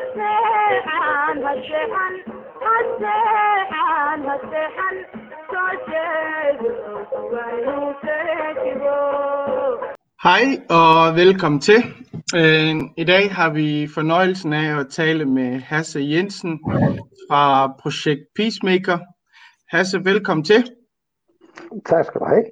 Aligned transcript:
هالسيحان 0.00 1.36
هالسيحان 1.46 2.14
هالسيحان 2.66 4.18
هالسيحان 4.28 4.96
Hej 10.22 10.44
og 10.70 11.16
velkommen 11.16 11.60
til. 11.60 11.84
Øh, 12.36 12.74
I 12.96 13.04
dag 13.04 13.34
har 13.34 13.50
vi 13.50 13.88
fornøjelsen 13.94 14.52
af 14.52 14.80
at 14.80 14.86
tale 14.90 15.24
med 15.24 15.60
Hasse 15.60 16.00
Jensen 16.00 16.60
fra 17.30 17.72
projekt 17.82 18.20
Peacemaker. 18.36 18.98
Hasse, 19.76 20.04
velkommen 20.04 20.44
til. 20.44 20.70
Tak 21.86 22.04
skal 22.04 22.20
du 22.20 22.26
have. 22.26 22.44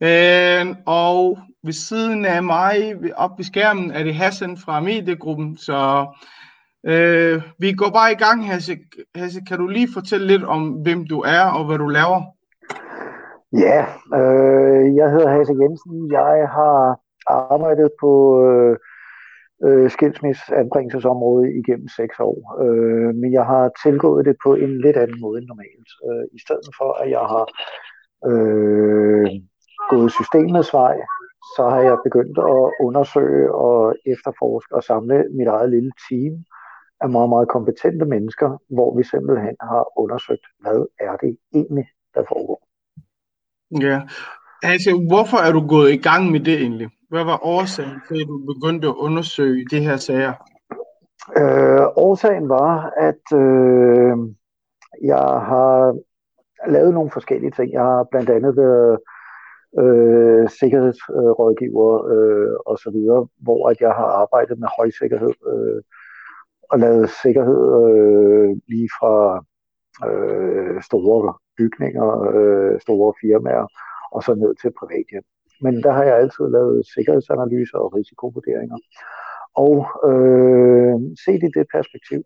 Øh, 0.00 0.76
og 0.86 1.38
ved 1.64 1.72
siden 1.72 2.24
af 2.24 2.42
mig, 2.42 2.94
op 3.16 3.30
ved 3.36 3.44
skærmen, 3.44 3.90
er 3.90 4.02
det 4.04 4.14
Hassan 4.14 4.56
fra 4.56 4.80
mediegruppen, 4.80 5.56
så 5.56 6.06
øh, 6.91 7.41
vi 7.59 7.73
går 7.73 7.89
bare 7.89 8.11
i 8.11 8.15
gang, 8.15 8.47
Hasse. 8.47 8.77
Hasse, 9.15 9.41
kan 9.47 9.57
du 9.57 9.67
lige 9.67 9.93
fortælle 9.93 10.27
lidt 10.27 10.43
om, 10.43 10.69
hvem 10.69 11.07
du 11.07 11.19
er 11.19 11.45
og 11.57 11.65
hvad 11.65 11.77
du 11.77 11.87
laver? 11.87 12.21
Ja, 13.53 13.81
øh, 14.19 14.95
jeg 14.95 15.11
hedder 15.11 15.29
Hasse 15.29 15.53
Jensen. 15.61 16.11
Jeg 16.11 16.49
har 16.57 16.99
arbejdet 17.27 17.89
på 18.01 18.11
øh, 18.45 18.77
øh, 19.65 19.91
igennem 21.61 21.87
seks 21.87 22.19
år, 22.19 22.37
øh, 22.63 23.15
men 23.15 23.33
jeg 23.33 23.45
har 23.45 23.71
tilgået 23.83 24.25
det 24.25 24.35
på 24.43 24.55
en 24.55 24.81
lidt 24.81 24.97
anden 24.97 25.21
måde 25.21 25.37
end 25.39 25.47
normalt. 25.47 25.89
Øh, 26.07 26.25
I 26.33 26.39
stedet 26.39 26.69
for, 26.77 26.89
at 27.03 27.09
jeg 27.09 27.25
har 27.33 27.45
øh, 28.31 29.27
gået 29.89 30.11
systemets 30.11 30.73
vej, 30.73 30.97
så 31.55 31.69
har 31.69 31.81
jeg 31.81 31.97
begyndt 32.03 32.37
at 32.37 32.65
undersøge 32.85 33.55
og 33.55 33.95
efterforske 34.05 34.75
og 34.75 34.83
samle 34.83 35.25
mit 35.37 35.47
eget 35.47 35.69
lille 35.69 35.91
team 36.09 36.33
af 37.03 37.09
meget, 37.09 37.29
meget 37.29 37.47
kompetente 37.47 38.05
mennesker, 38.05 38.57
hvor 38.69 38.97
vi 38.97 39.03
simpelthen 39.03 39.55
har 39.61 39.99
undersøgt, 39.99 40.45
hvad 40.61 40.85
er 40.99 41.15
det 41.15 41.37
egentlig, 41.53 41.85
der 42.15 42.23
foregår. 42.27 42.59
Ja, 43.81 44.01
altså 44.63 44.91
hvorfor 45.09 45.37
er 45.37 45.51
du 45.51 45.67
gået 45.67 45.91
i 45.91 45.97
gang 45.97 46.31
med 46.31 46.39
det 46.39 46.53
egentlig? 46.53 46.89
Hvad 47.09 47.23
var 47.23 47.45
årsagen 47.45 48.01
til, 48.07 48.21
at 48.21 48.27
du 48.27 48.37
begyndte 48.53 48.87
at 48.87 48.93
undersøge 48.93 49.65
de 49.71 49.79
her 49.79 49.97
sager? 49.97 50.33
Øh, 51.41 51.85
årsagen 51.95 52.49
var, 52.49 52.93
at 52.97 53.25
øh, 53.43 54.17
jeg 55.03 55.25
har 55.51 55.97
lavet 56.67 56.93
nogle 56.93 57.11
forskellige 57.11 57.51
ting. 57.51 57.71
Jeg 57.71 57.81
har 57.81 58.07
blandt 58.11 58.29
andet 58.29 58.57
været 58.57 58.99
øh, 59.79 60.49
sikkerhedsrådgiver 60.49 61.91
øh, 62.13 62.55
og 62.65 62.77
så 62.77 62.89
videre, 62.91 63.27
hvor 63.41 63.69
at 63.69 63.81
jeg 63.81 63.93
har 63.99 64.09
arbejdet 64.21 64.59
med 64.59 64.67
højsikkerhed 64.77 65.33
øh, 65.51 65.81
og 66.73 66.79
lavet 66.79 67.09
sikkerhed 67.23 67.63
øh, 67.83 68.49
lige 68.67 68.89
fra 68.99 69.15
øh, 70.07 70.81
store 70.81 71.33
bygninger, 71.57 72.07
øh, 72.35 72.79
store 72.85 73.13
firmaer 73.21 73.67
og 74.11 74.23
så 74.23 74.35
ned 74.35 74.55
til 74.61 74.71
privathjem. 74.79 75.25
Men 75.61 75.83
der 75.83 75.91
har 75.91 76.03
jeg 76.03 76.15
altid 76.17 76.45
lavet 76.57 76.87
sikkerhedsanalyser 76.95 77.77
og 77.77 77.93
risikovurderinger. 77.95 78.77
Og 79.65 79.75
øh, 80.09 80.95
set 81.25 81.41
i 81.47 81.49
det 81.57 81.65
perspektiv, 81.75 82.21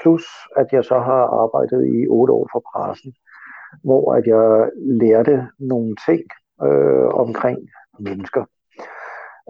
plus 0.00 0.24
at 0.56 0.66
jeg 0.72 0.84
så 0.84 0.98
har 1.08 1.22
arbejdet 1.42 1.82
i 1.96 2.06
otte 2.08 2.32
år 2.32 2.48
for 2.52 2.62
pressen, 2.70 3.12
hvor 3.84 4.14
at 4.14 4.26
jeg 4.26 4.70
lærte 5.02 5.46
nogle 5.58 5.96
ting 6.08 6.22
øh, 6.66 7.08
omkring 7.24 7.58
mennesker. 8.00 8.44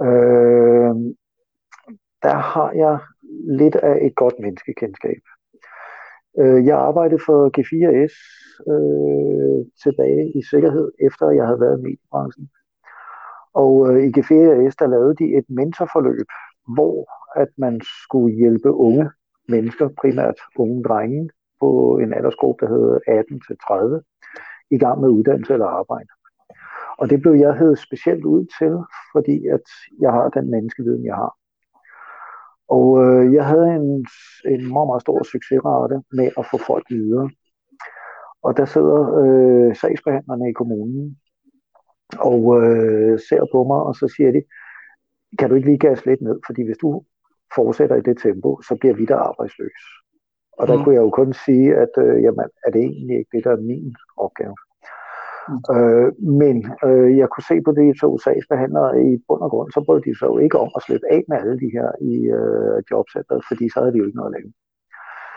Øh, 0.07 0.95
der 2.23 2.37
har 2.53 2.71
jeg 2.85 2.99
lidt 3.61 3.77
af 3.77 3.99
et 4.07 4.15
godt 4.15 4.35
menneskekendskab. 4.41 5.23
Øh, 6.39 6.67
jeg 6.67 6.79
arbejdede 6.79 7.21
for 7.27 7.39
G4S 7.57 8.15
øh, 8.73 9.67
tilbage 9.83 10.33
i 10.39 10.43
sikkerhed, 10.43 10.93
efter 11.01 11.31
jeg 11.31 11.47
havde 11.47 11.61
været 11.61 11.79
i 11.79 11.83
mediebranchen. 11.83 12.49
Og 13.55 13.73
øh, 13.89 14.05
i 14.05 14.11
G4S, 14.17 14.75
der 14.79 14.87
lavede 14.87 15.15
de 15.21 15.37
et 15.39 15.45
mentorforløb, 15.49 16.27
hvor 16.75 16.97
at 17.43 17.49
man 17.57 17.81
skulle 18.05 18.37
hjælpe 18.37 18.71
unge 18.73 19.11
mennesker, 19.49 19.89
primært 20.01 20.39
unge 20.57 20.83
drenge, 20.83 21.31
på 21.61 21.99
en 22.03 22.15
aldersgruppe, 22.15 22.67
der 22.67 22.73
hedder 22.73 22.99
18-30, 24.01 24.67
i 24.71 24.79
gang 24.79 25.01
med 25.01 25.09
uddannelse 25.09 25.53
eller 25.53 25.67
arbejde. 25.67 26.09
Og 26.99 27.11
det 27.11 27.21
blev 27.21 27.33
jeg 27.33 27.55
hed 27.55 27.77
specielt 27.77 28.25
ud 28.25 28.47
til, 28.59 28.73
fordi 29.13 29.47
at 29.47 29.67
jeg 30.01 30.13
har 30.13 30.29
den 30.29 30.51
menneskeviden, 30.51 31.05
jeg 31.05 31.15
har. 31.15 31.38
Og 32.69 32.87
øh, 33.05 33.35
jeg 33.35 33.47
havde 33.47 33.69
en, 33.79 34.07
en 34.55 34.63
meget, 34.75 34.89
meget 34.91 35.03
stor 35.03 35.23
succesrate 35.23 36.03
med 36.13 36.29
at 36.39 36.45
få 36.51 36.57
folk 36.71 36.87
videre. 36.91 37.31
Og 38.43 38.57
der 38.57 38.65
sidder 38.65 39.01
øh, 39.23 39.77
sagsbehandlerne 39.77 40.51
i 40.51 40.53
kommunen 40.53 41.19
og 42.31 42.41
øh, 42.63 43.19
ser 43.29 43.43
på 43.53 43.65
mig, 43.65 43.81
og 43.89 43.95
så 43.95 44.15
siger 44.17 44.31
de, 44.33 44.43
kan 45.39 45.49
du 45.49 45.55
ikke 45.55 45.69
lige 45.69 45.87
gasse 45.89 46.07
lidt 46.07 46.23
ned, 46.23 46.39
fordi 46.47 46.63
hvis 46.65 46.79
du 46.79 47.05
fortsætter 47.55 47.97
i 47.97 48.07
det 48.09 48.19
tempo, 48.23 48.61
så 48.69 48.77
bliver 48.81 48.95
vi 48.95 49.05
der 49.05 49.17
arbejdsløs. 49.17 49.83
Og 50.59 50.69
der 50.69 50.77
mm. 50.77 50.85
kunne 50.85 50.95
jeg 50.95 51.03
jo 51.03 51.11
kun 51.11 51.33
sige, 51.33 51.77
at 51.77 51.93
øh, 51.99 52.23
jamen, 52.23 52.49
er 52.67 52.71
det 52.71 52.83
egentlig 52.83 53.19
ikke 53.19 53.37
det, 53.37 53.45
der 53.45 53.53
er 53.53 53.67
min 53.73 53.95
opgave. 54.17 54.57
Øh, 55.75 56.09
men 56.43 56.57
øh, 56.87 57.11
jeg 57.21 57.29
kunne 57.29 57.49
se 57.51 57.57
på 57.67 57.73
de 57.79 57.99
to 58.03 58.19
sagsbehandlere 58.25 58.91
i 59.07 59.09
bund 59.27 59.43
og 59.43 59.51
grund, 59.51 59.71
så 59.73 59.81
brød 59.87 60.01
de 60.01 60.19
sig 60.19 60.27
jo 60.27 60.39
ikke 60.39 60.59
om 60.59 60.71
at 60.77 60.83
slippe 60.83 61.07
af 61.11 61.23
med 61.29 61.37
alle 61.37 61.57
de 61.63 61.71
her 61.77 61.89
i 62.13 62.15
øh, 62.39 62.77
jobcentret, 62.91 63.41
fordi 63.49 63.65
så 63.69 63.77
havde 63.81 63.93
de 63.93 63.99
jo 63.99 64.07
ikke 64.07 64.21
noget 64.21 64.35
at 64.35 64.37
lave. 64.39 64.53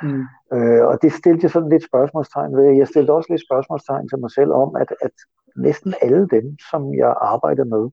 Mm. 0.03 0.23
Øh, 0.55 0.83
og 0.89 1.01
det 1.01 1.11
stillede 1.13 1.43
jeg 1.43 1.51
sådan 1.51 1.69
lidt 1.69 1.85
spørgsmålstegn 1.91 2.55
ved. 2.57 2.77
Jeg 2.81 2.87
stillede 2.87 3.13
også 3.13 3.29
lidt 3.33 3.47
spørgsmålstegn 3.47 4.09
til 4.09 4.19
mig 4.19 4.31
selv 4.31 4.51
om, 4.51 4.75
at, 4.75 4.93
at 5.01 5.15
næsten 5.55 5.93
alle 6.01 6.27
dem, 6.27 6.45
som 6.71 6.81
jeg 6.93 7.15
arbejder 7.21 7.65
med, 7.75 7.83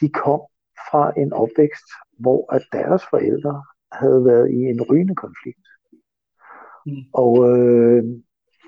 de 0.00 0.08
kom 0.08 0.40
fra 0.90 1.12
en 1.16 1.32
opvækst, 1.32 1.88
hvor 2.18 2.54
at 2.54 2.62
deres 2.72 3.02
forældre 3.10 3.62
havde 3.92 4.24
været 4.24 4.50
i 4.50 4.60
en 4.72 4.82
rygende 4.90 5.14
konflikt. 5.14 5.66
Mm. 6.86 6.92
Og 7.12 7.32
øh, 7.48 8.02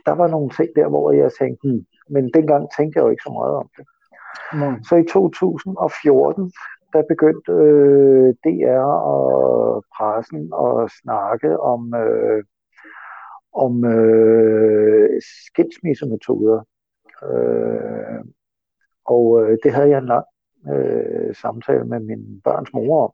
der 0.06 0.12
var 0.12 0.28
nogle 0.28 0.50
ting 0.50 0.68
der, 0.76 0.88
hvor 0.88 1.12
jeg 1.12 1.30
tænkte, 1.40 1.68
hmm, 1.68 1.84
men 2.10 2.30
dengang 2.34 2.68
tænkte 2.76 2.96
jeg 2.96 3.04
jo 3.04 3.10
ikke 3.10 3.26
så 3.26 3.32
meget 3.32 3.54
om 3.54 3.68
det. 3.76 3.84
Mm. 4.52 4.82
Så 4.84 4.96
i 4.96 5.04
2014, 5.04 6.52
der 6.92 7.02
begyndte 7.08 7.52
øh, 7.52 8.34
DR 8.44 8.86
og 9.14 9.84
pressen 9.96 10.52
at 10.66 10.90
snakke 11.02 11.60
om, 11.60 11.94
øh, 11.94 12.44
om 13.52 13.84
øh, 13.84 15.20
skilsmissemetoder. 15.46 16.60
Øh, 17.30 18.20
og 19.04 19.24
øh, 19.42 19.58
det 19.62 19.72
havde 19.72 19.88
jeg 19.88 19.98
en 19.98 20.12
lang 20.14 20.24
øh, 20.72 21.34
samtale 21.34 21.84
med 21.84 22.00
min 22.00 22.40
børns 22.44 22.72
mor 22.74 23.04
om. 23.04 23.12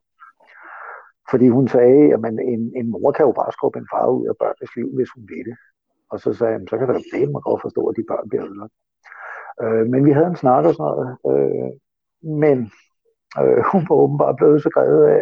Fordi 1.31 1.49
hun 1.49 1.69
sagde, 1.69 2.15
at 2.15 2.20
man, 2.20 2.38
en, 2.38 2.72
en 2.76 2.91
mor 2.91 3.12
kan 3.12 3.26
jo 3.26 3.32
bare 3.32 3.53
skubbe 3.53 3.78
en 3.78 3.88
far 3.93 4.06
ud 4.06 4.26
af 4.28 4.37
børnenes 4.41 4.76
liv, 4.76 4.88
hvis 4.94 5.10
hun 5.15 5.25
vil 5.28 5.44
det. 5.49 5.56
Og 6.10 6.20
så 6.20 6.32
sagde 6.32 6.52
jeg, 6.52 6.60
så 6.70 6.78
kan 6.78 6.88
der 6.88 6.94
jo 6.94 7.30
mig 7.30 7.42
godt 7.42 7.62
forstå, 7.62 7.82
at 7.86 7.96
de 7.96 8.08
børn 8.10 8.28
bliver 8.28 8.44
ødelagt. 8.48 8.74
Øh, 9.62 9.84
men 9.92 10.00
vi 10.06 10.12
havde 10.12 10.30
en 10.32 10.42
snak 10.42 10.64
og 10.64 10.74
sådan 10.74 10.91
noget. 10.91 11.08
Øh, 11.30 11.70
men 12.42 12.58
øh, 13.41 13.60
hun 13.70 13.82
var 13.88 13.96
åbenbart 14.04 14.36
blevet 14.36 14.62
så 14.62 14.70
grædet 14.74 15.04
af, 15.06 15.20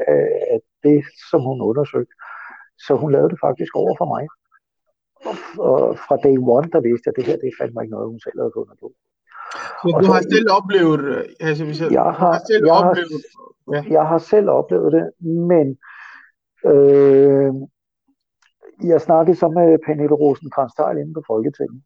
af 0.55 0.61
det, 0.87 1.01
som 1.31 1.41
hun 1.49 1.59
undersøgte. 1.71 2.15
Så 2.85 2.93
hun 3.03 3.13
lavede 3.13 3.31
det 3.33 3.39
faktisk 3.47 3.73
over 3.83 3.95
for 4.01 4.09
mig. 4.15 4.25
Og, 5.59 5.99
fra 6.07 6.17
day 6.27 6.37
one, 6.57 6.69
der 6.75 6.81
vidste 6.89 7.07
jeg, 7.07 7.13
at 7.13 7.17
det 7.17 7.27
her, 7.29 7.37
det 7.37 7.59
fandt 7.61 7.75
mig 7.75 7.83
ikke 7.83 7.95
noget, 7.97 8.13
hun 8.13 8.21
selv 8.21 8.39
havde 8.41 8.57
fundet 8.59 8.77
på. 8.83 8.89
Så 9.83 9.99
du 10.01 10.05
så, 10.05 10.13
har 10.13 10.23
selv 10.35 10.49
oplevet, 10.59 11.27
altså 11.41 11.65
hvis 11.65 11.81
jeg, 11.81 11.93
jeg 11.93 12.03
har, 12.03 12.13
har 12.13 12.41
selv 12.51 12.65
jeg 12.67 12.75
oplevet, 12.75 13.23
har, 13.37 13.75
ja. 13.75 13.81
jeg 13.97 14.05
har 14.11 14.19
selv 14.19 14.49
oplevet 14.51 14.93
det, 14.97 15.05
men 15.53 15.67
øh, 16.73 17.53
jeg 18.85 19.01
snakkede 19.01 19.37
så 19.37 19.49
med 19.49 19.79
Pernille 19.87 20.15
rosenkrantz 20.15 20.75
inde 20.79 21.15
på 21.15 21.23
Folketinget, 21.27 21.83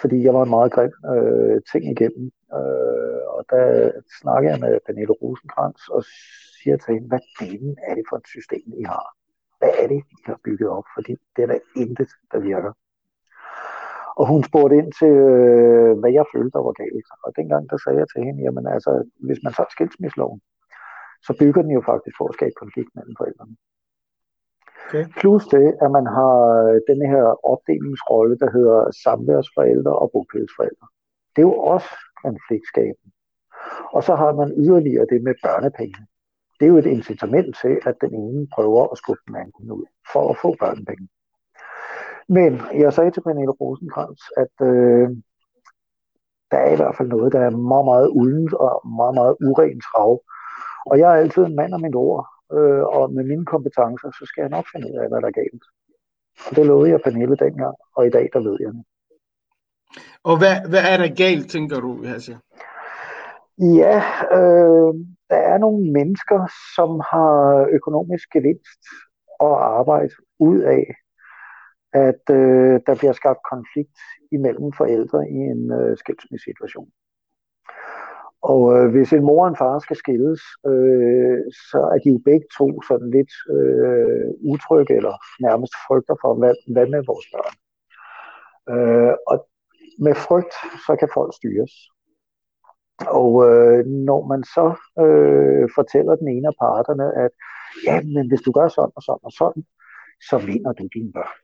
fordi 0.00 0.24
jeg 0.24 0.34
var 0.34 0.42
en 0.42 0.50
meget 0.50 0.72
grim 0.72 0.92
øh, 1.14 1.60
ting 1.72 1.84
igennem. 1.94 2.30
Øh, 2.56 3.22
og 3.36 3.44
der 3.50 3.90
snakker 4.20 4.50
jeg 4.50 4.60
med 4.60 4.80
Pernille 4.86 5.14
Rosenkrantz 5.22 5.88
og 5.88 6.04
siger 6.60 6.76
til 6.76 6.94
hende, 6.94 7.08
hvad 7.08 7.22
delen 7.40 7.76
er 7.88 7.94
det 7.94 8.04
for 8.08 8.16
et 8.16 8.28
system, 8.36 8.66
I 8.82 8.84
har? 8.84 9.06
Hvad 9.58 9.72
er 9.82 9.86
det, 9.88 10.00
I 10.18 10.20
har 10.26 10.38
bygget 10.44 10.68
op? 10.68 10.86
Fordi 10.96 11.12
det 11.36 11.42
er 11.42 11.46
der 11.46 11.58
intet, 11.76 12.10
der 12.32 12.38
virker. 12.38 12.72
Og 14.20 14.24
hun 14.32 14.44
spurgte 14.44 14.76
ind 14.80 14.92
til, 15.00 15.14
øh, 15.30 15.92
hvad 16.00 16.12
jeg 16.18 16.24
følte, 16.34 16.54
der 16.56 16.62
var 16.68 16.74
galt. 16.82 17.08
Og 17.24 17.30
dengang, 17.38 17.70
der 17.70 17.78
sagde 17.84 17.98
jeg 17.98 18.08
til 18.08 18.24
hende, 18.26 18.42
jamen 18.42 18.66
altså, 18.74 18.90
hvis 19.26 19.40
man 19.44 19.52
tager 19.52 19.70
skilsmisloven, 19.74 20.40
så 21.26 21.32
bygger 21.40 21.62
den 21.62 21.72
jo 21.78 21.82
faktisk 21.90 22.16
for 22.18 22.28
at 22.28 22.34
skabe 22.38 22.56
konflikt 22.62 22.90
mellem 22.96 23.14
forældrene. 23.20 23.56
Okay. 24.88 25.04
Plus 25.20 25.46
det, 25.46 25.76
at 25.82 25.90
man 25.90 26.06
har 26.06 26.36
denne 26.88 27.06
her 27.14 27.46
opdelingsrolle, 27.52 28.38
der 28.38 28.50
hedder 28.50 28.90
samværsforældre 29.04 29.98
og 29.98 30.10
bopælsforældre. 30.12 30.86
Det 31.36 31.42
er 31.42 31.48
jo 31.50 31.58
også 31.74 31.90
konfliktskabende. 32.24 33.12
Og 33.92 34.02
så 34.04 34.14
har 34.14 34.32
man 34.32 34.52
yderligere 34.56 35.06
det 35.12 35.22
med 35.22 35.34
børnepenge. 35.44 36.06
det 36.58 36.64
er 36.66 36.70
jo 36.70 36.76
et 36.76 36.86
incitament 36.86 37.56
til, 37.62 37.80
at 37.86 37.96
den 38.00 38.14
ene 38.14 38.48
prøver 38.54 38.82
at 38.92 38.98
skubbe 38.98 39.22
den 39.26 39.36
anden 39.36 39.72
ud 39.72 39.84
for 40.12 40.30
at 40.30 40.36
få 40.42 40.56
børnepenge. 40.60 41.08
Men 42.28 42.60
jeg 42.82 42.92
sagde 42.92 43.10
til 43.10 43.22
Pernille 43.22 43.52
Rosenkrantz, 43.60 44.22
at 44.36 44.54
øh, 44.70 45.08
der 46.50 46.58
er 46.58 46.72
i 46.72 46.76
hvert 46.76 46.96
fald 46.96 47.08
noget, 47.08 47.32
der 47.32 47.40
er 47.40 47.50
meget, 47.50 47.84
meget 47.84 48.08
uldent 48.20 48.54
og 48.54 48.88
meget, 48.98 49.14
meget 49.14 49.36
urent 49.48 49.82
trav. 49.88 50.22
Og 50.86 50.98
jeg 50.98 51.08
er 51.10 51.20
altid 51.22 51.42
en 51.44 51.56
mand 51.56 51.74
af 51.74 51.80
mit 51.80 51.94
ord, 51.94 52.26
øh, 52.56 52.84
og 52.96 53.12
med 53.12 53.24
mine 53.24 53.46
kompetencer, 53.46 54.10
så 54.18 54.24
skal 54.26 54.42
jeg 54.42 54.50
nok 54.56 54.66
finde 54.72 54.86
ud 54.90 54.96
af, 55.02 55.08
hvad 55.08 55.20
der 55.20 55.28
er 55.28 55.40
galt. 55.42 55.64
Og 56.46 56.56
det 56.56 56.66
lovede 56.66 56.90
jeg 56.90 57.00
Pernille 57.04 57.36
dengang, 57.36 57.76
og 57.96 58.06
i 58.06 58.10
dag, 58.10 58.28
der 58.32 58.40
ved 58.40 58.56
jeg 58.60 58.72
det. 58.72 58.84
Og 60.22 60.38
hvad, 60.38 60.56
hvad 60.70 60.82
er 60.92 60.96
der 60.96 61.14
galt, 61.24 61.50
tænker 61.50 61.80
du, 61.80 62.04
Hasse? 62.04 62.38
Ja, 63.58 63.96
øh, 64.38 64.94
der 65.30 65.40
er 65.52 65.58
nogle 65.58 65.92
mennesker, 65.92 66.40
som 66.76 66.90
har 67.10 67.66
økonomisk 67.72 68.26
gevinst 68.32 68.82
og 69.40 69.78
arbejde 69.78 70.14
ud 70.38 70.60
af, 70.60 70.84
at 71.92 72.22
øh, 72.30 72.80
der 72.86 72.94
bliver 72.98 73.12
skabt 73.12 73.38
konflikt 73.52 73.98
imellem 74.32 74.72
forældre 74.72 75.28
i 75.28 75.38
en 75.54 75.72
øh, 75.72 75.96
skilsmissesituation. 75.96 76.88
Og 78.42 78.60
øh, 78.76 78.90
hvis 78.90 79.12
en 79.12 79.24
mor 79.24 79.42
og 79.42 79.48
en 79.48 79.56
far 79.56 79.78
skal 79.78 79.96
skilles, 79.96 80.40
øh, 80.66 81.38
så 81.70 81.78
er 81.94 81.98
de 82.04 82.08
jo 82.10 82.20
begge 82.24 82.46
to 82.58 82.82
sådan 82.88 83.10
lidt 83.10 83.32
øh, 83.56 84.28
utrygge 84.52 84.94
eller 84.96 85.14
nærmest 85.40 85.72
frygter 85.86 86.14
for, 86.22 86.34
hvad, 86.34 86.54
hvad 86.72 86.86
med 86.86 87.02
vores 87.06 87.26
børn. 87.34 87.54
Øh, 88.72 89.14
og 89.26 89.48
med 89.98 90.14
frygt, 90.14 90.54
så 90.86 90.96
kan 91.00 91.08
folk 91.14 91.34
styres. 91.34 91.72
Og 93.20 93.32
øh, 93.48 93.86
når 93.86 94.26
man 94.26 94.42
så 94.56 94.66
øh, 95.04 95.68
fortæller 95.74 96.14
den 96.16 96.28
ene 96.28 96.48
af 96.48 96.56
parterne, 96.60 97.06
at 97.24 97.30
ja, 97.86 98.00
men 98.14 98.28
hvis 98.28 98.40
du 98.40 98.52
gør 98.52 98.68
sådan 98.68 98.92
og 98.96 99.02
sådan 99.02 99.24
og 99.28 99.32
sådan, 99.32 99.62
så 100.28 100.36
vinder 100.38 100.72
du 100.72 100.88
dine 100.94 101.12
børn. 101.12 101.38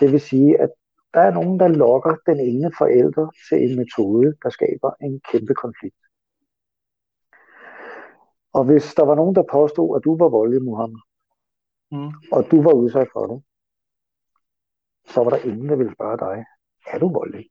Det 0.00 0.12
vil 0.12 0.20
sige, 0.20 0.60
at 0.60 0.70
der 1.14 1.20
er 1.20 1.32
nogen, 1.32 1.60
der 1.60 1.68
lokker 1.68 2.14
den 2.26 2.40
ene 2.40 2.70
forælder 2.78 3.26
til 3.48 3.58
en 3.70 3.76
metode, 3.78 4.34
der 4.42 4.50
skaber 4.50 4.90
en 5.00 5.20
kæmpe 5.30 5.54
konflikt. 5.54 6.01
Og 8.52 8.64
hvis 8.64 8.94
der 8.94 9.04
var 9.04 9.14
nogen, 9.14 9.34
der 9.34 9.42
påstod, 9.52 9.96
at 9.96 10.04
du 10.04 10.16
var 10.18 10.28
voldelig, 10.28 10.62
Muhammed, 10.62 11.00
mm. 11.90 12.12
og 12.32 12.50
du 12.50 12.62
var 12.62 12.72
udsat 12.72 13.08
for 13.12 13.26
det, 13.26 13.42
så 15.04 15.24
var 15.24 15.30
der 15.30 15.44
ingen, 15.50 15.68
der 15.68 15.76
ville 15.76 15.94
spørge 15.94 16.18
dig, 16.18 16.44
er 16.86 16.98
du 16.98 17.12
voldelig? 17.12 17.50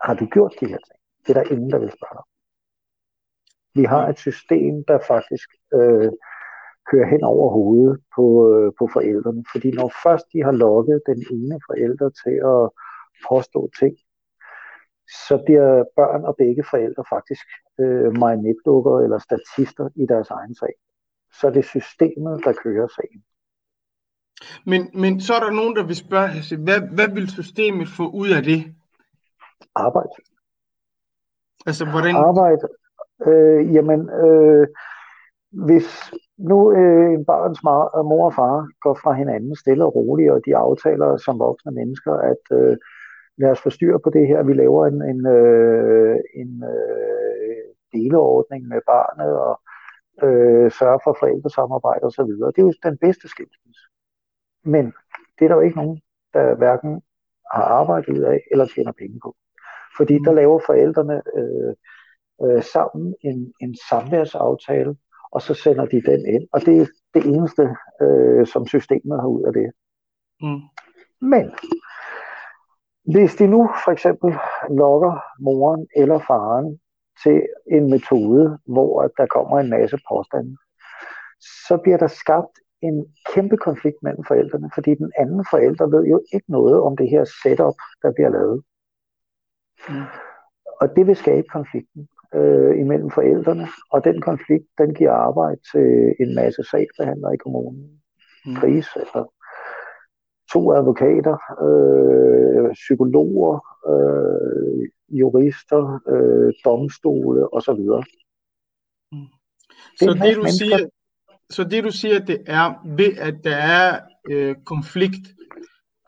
Har 0.00 0.14
du 0.14 0.26
gjort 0.26 0.54
de 0.60 0.66
her 0.66 0.78
ting? 0.86 0.98
Det 1.26 1.36
er 1.36 1.42
der 1.42 1.52
ingen, 1.52 1.70
der 1.70 1.78
vil 1.78 1.90
spørge 1.90 2.16
dig. 2.18 2.26
Vi 3.74 3.84
har 3.84 4.08
et 4.08 4.18
system, 4.18 4.84
der 4.88 4.98
faktisk 5.08 5.48
øh, 5.74 6.12
kører 6.90 7.06
hen 7.06 7.24
over 7.24 7.50
hovedet 7.50 8.02
på, 8.16 8.24
øh, 8.52 8.72
på 8.78 8.88
forældrene. 8.92 9.44
Fordi 9.52 9.70
når 9.70 9.92
først 10.02 10.26
de 10.32 10.42
har 10.42 10.52
lukket 10.52 11.02
den 11.06 11.20
ene 11.30 11.60
forælder 11.66 12.08
til 12.22 12.36
at 12.54 12.64
påstå 13.28 13.70
ting, 13.80 13.96
så 15.28 15.42
bliver 15.46 15.84
børn 15.96 16.24
og 16.24 16.36
begge 16.36 16.64
forældre 16.70 17.04
faktisk 17.08 17.46
øh, 17.80 18.18
marionetdukker 18.18 19.00
eller 19.00 19.18
statister 19.18 19.88
i 19.96 20.06
deres 20.06 20.30
egen 20.30 20.54
sag. 20.54 20.74
Så 21.40 21.50
det 21.50 21.56
er 21.56 21.72
systemet, 21.78 22.44
der 22.44 22.52
kører 22.52 22.88
sagen. 22.88 23.24
Men, 24.66 24.90
men 25.02 25.20
så 25.20 25.34
er 25.34 25.40
der 25.40 25.50
nogen, 25.50 25.76
der 25.76 25.84
vil 25.86 25.96
spørge, 25.96 26.30
altså, 26.30 26.56
hvad, 26.56 26.80
hvad 26.80 27.08
vil 27.08 27.28
systemet 27.30 27.88
få 27.88 28.10
ud 28.10 28.30
af 28.30 28.42
det? 28.42 28.74
Arbejde. 29.74 30.16
Altså, 31.66 31.84
hvordan? 31.90 32.16
Arbejde. 32.16 32.68
Øh, 33.26 33.74
jamen, 33.74 34.10
øh, 34.10 34.66
hvis 35.66 36.12
nu 36.36 36.72
øh, 36.72 37.12
en 37.14 37.24
barns 37.24 37.62
mor 38.10 38.24
og 38.24 38.34
far 38.34 38.68
går 38.80 38.94
fra 39.02 39.12
hinanden 39.12 39.56
stille 39.56 39.84
og 39.84 39.94
roligt, 39.94 40.30
og 40.30 40.40
de 40.46 40.56
aftaler 40.56 41.16
som 41.16 41.38
voksne 41.38 41.72
mennesker, 41.72 42.12
at 42.12 42.44
øh, 42.58 42.76
lad 43.36 43.50
os 43.50 43.60
få 43.60 43.70
styr 43.70 43.98
på 43.98 44.10
det 44.10 44.26
her, 44.26 44.42
vi 44.42 44.52
laver 44.52 44.86
en, 44.86 45.02
en, 45.02 45.26
øh, 45.26 46.18
en 46.34 46.64
øh, 46.64 47.64
deleordning 47.92 48.68
med 48.68 48.80
barnet, 48.86 49.38
og 49.38 49.60
øh, 50.22 50.72
sørger 50.72 50.98
for 51.04 51.16
forældresamarbejde 51.20 52.04
osv. 52.04 52.24
Det 52.24 52.58
er 52.58 52.62
jo 52.62 52.72
den 52.82 52.98
bedste 52.98 53.28
skilsmisse. 53.28 53.84
Men 54.64 54.84
det 55.38 55.44
er 55.44 55.48
der 55.48 55.54
jo 55.54 55.60
ikke 55.60 55.76
nogen, 55.76 56.00
der 56.34 56.54
hverken 56.54 57.02
har 57.52 57.62
arbejdet 57.62 58.08
ud 58.08 58.22
af, 58.22 58.40
eller 58.50 58.66
tjener 58.66 58.92
penge 58.92 59.20
på. 59.22 59.36
Fordi 59.96 60.14
der 60.24 60.32
laver 60.32 60.60
forældrene 60.66 61.22
øh, 61.36 61.74
øh, 62.44 62.62
sammen 62.62 63.14
en, 63.20 63.52
en 63.60 63.76
samværsaftale, 63.88 64.96
og 65.32 65.42
så 65.42 65.54
sender 65.54 65.86
de 65.86 66.02
den 66.02 66.26
ind. 66.34 66.48
Og 66.52 66.60
det 66.60 66.80
er 66.80 66.86
det 67.14 67.24
eneste, 67.24 67.76
øh, 68.02 68.46
som 68.46 68.66
systemet 68.66 69.20
har 69.20 69.28
ud 69.28 69.42
af 69.42 69.52
det. 69.52 69.72
Mm. 70.40 70.60
Men 71.20 71.44
hvis 73.04 73.34
de 73.34 73.46
nu 73.46 73.70
for 73.84 73.90
eksempel 73.90 74.34
lokker 74.70 75.14
moren 75.40 75.86
eller 75.96 76.18
faren 76.18 76.80
til 77.22 77.42
en 77.70 77.90
metode, 77.90 78.58
hvor 78.66 79.12
der 79.16 79.26
kommer 79.26 79.60
en 79.60 79.70
masse 79.70 79.98
påstande, 80.08 80.56
så 81.68 81.78
bliver 81.82 81.98
der 81.98 82.06
skabt 82.06 82.54
en 82.82 83.06
kæmpe 83.34 83.56
konflikt 83.56 83.96
mellem 84.02 84.24
forældrene, 84.24 84.70
fordi 84.74 84.94
den 84.94 85.12
anden 85.18 85.44
forælder 85.50 85.86
ved 85.86 86.04
jo 86.04 86.20
ikke 86.32 86.50
noget 86.52 86.80
om 86.80 86.96
det 86.96 87.08
her 87.10 87.24
setup, 87.42 87.78
der 88.02 88.12
bliver 88.12 88.28
lavet. 88.28 88.62
Mm. 89.88 90.06
Og 90.80 90.96
det 90.96 91.06
vil 91.06 91.16
skabe 91.16 91.46
konflikten 91.52 92.08
øh, 92.34 92.80
imellem 92.80 93.10
forældrene, 93.10 93.66
og 93.90 94.04
den 94.04 94.20
konflikt, 94.20 94.66
den 94.78 94.94
giver 94.94 95.12
arbejde 95.12 95.60
til 95.72 96.14
en 96.20 96.34
masse 96.34 96.62
sagsbehandlere 96.70 97.34
i 97.34 97.42
kommunen. 97.44 98.00
Mm. 98.46 98.54
Pris, 98.54 98.86
eller 98.96 99.32
to 100.52 100.72
advokater, 100.72 101.36
øh, 101.66 102.72
psykologer, 102.72 103.58
øh, 103.92 104.88
jurister, 105.08 106.00
øh, 106.08 106.52
domstole 106.64 107.54
osv. 107.54 107.80
Mm. 109.12 109.26
Så 109.98 110.18
det, 110.24 110.36
du 110.36 110.46
siger, 110.58 110.78
så 111.50 111.64
det 111.64 111.84
du 111.84 111.90
siger, 111.90 112.18
det 112.18 112.38
er 112.46 112.96
ved 112.96 113.12
at 113.18 113.34
der 113.44 113.56
er 113.56 114.00
øh, 114.30 114.54
konflikt, 114.64 115.26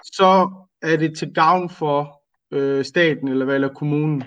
så 0.03 0.51
er 0.83 0.97
det 0.97 1.19
til 1.19 1.35
gavn 1.35 1.69
for 1.69 2.23
øh, 2.53 2.85
staten 2.85 3.29
eller 3.29 3.45
hvad, 3.45 3.55
eller 3.55 3.75
kommunen? 3.75 4.23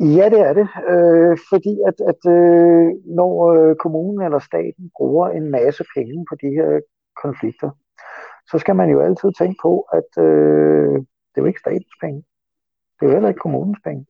Ja, 0.00 0.28
det 0.34 0.40
er 0.40 0.52
det. 0.52 0.68
Øh, 0.92 1.38
fordi 1.50 1.74
at, 1.86 1.98
at 2.12 2.20
øh, 2.36 2.86
når 3.18 3.32
øh, 3.54 3.76
kommunen 3.76 4.24
eller 4.24 4.38
staten 4.38 4.90
bruger 4.96 5.28
en 5.28 5.50
masse 5.50 5.84
penge 5.96 6.24
på 6.30 6.34
de 6.42 6.48
her 6.48 6.80
konflikter, 7.22 7.70
så 8.50 8.58
skal 8.58 8.76
man 8.76 8.90
jo 8.90 9.00
altid 9.00 9.30
tænke 9.38 9.58
på, 9.62 9.80
at 9.80 10.22
øh, 10.24 10.94
det 11.30 11.36
er 11.36 11.42
jo 11.42 11.46
ikke 11.46 11.60
statens 11.60 11.96
penge. 12.00 12.24
Det 12.94 13.02
er 13.02 13.06
jo 13.06 13.12
heller 13.12 13.28
ikke 13.28 13.44
kommunens 13.46 13.80
penge. 13.84 14.06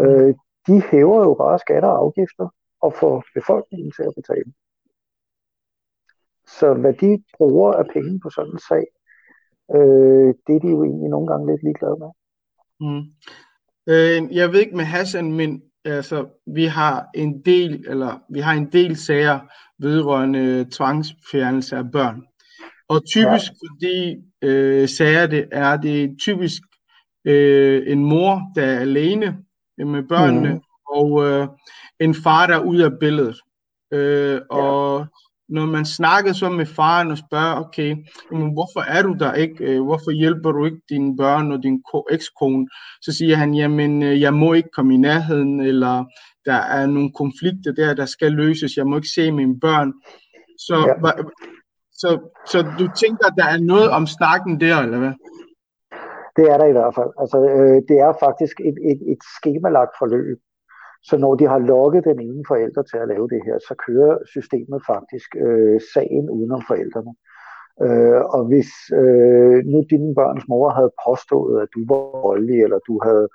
Øh, 0.00 0.34
de 0.66 0.82
hæver 0.90 1.22
jo 1.28 1.34
bare 1.34 1.58
skatter 1.58 1.88
og 1.88 1.98
afgifter 1.98 2.48
og 2.80 2.94
får 2.94 3.24
befolkningen 3.34 3.92
til 3.92 4.02
at 4.02 4.14
betale. 4.16 4.52
Så 6.58 6.74
hvad 6.74 6.92
de 6.92 7.22
bruger 7.36 7.72
af 7.72 7.84
penge 7.92 8.20
på 8.20 8.30
sådan 8.30 8.52
en 8.52 8.58
sag, 8.68 8.86
øh, 9.76 10.34
det 10.46 10.56
er 10.56 10.60
de 10.60 10.68
jo 10.68 10.84
egentlig 10.84 11.10
nogle 11.10 11.26
gange 11.26 11.46
lidt 11.50 11.62
ligeglade 11.62 11.96
med. 12.02 12.10
Mm. 12.80 13.04
Øh, 13.92 14.36
jeg 14.36 14.52
ved 14.52 14.60
ikke 14.60 14.76
med 14.76 14.84
Hassan, 14.84 15.32
men 15.32 15.62
altså, 15.84 16.28
vi 16.46 16.64
har 16.64 17.08
en 17.14 17.42
del, 17.42 17.84
eller 17.88 18.22
vi 18.30 18.40
har 18.40 18.52
en 18.52 18.72
del 18.72 18.96
sager 18.96 19.40
vedrørende 19.78 20.66
tvangsfjernelse 20.70 21.76
af 21.76 21.90
børn. 21.92 22.26
Og 22.90 23.06
typisk 23.06 23.50
ja. 23.50 23.56
for 23.58 23.76
de 23.80 24.22
øh, 24.42 24.88
sager, 24.88 25.26
det 25.26 25.48
er 25.52 25.76
det 25.76 26.16
typisk 26.20 26.62
øh, 27.24 27.82
en 27.86 28.04
mor, 28.04 28.42
der 28.54 28.64
er 28.64 28.80
alene 28.80 29.38
med 29.78 30.02
børnene, 30.08 30.54
mm. 30.54 30.60
og 30.88 31.24
øh, 31.24 31.48
en 32.00 32.14
far, 32.14 32.46
der 32.46 32.54
er 32.54 32.64
ude 32.64 32.84
af 32.84 32.98
billedet. 33.00 33.36
Øh, 33.92 34.40
og 34.50 35.06
når 35.48 35.66
man 35.66 35.84
snakker 35.84 36.32
så 36.32 36.48
med 36.48 36.66
faren 36.66 37.10
og 37.10 37.18
spørger, 37.18 37.60
okay, 37.60 37.96
men 38.30 38.52
hvorfor 38.52 38.80
er 38.80 39.02
du 39.02 39.16
der 39.18 39.32
ikke? 39.32 39.64
Øh, 39.64 39.82
hvorfor 39.82 40.10
hjælper 40.10 40.52
du 40.52 40.64
ikke 40.64 40.80
dine 40.88 41.16
børn 41.16 41.52
og 41.52 41.62
din 41.62 41.82
ekskone? 42.10 42.68
Så 43.02 43.12
siger 43.12 43.36
han, 43.36 43.54
jamen, 43.54 44.02
øh, 44.02 44.20
jeg 44.20 44.34
må 44.34 44.52
ikke 44.52 44.68
komme 44.76 44.94
i 44.94 44.96
nærheden, 44.96 45.60
eller 45.60 46.04
der 46.44 46.54
er 46.76 46.86
nogle 46.86 47.12
konflikter 47.12 47.72
der, 47.72 47.94
der 47.94 48.06
skal 48.06 48.32
løses. 48.32 48.76
Jeg 48.76 48.86
må 48.86 48.96
ikke 48.96 49.08
se 49.08 49.32
mine 49.32 49.60
børn. 49.60 49.92
Så, 50.58 50.76
ja. 51.06 51.22
Så, 52.00 52.08
så 52.52 52.58
du 52.80 52.86
tænker, 53.02 53.26
der 53.40 53.46
er 53.54 53.60
noget 53.72 53.88
om 53.98 54.04
snakken 54.16 54.60
der, 54.64 54.76
eller 54.84 54.98
hvad? 54.98 55.14
Det 56.36 56.44
er 56.52 56.56
der 56.58 56.66
i 56.68 56.76
hvert 56.78 56.94
fald. 56.98 57.12
Altså, 57.22 57.38
øh, 57.56 57.78
det 57.88 57.98
er 58.06 58.12
faktisk 58.26 58.56
et, 58.68 58.76
et, 58.90 59.00
et 59.12 59.22
skemalagt 59.36 59.94
forløb. 60.00 60.38
Så 61.08 61.14
når 61.16 61.34
de 61.34 61.46
har 61.52 61.58
lukket 61.58 62.04
den 62.04 62.20
ene 62.20 62.44
forælder 62.48 62.82
til 62.82 62.98
at 63.02 63.08
lave 63.08 63.28
det 63.28 63.40
her, 63.46 63.56
så 63.68 63.74
kører 63.86 64.14
systemet 64.34 64.80
faktisk 64.92 65.30
øh, 65.44 65.80
sagen 65.94 66.30
udenom 66.30 66.62
forældrene. 66.70 67.12
Øh, 67.84 68.22
og 68.36 68.42
hvis 68.50 68.70
øh, 69.02 69.58
nu 69.72 69.78
dine 69.90 70.14
børns 70.18 70.44
mor 70.48 70.68
havde 70.78 70.92
påstået, 71.06 71.54
at 71.62 71.68
du 71.74 71.80
var 71.90 72.02
voldelig, 72.28 72.58
eller 72.64 72.78
du 72.88 72.94
havde 73.06 73.26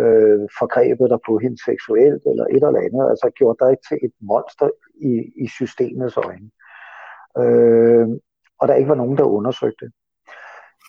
øh, 0.00 0.40
forgrebet 0.60 1.10
dig 1.12 1.20
på 1.28 1.32
hende 1.42 1.58
seksuelt 1.68 2.22
eller 2.30 2.44
et 2.44 2.64
eller 2.68 2.84
andet, 2.86 3.04
altså 3.12 3.26
gjort 3.38 3.58
dig 3.64 3.72
til 3.88 3.98
et 4.06 4.14
monster 4.30 4.70
i, 5.10 5.12
i 5.44 5.46
systemets 5.58 6.16
øjne. 6.26 6.50
Øh, 7.38 8.08
og 8.60 8.68
der 8.68 8.74
ikke 8.74 8.88
var 8.88 8.94
nogen, 8.94 9.18
der 9.18 9.24
undersøgte. 9.24 9.90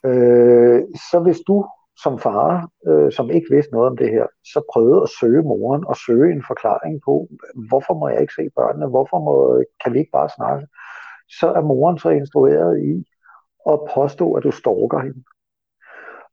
Øh, 0.06 0.82
så 1.12 1.20
hvis 1.24 1.40
du 1.48 1.66
som 2.04 2.20
far, 2.20 2.70
øh, 2.88 3.12
som 3.12 3.30
ikke 3.30 3.48
vidste 3.52 3.72
noget 3.72 3.90
om 3.90 3.98
det 3.98 4.10
her, 4.10 4.26
så 4.44 4.62
prøvede 4.74 5.02
at 5.02 5.10
søge 5.20 5.42
moren 5.42 5.84
og 5.88 5.96
søge 5.96 6.32
en 6.34 6.44
forklaring 6.48 7.02
på, 7.06 7.28
hvorfor 7.70 7.94
må 7.94 8.10
jeg 8.10 8.22
ikke 8.22 8.34
se 8.34 8.50
børnene, 8.56 8.90
hvorfor 8.90 9.20
må, 9.20 9.64
kan 9.84 9.94
vi 9.94 10.00
ikke 10.00 10.12
bare 10.12 10.30
snakke, 10.30 10.68
så 11.40 11.48
er 11.58 11.62
moren 11.62 11.98
så 11.98 12.10
instrueret 12.10 12.84
i 12.92 13.06
at 13.72 13.80
påstå, 13.96 14.34
at 14.34 14.44
du 14.44 14.52
stalker 14.52 15.00
hende. 15.00 15.24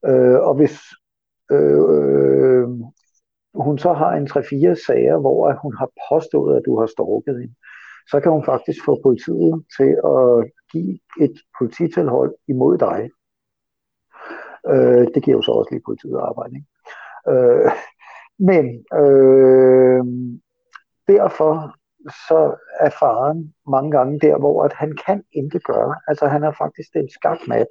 Øh, 0.06 0.40
og 0.48 0.54
hvis 0.54 0.76
øh, 1.50 1.82
øh, 1.94 2.68
hun 3.54 3.78
så 3.78 3.92
har 3.92 4.12
en 4.12 4.26
3-4 4.26 4.86
sager, 4.86 5.18
hvor 5.18 5.58
hun 5.62 5.74
har 5.76 5.90
påstået, 6.10 6.56
at 6.56 6.62
du 6.66 6.78
har 6.80 6.86
stalket 6.86 7.40
hende, 7.40 7.54
så 8.10 8.20
kan 8.20 8.32
hun 8.32 8.44
faktisk 8.44 8.84
få 8.84 9.00
politiet 9.02 9.64
til 9.76 9.90
at 10.14 10.50
give 10.72 10.98
et 11.20 11.36
polititilhold 11.58 12.34
imod 12.48 12.78
dig. 12.78 13.10
Øh, 14.72 15.06
det 15.14 15.22
giver 15.22 15.36
jo 15.36 15.42
så 15.42 15.52
også 15.52 15.70
lige 15.72 15.86
politiet 15.86 16.18
arbejde. 16.28 16.54
Ikke? 16.54 16.68
Øh, 17.32 17.70
men 18.38 18.64
øh, 19.02 20.04
derfor 21.08 21.52
så 22.28 22.40
er 22.80 22.90
faren 22.90 23.54
mange 23.68 23.90
gange 23.90 24.20
der, 24.20 24.38
hvor 24.38 24.64
at 24.64 24.72
han 24.72 24.96
kan 25.06 25.22
intet 25.32 25.64
gøre. 25.64 25.94
Altså 26.08 26.26
han 26.26 26.42
er 26.42 26.52
faktisk 26.52 26.90
en 26.96 27.10
skakmat. 27.10 27.66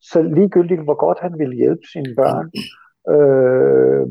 Så 0.00 0.22
ligegyldigt 0.22 0.84
hvor 0.84 0.98
godt 1.06 1.18
han 1.20 1.38
vil 1.38 1.52
hjælpe 1.52 1.86
sine 1.92 2.14
børn, 2.16 2.46
øh, 3.14 4.06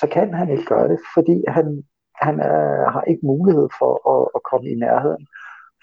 så 0.00 0.08
kan 0.12 0.34
han 0.34 0.50
ikke 0.50 0.64
gøre 0.64 0.88
det, 0.88 0.98
fordi 1.14 1.44
han, 1.48 1.84
han 2.22 2.40
er, 2.40 2.90
har 2.90 3.02
ikke 3.02 3.26
mulighed 3.26 3.68
for 3.78 3.92
at, 4.14 4.28
at 4.34 4.40
komme 4.50 4.70
i 4.70 4.74
nærheden, 4.74 5.26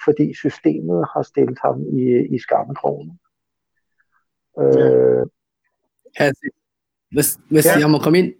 fordi 0.05 0.33
systemet 0.33 1.05
har 1.13 1.21
stillet 1.21 1.59
ham 1.61 1.81
i, 1.99 2.35
i 2.35 2.39
skammekrogen. 2.39 3.19
Øh, 4.59 5.25
Altså, 6.15 6.49
hvis, 7.11 7.39
hvis 7.49 7.65
ja. 7.65 7.79
jeg 7.79 7.89
må 7.89 7.97
komme 7.97 8.19
ind, 8.19 8.33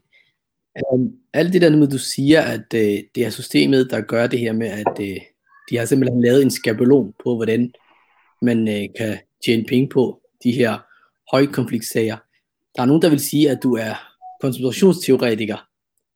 um, 0.91 1.11
alt 1.33 1.53
det 1.53 1.61
der 1.61 1.77
med, 1.77 1.87
du 1.87 1.97
siger, 1.97 2.41
at 2.41 2.73
uh, 2.73 2.79
det 3.15 3.17
er 3.25 3.29
systemet, 3.29 3.91
der 3.91 4.01
gør 4.01 4.27
det 4.27 4.39
her 4.39 4.53
med, 4.53 4.67
at 4.67 4.99
uh, 4.99 5.23
de 5.69 5.77
har 5.77 5.85
simpelthen 5.85 6.21
lavet 6.21 6.43
en 6.43 6.51
skabelon 6.51 7.13
på, 7.23 7.35
hvordan 7.35 7.73
man 8.41 8.59
uh, 8.59 8.95
kan 8.97 9.17
tjene 9.45 9.63
penge 9.63 9.89
på 9.89 10.21
de 10.43 10.51
her 10.51 10.79
højkonfliktsager. 11.31 12.17
Der 12.75 12.81
er 12.81 12.85
nogen, 12.85 13.01
der 13.01 13.09
vil 13.09 13.19
sige, 13.19 13.49
at 13.49 13.59
du 13.63 13.75
er 13.75 13.93
konspirationsteoretiker, 14.41 15.67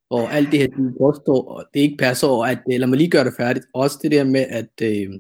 og 0.10 0.34
alt 0.34 0.52
det 0.52 0.60
her, 0.60 0.68
du 0.68 0.92
påstår, 0.98 1.48
og 1.50 1.66
det 1.74 1.80
ikke 1.80 1.98
passer 1.98 2.28
over, 2.28 2.46
at, 2.46 2.60
lad 2.68 2.88
mig 2.88 2.98
lige 2.98 3.10
gøre 3.10 3.24
det 3.24 3.34
færdigt, 3.38 3.66
også 3.74 4.00
det 4.02 4.12
der 4.12 4.24
med, 4.24 4.46
at, 4.50 4.70
uh, 4.82 5.16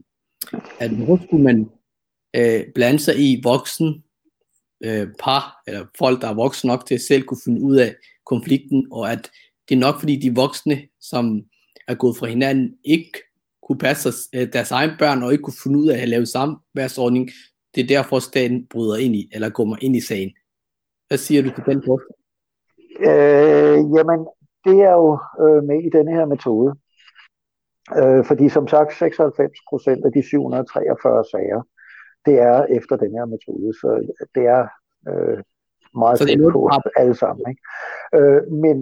at 0.79 0.91
hvor 0.91 1.20
skulle 1.25 1.44
man 1.44 1.70
uh, 2.38 2.74
blande 2.74 3.00
sig 3.00 3.15
i 3.20 3.41
voksen 3.44 4.03
øh, 4.84 5.08
par, 5.20 5.63
eller 5.67 5.86
folk, 5.98 6.22
der 6.22 6.27
er 6.27 6.34
voksne 6.34 6.67
nok 6.67 6.86
til 6.86 6.96
at 6.96 7.01
selv 7.01 7.24
kunne 7.24 7.41
finde 7.46 7.62
ud 7.62 7.75
af 7.75 7.96
konflikten, 8.25 8.88
og 8.91 9.12
at 9.12 9.29
det 9.70 9.75
er 9.75 9.79
nok 9.79 10.00
fordi 10.00 10.15
de 10.15 10.36
voksne, 10.36 10.82
som 11.01 11.41
er 11.88 11.96
gået 11.96 12.17
fra 12.17 12.27
hinanden, 12.27 12.74
ikke 12.84 13.12
kunne 13.67 13.77
passe 13.77 14.10
øh, 14.36 14.53
deres 14.53 14.72
egen 14.72 14.91
børn, 15.00 15.24
og 15.24 15.32
ikke 15.32 15.41
kunne 15.41 15.63
finde 15.63 15.79
ud 15.79 15.89
af 15.89 16.01
at 16.01 16.10
lave 16.10 16.25
samværsordning. 16.25 17.29
Det 17.75 17.84
er 17.84 17.88
derfor, 17.88 18.20
staten 18.20 18.67
bryder 18.67 18.96
ind 18.96 19.15
i, 19.15 19.29
eller 19.34 19.50
går 19.50 19.77
ind 19.82 19.96
i 19.96 20.01
sagen. 20.01 20.32
Hvad 21.08 21.17
siger 21.17 21.41
du 21.41 21.50
til 21.50 21.63
den 21.65 21.84
forskel? 21.86 22.15
Øh, 23.00 23.77
jamen, 23.98 24.27
det 24.67 24.79
er 24.89 24.95
jo 25.03 25.12
øh, 25.43 25.63
med 25.69 25.79
i 25.88 25.89
denne 25.89 26.12
her 26.17 26.25
metode. 26.25 26.69
Øh, 28.00 28.25
fordi 28.25 28.50
som 28.50 28.67
sagt, 28.67 28.93
96 28.93 29.51
procent 29.69 30.05
af 30.05 30.12
de 30.12 30.21
743 30.24 31.25
sager, 31.31 31.62
det 32.25 32.36
er 32.39 32.65
efter 32.77 32.95
den 33.03 33.12
her 33.17 33.25
metode, 33.25 33.69
så 33.81 33.89
det 34.36 34.45
er 34.57 34.63
øh, 35.09 35.39
meget 36.01 36.17
så 36.17 36.25
det 36.25 36.33
er 36.33 36.81
på 36.86 36.89
alle 37.01 37.15
sammen. 37.15 37.43
Ikke? 37.51 37.62
Øh, 38.17 38.41
men 38.63 38.77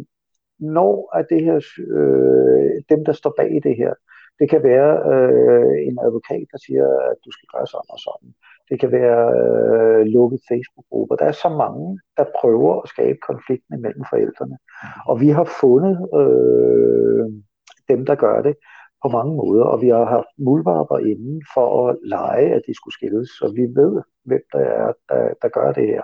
når 0.60 1.18
er 1.18 1.24
det 1.32 1.42
her, 1.48 1.58
øh, 1.98 2.72
dem 2.92 3.06
der 3.06 3.14
står 3.14 3.34
bag 3.38 3.52
det 3.64 3.76
her, 3.82 3.94
det 4.40 4.50
kan 4.50 4.64
være 4.64 4.92
øh, 5.12 5.76
en 5.88 5.98
advokat, 6.08 6.46
der 6.52 6.60
siger, 6.66 6.88
at 7.12 7.18
du 7.26 7.32
skal 7.32 7.48
gøre 7.54 7.68
sådan 7.68 7.96
og 7.96 8.00
sådan. 8.08 8.30
Det 8.70 8.80
kan 8.80 8.92
være 8.92 9.24
øh, 9.40 10.06
lukket 10.06 10.40
Facebook-grupper. 10.50 11.16
Der 11.16 11.26
er 11.26 11.32
så 11.32 11.50
mange, 11.50 12.00
der 12.18 12.26
prøver 12.40 12.82
at 12.82 12.90
skabe 12.90 13.20
konflikten 13.28 13.82
mellem 13.82 14.04
forældrene. 14.10 14.58
Og 15.06 15.22
vi 15.22 15.30
har 15.30 15.48
fundet 15.62 15.96
øh, 16.22 17.26
dem, 17.90 18.06
der 18.06 18.16
gør 18.16 18.42
det 18.42 18.56
på 19.04 19.08
mange 19.18 19.36
måder, 19.36 19.64
og 19.64 19.82
vi 19.82 19.90
har 19.90 20.06
haft 20.06 20.32
muldvarper 20.38 20.98
inden 20.98 21.42
for 21.54 21.90
at 21.90 21.98
lege, 22.04 22.54
at 22.54 22.62
de 22.68 22.74
skulle 22.76 22.94
skilles, 22.94 23.30
så 23.30 23.54
vi 23.56 23.62
ved, 23.62 24.02
hvem 24.26 24.44
der 24.54 24.60
er, 24.60 24.94
der, 25.10 25.30
der 25.42 25.50
gør 25.50 25.72
det 25.72 25.88
her. 25.88 26.02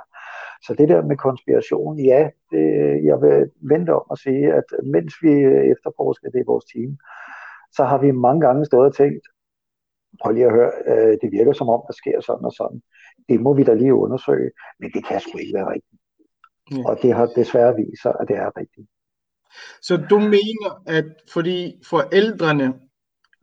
Så 0.65 0.73
det 0.77 0.89
der 0.89 1.01
med 1.01 1.17
konspiration, 1.17 1.99
ja, 1.99 2.29
det, 2.51 2.65
jeg 3.09 3.21
vil 3.21 3.51
vente 3.61 3.91
om 3.99 4.05
at 4.11 4.17
sige, 4.17 4.53
at 4.53 4.67
mens 4.95 5.13
vi 5.21 5.33
efterforsker 5.73 6.29
det 6.29 6.39
i 6.39 6.49
vores 6.51 6.65
team, 6.65 6.97
så 7.71 7.83
har 7.83 7.97
vi 7.97 8.11
mange 8.11 8.41
gange 8.41 8.65
stået 8.65 8.85
og 8.85 8.95
tænkt, 8.95 9.25
prøv 10.21 10.33
lige 10.33 10.45
at 10.45 10.51
høre, 10.51 10.71
øh, 10.87 11.17
det 11.21 11.31
virker 11.31 11.53
som 11.53 11.69
om, 11.69 11.81
der 11.87 11.93
sker 11.93 12.21
sådan 12.21 12.45
og 12.45 12.53
sådan. 12.53 12.81
Det 13.29 13.41
må 13.41 13.53
vi 13.53 13.63
da 13.63 13.73
lige 13.73 13.93
undersøge, 13.93 14.51
men 14.79 14.91
det 14.91 15.05
kan 15.05 15.19
sgu 15.19 15.37
ikke 15.37 15.53
være 15.53 15.71
rigtigt. 15.73 16.01
Ja. 16.71 16.89
Og 16.89 16.97
det 17.01 17.13
har 17.13 17.25
desværre 17.25 17.75
vist 17.75 18.01
sig, 18.01 18.13
at 18.19 18.27
det 18.27 18.37
er 18.37 18.57
rigtigt. 18.57 18.87
Så 19.81 19.97
du 20.09 20.19
mener, 20.19 20.81
at 20.87 21.05
fordi 21.33 21.81
forældrene 21.89 22.73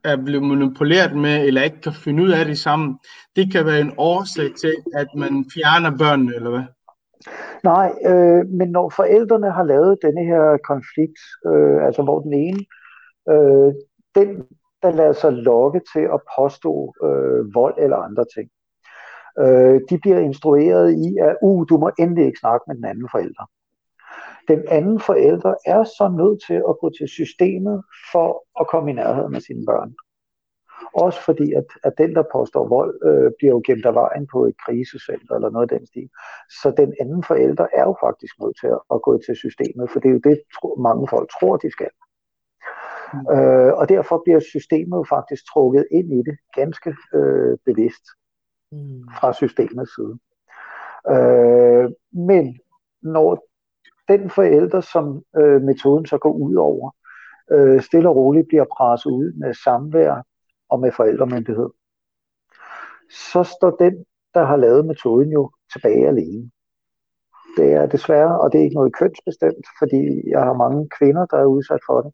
er 0.04 0.16
blevet 0.24 0.46
manipuleret 0.46 1.16
med, 1.16 1.46
eller 1.46 1.62
ikke 1.62 1.80
kan 1.80 1.92
finde 1.92 2.22
ud 2.22 2.30
af 2.30 2.44
det 2.44 2.58
sammen, 2.58 2.98
det 3.36 3.52
kan 3.52 3.66
være 3.66 3.80
en 3.80 3.94
årsag 3.98 4.50
til, 4.60 4.74
at 4.94 5.06
man 5.16 5.44
fjerner 5.54 5.98
børnene, 5.98 6.34
eller 6.34 6.50
hvad? 6.50 6.64
Nej, 7.64 7.92
øh, 8.10 8.46
men 8.46 8.68
når 8.70 8.92
forældrene 8.96 9.50
har 9.50 9.62
lavet 9.62 9.98
denne 10.02 10.24
her 10.24 10.58
konflikt, 10.64 11.20
øh, 11.46 11.86
altså 11.86 12.02
hvor 12.02 12.20
den 12.20 12.32
ene, 12.32 12.60
øh, 13.32 13.72
den 14.14 14.28
der 14.82 14.90
lader 14.90 15.12
sig 15.12 15.32
lokke 15.32 15.80
til 15.92 16.00
at 16.00 16.20
påstå 16.38 16.94
øh, 17.02 17.54
vold 17.54 17.74
eller 17.78 17.96
andre 17.96 18.24
ting, 18.36 18.50
øh, 19.38 19.80
de 19.90 19.98
bliver 20.02 20.18
instrueret 20.18 20.92
i, 20.92 21.16
at 21.28 21.36
uh, 21.42 21.66
du 21.68 21.78
må 21.78 21.90
endelig 21.98 22.26
ikke 22.26 22.38
snakke 22.40 22.64
med 22.66 22.76
den 22.76 22.84
anden 22.84 23.08
forælder. 23.10 23.44
Den 24.48 24.64
anden 24.68 25.00
forælder 25.00 25.54
er 25.66 25.84
så 25.84 26.08
nødt 26.20 26.40
til 26.46 26.62
at 26.68 26.78
gå 26.80 26.90
til 26.98 27.08
systemet 27.08 27.82
for 28.12 28.28
at 28.60 28.66
komme 28.68 28.90
i 28.90 28.94
nærhed 28.94 29.28
med 29.28 29.40
sine 29.40 29.64
børn. 29.66 29.94
Også 30.94 31.20
fordi, 31.24 31.52
at, 31.52 31.64
at 31.84 31.92
den, 31.98 32.14
der 32.14 32.24
påstår 32.32 32.68
vold, 32.68 32.94
øh, 33.08 33.32
bliver 33.38 33.52
jo 33.56 33.62
gemt 33.66 33.86
af 33.86 33.94
vejen 33.94 34.26
på 34.32 34.46
et 34.46 34.56
krisecenter 34.66 35.34
eller 35.34 35.50
noget 35.50 35.70
af 35.70 35.78
den 35.78 35.86
stil. 35.86 36.08
Så 36.60 36.74
den 36.76 36.94
anden 37.00 37.22
forælder 37.22 37.66
er 37.72 37.84
jo 37.90 37.94
faktisk 38.06 38.34
nødt 38.40 38.56
til 38.60 38.66
at, 38.76 38.80
at 38.94 39.02
gå 39.02 39.12
til 39.26 39.36
systemet, 39.36 39.90
for 39.90 40.00
det 40.00 40.08
er 40.08 40.16
jo 40.18 40.24
det, 40.30 40.38
mange 40.88 41.08
folk 41.14 41.28
tror, 41.36 41.56
de 41.56 41.70
skal. 41.70 41.90
Mm. 43.14 43.36
Øh, 43.36 43.72
og 43.74 43.88
derfor 43.88 44.22
bliver 44.24 44.40
systemet 44.40 44.96
jo 44.96 45.04
faktisk 45.08 45.42
trukket 45.52 45.86
ind 45.90 46.12
i 46.12 46.16
det 46.16 46.36
ganske 46.54 46.94
øh, 47.14 47.58
bevidst 47.64 48.04
mm. 48.72 49.02
fra 49.20 49.32
systemets 49.32 49.94
side. 49.94 50.18
Øh, 51.14 51.90
men 52.12 52.58
når 53.02 53.44
den 54.08 54.30
forælder, 54.30 54.80
som 54.80 55.22
øh, 55.36 55.62
metoden 55.62 56.06
så 56.06 56.18
går 56.18 56.32
ud 56.32 56.54
over, 56.54 56.90
øh, 57.50 57.82
stille 57.82 58.08
og 58.08 58.16
roligt 58.16 58.48
bliver 58.48 58.64
presset 58.76 59.10
ud 59.10 59.32
med 59.32 59.54
samvær 59.54 60.22
og 60.68 60.80
med 60.80 60.92
forældremyndighed, 60.92 61.68
så 63.10 63.42
står 63.42 63.70
den, 63.70 64.04
der 64.34 64.44
har 64.44 64.56
lavet 64.56 64.86
metoden 64.86 65.32
jo 65.32 65.50
tilbage 65.72 66.08
alene. 66.08 66.50
Det 67.56 67.72
er 67.72 67.86
desværre, 67.86 68.40
og 68.40 68.52
det 68.52 68.58
er 68.58 68.64
ikke 68.64 68.74
noget 68.74 68.94
kønsbestemt, 68.94 69.66
fordi 69.78 70.30
jeg 70.30 70.42
har 70.42 70.52
mange 70.52 70.88
kvinder, 70.98 71.26
der 71.26 71.36
er 71.36 71.44
udsat 71.44 71.80
for 71.86 72.00
det. 72.00 72.12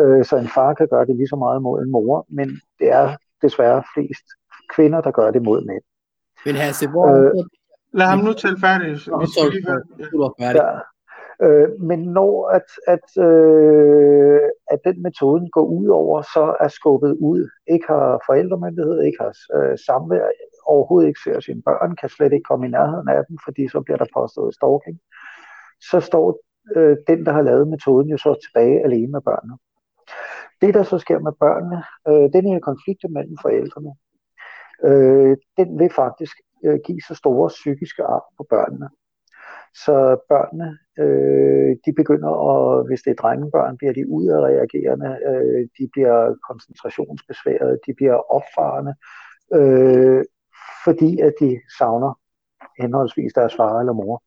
Øh, 0.00 0.24
så 0.24 0.36
en 0.36 0.48
far 0.48 0.74
kan 0.74 0.88
gøre 0.88 1.06
det 1.06 1.16
lige 1.16 1.28
så 1.28 1.36
meget 1.36 1.62
mod 1.62 1.82
en 1.82 1.90
mor, 1.90 2.26
men 2.28 2.48
det 2.78 2.88
er 2.92 3.16
desværre 3.42 3.82
flest 3.94 4.26
kvinder, 4.74 5.00
der 5.00 5.10
gør 5.10 5.30
det 5.30 5.42
mod 5.42 5.64
mænd. 5.64 5.82
Men 6.46 6.54
Hasse, 6.54 6.88
hvor... 6.88 7.06
Øh, 7.06 7.30
Lad 7.92 8.06
ham 8.06 8.18
nu 8.18 8.32
tale 8.32 8.58
færdig. 8.60 8.90
Vi 8.92 9.26
skal 9.32 9.50
lige 9.52 9.66
Ja. 10.40 10.78
Øh, 11.42 11.80
men 11.80 11.98
når 11.98 12.48
at, 12.48 12.68
at, 12.94 13.24
øh, 13.28 14.40
at 14.70 14.80
den 14.84 15.02
metoden 15.02 15.50
går 15.50 15.66
ud 15.66 15.86
over, 15.86 16.22
så 16.22 16.56
er 16.60 16.68
skubbet 16.68 17.16
ud, 17.20 17.48
ikke 17.66 17.86
har 17.88 18.22
forældremyndighed, 18.26 19.02
ikke 19.02 19.18
har 19.20 19.32
øh, 19.56 19.78
samvær, 19.86 20.26
overhovedet 20.66 21.08
ikke 21.08 21.20
ser 21.24 21.40
sine 21.40 21.62
børn, 21.62 21.96
kan 21.96 22.08
slet 22.08 22.32
ikke 22.32 22.48
komme 22.50 22.66
i 22.66 22.70
nærheden 22.70 23.08
af 23.08 23.22
dem, 23.28 23.36
fordi 23.44 23.68
så 23.68 23.80
bliver 23.80 23.98
der 23.98 24.14
påstået 24.18 24.54
stalking, 24.54 24.98
så 25.90 26.00
står 26.00 26.26
øh, 26.76 26.96
den, 27.08 27.26
der 27.26 27.32
har 27.32 27.42
lavet 27.42 27.68
metoden, 27.68 28.08
jo 28.10 28.16
så 28.16 28.34
tilbage 28.44 28.84
alene 28.84 29.12
med 29.12 29.20
børnene. 29.20 29.56
Det, 30.60 30.74
der 30.74 30.82
så 30.82 30.98
sker 30.98 31.18
med 31.18 31.32
børnene, 31.40 31.82
øh, 32.08 32.32
den 32.32 32.44
her 32.52 32.60
konflikt 32.60 33.04
mellem 33.10 33.36
forældrene, 33.42 33.92
øh, 34.84 35.36
den 35.56 35.78
vil 35.78 35.90
faktisk 35.90 36.36
øh, 36.64 36.78
give 36.86 37.00
så 37.08 37.14
store 37.14 37.48
psykiske 37.48 38.02
ar 38.02 38.24
på 38.38 38.46
børnene, 38.50 38.88
Så 39.84 40.16
børnene, 40.28 40.78
øh, 40.98 41.76
de 41.86 41.92
begynder 41.92 42.32
at, 42.52 42.86
hvis 42.86 43.02
det 43.02 43.10
er 43.10 43.14
drengebørn, 43.22 43.76
bliver 43.76 43.92
de 43.92 44.08
udadreagerende, 44.10 45.18
øh, 45.30 45.68
de 45.78 45.88
bliver 45.92 46.34
koncentrationsbesværede, 46.48 47.78
de 47.86 47.94
bliver 47.94 48.18
opfarende, 48.36 48.94
øh, 49.54 50.24
fordi 50.84 51.20
at 51.20 51.32
de 51.40 51.60
savner 51.78 52.12
henholdsvis 52.80 53.32
deres 53.32 53.56
far 53.56 53.80
eller 53.80 53.92
mor. 53.92 54.22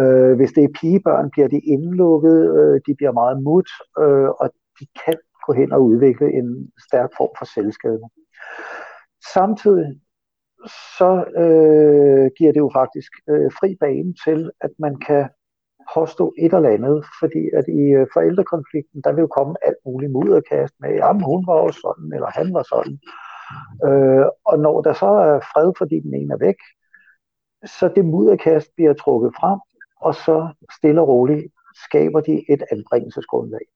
Øh, 0.00 0.36
hvis 0.36 0.52
det 0.52 0.64
er 0.64 0.78
pigebørn, 0.80 1.30
bliver 1.30 1.48
de 1.48 1.58
indlukket, 1.58 2.40
øh, 2.58 2.80
de 2.86 2.94
bliver 2.94 3.12
meget 3.12 3.42
mut, 3.42 3.68
øh, 3.98 4.28
og 4.28 4.50
de 4.82 4.86
kan 5.04 5.18
gå 5.46 5.52
hen 5.52 5.72
og 5.72 5.84
udvikle 5.84 6.32
en 6.32 6.48
stærk 6.86 7.10
form 7.16 7.32
for 7.38 7.46
selvskade. 7.54 8.02
Samtidig 9.34 10.00
så 10.98 11.10
øh, 11.42 12.30
giver 12.38 12.52
det 12.52 12.62
jo 12.66 12.70
faktisk 12.74 13.12
øh, 13.28 13.50
fri 13.58 13.76
bane 13.80 14.14
til, 14.24 14.50
at 14.60 14.70
man 14.78 14.94
kan 15.08 15.28
påstå 15.94 16.34
et 16.38 16.54
eller 16.54 16.68
andet, 16.76 17.04
fordi 17.20 17.42
at 17.58 17.66
i 17.68 17.82
øh, 17.98 18.06
forældrekonflikten, 18.14 19.00
der 19.04 19.12
vil 19.12 19.20
jo 19.20 19.26
komme 19.38 19.54
alt 19.66 19.80
muligt 19.86 20.12
mudderkast 20.12 20.74
med, 20.80 20.90
jamen 20.90 21.24
hun 21.30 21.46
var 21.46 21.58
jo 21.64 21.72
sådan, 21.84 22.08
eller 22.16 22.30
han 22.38 22.54
var 22.54 22.64
sådan. 22.72 22.96
Øh, 23.86 24.26
og 24.44 24.58
når 24.58 24.76
der 24.86 24.92
så 24.92 25.06
er 25.06 25.40
fred, 25.52 25.72
fordi 25.78 26.00
den 26.00 26.14
ene 26.14 26.34
er 26.34 26.44
væk, 26.48 26.60
så 27.76 27.88
det 27.96 28.04
mudderkast 28.04 28.68
bliver 28.76 28.94
trukket 28.94 29.32
frem, 29.40 29.58
og 30.00 30.14
så 30.14 30.36
stille 30.78 31.00
og 31.00 31.08
roligt 31.08 31.46
skaber 31.84 32.20
de 32.20 32.44
et 32.52 32.62
anbringelsesgrundlag. 32.72 33.66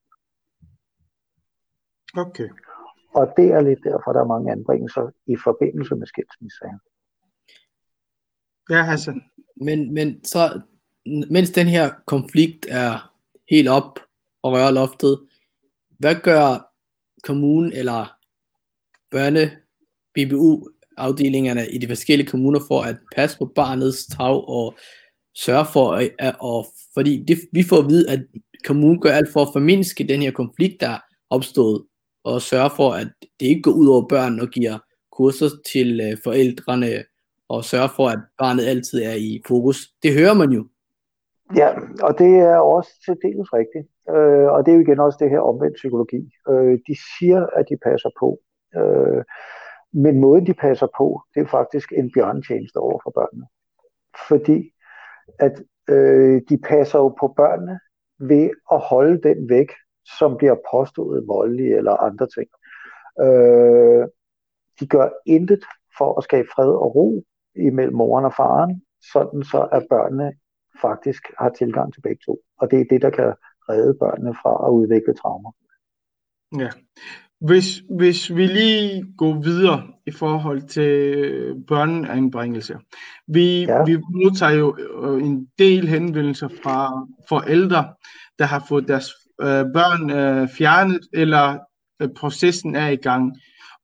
Okay. 2.17 2.49
Og 3.15 3.33
det 3.37 3.53
er 3.53 3.61
lidt 3.61 3.79
derfor, 3.85 4.13
der 4.13 4.21
er 4.21 4.27
mange 4.35 4.53
anbringelser 4.53 5.11
i 5.27 5.37
forbindelse 5.45 5.95
med 5.95 6.07
skilsmissesager. 6.07 6.79
Ja, 8.71 8.83
Hassan. 8.83 9.23
Men, 9.57 9.95
men 9.95 10.25
så, 10.25 10.61
mens 11.31 11.51
den 11.51 11.67
her 11.67 11.91
konflikt 12.07 12.67
er 12.71 13.13
helt 13.51 13.69
op 13.69 14.01
og 14.43 14.53
rører 14.53 14.71
loftet, 14.71 15.21
hvad 15.99 16.15
gør 16.15 16.73
kommunen 17.23 17.73
eller 17.73 18.17
børne 19.11 19.51
BBU 20.15 20.69
afdelingerne 20.97 21.71
i 21.71 21.79
de 21.79 21.89
forskellige 21.89 22.29
kommuner 22.29 22.61
for 22.69 22.83
at 22.83 22.97
passe 23.17 23.39
på 23.39 23.47
barnets 23.47 24.07
tag 24.07 24.49
og 24.49 24.77
sørge 25.35 25.67
for, 25.73 25.93
at, 25.93 26.11
at, 26.19 26.37
at 26.45 26.67
fordi 26.95 27.25
det, 27.29 27.39
vi 27.53 27.63
får 27.63 27.79
at 27.79 27.89
vide, 27.89 28.11
at 28.11 28.21
kommunen 28.65 29.01
gør 29.01 29.11
alt 29.11 29.33
for 29.33 29.43
at 29.43 29.49
formindske 29.53 30.09
den 30.09 30.23
her 30.23 30.31
konflikt, 30.31 30.81
der 30.81 30.89
er 30.89 30.99
opstået, 31.31 31.85
og 32.29 32.43
sørge 32.51 32.71
for, 32.79 32.91
at 33.03 33.09
det 33.41 33.47
ikke 33.47 33.63
går 33.63 33.77
ud 33.81 33.89
over 33.95 34.09
børn 34.09 34.41
og 34.41 34.49
giver 34.49 34.79
kurser 35.13 35.51
til 35.73 36.01
øh, 36.07 36.17
forældrene, 36.25 36.91
og 37.49 37.65
sørge 37.65 37.91
for, 37.97 38.07
at 38.09 38.19
barnet 38.39 38.65
altid 38.67 39.03
er 39.03 39.17
i 39.29 39.43
fokus. 39.49 39.79
Det 40.03 40.11
hører 40.19 40.35
man 40.35 40.51
jo. 40.51 40.63
Ja, 41.57 41.69
og 42.03 42.19
det 42.19 42.33
er 42.51 42.57
også 42.57 42.91
til 43.05 43.15
dels 43.25 43.49
rigtigt. 43.53 43.87
Øh, 44.15 44.49
og 44.55 44.59
det 44.67 44.71
er 44.71 44.77
jo 44.77 44.83
igen 44.83 45.01
også 45.01 45.19
det 45.21 45.31
her 45.31 45.41
omvendt 45.41 45.75
psykologi. 45.75 46.23
Øh, 46.51 46.79
de 46.89 46.95
siger, 47.19 47.47
at 47.59 47.65
de 47.71 47.77
passer 47.89 48.11
på. 48.21 48.29
Øh, 48.79 49.25
men 49.93 50.21
måden 50.21 50.47
de 50.47 50.55
passer 50.55 50.89
på, 50.99 51.23
det 51.35 51.41
er 51.41 51.47
faktisk 51.47 51.93
en 51.97 52.13
bjørnetjeneste 52.13 52.77
over 52.77 52.99
for 53.05 53.11
børnene. 53.11 53.47
Fordi 54.29 54.59
at 55.39 55.63
øh, 55.89 56.43
de 56.49 56.59
passer 56.59 56.99
jo 56.99 57.09
på 57.21 57.35
børnene 57.37 57.79
ved 58.19 58.51
at 58.73 58.81
holde 58.81 59.23
den 59.29 59.49
væk, 59.49 59.71
som 60.19 60.37
bliver 60.37 60.57
påstået 60.71 61.27
voldelig 61.27 61.73
eller 61.73 61.93
andre 61.93 62.27
ting. 62.27 62.49
Øh, 63.21 64.07
de 64.81 64.87
gør 64.87 65.09
intet 65.27 65.65
for 65.99 66.19
at 66.19 66.25
skabe 66.25 66.49
fred 66.55 66.69
og 66.69 66.95
ro 66.95 67.25
imellem 67.57 67.97
moren 67.97 68.25
og 68.25 68.35
faren, 68.35 68.83
sådan 69.13 69.43
så 69.43 69.69
at 69.73 69.87
børnene 69.91 70.33
faktisk 70.81 71.23
har 71.39 71.49
tilgang 71.49 71.93
til 71.93 72.01
begge 72.01 72.21
to. 72.27 72.39
Og 72.59 72.71
det 72.71 72.81
er 72.81 72.85
det, 72.91 73.03
der 73.03 73.11
kan 73.11 73.35
redde 73.69 73.95
børnene 73.95 74.35
fra 74.35 74.67
at 74.67 74.71
udvikle 74.71 75.15
traumer. 75.15 75.53
Ja. 76.59 76.71
Hvis, 77.41 77.83
hvis 77.91 78.35
vi 78.35 78.47
lige 78.47 79.15
går 79.19 79.35
videre 79.43 79.83
i 80.07 80.11
forhold 80.11 80.63
til 80.63 81.65
børneanbringelse. 81.69 82.79
Vi, 83.27 83.65
ja. 83.65 83.85
vi 83.85 83.97
modtager 83.97 84.53
jo 84.53 84.77
øh, 84.79 85.23
en 85.23 85.49
del 85.59 85.89
henvendelser 85.89 86.49
fra 86.63 87.07
forældre, 87.29 87.95
der 88.39 88.45
har 88.45 88.65
fået 88.69 88.89
deres 88.89 89.11
øh, 89.43 89.65
børn 89.75 90.11
øh, 90.11 90.49
fjernet, 90.49 91.01
eller 91.13 91.59
øh, 92.03 92.09
processen 92.17 92.75
er 92.75 92.89
i 92.89 92.97
gang. 92.97 93.37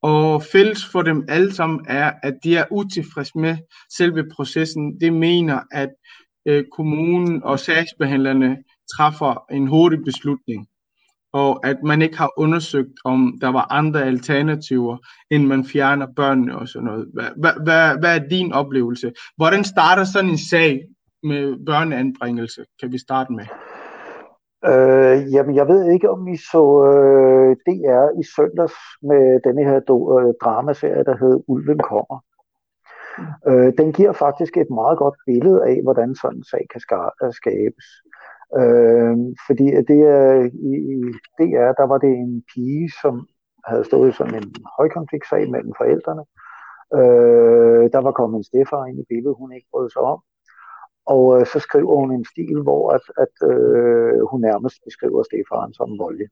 Og 0.03 0.43
fælles 0.43 0.85
for 0.85 1.03
dem 1.03 1.25
alle 1.29 1.55
sammen 1.55 1.81
er, 1.89 2.13
at 2.23 2.35
de 2.45 2.57
er 2.57 2.65
utilfredse 2.71 3.39
med 3.39 3.57
selve 3.97 4.25
processen. 4.35 5.01
Det 5.01 5.13
mener, 5.13 5.61
at 5.71 5.91
øh, 6.47 6.65
kommunen 6.73 7.43
og 7.43 7.59
sagsbehandlerne 7.59 8.57
træffer 8.97 9.45
en 9.51 9.67
hurtig 9.67 9.99
beslutning 10.05 10.69
og 11.33 11.67
at 11.67 11.83
man 11.83 12.03
ikke 12.03 12.19
har 12.19 12.33
undersøgt, 12.37 12.93
om 13.05 13.39
der 13.41 13.49
var 13.49 13.67
andre 13.73 14.03
alternativer, 14.03 14.97
end 15.31 15.47
man 15.47 15.65
fjerner 15.65 16.07
børnene 16.17 16.59
og 16.59 16.69
sådan 16.69 16.87
noget. 16.87 17.07
Hvad, 17.15 17.53
hvad, 17.65 17.99
hvad 17.99 18.21
er 18.21 18.29
din 18.29 18.53
oplevelse? 18.53 19.13
Hvordan 19.37 19.65
starter 19.65 20.05
sådan 20.05 20.31
en 20.31 20.39
sag 20.39 20.81
med 21.23 21.65
børneanbringelse? 21.67 22.65
Kan 22.81 22.93
vi 22.93 22.99
starte 22.99 23.33
med? 23.33 23.45
Øh, 24.71 25.33
jamen, 25.33 25.55
jeg 25.57 25.69
ved 25.69 25.91
ikke, 25.93 26.11
om 26.11 26.29
I 26.29 26.37
så 26.37 26.65
øh, 26.91 27.57
DR 27.67 28.21
i 28.21 28.25
søndags 28.37 28.75
med 29.03 29.41
denne 29.45 29.65
her 29.65 29.81
do, 29.81 30.21
øh, 30.21 30.35
dramaserie, 30.43 31.05
der 31.05 31.17
hedder 31.17 31.39
Ulven 31.47 31.79
kommer. 31.79 32.19
Øh, 33.49 33.73
den 33.79 33.93
giver 33.93 34.13
faktisk 34.13 34.57
et 34.57 34.71
meget 34.71 34.99
godt 34.99 35.17
billede 35.27 35.65
af, 35.71 35.81
hvordan 35.83 36.15
sådan 36.15 36.37
en 36.37 36.45
sag 36.45 36.65
kan 36.73 36.81
skabes. 37.41 37.87
Øh, 38.61 39.17
fordi 39.47 39.67
det 39.91 40.01
er, 40.19 40.27
i, 40.71 40.73
i 40.95 40.99
DR, 41.39 41.71
der 41.81 41.87
var 41.93 41.99
det 41.99 42.13
en 42.25 42.45
pige, 42.55 42.91
som 43.03 43.27
havde 43.67 43.85
stået 43.85 44.09
i 44.09 44.17
sådan 44.17 44.35
en 44.35 44.55
højkonfliktsag 44.79 45.51
mellem 45.51 45.73
forældrene. 45.81 46.25
Øh, 46.99 47.85
der 47.95 48.01
var 48.07 48.13
kommet 48.13 48.39
en 48.39 48.51
stefar 48.51 48.85
ind 48.85 48.99
i 49.01 49.09
billedet, 49.09 49.37
hun 49.39 49.53
ikke 49.53 49.69
brød 49.73 49.91
sig 49.91 50.03
om. 50.03 50.21
Og 51.07 51.41
øh, 51.41 51.47
så 51.47 51.59
skriver 51.59 51.97
hun 51.97 52.13
en 52.13 52.25
stil, 52.25 52.63
hvor 52.63 52.91
at, 52.91 53.05
at 53.25 53.49
øh, 53.51 54.21
hun 54.31 54.41
nærmest 54.41 54.77
beskriver 54.85 55.23
stefaren 55.23 55.75
som 55.75 55.99
voldelig. 55.99 56.29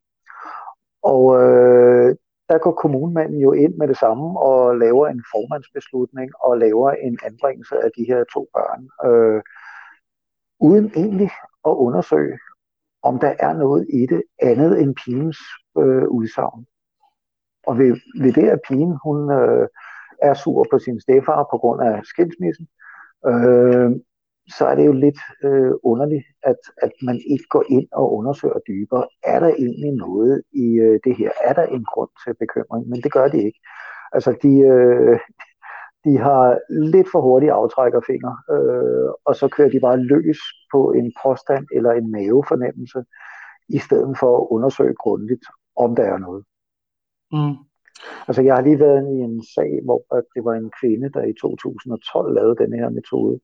Og 1.03 1.23
øh, 1.43 2.17
der 2.49 2.59
går 2.59 2.73
kommunmanden 2.73 3.41
jo 3.41 3.53
ind 3.53 3.75
med 3.75 3.89
det 3.89 3.99
samme 3.99 4.41
og 4.41 4.79
laver 4.79 5.07
en 5.09 5.25
formandsbeslutning 5.33 6.31
og 6.41 6.59
laver 6.59 6.91
en 6.91 7.19
anbringelse 7.25 7.77
af 7.85 7.91
de 7.97 8.05
her 8.05 8.25
to 8.25 8.49
børn. 8.55 8.83
Øh, 9.09 9.43
uden 10.61 10.87
egentlig 10.97 11.31
at 11.65 11.75
undersøge, 11.87 12.39
om 13.03 13.19
der 13.19 13.35
er 13.39 13.53
noget 13.53 13.87
i 13.93 14.07
det 14.07 14.23
andet 14.43 14.81
end 14.81 14.95
pigens 14.95 15.39
øh, 15.79 16.09
udsagn. 16.09 16.67
Og 17.67 17.79
ved, 17.79 17.97
ved 18.23 18.33
det, 18.33 18.49
at 18.49 18.61
pigen 18.69 18.99
hun, 19.05 19.33
øh, 19.33 19.69
er 20.23 20.35
sur 20.35 20.67
på 20.71 20.79
sin 20.79 21.01
stefar 21.01 21.47
på 21.51 21.59
grund 21.59 21.83
af 21.83 22.01
skilsmissen, 22.05 22.69
øh, 23.27 23.91
så 24.59 24.67
er 24.67 24.75
det 24.75 24.87
jo 24.87 24.93
lidt 24.93 25.21
øh, 25.45 25.73
underligt, 25.83 26.27
at, 26.43 26.57
at 26.83 26.93
man 27.03 27.21
ikke 27.33 27.45
går 27.51 27.65
ind 27.69 27.89
og 27.93 28.15
undersøger 28.15 28.59
dybere. 28.69 29.07
Er 29.25 29.41
der 29.41 29.49
egentlig 29.49 29.93
noget 29.93 30.43
i 30.53 30.67
øh, 30.87 31.01
det 31.05 31.17
her? 31.17 31.31
Er 31.45 31.53
der 31.53 31.63
en 31.63 31.85
grund 31.85 32.11
til 32.25 32.35
bekymring? 32.35 32.89
Men 32.89 33.01
det 33.01 33.13
gør 33.13 33.29
de 33.29 33.43
ikke. 33.43 33.61
Altså, 34.13 34.31
de, 34.43 34.59
øh, 34.59 35.19
de 36.05 36.19
har 36.19 36.59
lidt 36.91 37.09
for 37.13 37.21
hurtige 37.21 37.53
aftrækkerfinger, 37.53 38.35
øh, 38.55 39.11
og 39.25 39.37
så 39.37 39.49
kører 39.49 39.71
de 39.71 39.81
bare 39.81 39.97
løs 39.97 40.41
på 40.73 40.93
en 40.93 41.13
påstand 41.23 41.67
eller 41.77 41.93
en 41.93 42.11
mavefornemmelse, 42.13 43.05
i 43.69 43.79
stedet 43.79 44.19
for 44.19 44.31
at 44.39 44.47
undersøge 44.51 44.95
grundigt, 44.95 45.45
om 45.77 45.97
der 45.97 46.05
er 46.05 46.19
noget. 46.19 46.45
Mm. 47.33 47.57
Altså, 48.29 48.43
jeg 48.43 48.55
har 48.55 48.63
lige 48.63 48.81
været 48.81 49.03
i 49.15 49.17
en 49.29 49.45
sag, 49.55 49.71
hvor 49.85 50.01
det 50.35 50.45
var 50.45 50.55
en 50.55 50.71
kvinde, 50.81 51.09
der 51.15 51.23
i 51.23 51.35
2012 51.41 52.35
lavede 52.35 52.57
den 52.63 52.73
her 52.73 52.89
metode, 52.89 53.41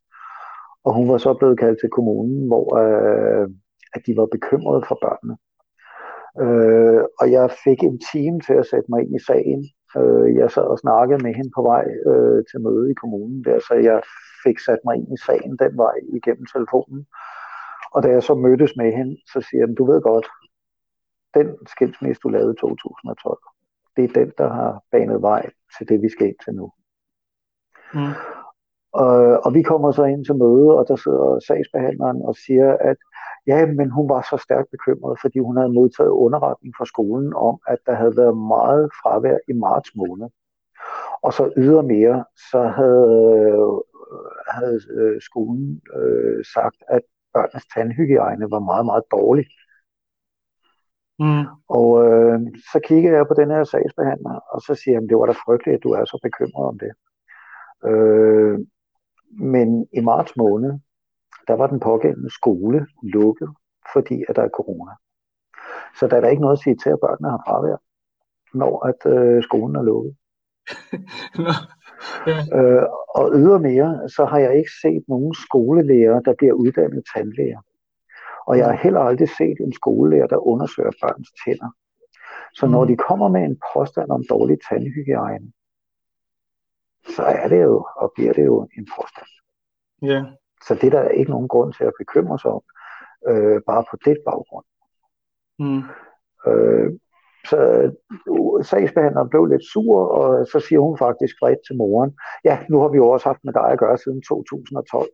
og 0.87 0.95
hun 0.95 1.09
var 1.09 1.19
så 1.19 1.35
blevet 1.35 1.59
kaldt 1.59 1.79
til 1.81 1.91
kommunen, 1.97 2.47
hvor 2.47 2.67
øh, 2.83 3.49
at 3.95 4.01
de 4.07 4.17
var 4.17 4.27
bekymrede 4.27 4.83
for 4.89 4.99
børnene. 5.05 5.37
Øh, 6.45 7.03
og 7.21 7.27
jeg 7.37 7.47
fik 7.65 7.83
en 7.83 7.99
time 8.13 8.41
til 8.41 8.55
at 8.61 8.67
sætte 8.67 8.89
mig 8.91 9.01
ind 9.03 9.15
i 9.17 9.27
sagen, 9.31 9.61
Øh, 9.99 10.37
jeg 10.37 10.51
sad 10.51 10.63
og 10.63 10.79
snakkede 10.79 11.23
med 11.23 11.35
hende 11.35 11.51
på 11.57 11.63
vej 11.63 11.85
øh, 12.11 12.45
til 12.51 12.61
møde 12.61 12.91
i 12.91 12.95
kommunen 12.95 13.45
der, 13.45 13.59
så 13.59 13.75
jeg 13.75 14.03
fik 14.45 14.59
sat 14.59 14.79
mig 14.85 14.97
ind 14.97 15.09
i 15.13 15.23
sagen 15.27 15.57
den 15.63 15.77
vej 15.77 15.97
igennem 16.19 16.47
telefonen. 16.55 17.07
Og 17.95 18.03
da 18.03 18.09
jeg 18.09 18.23
så 18.23 18.35
mødtes 18.35 18.73
med 18.77 18.93
hende, 18.93 19.17
så 19.33 19.39
siger 19.41 19.61
jeg, 19.61 19.77
du 19.79 19.85
ved 19.93 20.01
godt, 20.03 20.27
den 21.35 21.49
skilsmisse, 21.67 22.21
du 22.21 22.29
lavede 22.29 22.53
i 22.53 22.61
2012, 22.61 23.39
det 23.97 24.05
er 24.05 24.13
den, 24.21 24.33
der 24.39 24.49
har 24.49 24.83
banet 24.91 25.23
vej 25.23 25.51
til 25.79 25.89
det, 25.89 26.03
vi 26.03 26.09
skal 26.09 26.27
ind 26.27 26.41
til 26.45 26.55
nu. 26.55 26.73
Mm. 27.95 28.15
Og, 29.03 29.15
og 29.45 29.55
vi 29.55 29.63
kommer 29.63 29.91
så 29.93 30.05
ind 30.05 30.25
til 30.25 30.35
møde, 30.35 30.69
og 30.79 30.85
der 30.89 30.97
sidder 30.97 31.29
sagsbehandleren 31.47 32.23
og 32.23 32.35
siger, 32.45 32.77
at 32.91 32.97
Ja, 33.47 33.67
men 33.67 33.91
hun 33.91 34.09
var 34.09 34.23
så 34.31 34.37
stærkt 34.37 34.71
bekymret, 34.71 35.19
fordi 35.21 35.39
hun 35.39 35.57
havde 35.57 35.73
modtaget 35.73 36.11
underretning 36.11 36.75
fra 36.79 36.85
skolen 36.85 37.35
om, 37.35 37.59
at 37.67 37.79
der 37.87 37.95
havde 37.95 38.17
været 38.17 38.37
meget 38.37 38.91
fravær 39.03 39.39
i 39.49 39.53
marts 39.53 39.91
måned. 39.97 40.29
Og 41.23 41.33
så 41.33 41.53
ydermere, 41.57 42.25
så 42.51 42.63
havde, 42.79 43.83
havde 44.49 44.81
øh, 44.91 45.21
skolen 45.21 45.83
øh, 45.97 46.45
sagt, 46.55 46.77
at 46.89 47.03
børnenes 47.35 47.67
tandhygiejne 47.75 48.51
var 48.51 48.59
meget, 48.59 48.87
meget 48.87 49.05
dårlig. 49.11 49.47
Mm. 51.19 51.45
Og 51.69 51.89
øh, 52.07 52.41
så 52.73 52.81
kigger 52.85 53.17
jeg 53.17 53.27
på 53.27 53.35
den 53.35 53.51
her 53.51 53.65
sagsbehandler, 53.65 54.35
og 54.53 54.61
så 54.61 54.75
siger 54.75 54.95
han, 54.95 55.09
det 55.09 55.17
var 55.17 55.27
da 55.27 55.33
frygteligt, 55.33 55.77
at 55.77 55.83
du 55.83 55.91
er 55.91 56.05
så 56.05 56.19
bekymret 56.23 56.65
om 56.71 56.79
det. 56.79 56.93
Øh, 57.91 58.59
men 59.31 59.87
i 59.93 60.01
marts 60.01 60.37
måned, 60.37 60.73
der 61.49 61.55
var 61.55 61.67
den 61.67 61.81
pågældende 61.81 62.31
skole 62.35 62.87
lukket, 63.03 63.49
fordi 63.93 64.25
at 64.29 64.37
der 64.37 64.43
er 64.43 64.49
corona. 64.49 64.93
Så 65.99 66.07
der 66.07 66.17
er 66.17 66.21
der 66.21 66.29
ikke 66.29 66.43
noget 66.43 66.57
at 66.57 66.63
sige 66.63 66.77
til, 66.77 66.91
at 66.91 67.01
børnene 67.01 67.31
har 67.31 67.43
fravær, 67.47 67.77
når 68.55 68.87
at 68.87 69.01
øh, 69.13 69.43
skolen 69.43 69.77
er 69.77 69.83
lukket. 69.83 70.17
Nå. 71.45 71.53
Ja. 72.27 72.59
Øh, 72.59 72.87
og 73.15 73.31
ydermere, 73.35 74.09
så 74.09 74.25
har 74.25 74.39
jeg 74.39 74.57
ikke 74.59 74.71
set 74.83 75.05
nogen 75.09 75.35
skolelærer, 75.35 76.21
der 76.21 76.35
bliver 76.39 76.53
uddannet 76.53 77.03
tandlæger. 77.15 77.61
Og 78.47 78.59
jeg 78.59 78.67
har 78.67 78.73
heller 78.77 79.01
aldrig 79.01 79.29
set 79.29 79.59
en 79.61 79.73
skolelærer, 79.73 80.27
der 80.27 80.47
undersøger 80.47 80.91
børns 81.03 81.29
tænder. 81.45 81.71
Så 82.55 82.67
når 82.67 82.83
Mm. 82.85 82.89
de 82.89 82.97
kommer 82.97 83.29
med 83.29 83.43
en 83.43 83.61
påstand 83.75 84.11
om 84.11 84.23
dårlig 84.31 84.59
tandhygiejne, 84.69 85.53
så 87.17 87.23
er 87.23 87.49
det 87.49 87.63
jo, 87.63 87.87
og 87.97 88.13
bliver 88.15 88.33
det 88.33 88.45
jo 88.45 88.69
en 88.79 88.87
påstand. 88.97 89.31
Ja. 90.03 90.25
Så 90.67 90.75
det 90.75 90.85
er 90.85 90.91
der 90.91 91.09
ikke 91.09 91.31
nogen 91.31 91.49
grund 91.49 91.73
til 91.73 91.85
at 91.85 91.99
bekymre 91.99 92.39
sig 92.39 92.51
om, 92.51 92.63
øh, 93.29 93.61
bare 93.67 93.85
på 93.91 93.97
det 94.05 94.17
baggrund. 94.27 94.67
Mm. 95.59 95.83
Øh, 96.47 96.91
så 97.51 97.57
øh, 97.57 98.65
sagsbehandleren 98.65 99.29
blev 99.29 99.45
lidt 99.45 99.65
sur, 99.73 99.97
og 100.19 100.47
så 100.47 100.61
siger 100.61 100.81
hun 100.81 100.99
faktisk 100.99 101.35
bredt 101.41 101.59
til 101.67 101.77
moren, 101.77 102.13
ja, 102.45 102.57
nu 102.71 102.81
har 102.81 102.89
vi 102.89 102.97
jo 102.97 103.09
også 103.09 103.29
haft 103.29 103.45
med 103.45 103.53
dig 103.53 103.69
at 103.73 103.79
gøre 103.79 103.99
siden 103.99 104.23
2012. 104.23 105.09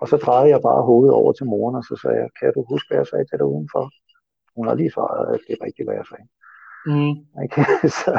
Og 0.00 0.08
så 0.08 0.16
drejede 0.16 0.50
jeg 0.50 0.60
bare 0.62 0.82
hovedet 0.90 1.14
over 1.14 1.32
til 1.32 1.46
moren, 1.46 1.76
og 1.76 1.84
så 1.84 1.94
sagde 2.02 2.18
jeg, 2.22 2.30
kan 2.40 2.52
du 2.54 2.64
huske, 2.68 2.88
hvad 2.88 2.98
jeg 2.98 3.06
sagde 3.06 3.24
til 3.24 3.38
dig 3.38 3.46
udenfor? 3.46 3.84
Hun 4.56 4.66
har 4.68 4.74
lige 4.74 4.90
svaret, 4.90 5.34
at 5.34 5.40
det 5.46 5.52
er 5.54 5.64
rigtigt, 5.66 5.86
hvad 5.86 5.96
jeg 6.00 6.06
sagde. 6.12 6.26
Mm. 6.92 7.14
Ikke? 7.44 7.58
så 8.00 8.12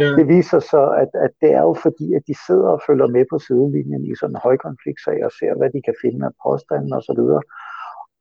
Ja. 0.00 0.08
det 0.18 0.28
viser 0.28 0.60
så, 0.72 0.82
at, 1.02 1.10
at 1.26 1.32
det 1.40 1.50
er 1.52 1.62
jo 1.62 1.74
fordi, 1.82 2.14
at 2.14 2.22
de 2.26 2.34
sidder 2.46 2.68
og 2.68 2.82
følger 2.86 3.06
med 3.06 3.24
på 3.30 3.38
sidelinjen 3.38 4.04
i 4.04 4.14
sådan 4.20 4.36
en 4.36 4.44
højkonfliktsag 4.46 5.24
og 5.24 5.32
ser, 5.38 5.52
hvad 5.58 5.70
de 5.74 5.82
kan 5.82 5.94
finde 6.02 6.26
af 6.26 6.32
påstanden 6.46 6.92
og 6.92 7.02
så 7.02 7.12
videre. 7.20 7.42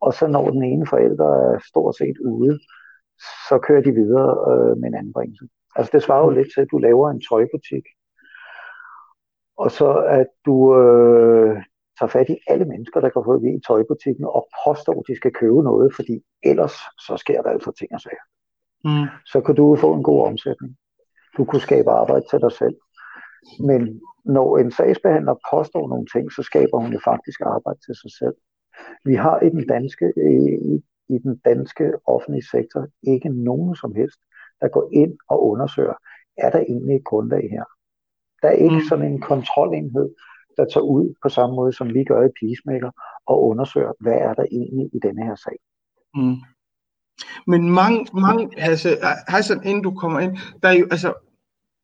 Og 0.01 0.13
så 0.13 0.27
når 0.27 0.49
den 0.49 0.63
ene 0.63 0.87
forælder 0.87 1.29
er 1.53 1.59
stort 1.69 1.95
set 1.97 2.17
ude, 2.17 2.59
så 3.47 3.59
kører 3.67 3.81
de 3.81 3.91
videre 3.91 4.31
øh, 4.51 4.77
med 4.77 4.87
en 4.89 4.95
anbringelse. 5.03 5.45
Altså 5.75 5.91
det 5.93 6.03
svarer 6.03 6.25
jo 6.25 6.29
lidt 6.29 6.49
til, 6.53 6.61
at 6.61 6.71
du 6.71 6.77
laver 6.77 7.09
en 7.09 7.21
tøjbutik, 7.29 7.85
og 9.57 9.71
så 9.71 9.89
at 10.19 10.27
du 10.45 10.55
øh, 10.81 11.63
tager 11.99 12.09
fat 12.09 12.29
i 12.29 12.37
alle 12.47 12.65
mennesker, 12.65 12.99
der 12.99 13.09
kan 13.09 13.21
få 13.25 13.33
i 13.39 13.61
tøjbutikken 13.67 14.25
og 14.25 14.47
påstår, 14.65 14.99
at 14.99 15.07
de 15.07 15.15
skal 15.15 15.33
købe 15.33 15.63
noget, 15.63 15.95
fordi 15.95 16.15
ellers 16.43 16.75
så 17.05 17.17
sker 17.17 17.41
der 17.41 17.49
altså 17.49 17.71
ting 17.71 17.93
og 17.93 18.01
sager. 18.01 18.25
Mm. 18.85 19.07
Så 19.25 19.41
kan 19.41 19.55
du 19.55 19.75
få 19.75 19.93
en 19.93 20.03
god 20.03 20.27
omsætning. 20.27 20.77
Du 21.37 21.45
kunne 21.45 21.61
skabe 21.61 21.89
arbejde 21.91 22.25
til 22.29 22.39
dig 22.41 22.51
selv. 22.51 22.75
Men 23.59 24.01
når 24.25 24.57
en 24.57 24.71
sagsbehandler 24.71 25.35
påstår 25.51 25.87
nogle 25.87 26.07
ting, 26.13 26.31
så 26.31 26.43
skaber 26.43 26.77
hun 26.79 26.93
jo 26.93 26.99
faktisk 27.03 27.39
arbejde 27.41 27.79
til 27.85 27.95
sig 27.95 28.11
selv. 28.19 28.35
Vi 29.05 29.15
har 29.15 29.39
i 29.39 29.49
den 29.49 29.67
danske, 29.67 30.13
i, 30.17 30.83
i 31.15 31.17
den 31.17 31.37
danske 31.45 31.91
offentlige 32.05 32.47
sektor 32.51 32.87
ikke 33.03 33.29
nogen 33.29 33.75
som 33.75 33.95
helst, 33.95 34.19
der 34.61 34.67
går 34.67 34.89
ind 34.93 35.13
og 35.29 35.47
undersøger, 35.47 35.93
er 36.37 36.49
der 36.49 36.59
egentlig 36.59 36.95
et 36.95 37.03
grundlag 37.05 37.49
her? 37.51 37.63
Der 38.41 38.47
er 38.47 38.57
ikke 38.65 38.75
Mm. 38.75 38.87
sådan 38.89 39.11
en 39.11 39.21
kontrolenhed, 39.21 40.09
der 40.57 40.65
tager 40.65 40.83
ud 40.83 41.13
på 41.23 41.29
samme 41.29 41.55
måde, 41.55 41.73
som 41.73 41.93
vi 41.93 42.03
gør 42.03 42.21
i 42.27 42.35
Peacemaker, 42.39 42.91
og 43.25 43.43
undersøger, 43.43 43.91
hvad 43.99 44.13
er 44.13 44.33
der 44.33 44.45
egentlig 44.51 44.89
i 44.93 44.99
denne 44.99 45.23
her 45.25 45.35
sag. 45.35 45.57
Mm. 46.15 46.35
Men 47.47 47.69
mange, 47.69 48.05
mange 48.13 48.49
altså, 48.57 48.89
Hassan, 49.27 49.63
inden 49.63 49.83
du 49.83 49.91
kommer 49.91 50.19
ind, 50.19 50.37
der 50.63 50.69
er 50.69 50.73
jo, 50.73 50.87
altså, 50.91 51.13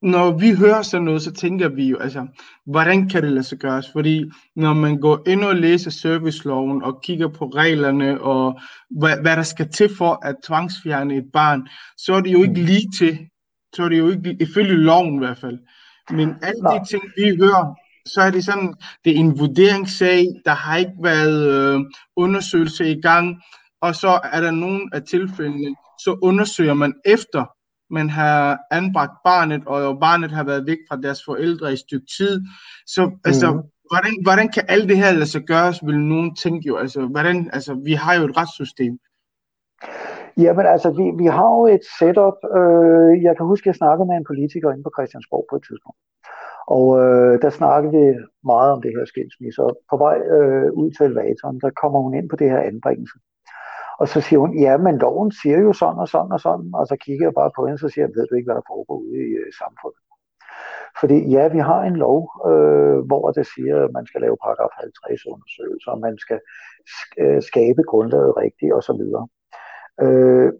når 0.04 0.32
vi 0.32 0.52
hører 0.52 0.82
sådan 0.82 1.06
noget, 1.06 1.22
så 1.22 1.32
tænker 1.32 1.70
vi 1.70 1.88
jo, 1.88 1.98
altså, 1.98 2.28
hvordan 2.66 3.10
kan 3.10 3.24
det 3.24 3.32
lade 3.32 3.44
sig 3.44 3.58
gøres? 3.58 3.92
Fordi 3.92 4.24
når 4.56 4.74
man 4.74 4.98
går 4.98 5.24
ind 5.28 5.44
og 5.44 5.56
læser 5.56 5.92
serviceloven 5.92 6.84
og 6.84 7.02
kigger 7.04 7.28
på 7.28 7.46
reglerne 7.46 8.22
og 8.22 8.60
hvad, 8.90 9.18
hvad 9.22 9.36
der 9.36 9.44
skal 9.44 9.70
til 9.70 9.90
for 9.98 10.26
at 10.26 10.36
tvangsfjerne 10.48 11.16
et 11.18 11.26
barn, 11.34 11.68
så 11.98 12.14
er 12.14 12.22
det 12.22 12.34
jo 12.34 12.44
ikke 12.44 12.64
lige 12.64 12.88
til, 12.98 13.18
så 13.76 13.84
er 13.84 13.90
det 13.90 14.00
jo 14.00 14.10
ikke 14.10 14.38
ifølge 14.40 14.78
loven 14.78 15.16
i 15.16 15.26
hvert 15.26 15.38
fald. 15.38 15.60
Men 16.10 16.30
alle 16.42 16.62
de 16.62 16.86
ting, 16.90 17.04
vi 17.18 17.38
hører, 17.38 17.76
så 18.06 18.22
er 18.22 18.32
det 18.32 18.46
sådan, 18.46 18.74
det 19.06 19.16
er 19.16 19.20
en 19.20 19.40
vurderingssag, 19.40 20.26
der 20.46 20.52
har 20.52 20.78
ikke 20.78 20.98
været 21.04 21.76
øh, 21.76 21.82
undersøgelse 22.16 22.92
i 22.92 23.02
gang, 23.02 23.42
og 23.82 23.96
så 23.96 24.20
er 24.24 24.42
der 24.42 24.52
nogle 24.52 24.90
af 24.94 25.04
tilfældene, 25.04 25.76
så 26.00 26.18
undersøger 26.22 26.74
man 26.74 26.94
efter, 27.06 27.46
man 27.94 28.10
har 28.10 28.60
anbragt 28.72 29.16
barnet, 29.30 29.62
og 29.68 30.00
barnet 30.00 30.32
har 30.32 30.44
været 30.44 30.68
væk 30.68 30.78
fra 30.90 30.98
deres 31.06 31.22
forældre 31.26 31.70
i 31.70 31.74
et 31.74 31.80
stykke 31.80 32.08
tid. 32.18 32.34
Så 32.94 33.02
altså, 33.26 33.48
Mhm. 33.52 33.62
hvordan, 33.92 34.14
hvordan 34.26 34.48
kan 34.56 34.64
alt 34.74 34.90
det 34.90 34.98
her 34.98 35.12
lade 35.14 35.26
sig 35.36 35.42
gøres, 35.42 35.78
vil 35.88 36.00
nogen 36.00 36.36
tænke 36.36 36.68
jo. 36.68 36.76
Altså, 36.84 37.00
hvordan, 37.14 37.50
altså, 37.54 37.72
vi 37.88 37.94
har 37.94 38.14
jo 38.20 38.24
et 38.30 38.38
retssystem. 38.38 38.94
Jamen 40.38 40.66
altså, 40.66 40.90
vi, 41.00 41.06
vi 41.24 41.28
har 41.38 41.50
jo 41.58 41.64
et 41.76 41.86
setup. 42.00 42.38
Øh, 42.60 43.12
jeg 43.28 43.34
kan 43.38 43.46
huske, 43.52 43.64
at 43.64 43.72
jeg 43.72 43.76
snakkede 43.82 44.08
med 44.10 44.16
en 44.18 44.30
politiker 44.32 44.72
inde 44.72 44.84
på 44.84 44.94
Christiansborg 44.96 45.46
på 45.50 45.56
et 45.60 45.64
tidspunkt. 45.70 46.00
Og 46.78 46.86
øh, 47.02 47.34
der 47.44 47.50
snakkede 47.60 47.92
vi 47.98 48.06
meget 48.52 48.70
om 48.76 48.82
det 48.82 48.92
her 48.96 49.06
skilsmisse. 49.06 49.60
Og 49.68 49.72
på 49.92 49.96
vej 50.06 50.18
øh, 50.36 50.68
ud 50.82 50.90
til 50.92 51.04
elevatoren, 51.06 51.60
der 51.64 51.70
kommer 51.82 52.00
hun 52.06 52.14
ind 52.20 52.28
på 52.30 52.36
det 52.42 52.50
her 52.54 52.62
anbringelse. 52.72 53.18
Og 54.00 54.08
så 54.08 54.22
siger 54.22 54.40
hun, 54.40 54.60
ja, 54.60 54.78
men 54.78 54.98
loven 54.98 55.32
siger 55.32 55.60
jo 55.60 55.74
sådan 55.74 56.00
og 56.00 56.08
sådan 56.08 56.32
og 56.32 56.40
sådan. 56.40 56.70
Og 56.74 56.88
så 56.88 56.96
kigger 56.96 57.26
jeg 57.26 57.34
bare 57.34 57.52
på 57.56 57.66
hende, 57.66 57.80
så 57.80 57.90
siger 57.90 58.06
jeg, 58.06 58.16
ved 58.16 58.28
du 58.28 58.36
ikke, 58.36 58.48
hvad 58.48 58.56
der 58.56 58.70
foregår 58.72 58.98
ude 58.98 59.18
i 59.30 59.32
øh, 59.42 59.54
samfundet? 59.62 60.04
Fordi 61.00 61.18
ja, 61.36 61.48
vi 61.48 61.60
har 61.60 61.82
en 61.84 61.96
lov, 61.96 62.22
øh, 62.50 62.98
hvor 63.10 63.32
det 63.32 63.46
siger, 63.56 63.84
at 63.86 63.92
man 63.94 64.06
skal 64.06 64.22
lave 64.22 64.38
paragraf 64.44 64.70
50 64.82 65.26
undersøgelser, 65.26 65.92
og 65.92 66.00
man 66.00 66.18
skal 66.18 66.40
sk- 66.94 67.24
øh, 67.24 67.42
skabe 67.42 67.84
grundlaget 67.84 68.38
rigtigt 68.38 68.74
osv. 68.74 69.02
Øh, 70.06 70.54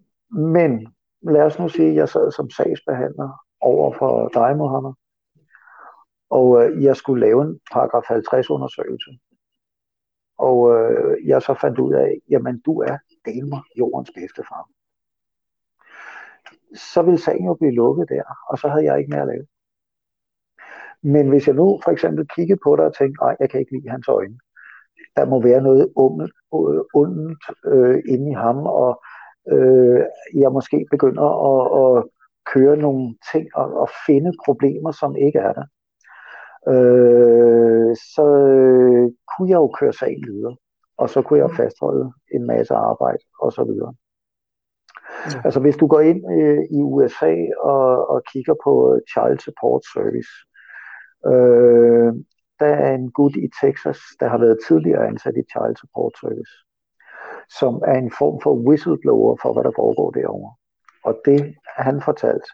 men 0.54 0.72
lad 1.22 1.42
os 1.42 1.60
nu 1.60 1.68
sige, 1.70 1.90
at 1.90 1.96
jeg 1.96 2.10
sad 2.10 2.32
som 2.32 2.50
sagsbehandler 2.50 3.30
over 3.62 3.94
for 4.00 4.28
dig, 4.34 4.58
Mohammed, 4.58 4.94
og 6.30 6.48
øh, 6.64 6.84
jeg 6.84 6.96
skulle 6.96 7.26
lave 7.26 7.42
en 7.42 7.60
paragraf 7.74 8.04
50 8.08 8.50
undersøgelse. 8.50 9.12
Og 10.38 10.58
øh, 10.76 11.28
jeg 11.28 11.42
så 11.42 11.54
fandt 11.62 11.80
ud 11.80 11.94
af, 11.94 12.22
jamen 12.30 12.60
du 12.66 12.82
er 12.82 12.98
del 13.26 13.48
mig 13.48 13.62
jordens 13.80 14.12
bedste 14.16 14.44
far. 14.50 14.70
Så 16.76 17.02
ville 17.02 17.20
sagen 17.20 17.46
jo 17.46 17.54
blive 17.54 17.72
lukket 17.72 18.10
der, 18.10 18.24
og 18.50 18.58
så 18.58 18.68
havde 18.68 18.86
jeg 18.86 19.00
ikke 19.00 19.12
mere 19.12 19.22
at 19.22 19.28
lave. 19.28 19.46
Men 21.02 21.30
hvis 21.30 21.48
jeg 21.48 21.56
nu 21.56 21.80
for 21.84 21.92
eksempel 21.92 22.28
kiggede 22.28 22.60
på 22.64 22.76
dig 22.76 22.86
og 22.86 22.96
tænkte, 22.96 23.24
nej, 23.24 23.36
jeg 23.40 23.50
kan 23.50 23.60
ikke 23.60 23.72
lide 23.72 23.90
hans 23.90 24.08
øjne. 24.08 24.38
Der 25.16 25.26
må 25.26 25.42
være 25.42 25.62
noget 25.62 25.94
ondt, 25.96 26.32
ondt 26.94 27.44
øh, 27.66 28.04
inde 28.08 28.32
i 28.32 28.34
ham, 28.34 28.58
og 28.58 29.04
øh, 29.52 30.02
jeg 30.34 30.52
måske 30.52 30.86
begynder 30.92 31.28
at, 31.52 31.62
at 31.82 32.04
køre 32.54 32.78
nogle 32.78 33.16
ting 33.32 33.48
og, 33.56 33.74
og 33.74 33.90
finde 34.06 34.32
problemer, 34.46 34.92
som 34.92 35.16
ikke 35.16 35.40
er 35.40 35.54
der. 35.54 35.66
Øh, 36.68 37.96
så 38.16 38.26
øh, 38.56 39.12
kunne 39.30 39.50
jeg 39.50 39.56
jo 39.56 39.68
køre 39.80 39.94
sagen 39.94 40.24
videre, 40.28 40.56
og 40.98 41.10
så 41.10 41.22
kunne 41.22 41.40
jeg 41.40 41.52
fastholde 41.52 42.12
en 42.34 42.48
masse 42.48 42.74
arbejde 42.74 43.24
og 43.40 43.52
så 43.54 43.64
videre. 43.64 43.94
Ja. 45.34 45.42
Altså 45.46 45.60
hvis 45.60 45.78
du 45.78 45.88
går 45.88 46.00
ind 46.00 46.22
øh, 46.38 46.64
i 46.78 46.82
USA 46.82 47.36
og, 47.60 48.10
og 48.10 48.24
kigger 48.32 48.56
på 48.64 49.00
Child 49.12 49.40
Support 49.40 49.82
Service, 49.94 50.34
øh, 51.32 52.14
der 52.60 52.74
er 52.86 52.94
en 52.96 53.12
gut 53.12 53.36
i 53.36 53.48
Texas, 53.62 54.00
der 54.20 54.28
har 54.28 54.38
været 54.38 54.58
tidligere 54.68 55.08
ansat 55.08 55.36
i 55.38 55.50
Child 55.52 55.76
Support 55.82 56.14
Service, 56.22 56.54
som 57.60 57.74
er 57.92 57.98
en 58.04 58.12
form 58.20 58.42
for 58.44 58.54
whistleblower 58.68 59.38
for, 59.42 59.54
hvad 59.54 59.64
der 59.64 59.72
foregår 59.76 60.12
derovre. 60.12 60.54
Og 61.04 61.14
det, 61.26 61.56
han 61.78 62.02
fortalte, 62.02 62.48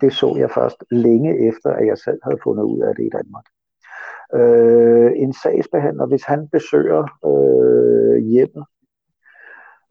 det 0.00 0.12
så 0.12 0.34
jeg 0.38 0.50
først 0.50 0.84
længe 0.90 1.48
efter, 1.48 1.70
at 1.70 1.86
jeg 1.86 1.98
selv 1.98 2.20
havde 2.22 2.38
fundet 2.44 2.64
ud 2.64 2.80
af 2.80 2.94
det 2.94 3.04
i 3.04 3.14
Danmark. 3.18 3.44
Øh, 4.34 5.12
en 5.16 5.32
sagsbehandler, 5.32 6.06
hvis 6.06 6.24
han 6.24 6.48
besøger 6.48 7.02
øh, 7.30 8.16
hjemmet, 8.24 8.64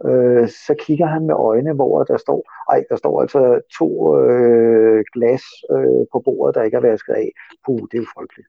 øh, 0.06 0.48
så 0.50 0.76
kigger 0.80 1.06
han 1.06 1.26
med 1.26 1.36
øjne, 1.36 1.74
hvor 1.74 2.04
der 2.04 2.18
står, 2.18 2.42
ej, 2.72 2.84
der 2.89 2.96
står 2.96 3.22
altså 3.22 3.62
to 3.78 4.20
øh, 4.20 5.04
glas 5.13 5.44
øh, 5.72 6.06
på 6.12 6.22
bordet, 6.26 6.56
der 6.56 6.63
ikke 6.63 6.78
er 6.78 6.82
vasket 6.92 7.13
af. 7.13 7.30
Puh, 7.66 7.80
det 7.80 7.98
er 7.98 8.04
jo 8.06 8.13
frygteligt. 8.18 8.48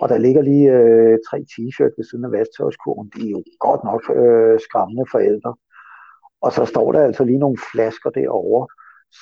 Og 0.00 0.08
der 0.08 0.18
ligger 0.18 0.42
lige 0.42 0.72
øh, 0.72 1.18
tre 1.28 1.38
t-shirt 1.52 1.94
ved 1.96 2.04
siden 2.10 2.24
af 2.24 2.32
vasktøjskurven. 2.32 3.10
Det 3.14 3.26
er 3.26 3.30
jo 3.30 3.42
godt 3.58 3.84
nok 3.84 4.02
øh, 4.16 4.60
skræmmende 4.60 5.04
forældre. 5.12 5.54
Og 6.40 6.52
så 6.52 6.64
står 6.64 6.92
der 6.92 7.04
altså 7.04 7.24
lige 7.24 7.38
nogle 7.38 7.58
flasker 7.72 8.10
derovre. 8.10 8.66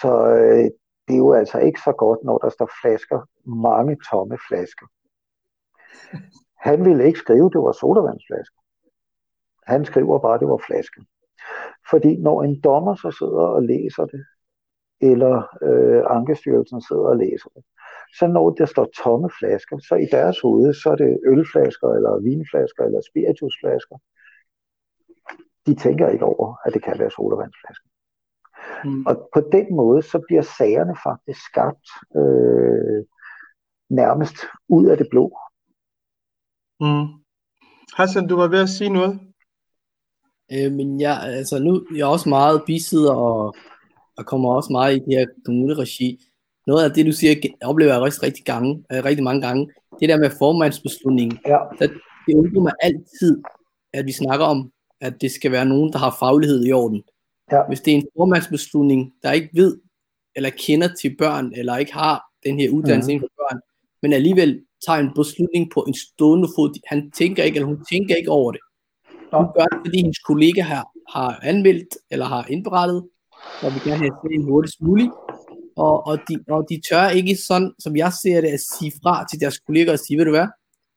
Så 0.00 0.12
øh, 0.36 0.70
det 1.10 1.16
er 1.16 1.24
jo 1.26 1.32
altså 1.32 1.58
ikke 1.58 1.80
så 1.80 1.92
godt, 1.92 2.24
når 2.24 2.38
der 2.38 2.48
står 2.48 2.70
flasker, 2.82 3.20
mange 3.68 3.96
tomme 4.10 4.38
flasker. 4.48 4.86
Han 6.66 6.84
ville 6.84 7.06
ikke 7.06 7.18
skrive, 7.18 7.50
det 7.54 7.60
var 7.66 7.72
sodavandsflasker. 7.72 8.60
Han 9.66 9.84
skriver 9.84 10.18
bare, 10.18 10.38
det 10.38 10.48
var 10.48 10.62
flaske. 10.66 11.00
Fordi 11.90 12.16
når 12.16 12.42
en 12.42 12.60
dommer 12.60 12.94
så 12.94 13.10
sidder 13.18 13.46
og 13.56 13.62
læser 13.62 14.04
det, 14.04 14.24
eller 15.00 15.34
øh, 15.68 16.02
Ankestyrelsen 16.16 16.80
sidder 16.82 17.08
og 17.12 17.16
læser 17.16 17.50
det, 17.54 17.64
så 18.18 18.26
når 18.26 18.50
der 18.50 18.66
står 18.66 18.86
tomme 19.02 19.30
flasker, 19.38 19.78
så 19.78 19.94
i 19.94 20.06
deres 20.16 20.40
hoved, 20.40 20.74
så 20.74 20.90
er 20.90 20.96
det 20.96 21.20
ølflasker, 21.26 21.88
eller 21.96 22.22
vinflasker, 22.28 22.84
eller 22.84 23.00
spiritusflasker. 23.10 23.96
De 25.66 25.74
tænker 25.74 26.08
ikke 26.08 26.24
over, 26.24 26.56
at 26.64 26.74
det 26.74 26.82
kan 26.82 26.98
være 26.98 27.10
sodavandsflasker. 27.10 27.88
Mm. 28.84 29.06
Og 29.06 29.28
på 29.34 29.40
den 29.52 29.76
måde, 29.76 30.02
så 30.02 30.18
bliver 30.26 30.42
sagerne 30.42 30.96
faktisk 31.06 31.40
skabt 31.50 31.86
øh, 32.16 33.04
nærmest 33.90 34.36
ud 34.68 34.86
af 34.86 34.96
det 34.96 35.06
blå. 35.10 35.38
Mm. 36.80 37.06
Hassan, 37.96 38.26
du 38.26 38.36
var 38.36 38.48
ved 38.48 38.62
at 38.62 38.68
sige 38.68 38.90
noget? 38.90 39.20
Øh, 40.52 40.72
men 40.72 41.00
jeg, 41.00 41.20
altså 41.22 41.58
nu, 41.58 41.86
jeg 41.94 42.00
er 42.00 42.06
også 42.06 42.28
meget 42.28 42.62
bisider 42.66 43.14
og, 43.14 43.54
og 44.16 44.26
kommer 44.26 44.54
også 44.54 44.72
meget 44.72 44.96
i 44.96 44.98
det 44.98 45.18
her 45.18 45.26
kommuneregi. 45.44 46.18
Noget 46.66 46.84
af 46.84 46.90
det, 46.90 47.06
du 47.06 47.12
siger, 47.12 47.34
oplever 47.62 47.92
jeg 47.92 48.02
rigtig, 48.02 48.22
rigtig, 48.22 48.44
gange, 48.44 48.84
øh, 48.92 49.04
rigtig 49.04 49.24
mange 49.24 49.42
gange. 49.46 49.70
Det 50.00 50.08
der 50.08 50.18
med 50.18 50.30
formandsbeslutningen. 50.38 51.38
Ja. 51.46 51.58
Der, 51.78 51.86
det 52.26 52.34
undrer 52.34 52.62
mig 52.62 52.72
altid, 52.82 53.42
at 53.92 54.06
vi 54.06 54.12
snakker 54.12 54.46
om, 54.46 54.72
at 55.00 55.20
det 55.20 55.30
skal 55.30 55.52
være 55.52 55.64
nogen, 55.64 55.92
der 55.92 55.98
har 55.98 56.16
faglighed 56.18 56.66
i 56.66 56.72
orden. 56.72 57.02
Ja. 57.52 57.62
Hvis 57.68 57.80
det 57.80 57.90
er 57.92 57.96
en 57.96 58.08
formandsbeslutning, 58.16 59.12
der 59.22 59.32
ikke 59.32 59.50
ved, 59.54 59.80
eller 60.36 60.50
kender 60.50 60.88
til 61.00 61.16
børn, 61.18 61.52
eller 61.56 61.76
ikke 61.76 61.94
har 61.94 62.22
den 62.44 62.60
her 62.60 62.70
uddannelse 62.70 63.08
mm. 63.08 63.14
inden 63.14 63.28
for 63.28 63.42
børn, 63.42 63.60
men 64.02 64.12
alligevel 64.12 64.60
tager 64.86 64.98
en 64.98 65.14
beslutning 65.14 65.70
på 65.74 65.80
en 65.80 65.94
stående 65.94 66.48
fod. 66.56 66.80
Han 66.86 67.10
tænker 67.10 67.42
ikke, 67.42 67.56
eller 67.56 67.66
hun 67.66 67.84
tænker 67.92 68.14
ikke 68.14 68.30
over 68.30 68.52
det. 68.52 68.60
Hun 69.32 69.46
gør 69.56 69.64
det, 69.64 69.78
fordi 69.84 69.96
hendes 69.96 70.18
kollega 70.18 70.62
har, 70.62 70.84
har 71.08 71.38
anmeldt, 71.42 71.96
eller 72.10 72.26
har 72.26 72.46
indberettet, 72.50 73.08
og 73.62 73.74
vi 73.74 73.78
gerne 73.90 73.98
have 73.98 74.16
det 74.22 74.44
hurtigst 74.44 74.80
muligt. 74.80 75.10
Og, 75.76 76.06
og, 76.06 76.18
de, 76.28 76.34
og 76.48 76.66
de 76.70 76.80
tør 76.90 77.08
ikke 77.08 77.36
sådan, 77.36 77.72
som 77.78 77.96
jeg 77.96 78.12
ser 78.22 78.40
det, 78.40 78.48
at 78.48 78.60
sige 78.60 78.92
fra 79.02 79.26
til 79.30 79.40
deres 79.40 79.58
kolleger 79.58 79.92
og 79.92 79.98
sige, 79.98 80.18
ved 80.18 80.24
du 80.24 80.30
hvad, 80.30 80.48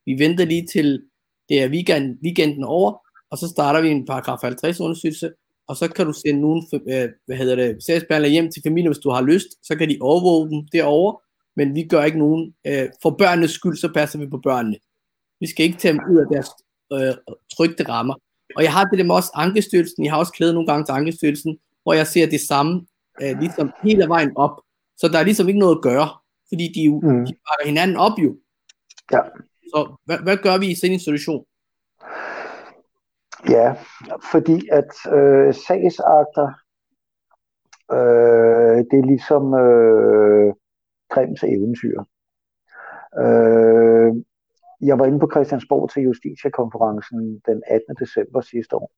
vi 0.06 0.13
venter 0.20 0.46
lige 0.46 0.68
til 0.74 1.02
det 1.50 1.63
er 1.63 1.70
weekend, 1.70 2.18
weekenden 2.24 2.63
over, 2.63 2.92
og 3.32 3.38
så 3.38 3.48
starter 3.48 3.82
vi 3.82 3.89
en 3.89 4.06
paragraf 4.06 4.39
50 4.42 4.80
undersøgelse, 4.80 5.32
og 5.67 5.78
så 5.78 5.88
kan 5.88 6.06
du 6.06 6.13
sende 6.13 6.41
nogen, 6.41 6.63
øh, 6.73 7.10
hvad 7.26 7.38
hedder 7.38 7.56
det, 7.56 7.84
sagsbehandler 7.84 8.30
hjem 8.30 8.52
til 8.52 8.62
familien, 8.65 8.91
hvis 8.91 9.04
du 9.04 9.10
har 9.10 9.21
lyst, 9.21 9.47
så 9.63 9.76
kan 9.76 9.89
de 9.89 9.97
overvåge 10.02 10.49
dem 10.49 10.67
derovre, 10.71 11.17
men 11.56 11.76
vi 11.76 11.84
gør 11.84 12.04
ikke 12.04 12.19
nogen, 12.19 12.54
øh, 12.67 12.89
for 13.02 13.10
børnenes 13.10 13.52
skyld, 13.52 13.78
så 13.78 13.93
passer 13.93 14.19
vi 14.19 14.28
på 14.28 14.38
børnene. 14.43 14.78
Vi 15.39 15.47
skal 15.47 15.65
ikke 15.65 15.78
tage 15.78 15.93
dem 15.93 16.02
ud 16.12 16.17
af 16.17 16.26
deres 16.34 16.49
øh, 16.93 17.36
trygte 17.58 17.84
rammer. 17.89 18.15
Og 18.56 18.63
jeg 18.63 18.73
har 18.73 18.84
det 18.84 18.99
der 18.99 19.06
med 19.06 19.15
også 19.15 19.32
Ankestyrelsen, 19.36 20.06
jeg 20.06 20.12
har 20.13 20.19
også 20.19 20.32
klædet 20.32 20.54
nogle 20.54 20.67
gange 20.67 20.86
til 20.86 20.91
Ankestyrelsen, 20.91 21.58
hvor 21.84 21.93
jeg 21.93 22.08
ser 22.08 22.26
det 22.26 22.41
samme, 22.41 22.86
øh, 23.21 23.39
ligesom 23.39 23.71
hele 23.84 24.08
vejen 24.08 24.32
op. 24.36 24.62
Så 24.97 25.08
der 25.08 25.19
er 25.19 25.23
ligesom 25.23 25.47
ikke 25.47 25.60
noget 25.60 25.76
at 25.76 25.82
gøre, 25.82 26.10
fordi 26.49 26.71
de, 26.76 26.82
jo, 26.82 26.99
mm. 26.99 27.26
de 27.26 27.34
bakker 27.45 27.65
hinanden 27.65 27.97
op 27.97 28.19
jo. 28.23 28.38
Ja. 29.12 29.19
Så 29.71 29.95
hvad, 30.06 30.17
hvad 30.17 30.38
gør 30.38 30.58
vi 30.58 30.67
i 30.71 30.76
sådan 30.76 30.93
en 30.93 30.99
situation? 30.99 31.45
Ja, 33.49 33.75
fordi 34.32 34.67
at 34.71 35.13
øh, 35.13 35.53
sagsakter, 35.53 36.47
øh, 37.91 38.77
det 38.89 38.99
er 38.99 39.06
ligesom 39.06 39.53
øh, 39.53 40.53
Grims 41.10 41.43
eventyr. 41.43 41.99
Øh, 43.23 44.12
jeg 44.82 44.99
var 44.99 45.06
inde 45.06 45.19
på 45.19 45.29
Christiansborg 45.32 45.89
til 45.89 46.03
Justitia-konferencen 46.03 47.41
den 47.47 47.63
18. 47.67 47.95
december 47.99 48.41
sidste 48.41 48.75
år. 48.75 48.91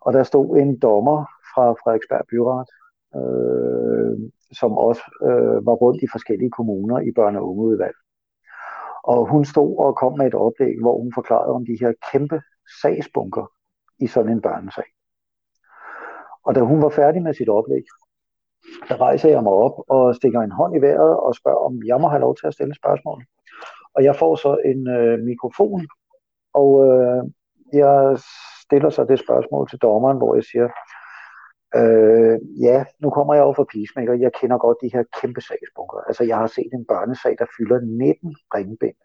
Og 0.00 0.12
der 0.12 0.22
stod 0.22 0.56
en 0.56 0.78
dommer 0.78 1.24
fra 1.54 1.72
Frederiksberg 1.72 2.24
Byret, 2.30 2.68
øh, 3.18 4.30
som 4.52 4.72
også 4.72 5.02
øh, 5.22 5.66
var 5.66 5.72
rundt 5.72 6.02
i 6.02 6.08
forskellige 6.12 6.50
kommuner 6.50 6.98
i 6.98 7.10
børne- 7.18 7.38
og 7.38 7.50
ungeudvalg. 7.50 7.96
Og 9.02 9.30
hun 9.30 9.44
stod 9.44 9.78
og 9.78 9.96
kom 9.96 10.18
med 10.18 10.26
et 10.26 10.34
oplæg, 10.34 10.74
hvor 10.80 10.98
hun 11.02 11.12
forklarede 11.14 11.52
om 11.52 11.66
de 11.66 11.76
her 11.80 11.92
kæmpe 12.12 12.40
sagsbunker 12.82 13.52
i 13.98 14.06
sådan 14.06 14.32
en 14.32 14.42
børnesag. 14.42 14.84
Og 16.44 16.54
da 16.54 16.60
hun 16.60 16.82
var 16.82 16.88
færdig 16.88 17.22
med 17.22 17.34
sit 17.34 17.48
oplæg, 17.48 17.84
der 18.88 19.00
rejser 19.00 19.28
jeg 19.28 19.42
mig 19.42 19.52
op 19.52 19.76
og 19.88 20.14
stikker 20.14 20.40
en 20.40 20.52
hånd 20.52 20.76
i 20.76 20.80
vejret 20.80 21.16
og 21.16 21.34
spørger, 21.34 21.58
om 21.58 21.82
jeg 21.86 22.00
må 22.00 22.08
have 22.08 22.20
lov 22.20 22.36
til 22.36 22.46
at 22.46 22.54
stille 22.54 22.74
spørgsmål. 22.74 23.24
Og 23.94 24.04
jeg 24.04 24.16
får 24.16 24.36
så 24.36 24.56
en 24.64 24.88
øh, 24.88 25.18
mikrofon, 25.18 25.88
og 26.54 26.70
øh, 26.86 27.22
jeg 27.72 28.18
stiller 28.64 28.90
så 28.90 29.04
det 29.04 29.18
spørgsmål 29.18 29.68
til 29.68 29.78
dommeren, 29.78 30.18
hvor 30.18 30.34
jeg 30.34 30.44
siger, 30.44 30.68
øh, 31.80 32.38
ja, 32.66 32.84
nu 33.02 33.10
kommer 33.10 33.34
jeg 33.34 33.42
over 33.42 33.54
for 33.54 33.68
Peacemaker, 33.72 34.14
jeg 34.24 34.32
kender 34.40 34.58
godt 34.58 34.78
de 34.82 34.92
her 34.94 35.04
kæmpe 35.20 35.40
sagsbunker. 35.40 35.98
Altså, 36.08 36.24
jeg 36.24 36.36
har 36.36 36.46
set 36.46 36.72
en 36.72 36.84
børnesag, 36.92 37.34
der 37.38 37.46
fylder 37.56 37.78
19 37.80 38.36
ringbind. 38.54 38.98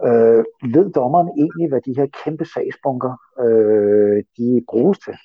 Øh, 0.00 0.44
ved 0.74 0.92
dommeren 0.92 1.28
egentlig, 1.28 1.68
hvad 1.68 1.80
de 1.80 1.96
her 1.96 2.06
kæmpe 2.24 2.44
sagsbunker, 2.44 3.16
øh, 3.40 4.24
de 4.36 4.64
bruges 4.68 4.98
til? 4.98 5.16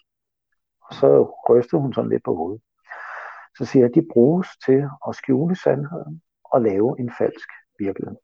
Og 0.82 0.94
så 0.96 1.24
rystede 1.50 1.82
hun 1.82 1.94
sådan 1.94 2.10
lidt 2.10 2.24
på 2.24 2.36
hovedet. 2.36 2.62
Så 3.58 3.66
siger 3.66 3.84
jeg, 3.84 3.90
at 3.90 3.96
de 3.96 4.08
bruges 4.14 4.48
til 4.66 4.90
at 5.08 5.16
skjule 5.16 5.56
sandheden 5.56 6.22
og 6.44 6.62
lave 6.62 6.96
en 7.00 7.12
falsk 7.18 7.50
virkelighed. 7.80 8.18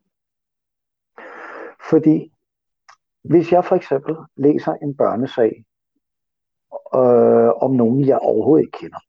Fordi 1.89 2.34
hvis 3.23 3.51
jeg 3.51 3.65
for 3.65 3.75
eksempel 3.75 4.15
læser 4.36 4.73
en 4.73 4.97
børnesag 4.97 5.65
øh, 6.95 7.51
om 7.65 7.71
nogen, 7.71 8.08
jeg 8.08 8.19
overhovedet 8.19 8.65
ikke 8.65 8.77
kender, 8.77 8.99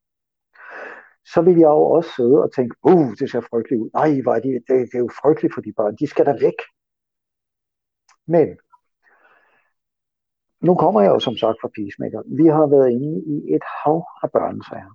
så 1.33 1.41
vil 1.41 1.57
jeg 1.57 1.67
jo 1.77 1.83
også 1.97 2.09
sidde 2.15 2.43
og 2.43 2.53
tænke, 2.55 2.75
uh, 2.83 3.11
det 3.19 3.31
ser 3.31 3.41
frygteligt 3.41 3.81
ud. 3.81 3.89
Nej, 3.93 4.21
hvor 4.21 4.33
er 4.35 4.39
de, 4.39 4.49
det, 4.53 4.77
det 4.91 4.95
er 4.95 5.05
jo 5.07 5.09
frygteligt 5.21 5.53
for 5.53 5.61
de 5.61 5.73
børn. 5.77 5.95
De 5.95 6.07
skal 6.07 6.25
da 6.25 6.31
væk. 6.41 6.59
Men 8.27 8.57
nu 10.61 10.75
kommer 10.75 11.01
jeg 11.01 11.09
jo 11.09 11.19
som 11.19 11.37
sagt 11.37 11.57
fra 11.61 11.69
Peacemaker. 11.75 12.21
Vi 12.41 12.47
har 12.47 12.67
været 12.67 12.89
inde 12.89 13.23
i 13.35 13.55
et 13.55 13.63
hav 13.83 14.05
af 14.23 14.31
børnesager. 14.31 14.93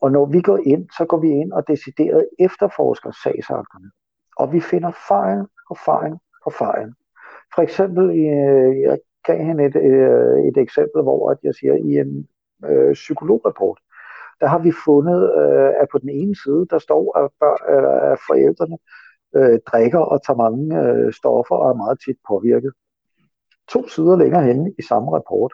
Og 0.00 0.12
når 0.12 0.26
vi 0.26 0.40
går 0.40 0.58
ind, 0.66 0.88
så 0.98 1.04
går 1.04 1.20
vi 1.20 1.28
ind 1.28 1.52
og 1.52 1.68
decideret 1.68 2.28
efterforsker 2.38 3.10
sagsakterne. 3.10 3.90
Og 4.36 4.52
vi 4.52 4.60
finder 4.60 4.92
fejl 5.08 5.40
på 5.68 5.74
fejl 5.84 6.12
på 6.44 6.50
fejl. 6.50 6.88
For 7.54 7.62
eksempel, 7.62 8.04
jeg 8.86 8.98
gav 9.24 9.38
hende 9.38 9.64
et, 9.64 9.76
øh, 9.76 10.38
et 10.48 10.56
eksempel, 10.56 11.02
hvor 11.02 11.30
at 11.30 11.38
jeg 11.42 11.54
siger, 11.54 11.74
i 11.74 11.90
en 12.04 12.28
øh, 12.64 12.92
psykolograpport, 12.92 13.78
der 14.40 14.46
har 14.46 14.58
vi 14.58 14.72
fundet, 14.84 15.20
øh, 15.40 15.72
at 15.80 15.88
på 15.92 15.98
den 15.98 16.08
ene 16.08 16.36
side, 16.44 16.66
der 16.70 16.78
står, 16.78 17.18
at, 17.18 17.30
bør, 17.40 17.56
øh, 17.72 18.12
at 18.12 18.18
forældrene 18.28 18.78
øh, 19.36 19.58
drikker 19.70 19.98
og 19.98 20.18
tager 20.26 20.42
mange 20.44 20.64
øh, 20.82 21.12
stoffer 21.12 21.56
og 21.62 21.70
er 21.70 21.82
meget 21.84 21.98
tit 22.04 22.18
påvirket. 22.28 22.72
To 23.68 23.88
sider 23.88 24.16
længere 24.16 24.44
henne 24.44 24.74
i 24.78 24.82
samme 24.82 25.08
rapport, 25.16 25.52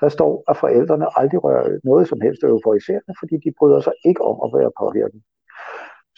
der 0.00 0.08
står, 0.08 0.44
at 0.50 0.56
forældrene 0.56 1.18
aldrig 1.18 1.44
rører 1.44 1.78
noget 1.84 2.08
som 2.08 2.20
helst 2.20 2.42
euforiserende, 2.42 3.14
fordi 3.20 3.36
de 3.44 3.54
bryder 3.58 3.80
sig 3.80 3.92
ikke 4.04 4.22
om 4.30 4.36
at 4.44 4.50
være 4.58 4.70
påvirket. 4.82 5.22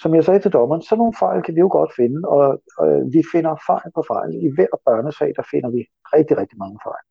Som 0.03 0.15
jeg 0.15 0.25
sagde 0.25 0.41
til 0.41 0.53
dommeren, 0.53 0.83
så 0.83 0.97
nogle 0.97 1.15
fejl 1.19 1.43
kan 1.43 1.55
vi 1.55 1.61
jo 1.61 1.69
godt 1.73 1.93
finde, 1.97 2.29
og 2.29 2.63
øh, 2.85 3.03
vi 3.15 3.23
finder 3.33 3.55
fejl 3.67 3.89
på 3.95 4.03
fejl. 4.13 4.31
I 4.47 4.49
hver 4.57 4.73
børnesag, 4.87 5.33
der 5.37 5.43
finder 5.51 5.71
vi 5.71 5.81
rigtig, 6.17 6.37
rigtig 6.39 6.59
mange 6.59 6.79
fejl. 6.89 7.05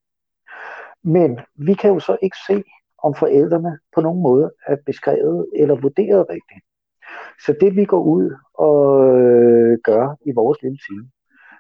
Men 1.04 1.40
vi 1.68 1.74
kan 1.74 1.94
jo 1.94 2.00
så 2.00 2.18
ikke 2.22 2.38
se, 2.48 2.64
om 3.04 3.16
forældrene 3.16 3.80
på 3.96 4.02
nogen 4.02 4.22
måde 4.22 4.52
er 4.68 4.78
beskrevet 4.86 5.46
eller 5.56 5.76
vurderet 5.76 6.26
rigtigt. 6.30 6.64
Så 7.46 7.56
det 7.62 7.76
vi 7.76 7.86
går 7.86 8.04
ud 8.04 8.36
og 8.54 8.84
øh, 9.10 9.78
gør 9.84 10.16
i 10.26 10.32
vores 10.32 10.62
lille 10.62 10.78
team, 10.88 11.12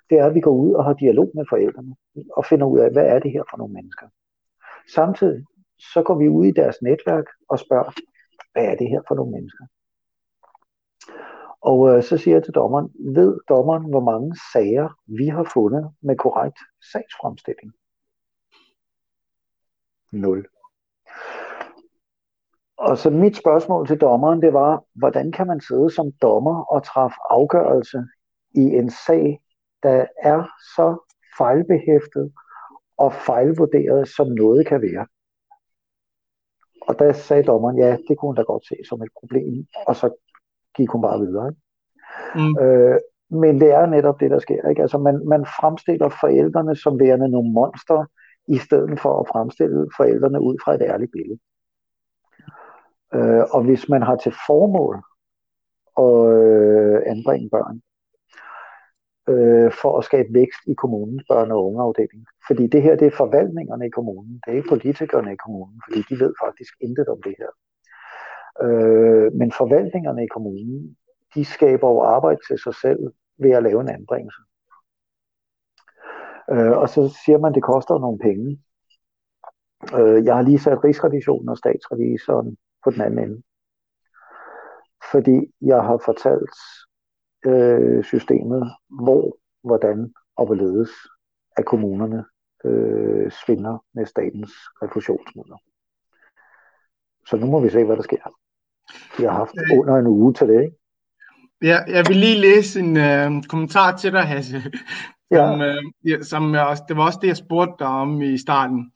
det 0.10 0.20
er, 0.20 0.26
at 0.26 0.36
vi 0.36 0.42
går 0.42 0.52
ud 0.52 0.74
og 0.74 0.86
har 0.86 0.94
dialog 0.94 1.32
med 1.36 1.46
forældrene 1.50 1.96
og 2.38 2.46
finder 2.46 2.66
ud 2.66 2.80
af, 2.80 2.92
hvad 2.92 3.06
er 3.06 3.20
det 3.20 3.32
her 3.32 3.44
for 3.50 3.58
nogle 3.58 3.74
mennesker. 3.74 4.08
Samtidig 4.94 5.46
så 5.94 6.04
går 6.04 6.16
vi 6.16 6.28
ud 6.28 6.46
i 6.46 6.52
deres 6.52 6.78
netværk 6.82 7.26
og 7.50 7.60
spørger, 7.60 7.92
hvad 8.54 8.66
er 8.66 8.76
det 8.76 8.90
her 8.90 9.02
for 9.08 9.16
nogle 9.16 9.32
mennesker? 9.32 9.66
Og 11.62 11.90
øh, 11.90 12.04
så 12.04 12.18
siger 12.18 12.36
jeg 12.36 12.44
til 12.44 12.54
dommeren, 12.54 12.90
ved 13.16 13.40
dommeren, 13.50 13.86
hvor 13.90 14.04
mange 14.12 14.36
sager 14.54 14.90
vi 15.06 15.28
har 15.28 15.44
fundet 15.54 15.92
med 16.02 16.16
korrekt 16.16 16.60
sagsfremstilling? 16.92 17.74
0. 20.12 20.48
Og 22.82 22.98
så 22.98 23.10
mit 23.10 23.36
spørgsmål 23.36 23.88
til 23.88 23.98
dommeren, 23.98 24.42
det 24.42 24.54
var, 24.54 24.84
hvordan 24.96 25.32
kan 25.32 25.48
man 25.48 25.62
sidde 25.62 25.90
som 25.92 26.12
dommer 26.22 26.64
og 26.64 26.84
træffe 26.84 27.16
afgørelse 27.30 28.04
i 28.56 28.62
en 28.62 28.90
sag, 29.06 29.42
der 29.84 30.06
er 30.24 30.44
så 30.76 31.14
fejlbehæftet 31.38 32.32
og 32.98 33.14
fejlvurderet, 33.14 34.08
som 34.08 34.28
noget 34.28 34.68
kan 34.68 34.82
være. 34.82 35.08
Og 36.82 37.00
der 37.00 37.12
sagde 37.12 37.44
dommeren, 37.44 37.78
ja, 37.78 37.98
det 38.08 38.18
kunne 38.18 38.30
hun 38.30 38.36
da 38.36 38.42
godt 38.42 38.68
se 38.68 38.76
som 38.90 39.02
et 39.02 39.10
problem, 39.20 39.66
og 39.88 39.96
så 39.96 40.10
gik 40.76 40.90
hun 40.90 41.02
bare 41.02 41.20
videre. 41.20 41.48
Ikke? 41.50 41.62
Mm. 42.36 42.64
Øh, 42.64 43.00
men 43.30 43.62
det 43.62 43.72
er 43.72 43.86
netop 43.86 44.20
det, 44.20 44.32
der 44.32 44.40
sker. 44.40 44.70
Ikke? 44.70 44.82
Altså 44.82 44.98
man, 44.98 45.28
man 45.28 45.46
fremstiller 45.46 46.10
forældrene 46.10 46.76
som 46.76 47.00
værende 47.00 47.30
nogle 47.30 47.54
monster, 47.54 48.06
i 48.48 48.58
stedet 48.58 49.00
for 49.00 49.20
at 49.20 49.28
fremstille 49.28 49.88
forældrene 49.98 50.42
ud 50.42 50.56
fra 50.64 50.74
et 50.74 50.82
ærligt 50.82 51.12
billede. 51.12 51.40
Øh, 53.14 53.44
og 53.52 53.64
hvis 53.64 53.90
man 53.90 54.02
har 54.02 54.16
til 54.16 54.34
formål 54.48 54.96
at 56.06 56.16
øh, 56.38 57.02
anbringe 57.06 57.50
børn, 57.50 57.82
øh, 59.30 59.72
for 59.82 59.98
at 59.98 60.04
skabe 60.04 60.30
vækst 60.34 60.62
i 60.68 60.74
kommunens 60.74 61.24
børne- 61.32 61.54
og 61.54 61.66
ungeafdeling. 61.70 62.26
Fordi 62.48 62.68
det 62.68 62.82
her, 62.82 62.96
det 62.96 63.08
er 63.08 63.22
forvaltningerne 63.24 63.86
i 63.86 63.90
kommunen, 63.90 64.42
det 64.46 64.52
er 64.52 64.58
ikke 64.58 64.70
politikerne 64.70 65.34
i 65.34 65.42
kommunen, 65.46 65.82
fordi 65.86 66.00
de 66.10 66.20
ved 66.20 66.34
faktisk 66.46 66.74
intet 66.82 67.08
om 67.08 67.22
det 67.22 67.36
her. 67.42 67.52
Øh, 68.66 69.34
men 69.34 69.52
forvaltningerne 69.52 70.24
i 70.24 70.28
kommunen, 70.28 70.98
de 71.36 71.46
skaber 71.46 71.90
jo 71.90 72.00
arbejde 72.02 72.40
til 72.48 72.58
sig 72.60 72.76
selv 72.76 73.00
ved 73.38 73.52
at 73.52 73.64
lave 73.64 73.82
en 73.82 73.90
anbringelse. 73.90 74.42
Øh, 76.52 76.78
og 76.82 76.90
så 76.90 77.02
siger 77.26 77.38
man, 77.38 77.52
at 77.52 77.56
det 77.56 77.64
koster 77.64 78.00
nogle 78.00 78.20
penge. 78.20 78.48
Øh, 79.98 80.26
jeg 80.26 80.36
har 80.36 80.42
lige 80.42 80.60
sat 80.60 80.84
Rigsrevisionen 80.84 81.50
og 81.50 81.58
statsrevisoren 81.58 82.58
på 82.84 82.92
den 82.92 83.02
anden 83.02 83.20
ende. 83.20 83.42
Fordi 85.12 85.54
jeg 85.62 85.82
har 85.84 85.98
fortalt 86.06 86.56
øh, 87.46 88.04
systemet, 88.04 88.72
hvor, 88.90 89.38
hvordan 89.64 90.14
og 90.36 90.46
hvorledes 90.46 90.90
at 91.58 91.66
kommunerne 91.66 92.26
øh, 92.66 93.32
svinder 93.32 93.84
med 93.94 94.06
statens 94.06 94.52
refusionsmidler. 94.84 95.58
Så 97.28 97.38
nu 97.38 97.46
må 97.46 97.60
vi 97.60 97.70
se, 97.70 97.84
hvad 97.84 97.96
der 97.96 98.02
sker. 98.02 98.38
Vi 99.18 99.24
har 99.24 99.32
haft 99.34 99.54
under 99.80 99.96
en 99.96 100.08
uge 100.08 100.34
til 100.34 100.48
det, 100.48 100.62
ikke? 100.64 100.78
Ja, 101.62 101.78
jeg 101.88 102.06
vil 102.08 102.18
lige 102.18 102.42
læse 102.42 102.80
en 102.80 102.98
øh, 102.98 103.44
kommentar 103.44 103.98
til 103.98 104.12
dig, 104.12 104.22
Hasse. 104.22 104.62
Som, 104.62 104.72
Ja. 105.32 105.68
øh, 105.68 105.84
ja, 106.06 106.22
som 106.22 106.54
jeg 106.54 106.68
også, 106.68 106.84
det 106.88 106.98
var 106.98 107.06
også 107.06 107.20
det, 107.22 107.28
jeg 107.28 107.38
spurgte 107.38 107.74
dig 107.80 107.88
om 107.88 108.22
i 108.22 108.38
starten. 108.38 108.92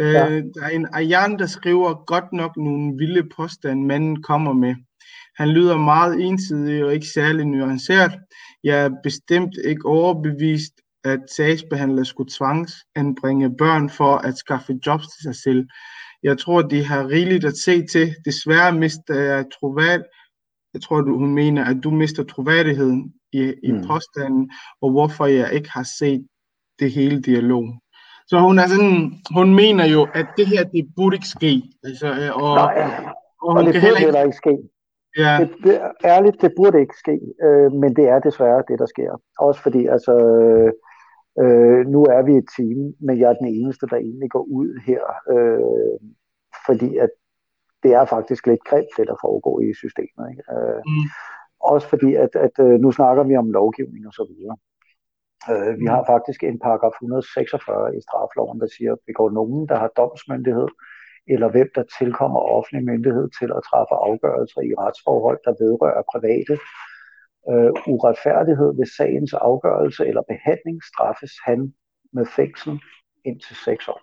Øh, 0.00 0.12
Ja. 0.12 0.40
Der 0.54 0.62
er 0.62 0.68
en 0.68 0.86
Ayan, 0.92 1.38
der 1.38 1.46
skriver 1.46 2.04
godt 2.04 2.32
nok 2.32 2.56
nogle 2.56 2.96
vilde 2.98 3.28
påstande, 3.36 3.86
manden 3.86 4.22
kommer 4.22 4.52
med. 4.52 4.74
Han 5.36 5.48
lyder 5.48 5.76
meget 5.78 6.20
ensidig 6.26 6.84
og 6.84 6.94
ikke 6.94 7.06
særlig 7.06 7.44
nuanceret. 7.46 8.12
Jeg 8.64 8.84
er 8.84 8.90
bestemt 9.02 9.54
ikke 9.64 9.86
overbevist, 9.86 10.72
at 11.04 11.20
sagsbehandlere 11.36 12.04
skulle 12.04 12.30
tvangsanbringe 12.38 13.56
børn 13.56 13.90
for 13.90 14.16
at 14.16 14.38
skaffe 14.38 14.78
jobs 14.86 15.06
til 15.08 15.22
sig 15.22 15.34
selv. 15.36 15.66
Jeg 16.22 16.38
tror, 16.38 16.62
de 16.62 16.84
har 16.84 17.08
rigeligt 17.08 17.44
at 17.44 17.56
se 17.56 17.86
til. 17.86 18.14
Desværre 18.24 18.72
mister 18.74 19.14
jeg 19.14 19.44
troværd. 19.60 20.00
Jeg 20.74 20.82
tror, 20.82 21.00
du, 21.00 21.18
hun 21.18 21.34
mener, 21.34 21.64
at 21.64 21.76
du 21.84 21.90
mister 21.90 22.24
troværdigheden 22.24 23.12
i, 23.32 23.54
i 23.62 23.72
Mm. 23.72 23.76
mm. 23.78 23.86
påstanden, 23.86 24.50
og 24.82 24.90
hvorfor 24.90 25.26
jeg 25.26 25.52
ikke 25.52 25.70
har 25.70 25.86
set 25.98 26.26
det 26.78 26.92
hele 26.92 27.22
dialog. 27.22 27.64
Så 28.30 28.36
hun 28.46 28.58
er 28.62 28.66
sådan, 28.72 28.96
hun 29.36 29.48
mener 29.62 29.86
jo, 29.94 30.00
at 30.20 30.26
det 30.38 30.46
her, 30.46 30.62
det 30.64 30.84
burde 30.96 31.16
ikke 31.16 31.32
ske. 31.38 31.52
Altså, 31.84 32.08
øh, 32.20 32.30
og, 32.44 32.54
Nej, 32.54 32.74
og 33.42 33.52
og 33.56 33.64
det 33.64 33.74
burde 33.82 34.00
heller 34.04 34.22
ikke, 34.22 34.28
ikke 34.28 34.42
ske. 34.44 34.54
ja, 35.22 35.32
Det, 35.40 35.48
det, 35.64 35.74
ærligt, 36.04 36.36
det 36.42 36.52
burde 36.56 36.80
ikke 36.80 36.96
ske, 37.02 37.16
øh, 37.46 37.72
men 37.72 37.96
det 37.96 38.06
er 38.08 38.18
desværre 38.18 38.62
det, 38.68 38.78
der 38.78 38.86
sker. 38.86 39.12
Også 39.38 39.60
fordi, 39.62 39.86
altså, 39.86 40.14
øh, 41.42 41.80
nu 41.94 42.00
er 42.16 42.22
vi 42.28 42.32
et 42.36 42.48
team, 42.56 42.80
men 43.06 43.14
jeg 43.20 43.28
er 43.30 43.38
den 43.42 43.50
eneste, 43.58 43.86
der 43.90 43.96
egentlig 43.96 44.30
går 44.30 44.44
ud 44.58 44.68
her, 44.88 45.02
øh, 45.34 45.98
fordi 46.66 46.96
at 46.96 47.10
det 47.82 47.92
er 47.92 48.04
faktisk 48.04 48.46
lidt 48.46 48.64
grimt, 48.64 48.92
det 48.96 49.06
der 49.06 49.16
foregår 49.26 49.60
i 49.60 49.74
systemet. 49.82 50.24
Ikke? 50.30 50.42
Øh, 50.54 50.80
mm, 50.86 51.06
også 51.60 51.86
fordi, 51.88 52.14
at, 52.14 52.32
at 52.46 52.54
øh, 52.66 52.80
nu 52.84 52.92
snakker 52.92 53.22
vi 53.24 53.36
om 53.36 53.50
lovgivning 53.50 54.06
og 54.06 54.12
så 54.12 54.24
videre. 54.30 54.56
Øh, 55.50 55.78
vi 55.80 55.86
har 55.86 56.02
faktisk 56.12 56.40
en 56.44 56.58
paragraf 56.58 56.94
146 57.02 57.96
i 57.96 58.00
strafloven, 58.06 58.60
der 58.60 58.68
siger, 58.76 58.92
at 58.92 58.98
begår 59.06 59.30
nogen, 59.30 59.68
der 59.68 59.76
har 59.82 59.90
domsmyndighed, 60.00 60.68
eller 61.26 61.48
hvem 61.50 61.70
der 61.74 61.84
tilkommer 61.98 62.40
offentlig 62.40 62.84
myndighed 62.84 63.26
til 63.38 63.48
at 63.56 63.64
træffe 63.70 63.94
afgørelser 64.08 64.60
i 64.60 64.72
retsforhold, 64.82 65.40
der 65.46 65.54
vedrører 65.62 66.02
private 66.12 66.54
øh, 67.50 67.72
uretfærdighed 67.94 68.70
ved 68.78 68.86
sagens 68.96 69.32
afgørelse 69.32 70.02
eller 70.10 70.22
behandling, 70.32 70.76
straffes 70.90 71.32
han 71.44 71.74
med 72.12 72.26
fængsel 72.36 72.72
indtil 73.24 73.56
6 73.56 73.88
år. 73.88 74.00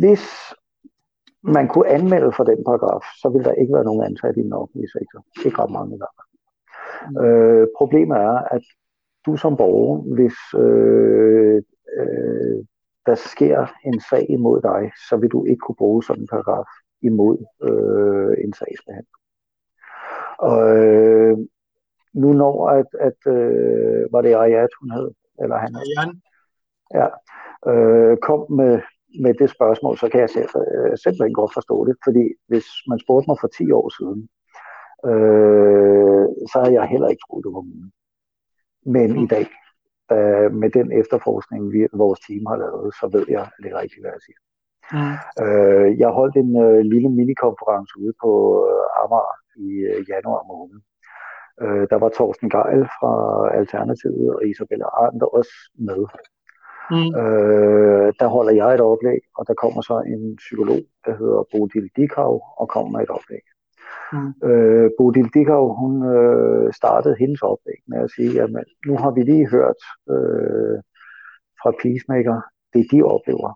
Hvis 0.00 0.24
man 1.42 1.68
kunne 1.68 1.88
anmelde 1.88 2.32
for 2.36 2.44
den 2.44 2.64
paragraf, 2.64 3.04
så 3.20 3.28
ville 3.28 3.44
der 3.44 3.60
ikke 3.60 3.74
være 3.74 3.84
nogen 3.84 4.04
ansat 4.04 4.36
i 4.36 4.42
den 4.42 4.52
offentlige 4.52 4.90
sektor. 4.96 5.20
Ikke 5.46 5.62
ret 5.62 5.70
mange 5.70 5.94
i 5.94 6.00
hvert 6.00 6.14
fald. 6.16 6.29
Øh, 7.24 7.66
problemet 7.78 8.16
er, 8.16 8.38
at 8.56 8.62
du 9.26 9.36
som 9.36 9.56
borger, 9.56 10.14
hvis 10.14 10.36
øh, 10.64 11.62
øh, 11.98 12.64
der 13.06 13.14
sker 13.14 13.66
en 13.84 14.00
sag 14.10 14.26
imod 14.30 14.62
dig, 14.62 14.92
så 15.08 15.16
vil 15.16 15.30
du 15.30 15.44
ikke 15.44 15.60
kunne 15.60 15.76
bruge 15.76 16.02
sådan 16.04 16.22
en 16.22 16.28
paragraf 16.28 16.66
imod 17.02 17.36
øh, 17.62 18.44
en 18.44 18.52
sagsbehandling. 18.52 19.16
Og 20.38 20.76
øh, 20.76 21.38
nu 22.14 22.32
når, 22.32 22.68
at, 22.68 22.86
at 23.00 23.32
øh, 23.34 24.12
var 24.12 24.20
det 24.20 24.34
Ayat, 24.34 24.68
hun 24.80 24.90
hed, 24.90 25.10
eller 25.42 25.56
han 25.56 25.74
hed, 25.74 25.82
Ayan, 25.98 26.22
ja, 26.94 27.08
øh, 27.70 28.16
kom 28.16 28.52
med, 28.52 28.80
med 29.22 29.34
det 29.34 29.50
spørgsmål, 29.50 29.98
så 29.98 30.08
kan 30.08 30.20
jeg 30.20 30.30
selv, 30.30 30.48
øh, 30.56 30.98
simpelthen 30.98 31.34
godt 31.34 31.54
forstå 31.54 31.84
det, 31.84 31.96
fordi 32.04 32.24
hvis 32.48 32.66
man 32.88 32.98
spurgte 32.98 33.30
mig 33.30 33.36
for 33.40 33.48
10 33.48 33.70
år 33.72 33.88
siden, 33.98 34.28
øh, 35.10 36.24
så 36.50 36.56
havde 36.62 36.74
jeg 36.74 36.86
heller 36.88 37.08
ikke 37.08 37.22
troet, 37.26 37.44
det 37.44 37.52
var 37.52 37.60
muligt. 37.60 37.94
Men 38.86 39.08
i 39.24 39.26
dag, 39.26 39.46
øh, 40.12 40.48
med 40.62 40.70
den 40.70 40.92
efterforskning, 41.00 41.72
vi, 41.72 41.86
vores 41.92 42.20
team 42.20 42.46
har 42.46 42.56
lavet, 42.56 42.94
så 43.00 43.08
ved 43.12 43.24
jeg, 43.28 43.44
det 43.62 43.72
er 43.72 43.80
rigtigt, 43.82 44.02
hvad 44.02 44.12
jeg 44.16 44.22
siger. 44.26 44.40
mm, 44.96 45.16
Øh, 45.44 45.98
jeg 46.02 46.08
holdt 46.18 46.36
en 46.36 46.52
øh, 46.66 46.80
lille 46.92 47.08
minikonference 47.08 47.92
ude 48.02 48.14
på 48.22 48.30
øh, 48.70 49.02
Amager 49.02 49.36
i 49.66 49.68
øh, 49.90 50.00
januar 50.12 50.42
måned. 50.52 50.78
Øh, 51.62 51.84
der 51.90 51.98
var 52.02 52.08
Torsten 52.08 52.50
Geil 52.56 52.84
fra 52.98 53.12
Alternativet 53.58 54.34
og 54.34 54.46
Isabella 54.46 54.86
Arndt 55.02 55.22
også 55.22 55.54
med. 55.88 56.00
mm, 56.90 57.10
Øh, 57.20 58.08
der 58.20 58.28
holder 58.36 58.52
jeg 58.60 58.74
et 58.74 58.80
oplæg, 58.80 59.20
og 59.38 59.42
der 59.48 59.54
kommer 59.54 59.80
så 59.82 59.96
en 60.14 60.36
psykolog, 60.36 60.82
der 61.06 61.12
hedder 61.20 61.42
Bodil 61.52 61.88
Dikau, 61.96 62.34
og 62.60 62.68
kommer 62.68 62.90
med 62.92 63.00
et 63.06 63.10
oplæg. 63.10 63.44
Mm, 64.12 64.48
Øh, 64.48 64.90
Bodil 64.98 65.28
Dikau, 65.34 65.74
hun 65.80 65.92
øh, 66.14 66.72
startede 66.72 67.16
hendes 67.18 67.42
oplæg 67.42 67.80
med 67.86 67.98
at 67.98 68.10
sige, 68.16 68.42
at 68.42 68.50
nu 68.86 68.96
har 68.96 69.10
vi 69.10 69.22
lige 69.22 69.50
hørt 69.50 69.80
øh, 70.14 70.78
fra 71.60 71.70
Peacemaker, 71.82 72.40
det 72.74 72.86
de 72.92 73.02
oplever. 73.02 73.50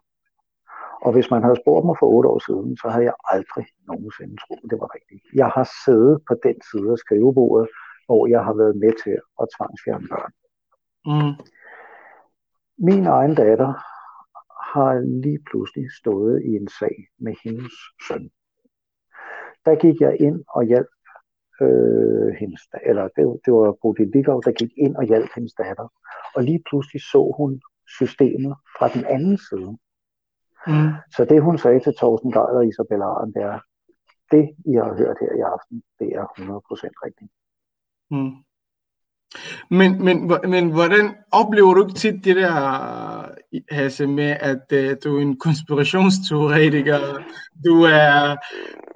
Og 1.05 1.13
hvis 1.13 1.31
man 1.31 1.43
havde 1.43 1.61
spurgt 1.63 1.87
mig 1.87 1.97
for 1.99 2.07
otte 2.07 2.29
år 2.29 2.41
siden, 2.49 2.77
så 2.77 2.89
havde 2.89 3.05
jeg 3.05 3.15
aldrig 3.35 3.67
nogensinde 3.91 4.37
troet, 4.43 4.71
det 4.71 4.79
var 4.83 4.91
rigtigt. 4.97 5.23
Jeg 5.35 5.49
har 5.57 5.67
siddet 5.85 6.17
på 6.29 6.35
den 6.47 6.57
side 6.71 6.91
af 6.93 6.99
skrivebordet, 6.99 7.69
hvor 8.07 8.27
jeg 8.27 8.45
har 8.45 8.55
været 8.55 8.77
med 8.77 8.93
til 9.05 9.17
at 9.41 9.47
tvangsfjerne 9.55 10.09
børn. 10.13 10.33
mm, 11.11 11.35
Min 12.89 13.07
egen 13.07 13.35
datter 13.35 13.73
har 14.75 14.93
lige 15.25 15.43
pludselig 15.51 15.87
stået 16.01 16.43
i 16.45 16.51
en 16.61 16.69
sag 16.79 16.97
med 17.19 17.35
hendes 17.45 17.75
søn. 18.09 18.31
Der 19.65 19.75
gik 19.77 20.01
jeg 20.01 20.17
ind 20.21 20.45
og 20.49 20.65
hjalp 20.65 20.93
øh, 21.61 22.35
hendes, 22.41 22.61
eller 22.91 23.03
det, 23.17 23.41
det 23.45 23.53
var 23.53 23.77
Bodil 23.83 24.13
Dikov, 24.13 24.43
der 24.43 24.53
gik 24.53 24.73
ind 24.77 24.97
og 24.97 25.05
hjalp 25.05 25.31
hendes 25.35 25.55
datter. 25.55 25.89
Og 26.37 26.43
lige 26.43 26.63
pludselig 26.69 27.03
så 27.03 27.35
hun 27.39 27.61
systemet 27.99 28.55
fra 28.79 28.89
den 28.89 29.05
anden 29.05 29.39
side. 29.49 29.71
mm. 30.67 30.91
Så 31.17 31.25
det 31.25 31.43
hun 31.43 31.59
sagde 31.59 31.81
til 31.81 31.97
Thorsten 31.97 32.33
Geil 32.33 32.57
og 32.61 32.67
Isabella 32.67 33.05
Arden, 33.05 33.35
det 33.35 33.43
er, 33.43 33.59
det 34.31 34.45
I 34.71 34.73
har 34.83 34.95
hørt 35.01 35.17
her 35.21 35.33
i 35.41 35.43
aften, 35.55 35.83
det 35.99 36.09
er 36.21 36.25
100% 36.25 37.07
rigtigt. 37.07 37.33
Mm. 38.11 38.35
Men, 39.71 40.05
men, 40.05 40.33
men 40.49 40.73
hvordan 40.73 41.15
oplever 41.33 41.75
du 41.75 41.87
ikke 41.87 41.99
tit 41.99 42.25
det 42.25 42.37
der, 42.37 42.55
Hasse, 43.71 44.07
med 44.07 44.37
at 44.41 44.65
uh, 44.73 44.97
du 45.05 45.17
er 45.17 45.23
en 45.23 45.39
konspirationsteoretiker, 45.39 46.99
du 47.65 47.83
er, 47.83 48.37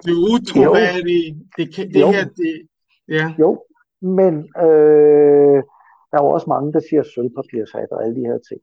du 0.05 0.11
er 0.11 0.33
utroværdig, 0.33 1.35
det, 1.57 1.75
kan, 1.75 1.93
det 1.93 2.01
Jo. 2.01 2.11
her, 2.11 2.25
det, 2.25 2.67
ja, 3.07 3.33
Jo, 3.39 3.63
men 4.01 4.33
øh, 4.57 5.63
der 6.11 6.17
er 6.17 6.23
jo 6.23 6.29
også 6.29 6.49
mange, 6.49 6.73
der 6.73 6.81
siger 6.89 7.03
sølvpapirshat 7.03 7.91
og 7.91 8.03
alle 8.03 8.15
de 8.15 8.27
her 8.29 8.39
ting. 8.49 8.61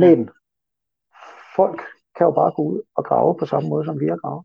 Men 0.00 0.30
folk 1.56 1.80
kan 2.16 2.24
jo 2.24 2.30
bare 2.30 2.52
gå 2.56 2.62
ud 2.62 2.80
og 2.96 3.04
grave 3.04 3.36
på 3.38 3.46
samme 3.46 3.68
måde, 3.68 3.84
som 3.84 4.00
vi 4.00 4.06
har 4.06 4.16
gravet. 4.16 4.44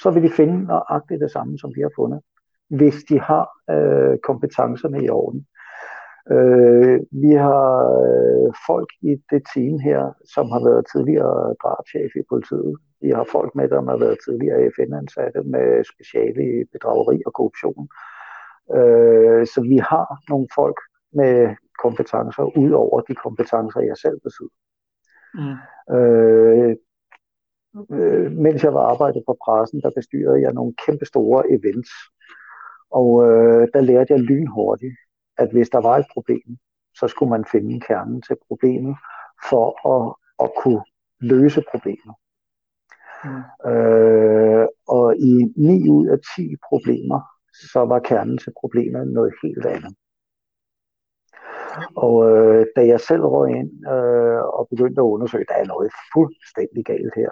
Så 0.00 0.10
vil 0.10 0.22
de 0.22 0.30
finde 0.30 0.64
nøjagtigt 0.64 1.20
det 1.20 1.30
samme, 1.30 1.58
som 1.58 1.72
vi 1.76 1.80
har 1.80 1.90
fundet, 1.96 2.20
hvis 2.68 3.04
de 3.08 3.20
har 3.20 3.44
øh, 3.70 4.18
kompetencerne 4.18 5.04
i 5.04 5.08
orden. 5.08 5.46
Øh, 6.30 7.00
vi 7.10 7.32
har 7.46 7.68
øh, 8.06 8.52
folk 8.66 8.90
i 9.02 9.12
det 9.30 9.42
team 9.54 9.78
her, 9.78 10.12
som 10.34 10.46
har 10.50 10.62
været 10.68 10.86
tidligere 10.92 11.54
drabschef 11.62 12.10
i 12.16 12.22
politiet. 12.28 12.76
Vi 13.00 13.10
har 13.10 13.26
folk 13.32 13.54
med, 13.54 13.68
der 13.68 13.90
har 13.90 13.96
været 13.96 14.18
tidligere 14.24 14.70
FN-ansatte 14.76 15.42
med 15.42 15.84
speciale 15.92 16.42
i 16.60 16.64
bedrageri 16.72 17.22
og 17.26 17.32
korruption. 17.32 17.88
Øh, 18.78 19.46
så 19.46 19.60
vi 19.72 19.76
har 19.76 20.08
nogle 20.28 20.48
folk 20.54 20.78
med 21.12 21.56
kompetencer 21.82 22.58
ud 22.62 22.70
over 22.70 23.00
de 23.00 23.14
kompetencer, 23.14 23.80
jeg 23.80 23.96
selv 23.96 24.18
besidder. 24.26 24.58
Mm. 25.38 25.56
Øh, 25.96 26.76
øh, 27.92 28.32
mens 28.32 28.64
jeg 28.64 28.74
var 28.74 28.84
arbejdet 28.92 29.22
på 29.26 29.36
pressen, 29.44 29.80
der 29.80 29.90
bestyrede 29.90 30.40
jeg 30.40 30.52
nogle 30.52 30.74
kæmpe 30.86 31.04
store 31.04 31.50
events. 31.50 31.90
Og 32.90 33.08
øh, 33.28 33.68
der 33.74 33.80
lærte 33.80 34.12
jeg 34.12 34.20
lynhurtigt, 34.20 34.96
at 35.38 35.52
hvis 35.52 35.68
der 35.68 35.80
var 35.80 35.96
et 35.98 36.06
problem, 36.12 36.58
så 36.98 37.08
skulle 37.08 37.30
man 37.30 37.44
finde 37.52 37.80
kernen 37.80 38.22
til 38.22 38.36
problemet 38.48 38.96
for 39.50 39.66
at, 39.94 40.14
at 40.44 40.50
kunne 40.62 40.82
løse 41.20 41.62
problemet. 41.70 42.14
Mm. 43.24 43.70
Øh, 43.70 44.66
og 44.88 45.16
i 45.16 45.52
9 45.56 45.88
ud 45.90 46.06
af 46.06 46.18
10 46.36 46.56
problemer, 46.68 47.20
så 47.72 47.84
var 47.84 47.98
kernen 47.98 48.38
til 48.38 48.52
problemet 48.60 49.08
noget 49.08 49.32
helt 49.42 49.66
andet. 49.66 49.94
Og 51.96 52.14
øh, 52.30 52.66
da 52.76 52.86
jeg 52.86 53.00
selv 53.00 53.22
røg 53.22 53.50
ind 53.50 53.72
øh, 53.94 54.42
og 54.58 54.68
begyndte 54.70 55.00
at 55.00 55.12
undersøge, 55.14 55.46
der 55.48 55.54
er 55.54 55.64
noget 55.64 55.90
fuldstændig 56.14 56.84
galt 56.84 57.14
her, 57.16 57.30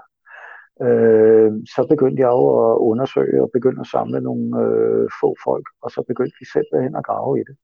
øh, 0.86 1.52
så 1.74 1.86
begyndte 1.88 2.20
jeg 2.22 2.28
jo 2.28 2.72
at 2.72 2.76
undersøge 2.78 3.42
og 3.42 3.50
begynde 3.52 3.80
at 3.80 3.86
samle 3.86 4.20
nogle 4.20 4.46
øh, 4.62 5.08
få 5.20 5.34
folk, 5.44 5.66
og 5.82 5.90
så 5.90 6.04
begyndte 6.08 6.36
vi 6.40 6.46
simpelthen 6.54 6.96
at 6.96 7.04
grave 7.04 7.40
i 7.40 7.44
det, 7.48 7.56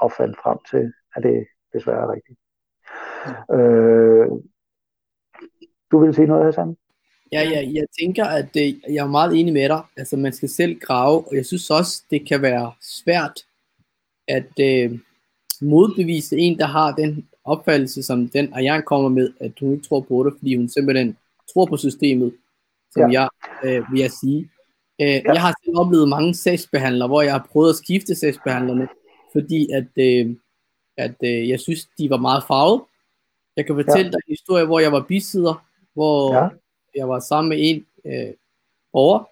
og 0.00 0.12
fandt 0.12 0.36
frem 0.42 0.58
til, 0.70 0.92
at 1.16 1.22
det 1.22 1.46
desværre 1.72 2.02
er 2.02 2.12
rigtigt. 2.12 2.38
Øh, 3.56 4.26
du 5.90 5.98
vil 5.98 6.14
sige 6.14 6.26
noget, 6.26 6.44
Hassan? 6.44 6.76
Ja, 7.32 7.42
ja, 7.42 7.60
jeg 7.72 7.84
tænker, 8.00 8.24
at 8.24 8.54
det, 8.54 8.80
jeg 8.88 9.04
er 9.04 9.10
meget 9.10 9.40
enig 9.40 9.52
med 9.52 9.68
dig. 9.68 9.82
Altså, 9.96 10.16
man 10.16 10.32
skal 10.32 10.48
selv 10.48 10.78
grave, 10.80 11.28
og 11.28 11.34
jeg 11.34 11.46
synes 11.46 11.70
også, 11.70 12.02
det 12.10 12.28
kan 12.28 12.42
være 12.42 12.72
svært 12.80 13.40
at 14.28 14.52
øh, 14.60 14.98
modbevise 15.60 16.36
en, 16.36 16.58
der 16.58 16.66
har 16.66 16.92
den 16.92 17.28
opfattelse, 17.44 18.02
som 18.02 18.28
den 18.28 18.54
Ayan 18.54 18.82
kommer 18.82 19.08
med, 19.08 19.32
at 19.40 19.52
hun 19.60 19.72
ikke 19.72 19.84
tror 19.84 20.00
på 20.00 20.24
det, 20.24 20.32
fordi 20.38 20.56
hun 20.56 20.68
simpelthen 20.68 21.16
tror 21.54 21.66
på 21.66 21.76
systemet, 21.76 22.34
som 22.90 23.10
ja. 23.10 23.20
jeg 23.20 23.28
øh, 23.64 23.92
vil 23.92 24.00
jeg 24.00 24.10
sige. 24.10 24.50
Øh, 25.00 25.08
ja. 25.08 25.32
Jeg 25.32 25.40
har 25.40 25.54
selv 25.64 25.78
oplevet 25.78 26.08
mange 26.08 26.34
sagsbehandlere, 26.34 27.08
hvor 27.08 27.22
jeg 27.22 27.32
har 27.32 27.48
prøvet 27.52 27.70
at 27.70 27.76
skifte 27.76 28.14
sagsbehandlerne, 28.14 28.88
fordi 29.32 29.72
at, 29.72 29.86
øh, 29.96 30.36
at 30.96 31.14
øh, 31.24 31.48
jeg 31.48 31.60
synes, 31.60 31.88
de 31.98 32.10
var 32.10 32.16
meget 32.16 32.44
farvet. 32.48 32.82
Jeg 33.56 33.66
kan 33.66 33.74
fortælle 33.74 34.04
ja. 34.04 34.10
dig 34.10 34.20
en 34.26 34.32
historie, 34.32 34.64
hvor 34.64 34.80
jeg 34.80 34.92
var 34.92 35.04
bisidder, 35.08 35.66
hvor 35.94 36.34
ja. 36.34 36.48
jeg 36.94 37.08
var 37.08 37.20
sammen 37.20 37.48
med 37.48 37.58
en 37.60 37.86
øh, 38.04 38.34
borger, 38.92 39.24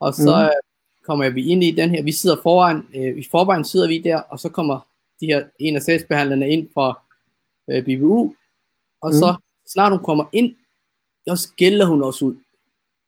og 0.00 0.14
så 0.14 0.50
mm. 0.52 1.04
kommer 1.06 1.30
vi 1.30 1.48
ind 1.48 1.64
i 1.64 1.70
den 1.70 1.90
her, 1.90 2.02
vi 2.02 2.12
sidder 2.12 2.42
foran, 2.42 2.86
øh, 2.94 3.18
i 3.18 3.26
forvejen 3.30 3.64
sidder 3.64 3.88
vi 3.88 3.98
der, 3.98 4.16
og 4.20 4.40
så 4.40 4.48
kommer 4.48 4.86
de 5.20 5.26
her, 5.26 5.44
en 5.58 5.76
af 5.76 5.82
sagsbehandlerne 5.82 6.48
ind 6.48 6.68
fra 6.74 7.00
øh, 7.68 7.84
BBU, 7.84 8.34
og 9.00 9.10
mm. 9.10 9.12
så 9.12 9.36
snart 9.66 9.92
hun 9.92 10.04
kommer 10.04 10.24
ind, 10.32 10.54
så 11.28 11.36
skælder 11.36 11.86
hun 11.86 12.02
os 12.02 12.22
ud. 12.22 12.36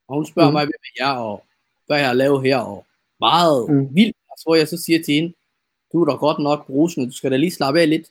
Og 0.09 0.15
hun 0.15 0.27
spørger 0.27 0.51
mm. 0.51 0.53
mig, 0.53 0.65
hvem 0.65 0.81
er 0.85 1.05
jeg, 1.05 1.19
og 1.19 1.45
hvad 1.87 1.99
jeg 1.99 2.07
har 2.07 2.15
lavet 2.15 2.43
her, 2.43 2.59
og 2.59 2.87
meget 3.21 3.71
mm. 3.71 3.95
vildt, 3.95 4.17
hvor 4.45 4.55
jeg 4.55 4.69
så 4.69 4.77
siger 4.77 5.03
til 5.03 5.15
hende, 5.15 5.35
du 5.95 6.03
er 6.03 6.11
da 6.11 6.17
godt 6.17 6.39
nok 6.39 6.67
brusende, 6.67 7.07
du 7.07 7.13
skal 7.13 7.31
da 7.31 7.37
lige 7.37 7.51
slappe 7.51 7.81
af 7.81 7.91
lidt. 7.91 8.11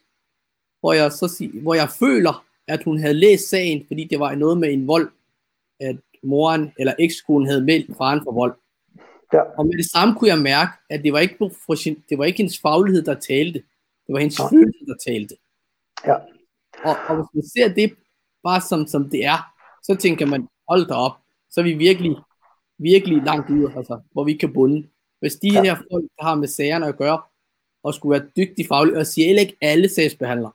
Hvor 0.80 0.94
jeg, 0.94 1.12
så 1.12 1.28
sig, 1.28 1.50
hvor 1.62 1.74
jeg 1.74 1.90
føler, 1.90 2.46
at 2.68 2.84
hun 2.84 3.00
havde 3.00 3.14
læst 3.14 3.50
sagen, 3.50 3.86
fordi 3.88 4.04
det 4.04 4.20
var 4.20 4.36
noget 4.36 4.58
med 4.58 4.74
en 4.74 4.88
vold, 4.88 5.12
at 5.80 5.96
moren 6.24 6.72
eller 6.80 6.94
ekskonen 7.00 7.48
havde 7.48 7.62
meldt 7.62 7.98
faren 7.98 8.22
for 8.24 8.32
vold. 8.32 8.56
Ja. 9.34 9.42
Og 9.42 9.66
med 9.66 9.78
det 9.78 9.86
samme 9.92 10.16
kunne 10.16 10.30
jeg 10.30 10.40
mærke, 10.40 10.72
at 10.90 11.04
det 11.04 11.14
var 11.14 11.20
ikke, 11.20 11.36
for, 11.38 11.74
det 12.10 12.18
var 12.18 12.26
ikke 12.26 12.38
hendes 12.38 12.60
faglighed, 12.60 13.04
der 13.04 13.14
talte. 13.14 13.60
Det 14.08 14.14
var 14.14 14.20
hendes 14.20 14.40
ja. 14.40 14.48
følelse, 14.52 14.86
der 14.86 14.96
talte. 15.08 15.36
Ja. 16.08 16.16
Og, 16.90 16.96
og 17.08 17.16
hvis 17.16 17.28
man 17.34 17.44
ser 17.44 17.74
det 17.74 17.94
bare 18.44 18.62
som, 18.62 18.88
som 18.88 19.10
det 19.10 19.26
er, 19.26 19.54
så 19.84 19.96
tænker 19.96 20.26
man, 20.26 20.48
hold 20.70 20.88
da 20.88 20.94
op, 20.94 21.12
så 21.50 21.60
er 21.60 21.64
vi 21.64 21.74
virkelig, 21.74 22.16
virkelig 22.80 23.24
langt 23.24 23.50
ude, 23.50 23.74
altså, 23.78 24.00
hvor 24.12 24.24
vi 24.24 24.34
kan 24.34 24.54
bunde. 24.54 24.88
Hvis 25.20 25.36
de 25.36 25.48
ja. 25.54 25.64
her 25.64 25.76
folk, 25.76 26.06
der 26.18 26.24
har 26.24 26.36
med 26.36 26.48
sagerne 26.48 26.88
at 26.88 26.98
gøre, 26.98 27.22
og 27.84 27.94
skulle 27.94 28.20
være 28.20 28.30
dygtige 28.38 28.68
faglige, 28.68 28.98
og 28.98 29.08
siger 29.08 29.40
ikke 29.40 29.58
alle 29.62 29.90
sagsbehandlere. 29.90 30.52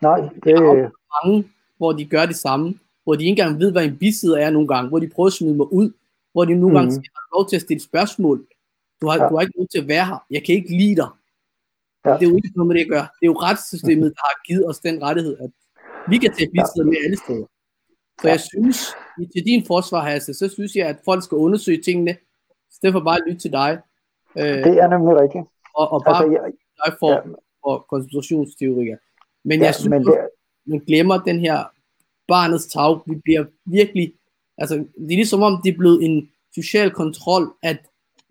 Nej, 0.00 0.20
det... 0.20 0.44
Der 0.44 0.52
er 0.52 0.90
mange, 1.24 1.48
hvor 1.76 1.92
de 1.92 2.04
gør 2.04 2.26
det 2.26 2.36
samme, 2.36 2.78
hvor 3.04 3.14
de 3.14 3.24
ikke 3.24 3.30
engang 3.30 3.60
ved, 3.60 3.72
hvad 3.72 3.84
en 3.84 3.96
bisidder 3.96 4.38
er 4.38 4.50
nogle 4.50 4.68
gange, 4.68 4.88
hvor 4.88 4.98
de 4.98 5.08
prøver 5.08 5.26
at 5.26 5.32
smide 5.32 5.54
mig 5.54 5.72
ud, 5.72 5.92
hvor 6.32 6.44
de 6.44 6.54
nogle 6.54 6.68
mm. 6.68 6.74
gange 6.74 6.92
siger, 6.92 7.36
lov 7.36 7.48
til 7.48 7.56
at 7.56 7.62
stille 7.62 7.82
spørgsmål. 7.82 8.46
Du 9.00 9.08
har, 9.08 9.16
ja. 9.22 9.28
du 9.28 9.34
har 9.34 9.40
ikke 9.40 9.58
lov 9.58 9.66
til 9.66 9.80
at 9.80 9.88
være 9.88 10.06
her. 10.06 10.24
Jeg 10.30 10.42
kan 10.44 10.54
ikke 10.54 10.76
lide 10.76 10.96
dig. 10.96 11.08
Ja. 12.04 12.10
Det 12.10 12.22
er 12.22 12.30
jo 12.30 12.36
ikke 12.36 12.52
noget 12.56 12.68
med 12.68 12.76
det 12.76 12.82
at 12.82 12.88
gøre. 12.88 13.06
Det 13.20 13.22
er 13.22 13.32
jo 13.32 13.32
retssystemet, 13.32 14.12
der 14.16 14.22
har 14.28 14.36
givet 14.46 14.68
os 14.68 14.78
den 14.78 15.02
rettighed, 15.02 15.38
at 15.38 15.50
vi 16.08 16.18
kan 16.18 16.32
tage 16.32 16.50
bisidder 16.50 16.84
ja. 16.84 16.90
med 16.90 16.96
alle 17.04 17.16
steder. 17.16 17.46
Så 18.22 18.28
jeg 18.28 18.40
synes, 18.40 18.78
til 19.34 19.44
din 19.44 19.64
forsvar, 19.66 20.00
Hasse, 20.00 20.34
så 20.34 20.48
synes 20.48 20.76
jeg, 20.76 20.86
at 20.88 20.96
folk 21.04 21.24
skal 21.24 21.36
undersøge 21.36 21.82
tingene, 21.82 22.10
i 22.70 22.74
stedet 22.74 22.92
for 22.92 23.00
bare 23.00 23.16
at 23.16 23.22
lytte 23.26 23.40
til 23.40 23.52
dig. 23.52 23.78
Øh, 24.38 24.44
det 24.44 24.78
er 24.82 24.88
nemlig 24.88 25.16
rigtigt. 25.16 25.44
Og, 25.74 25.92
og 25.92 26.02
bare 26.04 26.30
jeg, 26.30 26.92
for, 26.98 27.10
ja. 27.10 27.20
for 27.64 27.86
konspirationsteorier. 27.90 28.96
Men 29.44 29.60
ja, 29.60 29.66
jeg 29.66 29.74
synes, 29.74 29.88
men 29.88 30.04
det... 30.04 30.28
man 30.66 30.78
glemmer 30.78 31.18
den 31.18 31.40
her 31.40 31.64
barnets 32.28 32.66
tag. 32.66 32.98
Vi 33.06 33.14
bliver 33.24 33.44
virkelig, 33.64 34.12
altså 34.58 34.74
det 34.76 35.12
er 35.12 35.16
ligesom 35.22 35.42
om 35.42 35.60
det 35.64 35.72
er 35.72 35.78
blevet 35.78 36.04
en 36.04 36.30
social 36.54 36.90
kontrol, 36.90 37.54
at 37.62 37.78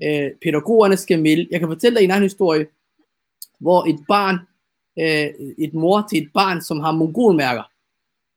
øh, 0.03 0.31
pædagogerne 0.43 0.97
skal 0.97 1.21
melde. 1.21 1.47
Jeg 1.51 1.59
kan 1.59 1.69
fortælle 1.69 1.97
dig 1.97 2.03
en 2.03 2.11
anden 2.11 2.29
historie, 2.29 2.67
hvor 3.59 3.85
et 3.85 3.99
barn, 4.07 4.37
øh, 4.99 5.55
et 5.57 5.73
mor 5.73 6.07
til 6.09 6.23
et 6.23 6.29
barn, 6.33 6.61
som 6.61 6.79
har 6.79 6.91
mongolmærker, 6.91 7.63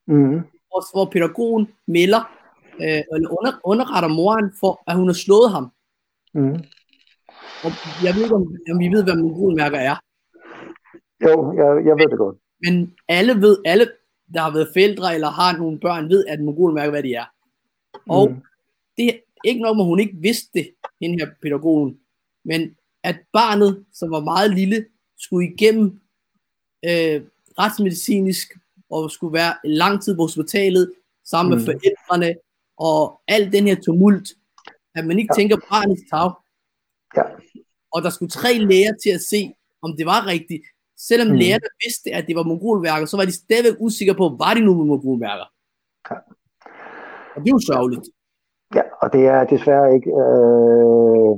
mm. 0.06 0.40
hvor, 0.68 0.92
hvor 0.92 1.04
pædagogen 1.04 1.68
melder, 1.86 2.20
øh, 2.80 3.02
eller 3.12 3.38
under, 3.38 3.52
underretter 3.64 4.08
moren 4.08 4.52
for, 4.60 4.82
at 4.86 4.96
hun 4.96 5.08
har 5.08 5.14
slået 5.14 5.50
ham. 5.50 5.72
Mm. 6.34 6.64
Og 7.64 7.70
jeg 8.04 8.14
ved 8.14 8.22
ikke, 8.22 8.34
om, 8.34 8.56
om 8.72 8.80
I 8.80 8.88
ved, 8.88 9.04
hvad 9.04 9.16
mongolmærker 9.16 9.78
er. 9.78 9.96
Jo, 11.24 11.52
jeg, 11.60 11.86
jeg 11.86 11.96
ved 11.96 12.08
det 12.10 12.18
godt. 12.18 12.36
Men 12.64 12.94
alle 13.08 13.40
ved, 13.40 13.58
alle, 13.64 13.86
der 14.34 14.40
har 14.40 14.52
været 14.52 14.68
forældre 14.72 15.14
eller 15.14 15.30
har 15.30 15.56
nogle 15.56 15.80
børn, 15.80 16.08
ved, 16.08 16.24
at 16.26 16.40
mongolmærker, 16.40 16.90
hvad 16.90 17.02
de 17.02 17.14
er. 17.14 17.24
Og 18.08 18.30
mm. 18.30 18.36
det 18.96 19.06
er 19.08 19.18
ikke 19.44 19.62
nok, 19.62 19.76
at 19.78 19.84
hun 19.84 20.00
ikke 20.00 20.16
vidste 20.20 20.50
det, 20.54 20.70
den 21.00 21.20
her 21.20 21.28
pædagogen, 21.42 21.98
men 22.44 22.76
at 23.02 23.16
barnet, 23.32 23.84
som 23.92 24.10
var 24.10 24.20
meget 24.20 24.54
lille, 24.54 24.86
skulle 25.18 25.48
igennem 25.48 26.00
øh, 26.88 27.22
retsmedicinisk 27.58 28.48
og 28.90 29.10
skulle 29.10 29.32
være 29.32 29.54
lang 29.64 30.02
tid 30.02 30.16
på 30.16 30.22
hospitalet 30.22 30.92
sammen 31.24 31.50
mm. 31.50 31.58
med 31.58 31.64
forældrene 31.64 32.34
og 32.76 33.20
al 33.28 33.52
den 33.52 33.66
her 33.66 33.76
tumult, 33.84 34.28
at 34.94 35.06
man 35.06 35.18
ikke 35.18 35.34
ja. 35.34 35.40
tænker 35.40 35.56
barnets 35.56 36.02
tag. 36.10 36.30
Ja. 37.16 37.22
Og 37.92 38.02
der 38.02 38.10
skulle 38.10 38.30
tre 38.30 38.52
læger 38.58 38.94
til 39.02 39.10
at 39.10 39.20
se, 39.20 39.40
om 39.82 39.90
det 39.98 40.06
var 40.06 40.26
rigtigt. 40.26 40.64
Selvom 41.08 41.28
mm. 41.28 41.34
lægerne 41.34 41.68
vidste, 41.84 42.10
at 42.18 42.24
det 42.28 42.36
var 42.36 42.42
mongolværker, 42.42 43.06
så 43.06 43.16
var 43.16 43.24
de 43.24 43.32
stadigvæk 43.32 43.76
usikre 43.80 44.14
på, 44.14 44.36
var 44.38 44.54
det 44.54 44.64
nu 44.64 44.74
med 44.74 44.84
mongolværker? 44.84 45.46
Ja. 46.10 46.16
Og 47.34 47.38
det 47.40 47.48
er 47.48 47.56
jo 47.58 47.66
sørgeligt. 47.72 48.06
Ja, 48.74 48.82
og 49.02 49.12
det 49.12 49.26
er 49.26 49.44
desværre 49.44 49.94
ikke 49.94 50.10
øh, 50.10 51.34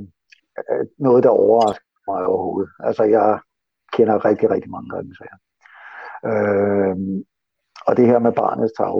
noget, 0.97 1.23
der 1.23 1.29
overrasker 1.29 1.85
mig 2.07 2.25
overhovedet. 2.25 2.71
Altså, 2.79 3.03
jeg 3.03 3.39
kender 3.93 4.25
rigtig, 4.25 4.49
rigtig 4.49 4.71
mange 4.71 4.89
gange 4.89 5.15
sager. 5.15 5.39
Øh, 6.29 6.95
og 7.87 7.97
det 7.97 8.05
her 8.05 8.19
med 8.19 8.31
barnets 8.31 8.73
tag. 8.77 8.97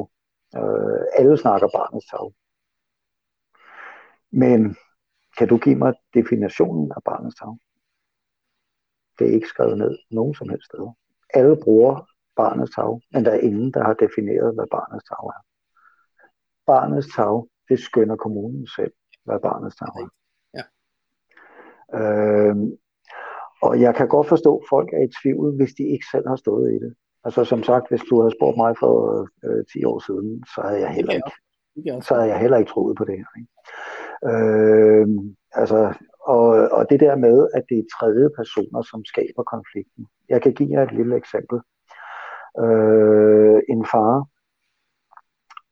Øh, 0.57 1.01
alle 1.17 1.37
snakker 1.37 1.67
barnets 1.77 2.07
tag. 2.11 2.27
Men 4.31 4.75
kan 5.37 5.47
du 5.47 5.57
give 5.57 5.75
mig 5.75 5.93
definitionen 6.13 6.91
af 6.95 7.03
barnets 7.03 7.35
tag? 7.35 7.57
Det 9.19 9.27
er 9.27 9.33
ikke 9.33 9.47
skrevet 9.47 9.77
ned 9.77 9.97
nogen 10.11 10.33
som 10.33 10.49
helst 10.49 10.65
steder. 10.65 10.91
Alle 11.33 11.57
bruger 11.63 12.09
barnets 12.35 12.75
tag, 12.75 13.01
men 13.11 13.25
der 13.25 13.31
er 13.31 13.39
ingen, 13.39 13.73
der 13.73 13.83
har 13.83 13.93
defineret, 13.93 14.55
hvad 14.55 14.65
barnets 14.71 15.05
tag 15.09 15.23
er. 15.37 15.41
Barnets 16.65 17.15
tag, 17.15 17.47
det 17.69 17.79
skønner 17.79 18.15
kommunen 18.15 18.67
selv, 18.67 18.93
hvad 19.25 19.39
barnets 19.39 19.75
tag 19.75 19.87
er. 19.87 20.09
Ja. 20.57 20.63
Øhm, 21.99 22.77
og 23.61 23.81
jeg 23.81 23.95
kan 23.95 24.07
godt 24.07 24.27
forstå, 24.27 24.57
at 24.57 24.67
folk 24.69 24.89
er 24.93 25.03
i 25.03 25.11
tvivl, 25.21 25.55
hvis 25.55 25.73
de 25.77 25.83
ikke 25.83 26.05
selv 26.11 26.27
har 26.27 26.35
stået 26.35 26.71
i 26.71 26.79
det. 26.85 26.95
Altså 27.23 27.43
som 27.43 27.63
sagt, 27.63 27.89
hvis 27.89 28.01
du 28.09 28.21
havde 28.21 28.35
spurgt 28.37 28.57
mig 28.57 28.75
for 28.79 28.93
øh, 29.45 29.65
10 29.73 29.83
år 29.85 29.99
siden, 30.07 30.45
så 30.55 30.61
havde 30.61 30.81
jeg 30.81 30.91
heller 30.93 31.13
ikke, 31.13 31.31
så 32.05 32.13
havde 32.15 32.29
jeg 32.29 32.39
heller 32.39 32.57
ikke 32.57 32.71
troet 32.71 32.97
på 32.97 33.05
det 33.05 33.17
her. 33.17 33.29
Ikke? 33.39 33.51
Øh, 34.25 35.07
altså, 35.51 35.93
og, 36.21 36.47
og 36.71 36.89
det 36.89 36.99
der 36.99 37.15
med, 37.15 37.47
at 37.53 37.63
det 37.69 37.77
er 37.79 37.93
tredje 37.99 38.29
personer, 38.37 38.81
som 38.81 39.05
skaber 39.05 39.43
konflikten. 39.43 40.07
Jeg 40.29 40.41
kan 40.41 40.53
give 40.53 40.69
jer 40.71 40.83
et 40.83 40.91
lille 40.91 41.15
eksempel. 41.15 41.59
Øh, 42.59 43.59
en 43.69 43.85
far, 43.85 44.25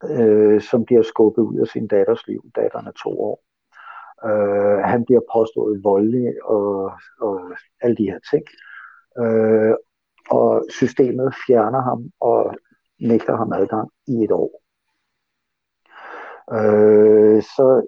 øh, 0.09 0.61
som 0.61 0.85
bliver 0.85 1.03
skubbet 1.03 1.41
ud 1.41 1.59
af 1.59 1.67
sin 1.67 1.87
datters 1.87 2.27
liv. 2.27 2.41
Datteren 2.55 2.87
er 2.87 2.91
to 3.03 3.21
år. 3.21 3.43
Øh, 4.27 4.79
han 4.83 5.05
bliver 5.05 5.21
påstået 5.33 5.83
voldelig 5.83 6.43
og, 6.43 6.91
og 7.21 7.51
alle 7.81 7.95
de 7.97 8.11
her 8.11 8.19
ting. 8.31 8.43
Øh, 9.19 9.75
og 10.29 10.65
systemet 10.69 11.33
fjerner 11.47 11.81
ham 11.81 12.11
og 12.19 12.55
nægter 12.99 13.35
ham 13.35 13.53
adgang 13.53 13.89
i 14.07 14.23
et 14.23 14.31
år. 14.31 14.61
Øh, 16.51 17.43
så 17.43 17.87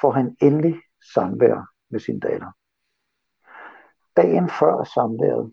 får 0.00 0.10
han 0.10 0.36
endelig 0.40 0.76
samvær 1.14 1.66
med 1.90 2.00
sin 2.00 2.20
datter. 2.20 2.50
Dagen 4.16 4.50
før 4.60 4.84
samværet, 4.84 5.52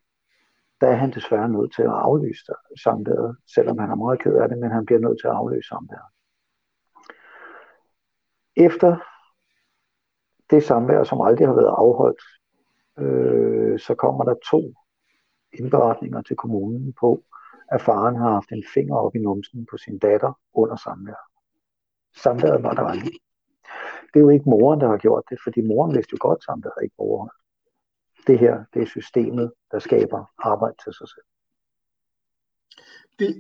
der 0.81 0.87
er 0.87 0.95
han 0.95 1.11
desværre 1.11 1.49
nødt 1.49 1.73
til 1.75 1.81
at 1.81 1.89
aflyse 1.89 2.53
samværet, 2.83 3.37
selvom 3.55 3.77
han 3.79 3.91
er 3.91 3.95
meget 3.95 4.21
ked 4.21 4.35
af 4.35 4.49
det, 4.49 4.57
men 4.57 4.71
han 4.71 4.85
bliver 4.85 4.99
nødt 4.99 5.19
til 5.21 5.27
at 5.27 5.33
aflyse 5.33 5.67
samværet. 5.67 6.09
Efter 8.55 8.97
det 10.49 10.63
samvær, 10.63 11.03
som 11.03 11.21
aldrig 11.21 11.47
har 11.47 11.53
været 11.53 11.75
afholdt, 11.77 12.23
øh, 12.97 13.79
så 13.79 13.95
kommer 13.95 14.23
der 14.23 14.35
to 14.51 14.73
indberetninger 15.53 16.21
til 16.21 16.35
kommunen 16.35 16.93
på, 16.99 17.23
at 17.71 17.81
faren 17.81 18.15
har 18.15 18.31
haft 18.31 18.51
en 18.51 18.63
finger 18.73 18.95
op 18.95 19.15
i 19.15 19.19
numsen 19.19 19.67
på 19.71 19.77
sin 19.77 19.99
datter 19.99 20.39
under 20.53 20.75
samvær. 20.75 21.21
Samværet 22.15 22.63
var 22.63 22.73
der 22.73 22.83
aldrig. 22.83 23.13
Det 24.13 24.19
er 24.19 24.23
jo 24.23 24.29
ikke 24.29 24.49
moren, 24.49 24.81
der 24.81 24.87
har 24.87 24.97
gjort 24.97 25.23
det, 25.29 25.37
fordi 25.43 25.61
moren 25.61 25.95
vidste 25.95 26.13
jo 26.13 26.17
godt, 26.19 26.37
at 26.37 26.43
samværet 26.43 26.83
ikke 26.83 26.95
var 26.97 27.05
overholdt. 27.05 27.33
Det 28.27 28.39
her, 28.39 28.63
det 28.73 28.81
er 28.81 28.85
systemet, 28.85 29.51
der 29.71 29.79
skaber 29.79 30.25
arbejde 30.39 30.75
til 30.83 30.93
sig 30.93 31.07
selv. 31.07 31.25
Det, 33.19 33.31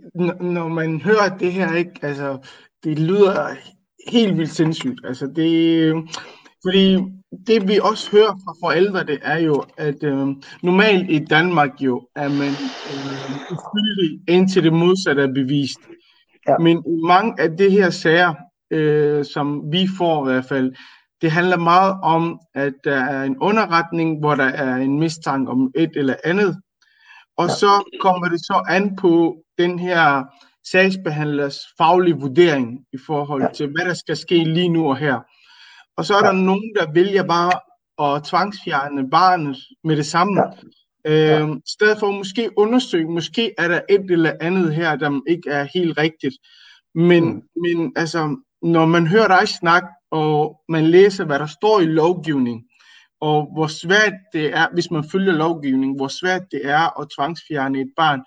når 0.41 0.67
man 0.67 1.01
hører 1.01 1.37
det 1.39 1.53
her, 1.53 1.75
ikke, 1.75 1.99
altså, 2.01 2.47
det 2.83 2.99
lyder 2.99 3.55
helt 4.11 4.37
vildt 4.37 4.51
sindssygt. 4.51 5.05
Altså, 5.05 5.27
det, 5.27 5.93
fordi 6.65 6.97
det 7.47 7.67
vi 7.67 7.79
også 7.83 8.11
hører 8.11 8.33
fra 8.45 8.67
forældre, 8.67 9.03
det 9.03 9.19
er 9.21 9.37
jo, 9.37 9.63
at 9.77 10.03
øh, 10.03 10.27
normalt 10.63 11.11
i 11.11 11.19
Danmark 11.19 11.81
jo, 11.81 12.07
er 12.15 12.29
man 12.29 12.53
øh, 12.91 13.51
uskyldig 13.51 14.21
indtil 14.27 14.63
det 14.63 14.73
modsatte 14.73 15.21
er 15.23 15.33
bevist. 15.33 15.79
Ja. 16.47 16.57
Men 16.57 16.83
mange 17.07 17.41
af 17.41 17.49
det 17.57 17.71
her 17.71 17.89
sager, 17.89 18.33
øh, 18.71 19.25
som 19.25 19.71
vi 19.71 19.87
får 19.97 20.27
i 20.27 20.31
hvert 20.31 20.45
fald, 20.45 20.73
det 21.21 21.31
handler 21.31 21.57
meget 21.57 21.97
om, 22.03 22.39
at 22.55 22.73
der 22.83 22.95
er 22.95 23.23
en 23.23 23.37
underretning, 23.37 24.19
hvor 24.19 24.35
der 24.35 24.45
er 24.45 24.75
en 24.75 24.99
mistanke 24.99 25.51
om 25.51 25.71
et 25.75 25.91
eller 25.95 26.15
andet. 26.23 26.57
Og 27.37 27.47
ja. 27.47 27.53
så 27.53 27.97
kommer 28.01 28.29
det 28.29 28.39
så 28.39 28.63
an 28.69 28.95
på 28.95 29.43
den 29.57 29.79
her 29.79 30.23
sagsbehandlers 30.71 31.57
faglige 31.77 32.15
vurdering 32.15 32.79
i 32.93 32.97
forhold 33.05 33.41
ja. 33.41 33.49
til, 33.53 33.67
hvad 33.67 33.85
der 33.85 33.93
skal 33.93 34.17
ske 34.17 34.43
lige 34.43 34.69
nu 34.69 34.89
og 34.89 34.97
her. 34.97 35.19
Og 35.97 36.05
så 36.05 36.13
er 36.15 36.21
der 36.21 36.35
ja. 36.35 36.41
nogen, 36.41 36.73
der 36.79 36.91
vælger 36.93 37.23
bare 37.23 37.51
at 38.01 38.23
tvangsfjerne 38.23 39.09
barnet 39.09 39.57
med 39.83 39.97
det 39.97 40.05
samme. 40.05 40.41
Ja. 41.05 41.41
Øh, 41.41 41.49
I 41.49 41.61
stedet 41.67 41.99
for 41.99 42.07
at 42.07 42.15
måske 42.15 42.49
undersøge, 42.57 43.11
måske 43.11 43.53
er 43.57 43.67
der 43.67 43.81
et 43.89 44.11
eller 44.11 44.33
andet 44.41 44.75
her, 44.75 44.95
der 44.95 45.19
ikke 45.27 45.49
er 45.49 45.67
helt 45.73 45.97
rigtigt. 45.97 46.35
Men, 46.95 47.23
mm. 47.33 47.41
men 47.61 47.93
altså, 47.95 48.37
når 48.61 48.85
man 48.85 49.07
hører 49.07 49.27
dig 49.27 49.47
snak, 49.47 49.83
og 50.11 50.61
man 50.69 50.83
læser, 50.85 51.25
hvad 51.25 51.39
der 51.39 51.45
står 51.45 51.79
i 51.79 51.85
lovgivning, 51.85 52.63
og 53.21 53.49
hvor 53.53 53.67
svært 53.67 54.13
det 54.33 54.45
er, 54.57 54.67
hvis 54.73 54.91
man 54.91 55.03
følger 55.11 55.33
lovgivning, 55.33 55.95
hvor 55.95 56.07
svært 56.07 56.41
det 56.51 56.61
er 56.65 56.99
at 57.01 57.07
tvangsfjerne 57.17 57.81
et 57.81 57.91
barn, 57.97 58.19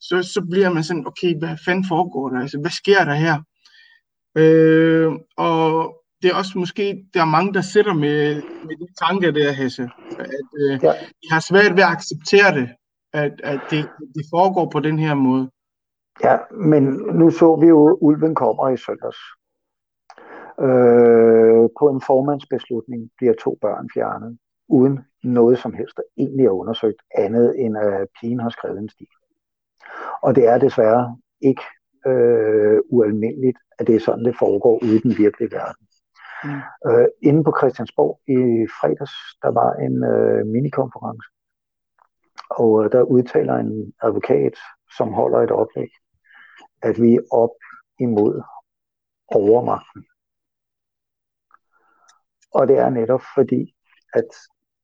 så, 0.00 0.22
så 0.22 0.46
bliver 0.50 0.70
man 0.72 0.84
sådan, 0.84 1.06
okay, 1.06 1.38
hvad 1.38 1.56
fanden 1.64 1.84
foregår 1.88 2.28
der? 2.28 2.40
Altså, 2.40 2.58
hvad 2.60 2.70
sker 2.70 3.04
der 3.04 3.14
her? 3.14 3.36
Øh, 4.36 5.12
og 5.36 5.94
det 6.22 6.30
er 6.30 6.34
også 6.34 6.58
måske, 6.58 7.04
der 7.14 7.20
er 7.20 7.24
mange, 7.24 7.54
der 7.54 7.60
sidder 7.60 7.94
med, 7.94 8.34
med 8.66 8.76
de 8.80 8.86
tanker 9.04 9.30
der, 9.30 9.52
Hasse, 9.52 9.90
at 10.18 10.48
øh, 10.62 10.78
ja. 10.82 10.92
de 10.92 11.26
har 11.30 11.40
svært 11.40 11.76
ved 11.76 11.82
at 11.82 11.88
acceptere 11.88 12.54
det, 12.54 12.68
at, 13.12 13.32
at 13.44 13.60
det, 13.70 13.88
det 14.14 14.24
foregår 14.34 14.70
på 14.72 14.80
den 14.80 14.98
her 14.98 15.14
måde. 15.14 15.50
Ja, 16.24 16.36
men 16.54 16.84
nu 17.14 17.30
så 17.30 17.56
vi 17.60 17.66
jo, 17.66 17.88
at 17.88 17.96
ulven 18.00 18.34
kommer 18.34 18.68
i 18.68 18.76
søndags. 18.76 19.18
Øh, 20.60 21.68
på 21.78 21.84
en 21.88 22.02
formandsbeslutning 22.06 23.10
bliver 23.16 23.34
to 23.34 23.58
børn 23.60 23.88
fjernet, 23.94 24.38
uden 24.68 25.00
noget 25.24 25.58
som 25.58 25.74
helst, 25.74 25.96
der 25.96 26.02
egentlig 26.16 26.46
er 26.46 26.50
undersøgt, 26.50 27.02
andet 27.14 27.60
end 27.60 27.78
at 27.78 28.08
pigen 28.20 28.40
har 28.40 28.50
skrevet 28.50 28.78
en 28.78 28.88
stil. 28.88 29.06
Og 30.22 30.34
det 30.34 30.46
er 30.48 30.58
desværre 30.58 31.16
ikke 31.40 31.62
øh, 32.06 32.78
ualmindeligt, 32.88 33.58
at 33.78 33.86
det 33.86 33.94
er 33.94 34.00
sådan, 34.00 34.24
det 34.24 34.36
foregår 34.38 34.78
ude 34.82 34.96
i 34.96 35.00
den 35.00 35.18
virkelige 35.18 35.52
verden. 35.52 35.86
Mm. 36.44 36.90
Øh, 36.90 37.08
inde 37.22 37.44
på 37.44 37.52
Christiansborg 37.58 38.20
i 38.26 38.66
fredags, 38.80 39.14
der 39.42 39.50
var 39.60 39.70
en 39.86 40.04
øh, 40.04 40.46
minikonference, 40.46 41.26
og 42.50 42.84
øh, 42.84 42.92
der 42.92 43.02
udtaler 43.02 43.54
en 43.54 43.92
advokat, 44.02 44.56
som 44.96 45.08
holder 45.12 45.38
et 45.38 45.50
oplæg, 45.50 45.90
at 46.82 47.02
vi 47.02 47.14
er 47.14 47.22
op 47.32 47.56
imod 47.98 48.42
overmagten. 49.28 50.04
Og 52.54 52.68
det 52.68 52.78
er 52.78 52.90
netop 52.90 53.22
fordi, 53.34 53.74
at 54.14 54.28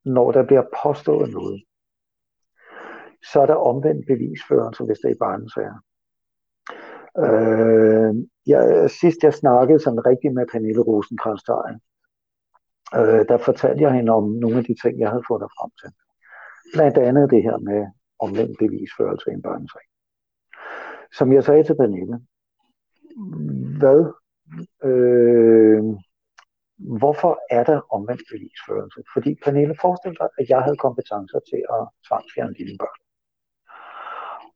når 0.04 0.32
der 0.32 0.42
bliver 0.42 0.62
påstået 0.82 1.30
noget, 1.30 1.62
så 3.32 3.40
er 3.40 3.46
der 3.46 3.54
omvendt 3.54 4.06
bevisførelse, 4.06 4.84
hvis 4.84 4.98
det 4.98 5.10
er 5.10 5.22
barnesager. 5.26 5.78
Øh, 7.24 8.14
jeg, 8.46 8.90
sidst 8.90 9.22
jeg 9.22 9.34
snakkede 9.34 9.80
sådan 9.80 10.06
rigtigt 10.06 10.34
med 10.34 10.46
Pernille 10.52 10.82
rosenkrantz 10.82 11.48
øh, 12.94 13.22
der 13.28 13.38
fortalte 13.38 13.82
jeg 13.82 13.92
hende 13.92 14.12
om 14.12 14.24
nogle 14.24 14.58
af 14.58 14.64
de 14.64 14.74
ting, 14.82 15.00
jeg 15.00 15.10
havde 15.10 15.28
fundet 15.28 15.50
frem 15.56 15.70
til. 15.80 15.90
Blandt 16.74 16.98
andet 16.98 17.30
det 17.30 17.42
her 17.42 17.58
med 17.58 17.86
omvendt 18.18 18.58
bevisførelse 18.58 19.30
i 19.30 19.34
en 19.34 19.42
børnesag. 19.42 19.86
Som 21.12 21.32
jeg 21.32 21.44
sagde 21.44 21.62
til 21.62 21.76
Pernille, 21.76 22.20
hvad, 23.78 24.00
øh, 24.84 25.84
hvorfor 26.78 27.40
er 27.50 27.64
der 27.64 27.94
omvendt 27.94 28.22
bevisførelse? 28.32 29.02
Fordi 29.12 29.34
Pernille 29.44 29.76
forestiller 29.80 30.16
sig, 30.20 30.28
at 30.38 30.48
jeg 30.48 30.62
havde 30.62 30.76
kompetencer 30.76 31.40
til 31.50 31.62
at 31.76 31.88
tvangsfjerne 32.08 32.54
dine 32.54 32.78
børn. 32.78 33.00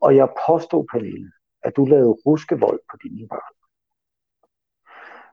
Og 0.01 0.17
jeg 0.17 0.29
påstod 0.47 0.87
Pernille, 0.93 1.33
at 1.63 1.77
du 1.77 1.85
lavede 1.85 2.19
ruskevold 2.27 2.81
på 2.91 2.97
dine 3.03 3.29
børn. 3.29 3.55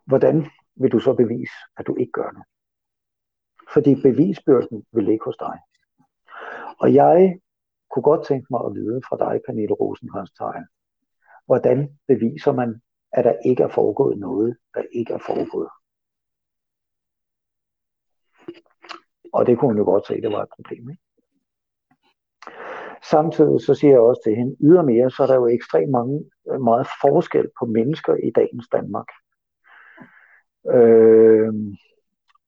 Hvordan 0.05 0.45
vil 0.75 0.91
du 0.91 0.99
så 0.99 1.13
bevise, 1.13 1.57
at 1.77 1.87
du 1.87 1.95
ikke 1.95 2.11
gør 2.11 2.29
det? 2.29 2.43
Fordi 3.73 4.01
bevisbyrden 4.01 4.85
vil 4.91 5.03
ligge 5.03 5.25
hos 5.25 5.37
dig. 5.37 5.59
Og 6.79 6.93
jeg 6.93 7.39
kunne 7.91 8.03
godt 8.03 8.27
tænke 8.27 8.47
mig 8.49 8.61
at 8.65 8.73
vide 8.73 9.01
fra 9.09 9.17
dig, 9.17 9.41
Pernille 9.45 9.73
rosenkrantz 9.73 10.31
hvordan 11.45 11.99
beviser 12.07 12.51
man, 12.51 12.81
at 13.11 13.25
der 13.25 13.35
ikke 13.45 13.63
er 13.63 13.67
foregået 13.67 14.17
noget, 14.17 14.57
der 14.73 14.83
ikke 14.91 15.13
er 15.13 15.17
foregået? 15.17 15.69
Og 19.37 19.45
det 19.47 19.57
kunne 19.57 19.69
hun 19.69 19.77
jo 19.77 19.83
godt 19.83 20.07
se, 20.07 20.21
det 20.21 20.31
var 20.31 20.41
et 20.43 20.55
problem. 20.55 20.89
Ikke? 20.89 21.03
Samtidig 23.11 23.61
så 23.61 23.73
siger 23.73 23.91
jeg 23.91 23.99
også 23.99 24.21
til 24.23 24.35
hende, 24.35 24.55
ydermere 24.61 25.09
så 25.09 25.23
er 25.23 25.27
der 25.27 25.35
jo 25.35 25.47
ekstremt 25.47 25.91
mange, 25.91 26.15
øh, 26.51 26.61
meget 26.61 26.87
forskel 27.01 27.47
på 27.59 27.65
mennesker 27.65 28.13
i 28.27 28.29
dagens 28.39 28.67
Danmark. 28.75 29.09
Øh, 30.75 31.53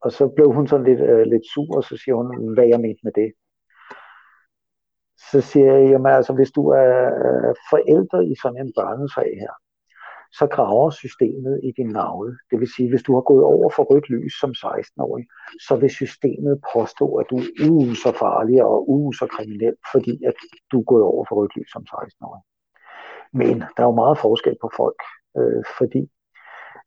og 0.01 0.11
så 0.11 0.27
blev 0.35 0.53
hun 0.53 0.67
sådan 0.67 0.85
lidt, 0.85 1.01
øh, 1.01 1.25
lidt 1.33 1.45
sur, 1.53 1.77
og 1.77 1.83
så 1.83 1.97
siger 1.97 2.15
hun, 2.15 2.53
hvad 2.53 2.67
jeg 2.67 2.79
mente 2.79 3.01
med 3.03 3.11
det. 3.11 3.31
Så 5.31 5.41
siger 5.41 5.73
jeg, 5.73 5.89
jamen 5.89 6.11
altså, 6.11 6.33
hvis 6.33 6.51
du 6.51 6.63
er 6.69 6.93
forældre 7.71 8.25
i 8.25 8.35
sådan 8.41 8.61
en 8.65 8.73
børnesag 8.77 9.31
her, 9.43 9.53
så 10.31 10.47
graver 10.47 10.89
systemet 10.89 11.59
i 11.63 11.71
din 11.77 11.87
navle. 11.87 12.37
Det 12.51 12.59
vil 12.59 12.73
sige, 12.75 12.89
hvis 12.89 13.03
du 13.03 13.13
har 13.13 13.21
gået 13.21 13.43
over 13.43 13.69
for 13.75 13.83
rødt 13.83 14.09
lys 14.09 14.33
som 14.41 14.51
16-årig, 14.51 15.25
så 15.67 15.75
vil 15.75 15.89
systemet 15.89 16.61
påstå, 16.73 17.15
at 17.15 17.25
du 17.29 17.37
er 17.37 17.69
uh, 17.69 17.93
så 18.03 18.11
farlig 18.19 18.63
og 18.63 19.13
så 19.19 19.25
kriminel, 19.35 19.75
fordi 19.93 20.23
at 20.29 20.33
du 20.71 20.79
er 20.79 20.83
gået 20.83 21.03
over 21.03 21.25
for 21.29 21.35
rødt 21.35 21.55
lys 21.55 21.71
som 21.71 21.83
16-årig. 21.93 22.43
Men 23.33 23.55
der 23.59 23.81
er 23.83 23.89
jo 23.91 24.01
meget 24.03 24.17
forskel 24.17 24.55
på 24.61 24.69
folk, 24.77 25.01
øh, 25.37 25.63
fordi 25.77 26.03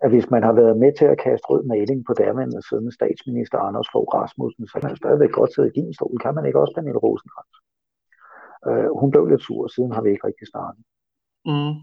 at 0.04 0.10
hvis 0.10 0.30
man 0.30 0.42
har 0.42 0.52
været 0.52 0.76
med 0.82 0.92
til 0.98 1.04
at 1.04 1.18
kaste 1.26 1.46
rød 1.50 1.62
maling 1.72 2.00
på 2.06 2.12
derværende 2.22 2.68
siden 2.68 2.92
statsminister 2.92 3.58
Anders 3.58 3.88
Fogh 3.92 4.10
Rasmussen, 4.14 4.66
så 4.66 4.74
kan 4.80 4.88
man 4.90 4.96
stadigvæk 5.02 5.32
godt 5.38 5.54
sidde 5.54 5.70
i 5.70 5.76
din 5.80 5.94
stol. 5.94 6.18
Kan 6.24 6.34
man 6.34 6.46
ikke 6.46 6.60
også, 6.60 6.74
Pernille 6.74 7.00
Rosenkrantz? 7.06 7.54
Øh, 8.68 8.90
hun 9.00 9.10
blev 9.10 9.24
lidt 9.26 9.42
sur, 9.46 9.68
siden 9.74 9.92
har 9.92 10.02
vi 10.02 10.10
ikke 10.10 10.26
rigtig 10.26 10.46
startet. 10.52 10.82
Mm. 11.50 11.74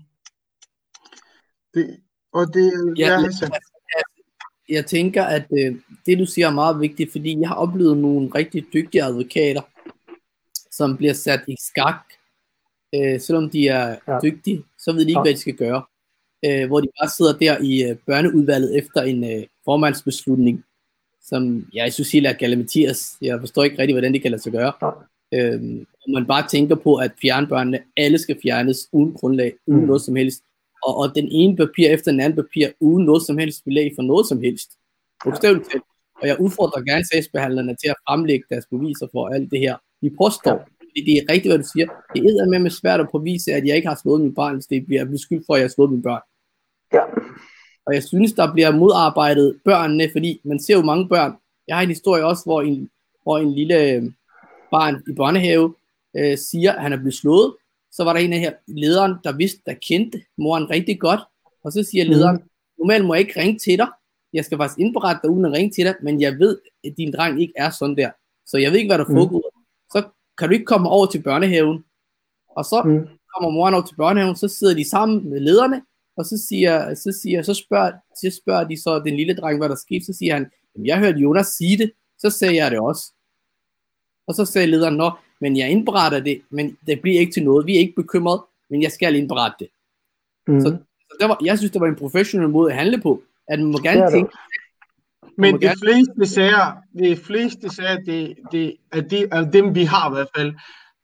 Det, 1.74 2.00
og 2.34 2.54
det, 2.54 2.94
ja, 2.98 3.08
ja, 3.08 3.20
jeg, 3.20 3.32
jeg, 3.42 4.04
jeg 4.70 4.86
tænker, 4.86 5.24
at 5.24 5.46
øh, 5.60 5.76
det 6.06 6.20
du 6.20 6.26
siger 6.26 6.48
er 6.48 6.52
meget 6.52 6.80
vigtigt, 6.80 7.12
fordi 7.12 7.40
jeg 7.40 7.48
har 7.48 7.56
oplevet 7.56 7.98
nogle 7.98 8.30
rigtig 8.36 8.66
dygtige 8.74 9.04
advokater, 9.04 9.62
som 10.72 10.98
bliver 10.98 11.14
sat 11.14 11.42
i 11.48 11.56
skak, 11.60 12.02
øh, 12.96 13.20
selvom 13.20 13.50
de 13.50 13.68
er 13.68 13.96
ja. 14.08 14.20
dygtige, 14.24 14.64
så 14.78 14.92
ved 14.92 15.06
de 15.06 15.10
ikke, 15.10 15.20
ja. 15.20 15.24
hvad 15.24 15.34
de 15.34 15.40
skal 15.40 15.56
gøre. 15.56 15.84
Øh, 16.46 16.68
hvor 16.68 16.82
de 16.82 16.88
bare 17.00 17.10
sidder 17.10 17.38
der 17.38 17.58
i 17.62 17.84
øh, 17.84 17.96
børneudvalget 18.06 18.78
efter 18.78 19.02
en 19.02 19.24
øh, 19.24 19.44
formandsbeslutning, 19.66 20.64
som 21.22 21.68
jeg 21.74 21.94
synes 21.94 22.14
er 22.14 22.34
Galle 22.34 22.56
Mathias. 22.56 23.18
Jeg 23.22 23.40
forstår 23.40 23.64
ikke 23.64 23.80
rigtig, 23.80 23.94
hvordan 23.94 24.14
det 24.14 24.22
kan 24.22 24.32
lade 24.32 24.42
sig 24.42 24.52
gøre. 24.52 24.74
Ja. 24.82 25.58
Man 26.14 26.26
bare 26.26 26.48
tænker 26.48 26.76
på, 26.76 26.96
at 26.96 27.12
fjernbørnene, 27.22 27.80
alle 27.98 28.18
skal 28.18 28.38
fjernes 28.44 28.90
uden 28.92 29.14
grundlag, 29.14 29.54
uden 29.68 29.82
Mm. 29.82 29.88
noget 29.88 30.02
som 30.02 30.16
helst. 30.16 30.44
Og, 30.84 30.98
og 30.98 31.16
den 31.16 31.28
ene 31.32 31.56
papir 31.58 31.88
efter 31.90 32.12
den 32.12 32.20
anden 32.20 32.36
papir, 32.44 32.68
uden 32.80 33.06
noget 33.06 33.24
som 33.24 33.38
helst 33.38 33.64
belæg 33.66 33.92
for 33.98 34.04
noget 34.04 34.28
som 34.28 34.42
helst. 34.42 34.70
Bogstaveligt 35.24 35.72
talt. 35.72 35.84
Og 36.22 36.28
jeg 36.28 36.42
udfordrer 36.42 36.82
gerne 36.82 37.06
sagsbehandlerne 37.06 37.76
til 37.76 37.90
at 37.90 37.96
fremlægge 38.08 38.46
deres 38.50 38.66
beviser 38.72 39.08
for 39.12 39.28
alt 39.28 39.52
det 39.52 39.60
her. 39.60 39.76
De 40.02 40.10
påstår, 40.22 40.58
det, 40.96 41.02
det 41.06 41.14
er 41.18 41.32
rigtigt, 41.34 41.52
hvad 41.52 41.64
du 41.64 41.70
siger. 41.74 41.88
Det 42.14 42.20
er 42.20 42.50
med 42.50 42.60
med 42.60 42.72
svært 42.72 43.00
at 43.00 43.10
påvise, 43.12 43.52
at 43.52 43.66
jeg 43.66 43.76
ikke 43.76 43.88
har 43.88 44.00
slået 44.02 44.22
min 44.22 44.36
barn, 44.36 44.54
hvis 44.54 44.66
det 44.66 44.86
bliver 44.86 45.06
beskyldt 45.06 45.46
for, 45.46 45.54
at 45.54 45.60
jeg 45.60 45.64
har 45.64 45.76
slået 45.76 45.92
mine 45.92 46.04
børn. 46.04 46.22
Ja. 46.94 47.04
Og 47.86 47.94
jeg 47.94 48.04
synes, 48.04 48.34
der 48.34 48.54
bliver 48.54 48.72
modarbejdet 48.72 49.60
børnene, 49.66 50.10
fordi 50.12 50.42
man 50.44 50.60
ser 50.60 50.76
jo 50.76 50.82
mange 50.82 51.08
børn. 51.08 51.34
Jeg 51.68 51.76
har 51.76 51.84
en 51.84 51.90
historie 51.90 52.26
også, 52.26 52.44
hvor 52.46 52.62
en, 52.62 52.90
hvor 53.24 53.38
en 53.38 53.54
lille 53.54 53.94
øh, 53.94 54.04
barn 54.72 55.04
i 55.12 55.14
børnehave 55.14 55.76
øh, 56.18 56.38
siger, 56.38 56.72
at 56.72 56.82
han 56.82 56.94
er 56.94 56.98
blevet 56.98 57.14
slået. 57.14 57.54
Så 57.92 58.04
var 58.04 58.14
der 58.14 58.20
en 58.20 58.34
af 58.34 58.40
her 58.40 58.54
lederen, 58.68 59.14
der 59.24 59.32
vidste, 59.38 59.62
der 59.66 59.74
kendte 59.74 60.22
moren 60.38 60.70
rigtig 60.70 61.00
godt. 61.00 61.20
Og 61.64 61.72
så 61.72 61.84
siger 61.84 62.04
lederen, 62.06 62.36
mm. 62.36 62.50
normalt 62.80 63.06
må 63.06 63.14
jeg 63.14 63.22
ikke 63.22 63.40
ringe 63.42 63.60
til 63.60 63.78
dig. 63.78 63.88
Jeg 64.34 64.46
skal 64.46 64.58
faktisk 64.58 64.80
indberette 64.80 65.20
dig 65.24 65.30
uden 65.32 65.46
at 65.46 65.52
ringe 65.52 65.72
til 65.72 65.86
dig, 65.86 65.96
men 66.04 66.22
jeg 66.22 66.40
ved, 66.40 66.60
at 66.84 66.94
din 66.98 67.14
dreng 67.14 67.42
ikke 67.42 67.54
er 67.56 67.70
sådan 67.70 67.98
der. 67.98 68.12
Så 68.46 68.58
jeg 68.58 68.72
ved 68.72 68.78
ikke, 68.80 68.90
hvad 68.90 68.98
der 68.98 69.06
Mm. 69.10 69.16
foregår. 69.16 69.54
Så 69.92 70.04
kan 70.38 70.48
du 70.48 70.54
ikke 70.54 70.66
komme 70.66 70.90
over 70.90 71.06
til 71.06 71.22
børnehaven. 71.24 71.84
Og 72.50 72.66
så 72.66 72.82
Mm. 72.86 73.08
kommer 73.36 73.50
moren 73.52 73.74
over 73.74 73.86
til 73.86 73.96
børnehaven, 73.96 74.36
så 74.36 74.48
sidder 74.48 74.74
de 74.76 74.90
sammen 74.90 75.30
med 75.30 75.40
lederne, 75.40 75.82
og 76.18 76.26
så 76.26 76.38
siger, 76.48 76.96
så 76.96 77.20
siger, 77.22 77.42
så 77.42 77.54
spørger, 77.54 77.92
så 78.16 78.38
spørger 78.44 78.64
de 78.68 78.82
så 78.82 79.00
den 79.00 79.16
lille 79.16 79.36
dreng, 79.36 79.58
hvad 79.58 79.70
der 79.70 79.76
skete, 79.76 80.06
så 80.06 80.14
siger 80.14 80.34
han, 80.34 80.52
"Jamen, 80.76 80.86
jeg 80.88 81.00
hørte 81.00 81.20
Jonas 81.20 81.48
sige 81.48 81.78
det, 81.78 81.92
så 82.18 82.30
sagde 82.30 82.56
jeg 82.56 82.72
det 82.72 82.80
også. 82.80 83.14
Og 84.28 84.36
så 84.36 84.46
sagde 84.46 84.68
lederen, 84.68 84.96
nå, 84.96 85.12
men 85.42 85.58
jeg 85.58 85.70
indberetter 85.70 86.20
det, 86.20 86.42
men 86.50 86.78
det 86.88 87.02
bliver 87.02 87.20
ikke 87.20 87.32
til 87.32 87.44
noget, 87.44 87.66
vi 87.66 87.76
er 87.76 87.80
ikke 87.80 87.96
bekymret, 87.96 88.42
men 88.70 88.82
jeg 88.82 88.92
skal 88.92 89.16
indberette 89.16 89.56
det. 89.60 89.68
Mm. 90.48 90.62
Så, 90.62 90.78
så 91.10 91.16
der 91.20 91.28
var, 91.28 91.38
jeg 91.46 91.58
synes, 91.58 91.72
det 91.72 91.82
var 91.82 91.88
en 91.88 91.96
professionel 91.96 92.50
måde 92.50 92.72
at 92.72 92.78
handle 92.78 93.02
på, 93.02 93.24
at 93.48 93.60
man 93.60 93.72
må 93.72 93.78
gerne 93.78 94.00
er 94.00 94.06
det 94.06 94.14
tænke, 94.14 94.38
Men 95.38 95.62
de 95.62 95.72
fleste 95.84 96.34
sager, 96.34 96.76
de 97.00 97.16
fleste 97.16 97.70
sager, 97.70 97.98
det, 98.00 98.36
det, 98.52 98.76
er 98.92 99.02
det, 99.02 99.28
af 99.32 99.52
dem 99.52 99.76
vi 99.76 99.84
har 99.84 100.10
i 100.10 100.14
hvert 100.14 100.30
fald, 100.36 100.54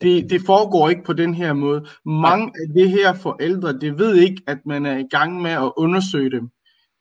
det, 0.01 0.29
det 0.29 0.41
foregår 0.45 0.89
ikke 0.89 1.03
på 1.03 1.13
den 1.13 1.33
her 1.33 1.53
måde. 1.53 1.85
Mange 2.05 2.45
af 2.45 2.73
de 2.75 2.87
her 2.87 3.13
forældre, 3.13 3.79
det 3.79 3.97
ved 3.97 4.15
ikke, 4.15 4.41
at 4.47 4.57
man 4.65 4.85
er 4.85 4.97
i 4.97 5.07
gang 5.11 5.41
med 5.41 5.51
at 5.51 5.71
undersøge 5.77 6.31
dem. 6.31 6.49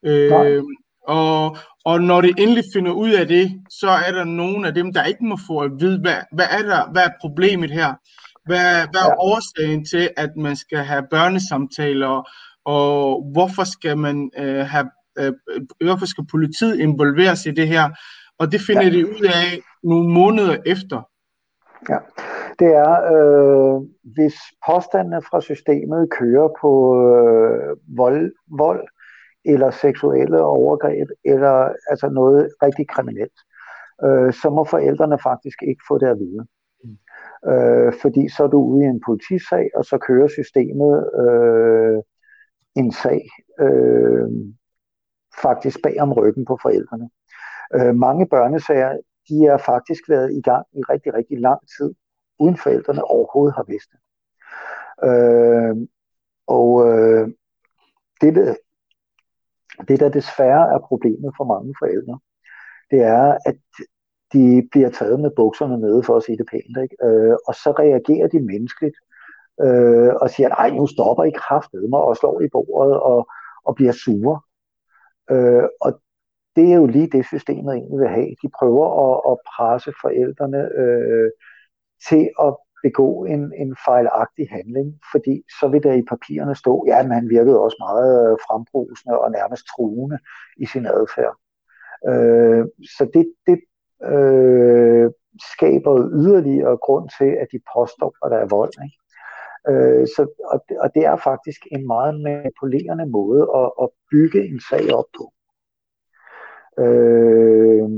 Øh, 0.05 0.63
og, 1.07 1.57
og 1.85 2.01
når 2.01 2.21
de 2.21 2.33
endelig 2.37 2.63
finder 2.73 2.91
ud 2.91 3.11
af 3.11 3.27
det, 3.27 3.61
så 3.69 3.87
er 3.89 4.11
der 4.11 4.23
nogle 4.23 4.67
af 4.67 4.73
dem, 4.73 4.93
der 4.93 5.03
ikke 5.03 5.25
må 5.25 5.37
få 5.47 5.59
at 5.59 5.71
vide, 5.79 6.01
hvad, 6.01 6.15
hvad 6.31 6.45
er 6.51 6.63
der, 6.63 6.91
hvad 6.91 7.01
er 7.03 7.09
problemet 7.21 7.71
her? 7.71 7.93
Hvad, 8.45 8.87
hvad 8.91 9.01
er 9.01 9.13
Ja. 9.13 9.15
årsagen 9.19 9.85
til, 9.85 10.09
at 10.17 10.29
man 10.37 10.55
skal 10.55 10.77
have 10.77 11.03
børnesamtaler, 11.11 12.29
og 12.65 13.23
hvorfor 13.33 13.63
skal 13.63 13.97
man 13.97 14.31
øh, 14.37 14.65
have, 14.65 14.89
øh, 15.19 15.33
hvorfor 15.83 16.05
skal 16.05 16.25
politiet 16.31 16.79
involveres 16.79 17.45
i 17.45 17.51
det 17.51 17.67
her? 17.67 17.89
Og 18.39 18.51
det 18.51 18.61
finder 18.61 18.83
Ja. 18.83 18.89
de 18.89 19.09
ud 19.09 19.23
af 19.25 19.59
nogle 19.83 20.13
måneder 20.13 20.57
efter. 20.65 21.01
Ja, 21.89 21.97
det 22.59 22.67
er, 22.75 22.93
øh, 23.13 23.81
hvis 24.15 24.35
påstandene 24.69 25.21
fra 25.21 25.41
systemet 25.41 26.07
kører 26.19 26.49
på 26.61 26.71
øh, 27.05 27.77
vold, 27.97 28.31
vold 28.57 28.87
eller 29.45 29.71
seksuelle 29.71 30.41
overgreb, 30.41 31.07
eller 31.25 31.73
altså 31.89 32.09
noget 32.09 32.49
rigtig 32.63 32.87
kriminelt, 32.87 33.39
øh, 34.03 34.33
så 34.33 34.49
må 34.49 34.63
forældrene 34.63 35.19
faktisk 35.23 35.57
ikke 35.61 35.81
få 35.87 35.97
det 35.97 36.07
at 36.07 36.19
vide. 36.19 36.47
Øh, 37.51 37.93
fordi 38.01 38.29
så 38.29 38.43
er 38.43 38.47
du 38.47 38.57
ude 38.57 38.83
i 38.83 38.87
en 38.87 39.01
politisag, 39.05 39.69
og 39.75 39.85
så 39.85 39.97
kører 39.97 40.27
systemet 40.27 41.09
øh, 41.23 41.97
en 42.75 42.91
sag 42.91 43.21
øh, 43.59 44.29
faktisk 45.41 45.77
bag 45.83 45.95
om 45.99 46.13
ryggen 46.13 46.45
på 46.45 46.57
forældrene. 46.61 47.09
Øh, 47.75 47.95
mange 47.95 48.27
børnesager, 48.27 48.97
de 49.29 49.45
har 49.45 49.57
faktisk 49.57 50.09
været 50.09 50.33
i 50.33 50.41
gang 50.41 50.65
i 50.73 50.81
rigtig, 50.81 51.13
rigtig 51.13 51.39
lang 51.39 51.59
tid, 51.77 51.93
uden 52.39 52.57
forældrene 52.57 53.03
overhovedet 53.03 53.55
har 53.55 53.65
vidst 53.67 53.89
det. 53.91 53.99
Øh, 55.09 55.75
og 56.47 56.69
øh, 56.89 57.27
det, 58.21 58.57
det, 59.87 59.99
der 59.99 60.09
desværre 60.09 60.73
er 60.75 60.79
problemet 60.79 61.33
for 61.37 61.43
mange 61.53 61.75
forældre, 61.81 62.19
det 62.91 63.01
er, 63.01 63.37
at 63.45 63.57
de 64.33 64.67
bliver 64.71 64.89
taget 64.89 65.19
med 65.19 65.31
bukserne 65.35 65.77
nede, 65.77 66.03
for 66.03 66.15
at 66.17 66.23
sige 66.23 66.37
det 66.37 66.47
pænt, 66.51 66.77
ikke? 66.83 66.95
Øh, 67.07 67.35
og 67.47 67.53
så 67.55 67.69
reagerer 67.79 68.27
de 68.27 68.39
menneskeligt, 68.39 68.97
øh, 69.61 70.13
og 70.21 70.29
siger, 70.29 70.49
nej, 70.49 70.69
nu 70.69 70.87
stopper 70.87 71.23
I 71.23 71.31
kraftedet 71.35 71.89
mig, 71.89 71.99
og 71.99 72.17
slår 72.17 72.41
i 72.41 72.49
bordet, 72.51 72.99
og, 72.99 73.27
og 73.65 73.75
bliver 73.75 73.91
sure. 73.91 74.39
Øh, 75.31 75.67
og 75.81 76.01
det 76.55 76.71
er 76.71 76.75
jo 76.75 76.85
lige 76.85 77.09
det, 77.15 77.25
systemet 77.25 77.73
egentlig 77.73 77.99
vil 77.99 78.07
have. 78.07 78.35
De 78.41 78.49
prøver 78.59 78.85
at, 79.05 79.15
at 79.31 79.37
presse 79.51 79.91
forældrene 80.01 80.61
øh, 80.81 81.31
til 82.07 82.29
at 82.45 82.51
begå 82.87 83.25
en, 83.25 83.43
en 83.63 83.75
fejlagtig 83.85 84.45
handling, 84.49 84.89
fordi 85.11 85.35
så 85.59 85.67
vil 85.67 85.83
der 85.83 85.93
i 85.93 86.09
papirerne 86.13 86.55
stå, 86.55 86.73
ja, 86.87 87.03
men 87.03 87.11
han 87.11 87.29
virkede 87.29 87.59
også 87.65 87.77
meget 87.87 88.13
øh, 88.23 88.37
frembrusende 88.47 89.19
og 89.19 89.31
nærmest 89.31 89.63
truende 89.71 90.17
i 90.57 90.65
sin 90.65 90.85
adfærd. 90.85 91.35
Øh, 92.11 92.63
så 92.95 93.03
det, 93.13 93.25
det 93.47 93.59
øh, 94.13 95.11
skaber 95.53 95.93
yderligere 96.21 96.77
grund 96.77 97.09
til, 97.17 97.31
at 97.41 97.47
de 97.53 97.59
påstår, 97.75 98.11
at 98.25 98.31
der 98.31 98.37
er 98.37 98.53
vold. 98.57 98.73
Ikke? 98.85 98.99
Øh, 99.69 100.07
så, 100.15 100.21
og, 100.53 100.59
det, 100.69 100.79
og 100.83 100.89
det 100.95 101.03
er 101.05 101.17
faktisk 101.29 101.61
en 101.71 101.87
meget 101.87 102.21
manipulerende 102.21 103.05
måde 103.05 103.41
at, 103.61 103.69
at 103.83 103.89
bygge 104.11 104.41
en 104.51 104.59
sag 104.69 104.85
op 104.99 105.09
på. 105.17 105.25
Øh, 106.83 107.89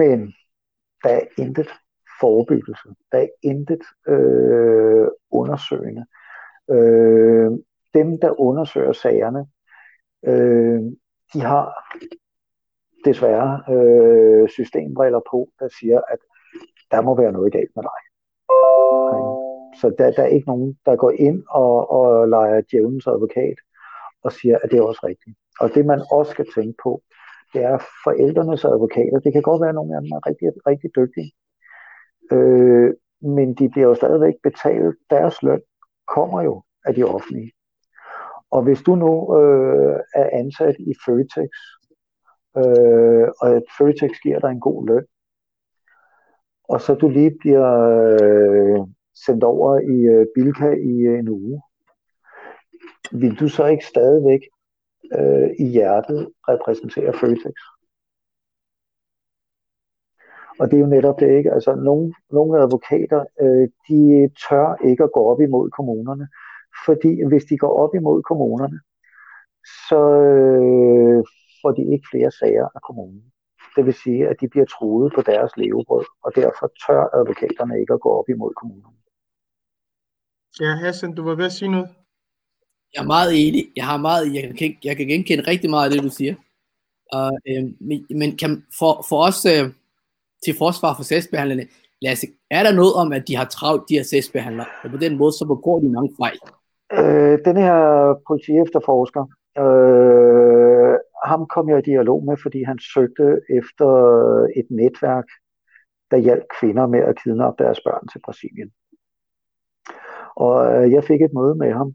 men 0.00 0.18
der 1.02 1.10
er 1.20 1.24
intet 1.38 1.70
forebyggelse. 2.20 2.88
Der 3.12 3.18
er 3.18 3.28
intet 3.42 3.82
øh, 4.08 5.08
undersøgende. 5.30 6.04
Øh, 6.70 7.50
dem, 7.94 8.20
der 8.20 8.40
undersøger 8.40 8.92
sagerne, 8.92 9.46
øh, 10.26 10.80
de 11.34 11.40
har 11.40 11.66
desværre 13.04 13.62
øh, 13.74 14.48
systembriller 14.48 15.20
på, 15.30 15.48
der 15.58 15.68
siger, 15.80 16.00
at 16.08 16.18
der 16.90 17.00
må 17.00 17.16
være 17.16 17.32
noget 17.32 17.52
galt 17.52 17.70
med 17.76 17.82
dig. 17.82 18.00
Så 19.80 19.94
der, 19.98 20.10
der 20.10 20.22
er 20.22 20.34
ikke 20.36 20.48
nogen, 20.48 20.78
der 20.86 20.96
går 20.96 21.10
ind 21.10 21.42
og, 21.50 21.90
og 21.90 22.28
leger 22.28 22.60
djævelens 22.70 23.06
advokat 23.06 23.58
og 24.22 24.32
siger, 24.32 24.58
at 24.62 24.70
det 24.70 24.78
er 24.78 24.82
også 24.82 25.00
rigtigt. 25.06 25.36
Og 25.60 25.70
det 25.74 25.86
man 25.86 26.00
også 26.12 26.30
skal 26.32 26.46
tænke 26.54 26.76
på, 26.82 27.02
det 27.52 27.62
er 27.62 27.78
forældrenes 28.04 28.64
advokater. 28.64 29.18
Det 29.24 29.32
kan 29.32 29.42
godt 29.42 29.60
være, 29.60 29.68
at 29.68 29.74
nogle 29.74 29.96
af 29.96 30.02
dem 30.02 30.12
er 30.12 30.26
rigtig, 30.28 30.48
rigtig 30.66 30.90
dygtige. 30.96 31.30
Øh, 32.32 32.94
men 33.22 33.54
de 33.54 33.68
bliver 33.68 33.88
jo 33.88 33.94
stadigvæk 33.94 34.34
betalt. 34.42 34.96
Deres 35.10 35.42
løn 35.42 35.60
kommer 36.14 36.42
jo 36.42 36.62
af 36.84 36.94
de 36.94 37.04
offentlige. 37.04 37.52
Og 38.50 38.62
hvis 38.62 38.82
du 38.82 38.94
nu 38.94 39.38
øh, 39.38 40.00
er 40.14 40.30
ansat 40.32 40.76
i 40.78 40.94
Føtex, 41.06 41.50
øh, 42.56 43.28
og 43.40 43.56
at 43.56 43.62
Føtex 43.78 44.10
giver 44.22 44.40
dig 44.40 44.50
en 44.50 44.60
god 44.60 44.86
løn, 44.86 45.06
og 46.68 46.80
så 46.80 46.94
du 46.94 47.08
lige 47.08 47.36
bliver 47.40 47.70
øh, 48.22 48.86
sendt 49.26 49.44
over 49.44 49.78
i 49.78 49.98
øh, 50.14 50.26
Bilka 50.34 50.70
i 50.70 51.00
øh, 51.00 51.18
en 51.18 51.28
uge, 51.28 51.62
vil 53.12 53.40
du 53.40 53.48
så 53.48 53.66
ikke 53.66 53.86
stadigvæk 53.86 54.40
øh, 55.18 55.50
i 55.58 55.66
hjertet 55.66 56.28
repræsentere 56.48 57.12
Føtex? 57.12 57.54
Og 60.60 60.70
det 60.70 60.76
er 60.76 60.80
jo 60.80 60.86
netop 60.86 61.20
det, 61.20 61.30
ikke? 61.38 61.52
Altså, 61.52 61.74
nogle, 61.74 62.14
nogle 62.30 62.62
advokater, 62.62 63.24
øh, 63.42 63.68
de 63.88 64.00
tør 64.44 64.88
ikke 64.90 65.04
at 65.04 65.12
gå 65.12 65.22
op 65.32 65.40
imod 65.40 65.70
kommunerne, 65.70 66.28
fordi 66.86 67.12
hvis 67.28 67.44
de 67.44 67.58
går 67.58 67.74
op 67.82 67.94
imod 67.94 68.22
kommunerne, 68.22 68.78
så 69.88 70.00
øh, 70.30 71.24
får 71.60 71.70
de 71.78 71.82
ikke 71.92 72.06
flere 72.12 72.30
sager 72.30 72.68
af 72.76 72.82
kommunen. 72.88 73.24
Det 73.76 73.86
vil 73.86 73.94
sige, 73.94 74.28
at 74.28 74.36
de 74.40 74.48
bliver 74.48 74.66
truet 74.66 75.12
på 75.14 75.22
deres 75.22 75.52
levebrød, 75.56 76.04
og 76.24 76.30
derfor 76.34 76.66
tør 76.86 77.02
advokaterne 77.18 77.80
ikke 77.80 77.94
at 77.94 78.00
gå 78.00 78.10
op 78.18 78.28
imod 78.28 78.52
kommunerne. 78.60 78.96
Ja, 80.60 80.72
Hassan, 80.82 81.14
du 81.14 81.22
var 81.22 81.34
ved 81.34 81.44
at 81.44 81.52
sige 81.52 81.70
noget? 81.70 81.88
Jeg 82.94 83.02
er 83.02 83.06
meget 83.16 83.32
enig. 83.48 83.64
Jeg, 83.76 83.86
har 83.86 83.96
meget, 83.96 84.34
jeg, 84.34 84.42
kan, 84.58 84.76
jeg 84.84 84.96
kan 84.96 85.06
genkende 85.06 85.44
rigtig 85.46 85.70
meget 85.70 85.86
af 85.88 85.92
det, 85.94 86.02
du 86.02 86.08
siger. 86.08 86.34
Uh, 87.16 87.36
øh, 87.48 87.64
men, 87.88 88.06
men 88.20 88.36
kan, 88.36 88.64
for, 88.78 89.04
for 89.08 89.26
os 89.28 89.46
øh, 89.46 89.79
til 90.44 90.54
forsvar 90.58 90.94
for 90.96 91.02
sagsbehandlerne, 91.02 91.66
os, 92.12 92.24
er 92.50 92.62
der 92.62 92.72
noget 92.72 92.94
om, 92.94 93.12
at 93.12 93.28
de 93.28 93.36
har 93.36 93.44
travlt, 93.44 93.88
de 93.88 93.94
her 93.94 94.02
sagsbehandlere, 94.02 94.66
og 94.84 94.90
på 94.90 94.96
den 94.96 95.16
måde, 95.18 95.32
så 95.32 95.44
begår 95.44 95.80
de 95.80 95.88
mange 95.88 96.10
fejl? 96.20 96.38
Øh, 96.98 97.38
den 97.44 97.56
her 97.56 97.76
politi 98.26 98.52
efterforsker, 98.64 99.24
øh, 99.62 100.94
ham 101.24 101.46
kom 101.54 101.68
jeg 101.68 101.78
i 101.78 101.90
dialog 101.90 102.24
med, 102.24 102.36
fordi 102.42 102.62
han 102.62 102.78
søgte 102.94 103.40
efter 103.58 103.88
et 104.56 104.66
netværk 104.70 105.24
der 106.10 106.16
hjalp 106.16 106.44
kvinder 106.60 106.86
med 106.86 107.00
at 107.00 107.18
kidnappe 107.22 107.64
deres 107.64 107.80
børn 107.80 108.08
til 108.08 108.20
Brasilien. 108.24 108.70
Og 110.36 110.54
øh, 110.66 110.92
jeg 110.92 111.04
fik 111.04 111.22
et 111.22 111.34
møde 111.34 111.54
med 111.54 111.72
ham, 111.72 111.94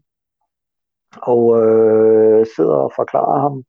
og 1.22 1.42
øh, 1.62 2.46
sidder 2.56 2.74
og 2.74 2.92
forklarer 2.96 3.40
ham, 3.40 3.64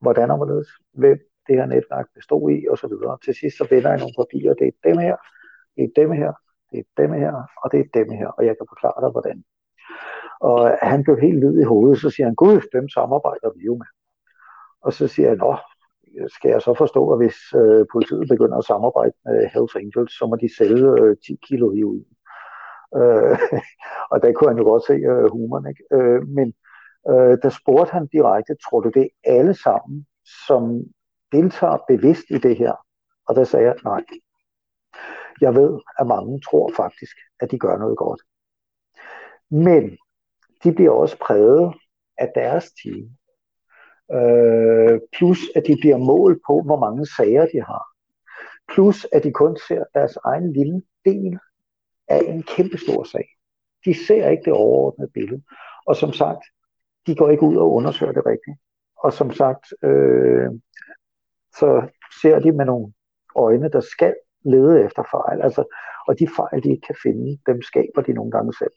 hvordan 0.00 0.30
og 0.30 0.36
hvorledes, 0.36 0.68
hvem 0.92 1.18
det 1.48 1.56
her 1.56 1.66
netværk 1.66 2.06
bestod 2.14 2.50
i, 2.50 2.66
og 2.70 2.78
så 2.78 2.86
videre. 2.86 3.18
Til 3.24 3.34
sidst 3.34 3.56
så 3.58 3.66
vender 3.70 3.90
jeg 3.90 3.98
nogle 3.98 4.18
papirer, 4.22 4.54
det 4.54 4.66
er 4.66 4.88
dem 4.88 4.98
her, 4.98 5.16
det 5.76 5.84
er 5.84 5.92
dem 6.02 6.10
her, 6.12 6.32
det 6.70 6.78
er 6.78 7.02
dem 7.02 7.12
her, 7.12 7.32
og 7.62 7.72
det 7.72 7.80
er 7.80 7.88
dem 7.94 8.10
her, 8.10 8.28
og 8.36 8.46
jeg 8.46 8.54
kan 8.56 8.66
forklare 8.68 9.00
dig, 9.04 9.10
hvordan. 9.10 9.44
Og 10.40 10.78
han 10.82 11.04
blev 11.04 11.16
helt 11.18 11.40
lyd 11.44 11.60
i 11.60 11.70
hovedet, 11.72 12.00
så 12.00 12.10
siger 12.10 12.26
han, 12.26 12.34
gud, 12.34 12.60
dem 12.72 12.88
samarbejder 12.88 13.50
vi 13.56 13.62
jo 13.64 13.74
med. 13.74 13.90
Og 14.80 14.92
så 14.92 15.08
siger 15.08 15.28
jeg, 15.28 15.36
nå, 15.36 15.56
skal 16.36 16.50
jeg 16.50 16.62
så 16.62 16.74
forstå, 16.74 17.10
at 17.12 17.18
hvis 17.18 17.38
øh, 17.54 17.86
politiet 17.92 18.28
begynder 18.28 18.58
at 18.58 18.64
samarbejde 18.64 19.12
med 19.24 19.48
Hells 19.52 19.76
Angels, 19.76 20.12
så 20.18 20.26
må 20.26 20.36
de 20.36 20.56
sælge 20.56 20.88
øh, 21.02 21.16
10 21.26 21.38
kilo 21.48 21.70
heroin. 21.70 22.06
Øh, 22.96 23.38
og 24.12 24.22
der 24.22 24.32
kunne 24.32 24.50
han 24.50 24.58
jo 24.58 24.64
godt 24.64 24.86
se 24.86 24.92
øh, 24.92 25.30
humoren. 25.30 25.66
Ikke? 25.72 25.84
Øh, 25.92 26.28
men 26.28 26.48
øh, 27.10 27.34
der 27.42 27.50
spurgte 27.60 27.92
han 27.92 28.06
direkte, 28.06 28.54
tror 28.64 28.80
du 28.80 28.90
det 28.94 29.02
er 29.02 29.38
alle 29.38 29.54
sammen, 29.54 30.06
som 30.46 30.62
deltager 31.32 31.78
bevidst 31.88 32.24
i 32.30 32.38
det 32.38 32.56
her? 32.56 32.72
Og 33.26 33.34
der 33.34 33.44
sagde 33.44 33.66
jeg, 33.66 33.76
nej. 33.84 34.04
Jeg 35.40 35.54
ved, 35.54 35.80
at 35.98 36.06
mange 36.06 36.40
tror 36.40 36.72
faktisk, 36.76 37.16
at 37.40 37.50
de 37.50 37.58
gør 37.58 37.78
noget 37.78 37.98
godt. 37.98 38.22
Men 39.50 39.98
de 40.64 40.72
bliver 40.74 40.90
også 40.90 41.16
præget 41.18 41.74
af 42.18 42.32
deres 42.34 42.72
team. 42.82 43.10
Øh, 44.18 45.00
plus 45.16 45.38
at 45.56 45.66
de 45.66 45.76
bliver 45.80 45.96
målt 45.96 46.40
på, 46.46 46.62
hvor 46.62 46.78
mange 46.78 47.06
sager 47.06 47.46
de 47.46 47.62
har. 47.62 47.84
Plus 48.72 49.06
at 49.12 49.24
de 49.24 49.32
kun 49.32 49.58
ser 49.68 49.84
deres 49.94 50.16
egen 50.24 50.52
lille 50.52 50.82
del 51.04 51.38
af 52.08 52.20
en 52.26 52.42
kæmpe 52.42 52.78
stor 52.78 53.04
sag. 53.04 53.28
De 53.84 54.06
ser 54.06 54.28
ikke 54.28 54.44
det 54.44 54.52
overordnede 54.52 55.10
billede. 55.14 55.42
Og 55.86 55.96
som 55.96 56.12
sagt, 56.12 56.44
de 57.06 57.14
går 57.14 57.30
ikke 57.30 57.42
ud 57.42 57.56
og 57.56 57.72
undersøger 57.72 58.12
det 58.12 58.26
rigtigt. 58.26 58.56
Og 59.04 59.12
som 59.12 59.32
sagt, 59.32 59.66
øh, 59.82 60.50
så 61.58 61.88
ser 62.22 62.38
de 62.38 62.52
med 62.52 62.64
nogle 62.64 62.92
øjne, 63.36 63.70
der 63.70 63.80
skal 63.80 64.14
lede 64.44 64.84
efter 64.84 65.02
fejl. 65.10 65.42
Altså, 65.42 65.64
og 66.08 66.18
de 66.18 66.28
fejl, 66.36 66.62
de 66.62 66.70
ikke 66.70 66.86
kan 66.86 66.96
finde, 67.02 67.38
dem 67.46 67.62
skaber 67.62 68.02
de 68.02 68.12
nogle 68.12 68.30
gange 68.30 68.52
selv. 68.60 68.76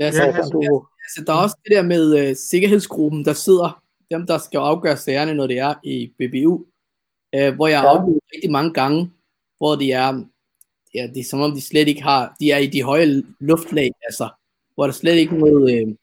Ja, 0.00 0.10
så, 0.12 0.22
ja, 0.22 0.36
altså, 0.36 0.50
du... 0.52 0.86
altså, 1.04 1.24
der 1.26 1.32
er 1.32 1.42
også 1.42 1.58
det 1.64 1.72
der 1.76 1.82
med 1.82 2.30
uh, 2.30 2.36
sikkerhedsgruppen, 2.36 3.24
der 3.24 3.32
sidder, 3.32 3.82
dem 4.10 4.26
der 4.26 4.38
skal 4.38 4.58
afgøre 4.58 4.96
sagerne, 4.96 5.34
når 5.34 5.46
det 5.46 5.58
er 5.58 5.74
i 5.84 6.12
BBU, 6.18 6.54
uh, 7.36 7.54
hvor 7.54 7.66
jeg 7.66 7.80
har 7.80 7.88
ja. 7.88 7.94
oplevet 7.94 8.20
rigtig 8.34 8.50
mange 8.50 8.72
gange, 8.72 9.10
hvor 9.58 9.74
de 9.76 9.92
er, 9.92 10.24
ja, 10.94 11.06
det 11.14 11.20
er 11.20 11.24
som 11.30 11.40
om 11.40 11.52
de 11.52 11.60
slet 11.60 11.88
ikke 11.88 12.02
har, 12.02 12.36
de 12.40 12.50
er 12.50 12.58
i 12.58 12.66
de 12.66 12.82
høje 12.82 13.22
luftlag, 13.40 13.90
altså, 14.02 14.28
hvor 14.74 14.84
der 14.84 14.92
slet 14.92 15.14
ikke 15.14 15.38
noget, 15.38 15.86
uh, 15.86 15.94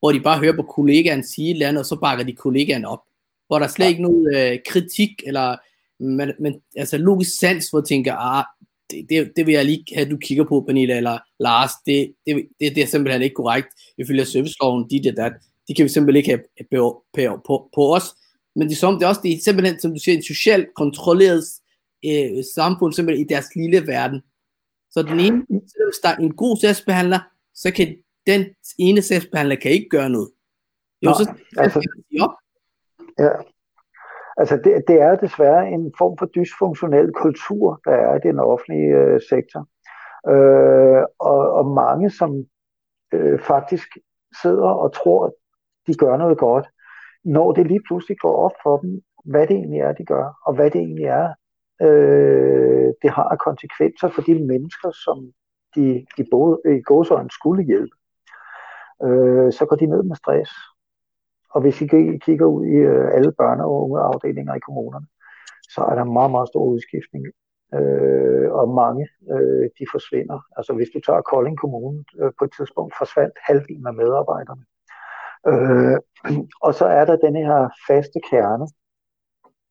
hvor 0.00 0.12
de 0.12 0.20
bare 0.20 0.38
hører 0.38 0.56
på 0.56 0.62
kollegaen 0.62 1.24
sige 1.24 1.50
et 1.50 1.54
eller 1.54 1.68
andet, 1.68 1.80
og 1.80 1.86
så 1.86 1.96
bakker 2.00 2.24
de 2.24 2.36
kollegaen 2.36 2.84
op. 2.84 3.02
Hvor 3.52 3.58
der 3.58 3.68
slet 3.68 3.86
ja. 3.86 3.90
ikke 3.90 4.02
noget 4.02 4.52
uh, 4.52 4.58
kritik, 4.66 5.10
eller 5.26 5.56
men, 6.02 6.32
men, 6.40 6.54
altså 6.76 6.98
logisk 6.98 7.38
sans, 7.38 7.70
hvor 7.70 7.78
jeg 7.78 7.86
tænker, 7.86 8.14
ah, 8.14 8.44
det, 8.90 9.06
det, 9.08 9.32
det 9.36 9.46
vil 9.46 9.52
jeg 9.52 9.64
lige 9.64 9.84
have, 9.94 10.04
at 10.04 10.10
du 10.10 10.16
kigger 10.16 10.44
på, 10.44 10.64
Pernille, 10.66 10.96
eller 10.96 11.18
Lars, 11.40 11.70
det, 11.86 12.14
det, 12.26 12.48
det, 12.60 12.74
det 12.74 12.82
er 12.82 12.86
simpelthen 12.86 13.22
ikke 13.22 13.34
korrekt, 13.34 13.68
ifølge 13.98 14.24
serviceloven, 14.24 14.90
de 14.90 15.02
det, 15.02 15.16
dat, 15.16 15.32
de 15.68 15.74
kan 15.74 15.84
vi 15.84 15.88
simpelthen 15.88 16.16
ikke 16.16 16.30
have 16.30 16.42
på, 16.70 17.04
på, 17.14 17.40
på, 17.46 17.68
på 17.74 17.94
os, 17.94 18.04
men 18.56 18.68
det 18.68 18.74
er, 18.74 18.78
som, 18.78 18.94
det 18.94 19.02
er 19.02 19.08
også 19.08 19.20
det 19.24 19.32
er 19.32 19.40
simpelthen, 19.44 19.80
som 19.80 19.92
du 19.94 20.00
siger, 20.00 20.16
en 20.16 20.22
socialt 20.22 20.68
kontrolleret 20.76 21.44
øh, 22.04 22.44
samfund, 22.54 22.92
simpelthen 22.92 23.26
i 23.26 23.28
deres 23.28 23.46
lille 23.56 23.86
verden. 23.86 24.20
Så 24.90 25.02
den 25.02 25.20
ene, 25.20 25.46
hvis 25.48 26.00
der 26.02 26.08
er 26.08 26.16
en 26.16 26.34
god 26.34 26.56
sagsbehandler, 26.56 27.20
så 27.54 27.70
kan 27.70 27.96
den 28.26 28.44
ene 28.78 29.02
sagsbehandler 29.02 29.56
kan 29.56 29.70
ikke 29.70 29.88
gøre 29.88 30.10
noget. 30.10 30.30
Jo, 31.02 31.08
Nå, 31.08 31.14
så 31.14 31.34
altså, 31.56 31.80
ja, 33.24 33.32
Altså 34.36 34.56
det, 34.56 34.84
det 34.88 35.00
er 35.00 35.16
desværre 35.16 35.68
en 35.68 35.92
form 35.98 36.18
for 36.18 36.26
dysfunktionel 36.26 37.12
kultur, 37.12 37.80
der 37.84 37.92
er 37.92 38.14
i 38.14 38.20
den 38.28 38.38
offentlige 38.38 38.94
øh, 38.96 39.20
sektor. 39.28 39.68
Øh, 40.32 41.04
og, 41.18 41.52
og 41.52 41.66
mange, 41.66 42.10
som 42.10 42.44
øh, 43.12 43.40
faktisk 43.40 43.88
sidder 44.42 44.68
og 44.68 44.94
tror, 44.94 45.26
at 45.26 45.32
de 45.86 45.94
gør 45.94 46.16
noget 46.16 46.38
godt, 46.38 46.66
når 47.24 47.52
det 47.52 47.66
lige 47.66 47.82
pludselig 47.86 48.18
går 48.18 48.36
op 48.36 48.56
for 48.62 48.76
dem, 48.76 49.00
hvad 49.24 49.46
det 49.46 49.56
egentlig 49.56 49.80
er, 49.80 49.92
de 49.92 50.04
gør, 50.04 50.40
og 50.46 50.54
hvad 50.54 50.70
det 50.70 50.80
egentlig 50.80 51.04
er, 51.04 51.28
øh, 51.82 52.92
det 53.02 53.10
har 53.10 53.36
konsekvenser 53.44 54.08
for 54.08 54.22
de 54.22 54.34
mennesker, 54.46 54.90
som 55.04 55.32
de 55.74 56.06
i, 56.18 56.24
både, 56.30 56.60
i 56.64 56.82
gåsøjne 56.82 57.30
skulle 57.30 57.64
hjælpe. 57.64 57.96
Øh, 59.04 59.52
så 59.52 59.66
går 59.68 59.76
de 59.76 59.86
ned 59.86 60.02
med 60.02 60.16
stress, 60.16 60.50
og 61.54 61.60
hvis 61.60 61.80
I 61.82 61.86
kigger 62.26 62.46
ud 62.46 62.64
i 62.66 62.76
øh, 62.92 63.14
alle 63.16 63.32
børne- 63.40 63.64
og 63.64 63.84
ungeafdelinger 63.84 64.54
i 64.54 64.64
kommunerne, 64.66 65.06
så 65.74 65.80
er 65.90 65.94
der 65.94 66.04
meget, 66.04 66.30
meget 66.30 66.48
stor 66.48 66.64
udskiftning. 66.64 67.24
Øh, 67.74 68.52
og 68.52 68.68
mange, 68.68 69.08
øh, 69.32 69.64
de 69.78 69.84
forsvinder. 69.92 70.38
Altså 70.56 70.72
hvis 70.72 70.90
du 70.94 71.00
tager 71.00 71.20
Kolding 71.20 71.58
Kommune, 71.58 72.04
øh, 72.20 72.32
på 72.38 72.44
et 72.44 72.52
tidspunkt 72.56 72.94
forsvandt 72.98 73.34
halvdelen 73.46 73.86
af 73.86 73.94
medarbejderne. 73.94 74.64
Øh, 75.50 75.98
og 76.66 76.74
så 76.74 76.86
er 76.86 77.04
der 77.04 77.16
den 77.16 77.36
her 77.36 77.68
faste 77.88 78.20
kerne 78.30 78.66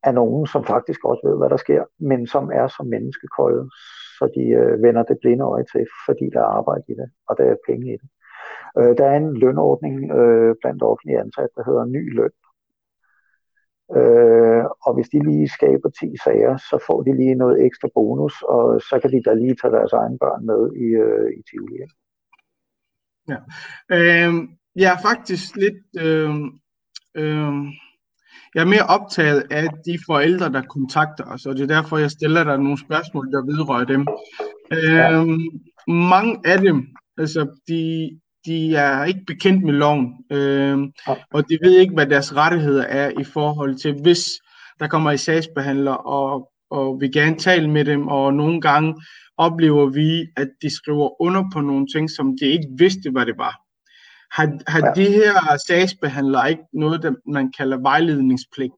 af 0.04 0.14
nogen, 0.14 0.48
som 0.48 0.64
faktisk 0.66 1.06
også 1.06 1.22
ved, 1.28 1.38
hvad 1.38 1.50
der 1.50 1.58
sker, 1.58 1.84
men 2.00 2.28
som 2.28 2.52
er 2.54 2.68
som 2.68 2.86
menneskekolde, 2.88 3.70
så 4.18 4.32
de 4.36 4.46
øh, 4.62 4.84
vender 4.84 5.04
det 5.04 5.18
blinde 5.22 5.44
øje 5.44 5.66
til, 5.74 5.86
fordi 6.06 6.26
der 6.34 6.42
er 6.42 6.56
arbejde 6.60 6.84
i 6.88 6.94
det, 6.94 7.10
og 7.28 7.38
der 7.38 7.44
er 7.44 7.56
penge 7.68 7.94
i 7.94 7.98
det. 8.02 8.10
Øh, 8.80 8.98
der 8.98 9.06
er 9.06 9.18
en 9.18 9.38
lønordning 9.38 10.12
øh, 10.12 10.56
blandt 10.62 10.84
offentlige 10.84 11.20
ansatte, 11.20 11.54
der 11.58 11.64
hedder 11.70 11.86
ny 11.86 12.04
løn. 12.18 12.36
Øh, 13.98 14.66
og 14.86 14.92
hvis 14.96 15.10
de 15.10 15.20
lige 15.30 15.48
skaber 15.48 15.90
10 15.90 16.16
sager, 16.24 16.58
så 16.58 16.84
får 16.88 17.02
de 17.02 17.16
lige 17.16 17.36
noget 17.36 17.66
ekstra 17.66 17.90
bonus, 17.96 18.42
og 18.42 18.82
så 18.82 19.00
kan 19.02 19.12
de 19.12 19.22
da 19.24 19.34
lige 19.34 19.56
tage 19.62 19.74
deres 19.78 19.94
egen 19.94 20.20
børn 20.20 20.46
med 20.46 20.62
i, 20.86 20.88
øh, 21.06 21.30
i 21.38 21.42
Tivoli. 21.50 21.78
Ja. 23.32 23.40
Øh, 23.96 24.34
jeg 24.76 24.94
er 24.94 25.02
faktisk 25.10 25.56
lidt... 25.56 25.82
Øh, 26.06 26.36
øh, 27.22 27.54
jeg 28.56 28.62
er 28.62 28.74
mere 28.76 28.92
optaget 28.98 29.44
af 29.52 29.68
de 29.86 30.00
forældre, 30.08 30.52
der 30.52 30.62
kontakter 30.62 31.26
os, 31.26 31.46
og 31.46 31.56
det 31.56 31.64
er 31.64 31.76
derfor, 31.76 31.98
jeg 31.98 32.12
stiller 32.12 32.44
dig 32.44 32.58
nogle 32.58 32.80
spørgsmål, 32.86 33.32
der 33.32 33.46
vedrører 33.46 33.86
dem. 33.94 34.02
Øh, 34.78 35.28
mange 35.94 36.40
af 36.46 36.58
dem, 36.60 36.88
altså 37.18 37.42
de, 37.68 38.10
de 38.46 38.76
er 38.76 39.04
ikke 39.04 39.24
bekendt 39.28 39.64
med 39.64 39.74
loven, 39.74 40.14
øh, 40.32 40.80
og 41.34 41.50
de 41.50 41.58
ved 41.62 41.78
ikke, 41.78 41.94
hvad 41.94 42.08
deres 42.08 42.36
rettigheder 42.36 42.84
er 42.84 43.12
i 43.20 43.24
forhold 43.24 43.76
til, 43.76 44.02
hvis 44.02 44.30
der 44.80 44.88
kommer 44.88 45.12
i 45.12 45.18
sagsbehandler, 45.18 45.92
og, 45.92 46.52
og 46.72 46.98
vi 47.02 47.08
gerne 47.08 47.38
tale 47.38 47.70
med 47.70 47.86
dem, 47.86 48.08
og 48.08 48.34
nogle 48.34 48.62
gange 48.62 48.96
oplever 49.38 49.90
vi, 49.90 50.28
at 50.38 50.50
de 50.62 50.76
skriver 50.76 51.22
under 51.22 51.44
på 51.54 51.62
nogle 51.62 51.88
ting, 51.96 52.10
som 52.10 52.38
de 52.42 52.46
ikke 52.46 52.68
vidste, 52.78 53.12
hvad 53.12 53.26
det 53.26 53.38
var. 53.38 53.56
Har, 54.32 54.60
har 54.68 54.88
ja. 54.88 55.04
de 55.04 55.12
her 55.12 55.58
sagsbehandlere 55.68 56.50
ikke 56.50 56.64
noget, 56.74 57.04
der 57.04 57.14
man 57.32 57.52
kalder 57.58 57.78
vejledningspligt? 57.78 58.74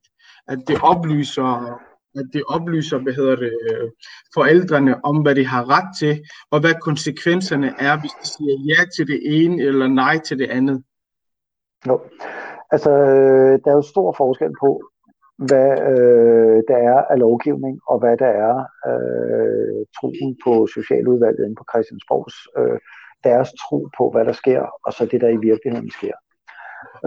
At 0.47 0.59
det 0.67 0.81
oplyser 0.81 1.79
at 2.15 2.25
det 2.33 2.43
oplyser, 2.47 2.97
hvad 2.97 3.13
hedder 3.13 3.35
det, 3.35 3.53
øh, 3.69 3.89
forældrene 4.33 5.05
om, 5.05 5.21
hvad 5.21 5.35
de 5.35 5.45
har 5.45 5.63
ret 5.75 5.89
til, 5.99 6.23
og 6.51 6.59
hvad 6.59 6.73
konsekvenserne 6.81 7.73
er, 7.79 7.99
hvis 7.99 8.11
de 8.21 8.27
siger 8.27 8.55
ja 8.69 8.81
til 8.95 9.07
det 9.07 9.19
ene 9.23 9.63
eller 9.63 9.87
nej 9.87 10.19
til 10.19 10.39
det 10.39 10.49
andet. 10.49 10.83
Jo. 11.87 12.01
Altså, 12.71 12.91
øh, 12.91 13.59
der 13.63 13.71
er 13.71 13.75
jo 13.75 13.81
stor 13.81 14.13
forskel 14.17 14.51
på, 14.59 14.81
hvad 15.37 15.71
øh, 15.91 16.63
der 16.67 16.77
er 16.77 16.97
af 17.11 17.19
lovgivning, 17.19 17.79
og 17.87 17.99
hvad 17.99 18.17
der 18.17 18.31
er 18.47 18.55
øh, 18.89 19.85
troen 19.95 20.37
på 20.43 20.67
Socialudvalget 20.67 21.45
inde 21.45 21.55
på 21.55 21.65
Christiansborgs 21.71 22.37
øh, 22.57 22.79
deres 23.23 23.49
tro 23.61 23.89
på, 23.97 24.11
hvad 24.11 24.25
der 24.25 24.31
sker, 24.31 24.61
og 24.85 24.93
så 24.93 25.05
det, 25.05 25.21
der 25.21 25.29
i 25.29 25.43
virkeligheden 25.49 25.91
sker. 25.91 26.15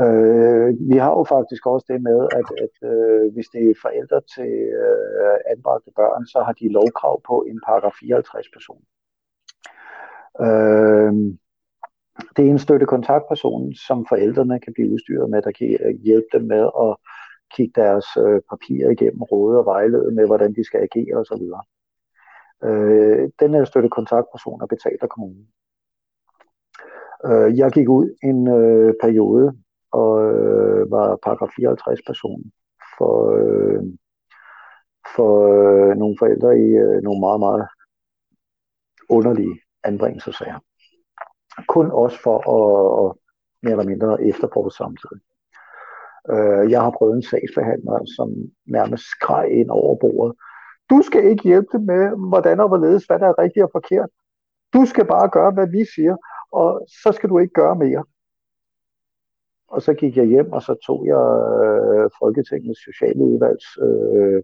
Øh, 0.03 0.69
vi 0.91 0.97
har 0.97 1.11
jo 1.19 1.25
faktisk 1.25 1.67
også 1.67 1.87
det 1.89 2.03
med, 2.03 2.21
at, 2.39 2.49
at 2.65 2.75
øh, 2.91 3.33
hvis 3.35 3.49
det 3.55 3.63
er 3.71 3.83
forældre 3.83 4.21
til 4.35 4.53
øh, 4.83 5.37
anbragte 5.53 5.91
børn, 5.97 6.27
så 6.27 6.39
har 6.47 6.53
de 6.53 6.69
lovkrav 6.69 7.23
på 7.29 7.45
en 7.51 7.61
paragraf 7.67 7.93
54 8.01 8.49
person. 8.55 8.83
Øh, 10.47 11.13
det 12.37 12.43
er 12.47 12.51
en 12.51 12.59
støtte 12.67 12.87
kontaktperson, 12.87 13.75
som 13.75 14.07
forældrene 14.09 14.61
kan 14.61 14.73
blive 14.73 14.93
udstyret 14.93 15.31
med, 15.31 15.43
der 15.43 15.51
kan 15.51 15.99
hjælpe 16.05 16.29
dem 16.33 16.43
med 16.43 16.65
at 16.85 16.97
kigge 17.55 17.81
deres 17.81 18.07
øh, 18.17 18.41
papirer 18.51 18.91
igennem, 18.91 19.23
råde 19.23 19.59
og 19.59 19.67
vejlede 19.67 20.15
med, 20.15 20.27
hvordan 20.27 20.55
de 20.55 20.65
skal 20.65 20.81
agere 20.81 21.17
osv. 21.17 21.45
Øh, 22.69 23.31
den 23.41 23.55
her 23.55 23.65
støtte 23.65 23.89
kontaktperson 23.89 24.61
er 24.63 24.67
betalt 24.67 25.03
af 25.03 25.09
kommunen. 25.09 25.49
Øh, 27.27 27.59
jeg 27.59 27.73
gik 27.73 27.89
ud 27.89 28.07
en 28.23 28.49
øh, 28.49 28.95
periode 29.03 29.57
og 30.01 30.11
øh, 30.29 30.91
var 30.91 31.19
paragraf 31.25 31.51
54 31.57 32.01
person 32.07 32.41
for, 32.99 33.15
øh, 33.39 33.83
for 35.15 35.31
øh, 35.55 35.97
nogle 35.97 36.17
forældre 36.19 36.51
i 36.67 36.69
øh, 36.85 37.03
nogle 37.03 37.21
meget, 37.21 37.41
meget 37.41 37.67
underlige 39.11 39.57
anbringelsesager. 39.85 40.59
Kun 41.69 41.91
også 41.91 42.19
for 42.23 42.37
at, 42.57 42.67
at 43.03 43.09
mere 43.63 43.73
eller 43.73 43.91
mindre 43.93 44.23
efterforske 44.31 44.77
samtidig. 44.77 45.21
Øh, 46.35 46.71
jeg 46.73 46.81
har 46.83 46.93
prøvet 46.99 47.15
en 47.17 47.29
sagsbehandler, 47.31 47.99
som 48.17 48.29
nærmest 48.77 49.05
skreg 49.15 49.47
ind 49.61 49.71
over 49.71 49.99
bordet. 50.03 50.33
Du 50.91 51.03
skal 51.03 51.25
ikke 51.31 51.43
hjælpe 51.43 51.79
med, 51.79 52.03
hvordan 52.31 52.61
og 52.61 52.69
hvorledes, 52.69 53.05
hvad 53.07 53.19
der 53.19 53.29
er 53.29 53.39
rigtigt 53.39 53.65
og 53.65 53.71
forkert. 53.73 54.11
Du 54.75 54.85
skal 54.87 55.07
bare 55.07 55.29
gøre, 55.37 55.53
hvad 55.57 55.69
vi 55.77 55.83
siger, 55.95 56.17
og 56.53 56.87
så 57.03 57.13
skal 57.13 57.29
du 57.29 57.39
ikke 57.39 57.53
gøre 57.53 57.77
mere. 57.77 58.05
Og 59.77 59.83
så 59.83 59.95
gik 59.95 60.17
jeg 60.17 60.27
hjem, 60.27 60.53
og 60.53 60.63
så 60.63 60.75
tog 60.87 61.01
jeg 61.13 61.23
øh, 61.65 62.11
Folketingets 62.23 62.81
sociale 62.89 63.23
udvalgs 63.31 63.69
øh, 63.87 64.41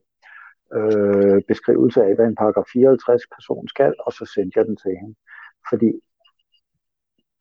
øh, 0.77 1.43
beskrivelse 1.49 2.01
af, 2.07 2.15
hvad 2.15 2.27
en 2.27 2.41
paragraf 2.43 2.65
54 2.73 3.23
person 3.37 3.69
skal, 3.69 3.95
og 4.07 4.13
så 4.13 4.25
sendte 4.35 4.59
jeg 4.59 4.67
den 4.67 4.77
til 4.77 4.93
hende. 5.01 5.15
Fordi 5.71 5.91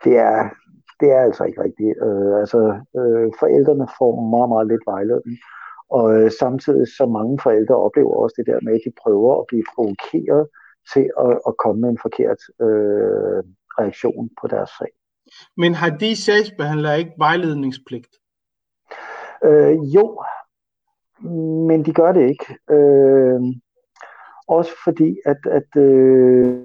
det 0.03 0.15
er, 0.17 0.39
det 0.99 1.07
er 1.15 1.21
altså 1.27 1.43
ikke 1.43 1.63
rigtigt. 1.63 1.93
Øh, 2.05 2.33
altså, 2.41 2.59
øh, 2.99 3.27
forældrene 3.41 3.87
får 3.97 4.11
meget, 4.35 4.49
meget 4.53 4.67
lidt 4.67 4.85
vejledning. 4.93 5.37
Og 5.97 6.05
øh, 6.17 6.31
samtidig 6.41 6.87
så 6.97 7.05
mange 7.17 7.39
forældre 7.45 7.75
oplever 7.85 8.13
også 8.23 8.35
det 8.39 8.47
der 8.51 8.59
med, 8.65 8.73
at 8.73 8.85
de 8.85 8.99
prøver 9.03 9.31
at 9.39 9.45
blive 9.47 9.65
provokeret 9.73 10.43
til 10.93 11.05
at, 11.25 11.33
at 11.49 11.53
komme 11.63 11.81
med 11.81 11.89
en 11.89 12.03
forkert 12.05 12.41
øh, 12.65 13.41
reaktion 13.79 14.29
på 14.41 14.45
deres 14.53 14.71
sag. 14.79 14.91
Men 15.57 15.73
har 15.73 15.89
de 15.89 16.15
sagsbehandlere 16.15 16.99
ikke 16.99 17.13
vejledningspligt? 17.17 18.13
Øh, 19.45 19.77
jo, 19.95 20.23
men 21.67 21.85
de 21.85 21.93
gør 21.93 22.11
det 22.11 22.29
ikke. 22.29 22.57
Øh, 22.69 23.41
også 24.47 24.71
fordi, 24.83 25.17
at, 25.25 25.37
at 25.45 25.81
øh, 25.81 26.61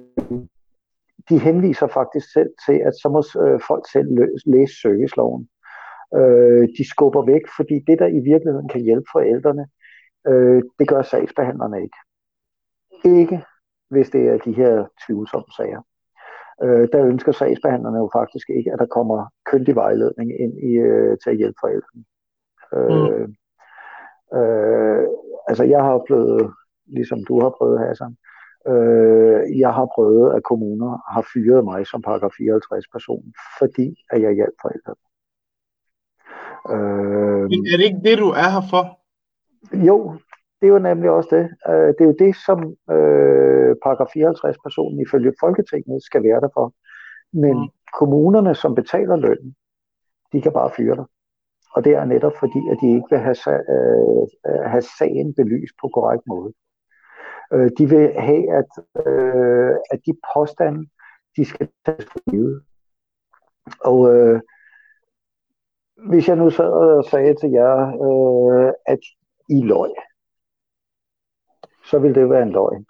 de 1.28 1.38
henviser 1.38 1.86
faktisk 1.86 2.32
selv 2.32 2.50
til, 2.66 2.76
at 2.88 2.94
så 3.02 3.08
må 3.08 3.20
øh, 3.44 3.60
folk 3.68 3.84
selv 3.92 4.08
læse 4.46 4.74
serviceloven. 4.82 5.48
Øh, 6.16 6.68
de 6.78 6.88
skubber 6.88 7.24
væk, 7.26 7.42
fordi 7.56 7.74
det, 7.86 7.98
der 7.98 8.06
i 8.06 8.20
virkeligheden 8.32 8.68
kan 8.68 8.80
hjælpe 8.80 9.06
forældrene, 9.12 9.66
øh, 10.28 10.62
det 10.78 10.88
gør 10.88 11.02
sagsbehandlerne 11.02 11.82
ikke. 11.82 11.98
Ikke 13.20 13.44
hvis 13.90 14.10
det 14.10 14.28
er 14.28 14.38
de 14.38 14.52
her 14.52 14.86
tvivlsomme 15.06 15.50
sager. 15.56 15.82
Øh, 16.62 16.88
der 16.92 17.06
ønsker 17.06 17.32
sagsbehandlerne 17.32 17.98
jo 17.98 18.10
faktisk 18.12 18.50
ikke, 18.50 18.72
at 18.72 18.78
der 18.78 18.86
kommer 18.86 19.26
køndig 19.50 19.74
vejledning 19.76 20.40
ind 20.40 20.58
i, 20.58 20.72
øh, 20.72 21.18
til 21.22 21.30
at 21.30 21.36
hjælpe 21.36 21.58
forældrene. 21.60 22.04
Øh, 22.76 23.26
mm. 23.26 24.38
øh, 24.38 25.06
altså 25.48 25.64
jeg 25.64 25.82
har 25.82 25.92
oplevet, 25.92 26.52
ligesom 26.86 27.24
du 27.24 27.40
har 27.40 27.50
prøvet, 27.50 27.80
Hassan, 27.80 28.16
Øh, 28.68 29.58
jeg 29.58 29.72
har 29.74 29.88
prøvet, 29.94 30.34
at 30.36 30.42
kommuner 30.42 31.12
har 31.14 31.24
fyret 31.32 31.64
mig 31.64 31.86
som 31.86 32.02
paragraf 32.02 32.30
54 32.38 32.84
person, 32.92 33.24
fordi 33.58 33.86
at 34.10 34.22
jeg 34.22 34.32
hjalp 34.34 34.56
forældrene. 34.62 35.04
Øh, 36.72 37.42
Men 37.52 37.66
er 37.72 37.76
det 37.76 37.84
ikke 37.84 38.04
det, 38.08 38.18
du 38.18 38.28
er 38.28 38.48
her 38.54 38.64
for? 38.70 38.84
Jo, 39.88 39.96
det 40.60 40.66
er 40.66 40.72
jo 40.72 40.78
nemlig 40.78 41.10
også 41.10 41.28
det. 41.36 41.44
Øh, 41.68 41.88
det 41.94 42.00
er 42.00 42.10
jo 42.12 42.16
det, 42.24 42.36
som 42.46 42.58
øh, 42.94 43.76
paragraf 43.82 44.10
54 44.12 44.56
personen 44.64 45.00
ifølge 45.00 45.32
Folketinget 45.40 46.02
skal 46.02 46.22
være 46.22 46.40
der 46.40 46.48
for. 46.54 46.74
Men 47.32 47.56
mm. 47.56 47.68
kommunerne, 47.98 48.54
som 48.54 48.74
betaler 48.74 49.16
lønnen, 49.16 49.56
de 50.32 50.42
kan 50.42 50.52
bare 50.52 50.70
fyre 50.76 50.96
dig. 50.96 51.04
Og 51.74 51.84
det 51.84 51.92
er 51.92 52.04
netop 52.04 52.32
fordi, 52.38 52.60
at 52.72 52.78
de 52.80 52.86
ikke 52.94 53.10
vil 53.10 53.18
have, 53.18 53.36
øh, 53.74 54.26
have 54.72 54.82
sagen 54.98 55.34
belyst 55.34 55.74
på 55.80 55.88
korrekt 55.88 56.22
måde. 56.26 56.52
Øh, 57.52 57.70
de 57.78 57.88
vil 57.88 58.12
have, 58.28 58.44
at, 58.60 58.70
øh, 59.06 59.74
at 59.90 60.00
de 60.06 60.12
påstande, 60.34 60.86
de 61.36 61.44
skal 61.44 61.68
tages 61.86 62.04
for 62.04 62.30
givet. 62.30 62.62
Og 63.80 64.14
øh, 64.14 64.40
hvis 66.08 66.28
jeg 66.28 66.36
nu 66.36 66.50
sad 66.50 66.70
og 66.70 67.04
sagde 67.04 67.34
til 67.34 67.50
jer, 67.50 67.76
øh, 68.06 68.72
at 68.86 68.98
I 69.48 69.62
løg, 69.62 69.90
så 71.90 71.98
vil 71.98 72.14
det 72.14 72.30
være 72.30 72.42
en 72.42 72.52
løgn. 72.52 72.86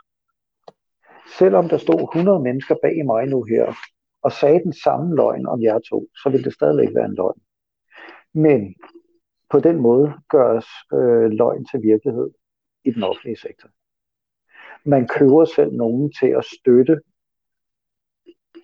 Selvom 1.38 1.68
der 1.68 1.78
stod 1.78 2.00
100 2.14 2.40
mennesker 2.40 2.74
bag 2.82 3.06
mig 3.06 3.26
nu 3.26 3.42
her, 3.42 3.74
og 4.22 4.32
sagde 4.32 4.62
den 4.62 4.72
samme 4.72 5.16
løgn 5.16 5.46
om 5.46 5.62
jer 5.62 5.78
to, 5.78 6.06
så 6.22 6.28
vil 6.30 6.44
det 6.44 6.54
stadigvæk 6.54 6.94
være 6.94 7.04
en 7.04 7.14
løgn. 7.14 7.40
Men 8.34 8.74
på 9.50 9.60
den 9.60 9.76
måde 9.76 10.14
gøres 10.28 10.66
øh, 10.92 11.30
løgn 11.30 11.64
til 11.64 11.82
virkelighed 11.82 12.30
i 12.84 12.90
den 12.90 13.02
offentlige 13.02 13.36
sektor 13.36 13.68
man 14.86 15.08
køber 15.08 15.44
selv 15.44 15.72
nogen 15.72 16.12
til 16.20 16.26
at 16.26 16.44
støtte 16.44 17.00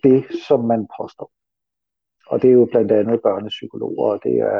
det, 0.03 0.25
som 0.47 0.59
man 0.65 0.87
påstår. 0.99 1.31
Og 2.27 2.41
det 2.41 2.49
er 2.49 2.53
jo 2.53 2.65
blandt 2.71 2.91
andet 2.91 3.21
børnepsykologer, 3.21 4.07
og 4.13 4.19
det 4.23 4.35
er 4.39 4.59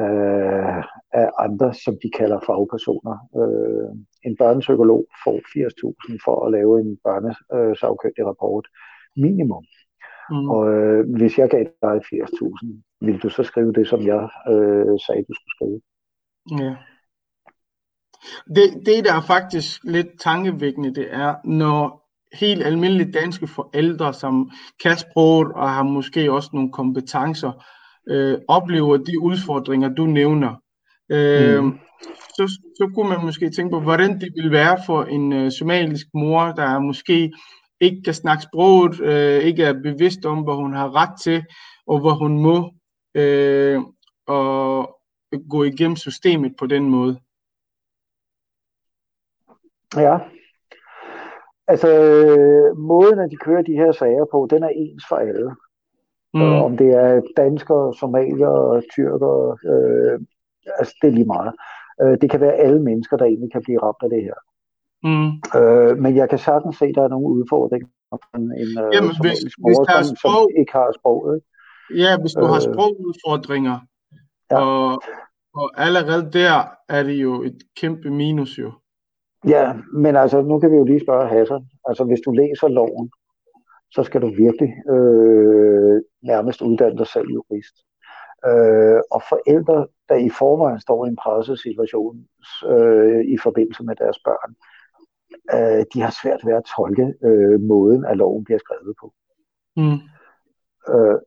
øh, 0.00 0.84
af 1.12 1.30
andre, 1.38 1.74
som 1.74 1.94
de 2.02 2.10
kalder 2.10 2.40
fagpersoner. 2.46 3.16
Øh, 3.40 3.96
en 4.24 4.36
børnepsykolog 4.36 5.06
får 5.24 5.36
80.000 5.36 6.18
for 6.24 6.46
at 6.46 6.52
lave 6.52 6.80
en 6.80 6.98
børnesagkyndig 7.04 8.26
rapport 8.26 8.66
minimum. 9.16 9.64
Mm. 10.30 10.50
Og 10.50 10.72
øh, 10.74 11.16
hvis 11.16 11.38
jeg 11.38 11.48
gav 11.50 11.64
dig 11.82 11.96
80.000, 11.96 13.06
vil 13.06 13.18
du 13.18 13.28
så 13.28 13.42
skrive 13.42 13.72
det, 13.72 13.88
som 13.88 14.00
jeg 14.06 14.22
øh, 14.52 14.98
sagde, 15.06 15.24
du 15.28 15.34
skulle 15.34 15.54
skrive? 15.56 15.80
Ja. 16.64 16.74
Det, 18.56 18.86
det, 18.86 19.04
der 19.04 19.14
er 19.14 19.26
faktisk 19.26 19.84
lidt 19.84 20.20
tankevækkende, 20.20 20.94
det 20.94 21.06
er, 21.10 21.34
når 21.44 22.02
helt 22.32 22.62
almindelige 22.62 23.12
danske 23.12 23.46
forældre, 23.46 24.14
som 24.14 24.50
kan 24.82 24.96
sproget 24.96 25.52
og 25.52 25.70
har 25.70 25.82
måske 25.82 26.32
også 26.32 26.50
nogle 26.52 26.72
kompetencer, 26.72 27.64
øh, 28.08 28.38
oplever 28.48 28.96
de 28.96 29.20
udfordringer, 29.20 29.88
du 29.88 30.06
nævner. 30.06 30.54
Øh, 31.08 31.64
mm. 31.64 31.78
Så, 32.36 32.60
så 32.78 32.90
kunne 32.94 33.08
man 33.08 33.24
måske 33.24 33.50
tænke 33.50 33.70
på, 33.70 33.80
hvordan 33.80 34.20
det 34.20 34.32
ville 34.34 34.50
være 34.50 34.78
for 34.86 35.02
en 35.02 35.32
øh, 35.32 35.50
somalisk 35.50 36.06
mor, 36.14 36.42
der 36.42 36.78
måske 36.78 37.32
ikke 37.80 38.02
kan 38.02 38.14
snakke 38.14 38.42
sproget, 38.42 39.00
øh, 39.00 39.42
ikke 39.44 39.64
er 39.64 39.72
bevidst 39.72 40.24
om, 40.26 40.38
hvad 40.44 40.54
hun 40.54 40.74
har 40.74 40.96
ret 40.96 41.20
til, 41.20 41.44
og 41.86 42.00
hvor 42.00 42.14
hun 42.14 42.42
må 42.42 42.70
øh, 43.14 43.80
og 44.26 44.98
gå 45.50 45.62
igennem 45.62 45.96
systemet 45.96 46.54
på 46.58 46.66
den 46.66 46.90
måde. 46.90 47.20
Ja. 49.96 50.18
Altså, 51.68 51.88
måden, 52.76 53.18
at 53.18 53.30
de 53.30 53.36
kører 53.36 53.62
de 53.62 53.72
her 53.72 53.92
sager 53.92 54.26
på, 54.32 54.48
den 54.50 54.62
er 54.62 54.68
ens 54.68 55.04
for 55.08 55.16
alle. 55.16 55.54
Mm. 56.34 56.62
Om 56.66 56.76
det 56.76 56.90
er 56.90 57.20
danskere, 57.36 57.94
somalier, 57.94 58.82
tyrker, 58.94 59.56
øh, 59.72 60.20
altså 60.78 60.94
det 61.02 61.08
er 61.08 61.12
lige 61.12 61.26
meget. 61.26 61.54
Øh, 62.02 62.14
det 62.20 62.30
kan 62.30 62.40
være 62.40 62.54
alle 62.64 62.82
mennesker, 62.82 63.16
der 63.16 63.24
egentlig 63.24 63.52
kan 63.52 63.62
blive 63.62 63.82
ramt 63.82 64.02
af 64.02 64.10
det 64.10 64.22
her. 64.28 64.38
Mm. 65.08 65.30
Øh, 65.58 65.98
men 66.02 66.16
jeg 66.16 66.28
kan 66.30 66.38
sagtens 66.38 66.76
se, 66.76 66.84
at 66.84 66.94
der 66.94 67.04
er 67.04 67.08
nogle 67.08 67.28
udfordringer 67.28 67.88
for 68.10 68.36
en, 68.36 68.42
en 68.42 68.70
øh, 68.82 68.90
Jamen, 68.94 69.14
hvis, 69.22 69.38
hvis 69.64 69.76
som, 69.76 70.16
sprog, 70.16 70.42
som 70.42 70.48
ikke 70.60 70.72
har 70.72 70.92
sproget. 70.98 71.40
Ja, 71.94 72.12
hvis 72.20 72.32
du 72.32 72.44
øh, 72.44 72.50
har 72.52 72.60
sprogudfordringer, 72.60 73.76
ja. 74.50 74.56
og, 74.60 75.02
og 75.54 75.70
allerede 75.76 76.32
der 76.32 76.54
er 76.88 77.02
det 77.02 77.12
jo 77.12 77.42
et 77.42 77.58
kæmpe 77.80 78.10
minus 78.10 78.58
jo. 78.58 78.72
Ja, 79.48 79.72
men 79.92 80.16
altså, 80.16 80.42
nu 80.42 80.58
kan 80.58 80.70
vi 80.70 80.76
jo 80.76 80.84
lige 80.84 81.00
spørge 81.00 81.28
Hassan. 81.28 81.64
Altså, 81.88 82.04
hvis 82.04 82.20
du 82.26 82.30
læser 82.30 82.68
loven, 82.68 83.10
så 83.94 84.02
skal 84.02 84.20
du 84.22 84.26
virkelig 84.26 84.72
øh, 84.94 85.96
nærmest 86.22 86.62
uddanne 86.62 86.98
dig 86.98 87.06
selv 87.06 87.28
jurist. 87.28 87.76
Øh, 88.50 89.00
og 89.14 89.22
forældre, 89.28 89.86
der 90.12 90.18
i 90.26 90.30
forvejen 90.38 90.80
står 90.80 91.04
i 91.04 91.08
en 91.08 91.16
presset 91.16 91.58
situation 91.60 92.16
øh, 92.72 93.24
i 93.34 93.36
forbindelse 93.42 93.82
med 93.84 93.96
deres 93.96 94.18
børn, 94.26 94.50
øh, 95.56 95.84
de 95.94 96.00
har 96.00 96.14
svært 96.22 96.40
ved 96.46 96.54
at 96.54 96.68
tolke 96.76 97.06
øh, 97.28 97.60
måden, 97.60 98.04
at 98.04 98.16
loven 98.16 98.44
bliver 98.44 98.58
skrevet 98.58 98.94
på. 99.00 99.06
Mm. 99.76 99.98
Øh, 100.92 101.18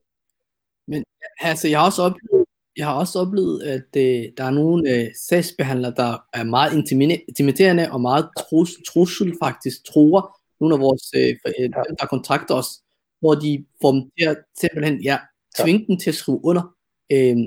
Men 0.88 1.04
altså, 1.42 1.68
jeg 1.68 1.80
har 1.80 1.86
også 1.86 2.02
oplevet, 2.04 2.46
jeg 2.78 2.86
har 2.86 3.00
også 3.00 3.20
oplevet, 3.20 3.64
at 3.64 3.90
øh, 3.98 4.24
der 4.38 4.44
er 4.44 4.52
nogle 4.62 4.82
øh, 4.92 5.08
sagsbehandlere, 5.30 5.94
der 5.98 6.12
er 6.34 6.44
meget 6.44 6.72
intimiderende 7.30 7.92
og 7.92 8.02
meget 8.02 8.30
trus, 8.38 8.72
trussel 8.90 9.34
faktisk 9.44 9.78
tror 9.92 10.40
nogle 10.60 10.76
af 10.76 10.82
vores, 10.82 11.06
øh, 11.16 11.36
øh, 11.48 11.70
der 12.00 12.08
kontrakter 12.10 12.56
os, 12.56 12.70
hvor 13.20 13.36
de 13.36 13.66
får 13.82 13.92
dem 13.92 14.02
til 14.18 14.26
at 14.32 14.38
simpelthen, 14.60 15.02
ja, 15.02 15.18
tvinge 15.60 15.82
ja. 15.82 15.86
dem 15.88 15.98
til 16.00 16.10
at 16.10 16.16
skrive 16.16 16.40
under. 16.44 16.75
Øh, 17.12 17.38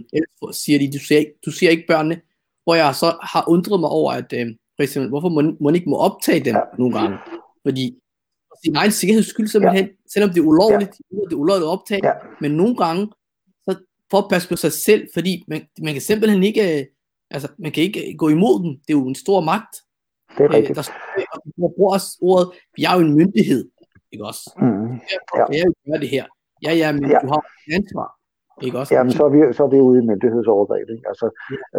siger 0.52 0.78
de, 0.78 0.92
du 0.92 1.04
ser, 1.04 1.24
du 1.46 1.50
ser 1.50 1.70
ikke 1.70 1.84
børnene, 1.88 2.20
hvor 2.64 2.74
jeg 2.74 2.94
så 2.94 3.06
har 3.22 3.44
undret 3.48 3.80
mig 3.80 3.90
over, 3.90 4.12
at 4.12 4.32
øh, 4.32 4.46
for 4.76 4.82
eksempel, 4.82 5.08
hvorfor 5.08 5.28
man, 5.28 5.56
man 5.60 5.74
ikke 5.74 5.90
må 5.90 5.96
optage 5.96 6.44
dem 6.44 6.54
ja. 6.54 6.60
nogle 6.78 6.98
gange. 6.98 7.18
Fordi 7.66 7.96
sin 8.64 8.76
egen 8.76 8.92
sikkerheds 8.92 9.26
skyld 9.26 9.48
simpelthen, 9.48 9.86
ja. 9.86 9.92
selvom 10.12 10.30
det 10.30 10.38
er 10.40 10.44
ulovligt, 10.44 10.92
ja. 11.10 11.16
det 11.26 11.32
er 11.32 11.36
ulovligt 11.36 11.66
at 11.66 11.70
optage, 11.70 12.06
ja. 12.06 12.12
men 12.40 12.50
nogle 12.50 12.76
gange, 12.76 13.08
for 14.10 14.18
at 14.18 14.30
passe 14.30 14.48
på 14.48 14.56
sig 14.56 14.72
selv, 14.72 15.08
fordi 15.14 15.44
man, 15.48 15.66
man 15.82 15.92
kan 15.92 16.02
simpelthen 16.02 16.42
ikke, 16.42 16.88
altså 17.30 17.48
man 17.58 17.72
kan 17.72 17.82
ikke 17.82 18.14
gå 18.18 18.28
imod 18.28 18.62
den. 18.62 18.72
Det 18.72 18.94
er 18.94 18.98
jo 18.98 19.08
en 19.08 19.14
stor 19.14 19.40
magt. 19.40 19.74
Det 20.38 20.44
er 20.44 20.52
rigtigt. 20.52 20.76
Der, 20.76 20.90
og 21.32 21.40
vi 21.44 21.52
bruger 21.76 21.92
også 21.92 22.18
ordet, 22.20 22.50
vi 22.76 22.84
er 22.84 22.94
jo 22.94 23.00
en 23.00 23.14
myndighed, 23.14 23.70
ikke 24.12 24.24
også? 24.26 24.50
Mm. 24.60 24.92
Ja. 25.38 25.44
jeg 25.52 25.66
jo 25.66 25.74
gøre 25.90 26.00
det 26.00 26.08
her. 26.08 26.24
Ja, 26.62 26.72
ja, 26.74 26.92
men 26.92 27.10
Ja. 27.10 27.18
du 27.22 27.26
har 27.26 27.42
et 27.68 27.74
ansvar, 27.74 28.17
ikke 28.62 28.78
også? 28.78 28.94
Jamen, 28.94 29.12
så 29.12 29.22
er 29.24 29.28
vi, 29.28 29.52
så 29.52 29.62
er 29.64 29.70
vi 29.74 29.80
ude 29.80 29.98
i 30.02 30.06
myndighedsovergreb. 30.10 30.86
Ikke? 30.94 31.08
Altså, 31.12 31.26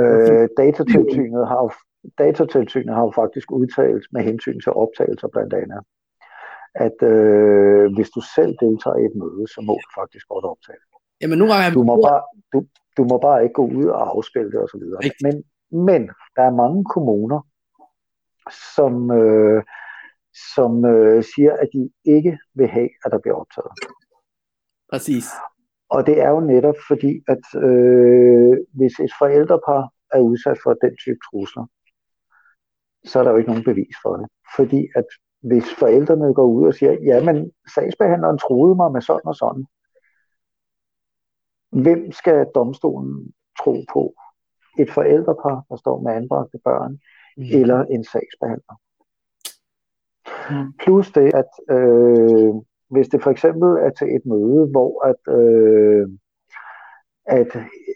øh, 0.02 0.46
datatilsynet, 0.62 1.48
har 1.52 1.60
jo, 1.66 1.72
datatilsynet 2.18 2.94
har 2.96 3.04
jo 3.08 3.12
faktisk 3.22 3.52
udtalt 3.52 4.06
med 4.12 4.22
hensyn 4.30 4.60
til 4.64 4.72
optagelser 4.84 5.28
blandt 5.28 5.54
andet, 5.54 5.82
at 6.86 6.98
øh, 7.14 7.86
hvis 7.96 8.10
du 8.10 8.22
selv 8.36 8.54
deltager 8.64 8.98
i 9.02 9.06
et 9.10 9.16
møde, 9.22 9.44
så 9.54 9.60
må 9.68 9.74
du 9.84 9.88
faktisk 10.00 10.26
godt 10.34 10.46
optage. 10.54 10.82
Jamen, 11.22 11.40
gange 11.40 11.64
har 11.64 11.70
vi 11.70 11.76
Du 11.76 11.84
må 11.84 11.96
bare, 12.08 12.22
du, 12.54 12.60
du 12.98 13.04
må 13.12 13.18
bare 13.18 13.44
ikke 13.44 13.54
gå 13.54 13.66
ud 13.80 13.86
og 13.86 14.10
afspille 14.16 14.52
det 14.52 14.60
osv. 14.66 14.84
Men, 15.26 15.36
men 15.88 16.02
der 16.36 16.44
er 16.50 16.60
mange 16.64 16.86
kommuner, 16.96 17.40
som, 18.76 19.12
øh, 19.12 19.64
som 20.56 20.86
øh, 20.86 21.24
siger, 21.24 21.54
at 21.64 21.70
de 21.74 21.90
ikke 22.06 22.38
vil 22.54 22.68
have, 22.68 22.90
at 23.06 23.12
der 23.12 23.20
bliver 23.20 23.36
optaget. 23.36 23.72
Præcis. 24.92 25.26
Og 25.90 26.06
det 26.08 26.22
er 26.22 26.30
jo 26.30 26.40
netop 26.40 26.76
fordi, 26.88 27.22
at 27.28 27.62
øh, 27.64 28.58
hvis 28.74 29.00
et 29.00 29.12
forældrepar 29.20 29.90
er 30.14 30.20
udsat 30.20 30.58
for 30.64 30.74
den 30.74 30.98
type 30.98 31.20
trusler, 31.32 31.66
så 33.06 33.20
er 33.20 33.24
der 33.24 33.32
jo 33.32 33.38
ikke 33.38 33.50
nogen 33.50 33.64
bevis 33.64 33.96
for 34.04 34.16
det. 34.18 34.28
Fordi 34.56 34.88
at 34.96 35.06
hvis 35.42 35.74
forældrene 35.80 36.34
går 36.34 36.46
ud 36.46 36.68
og 36.68 36.74
siger, 36.74 36.92
jamen 37.04 37.52
sagsbehandleren 37.76 38.38
troede 38.38 38.76
mig 38.76 38.92
med 38.92 39.02
sådan 39.02 39.28
og 39.28 39.36
sådan, 39.36 39.66
hvem 41.72 42.12
skal 42.12 42.46
domstolen 42.56 43.34
tro 43.64 43.76
på? 43.94 44.14
Et 44.80 44.92
forældrepar, 44.92 45.64
der 45.70 45.76
står 45.76 46.02
med 46.02 46.12
anbragte 46.14 46.58
børn, 46.64 47.00
Mm. 47.38 47.44
eller 47.44 47.80
en 47.84 48.04
sagsbehandler. 48.04 48.76
Mm. 50.50 50.74
Plus 50.80 51.12
det, 51.12 51.32
at 51.36 51.52
øh, 51.76 52.54
hvis 52.90 53.08
det 53.08 53.24
for 53.24 53.32
eksempel 53.32 53.70
er 53.70 53.90
til 53.90 54.08
et 54.16 54.26
møde, 54.26 54.68
hvor 54.72 55.06
at, 55.12 55.22
øh, 55.40 56.08
at 57.26 57.52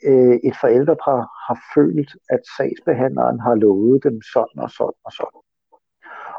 øh, 0.06 0.36
et 0.44 0.56
forældrepar 0.62 1.20
har 1.48 1.60
følt, 1.76 2.16
at 2.30 2.39
sagsbehandleren 2.58 3.39
har 3.39 3.56
lovet 3.56 4.04
dem 4.04 4.22
sådan 4.34 4.60
og 4.66 4.70
sådan 4.70 5.00
og 5.04 5.12
sådan, 5.12 5.41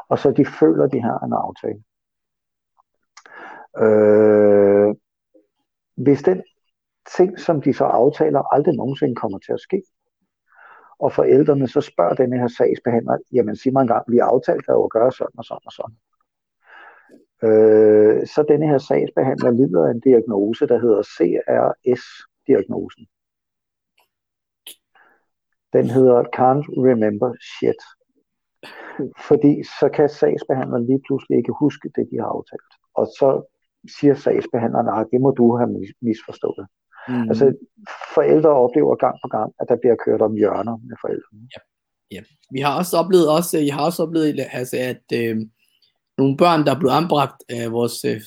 og 0.09 0.19
så 0.19 0.31
de 0.31 0.45
føler, 0.45 0.87
de 0.87 1.01
har 1.01 1.19
en 1.19 1.33
aftale. 1.33 1.83
Øh, 3.85 4.95
hvis 5.95 6.23
den 6.23 6.43
ting, 7.17 7.39
som 7.39 7.61
de 7.61 7.73
så 7.73 7.83
aftaler, 7.83 8.53
aldrig 8.53 8.75
nogensinde 8.75 9.15
kommer 9.15 9.39
til 9.39 9.53
at 9.53 9.59
ske, 9.59 9.83
og 10.99 11.11
forældrene 11.11 11.67
så 11.67 11.81
spørger 11.81 12.15
denne 12.15 12.39
her 12.39 12.47
sagsbehandler, 12.47 13.17
jamen 13.33 13.55
sig 13.55 13.73
mig 13.73 13.81
engang, 13.81 14.03
vi 14.07 14.17
aftalte 14.17 14.71
jo 14.71 14.83
at 14.83 14.91
gøre 14.91 15.11
sådan 15.11 15.37
og 15.37 15.45
sådan 15.45 15.65
og 15.65 15.71
sådan. 15.71 15.95
Øh, 17.43 18.27
så 18.27 18.45
denne 18.49 18.67
her 18.67 18.77
sagsbehandler 18.77 19.51
lider 19.51 19.85
af 19.87 19.91
en 19.91 19.99
diagnose, 19.99 20.67
der 20.67 20.79
hedder 20.79 21.03
CRS-diagnosen. 21.15 23.05
Den 25.73 25.89
hedder 25.89 26.19
Can't 26.37 26.67
Remember 26.87 27.31
Shit. 27.51 27.81
Fordi 29.27 29.63
så 29.79 29.89
kan 29.93 30.09
sagsbehandleren 30.09 30.85
lige 30.85 31.01
pludselig 31.07 31.37
ikke 31.37 31.53
huske 31.59 31.89
det, 31.95 32.07
de 32.11 32.17
har 32.21 32.29
aftalt. 32.37 32.71
Og 32.99 33.05
så 33.19 33.29
siger 33.97 34.15
sagsbehandleren, 34.15 34.87
at 34.99 35.07
det 35.11 35.21
må 35.21 35.31
du 35.31 35.57
have 35.57 35.69
mis- 35.77 35.97
misforstået. 36.01 36.67
Mm. 37.09 37.29
Altså, 37.29 37.45
forældre 38.15 38.49
oplever 38.49 38.95
gang 38.95 39.15
på 39.23 39.27
gang, 39.27 39.53
at 39.59 39.65
der 39.69 39.75
bliver 39.81 39.95
kørt 40.05 40.21
om 40.21 40.33
hjørner 40.35 40.77
med 40.87 40.95
forældrene. 41.01 41.47
Vi 42.51 42.59
har 42.59 42.77
også 42.77 42.97
oplevet, 42.97 43.27
også, 43.37 43.57
jeg 43.57 43.75
har 43.75 43.85
også 43.85 44.03
oplevet 44.03 44.39
altså, 44.51 44.77
at 44.91 45.05
øh, 45.19 45.35
nogle 46.17 46.37
børn, 46.37 46.65
der 46.65 46.75
er 46.75 46.79
blevet 46.79 46.93
anbragt 46.95 47.43
af 47.49 47.71
vores, 47.71 48.05
øh, 48.05 48.21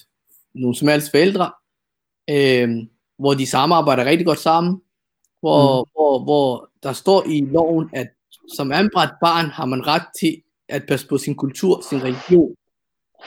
nogle 0.55 0.76
somaliske 0.76 1.11
forældre, 1.11 1.51
øh, 2.30 2.68
hvor 3.18 3.34
de 3.34 3.47
samarbejder 3.47 4.05
rigtig 4.05 4.26
godt 4.26 4.39
sammen, 4.39 4.82
hvor, 5.41 5.84
mm. 5.84 5.91
hvor, 5.95 6.24
hvor 6.24 6.70
der 6.82 6.93
står 6.93 7.22
i 7.26 7.41
loven, 7.41 7.91
at 7.93 8.09
som 8.57 8.72
anbragt 8.72 9.12
barn 9.20 9.47
har 9.47 9.66
man 9.66 9.86
ret 9.86 10.03
til 10.20 10.43
at 10.68 10.84
passe 10.89 11.09
på 11.09 11.18
sin 11.18 11.34
kultur, 11.34 11.80
sin 11.89 12.03
religion, 12.03 12.55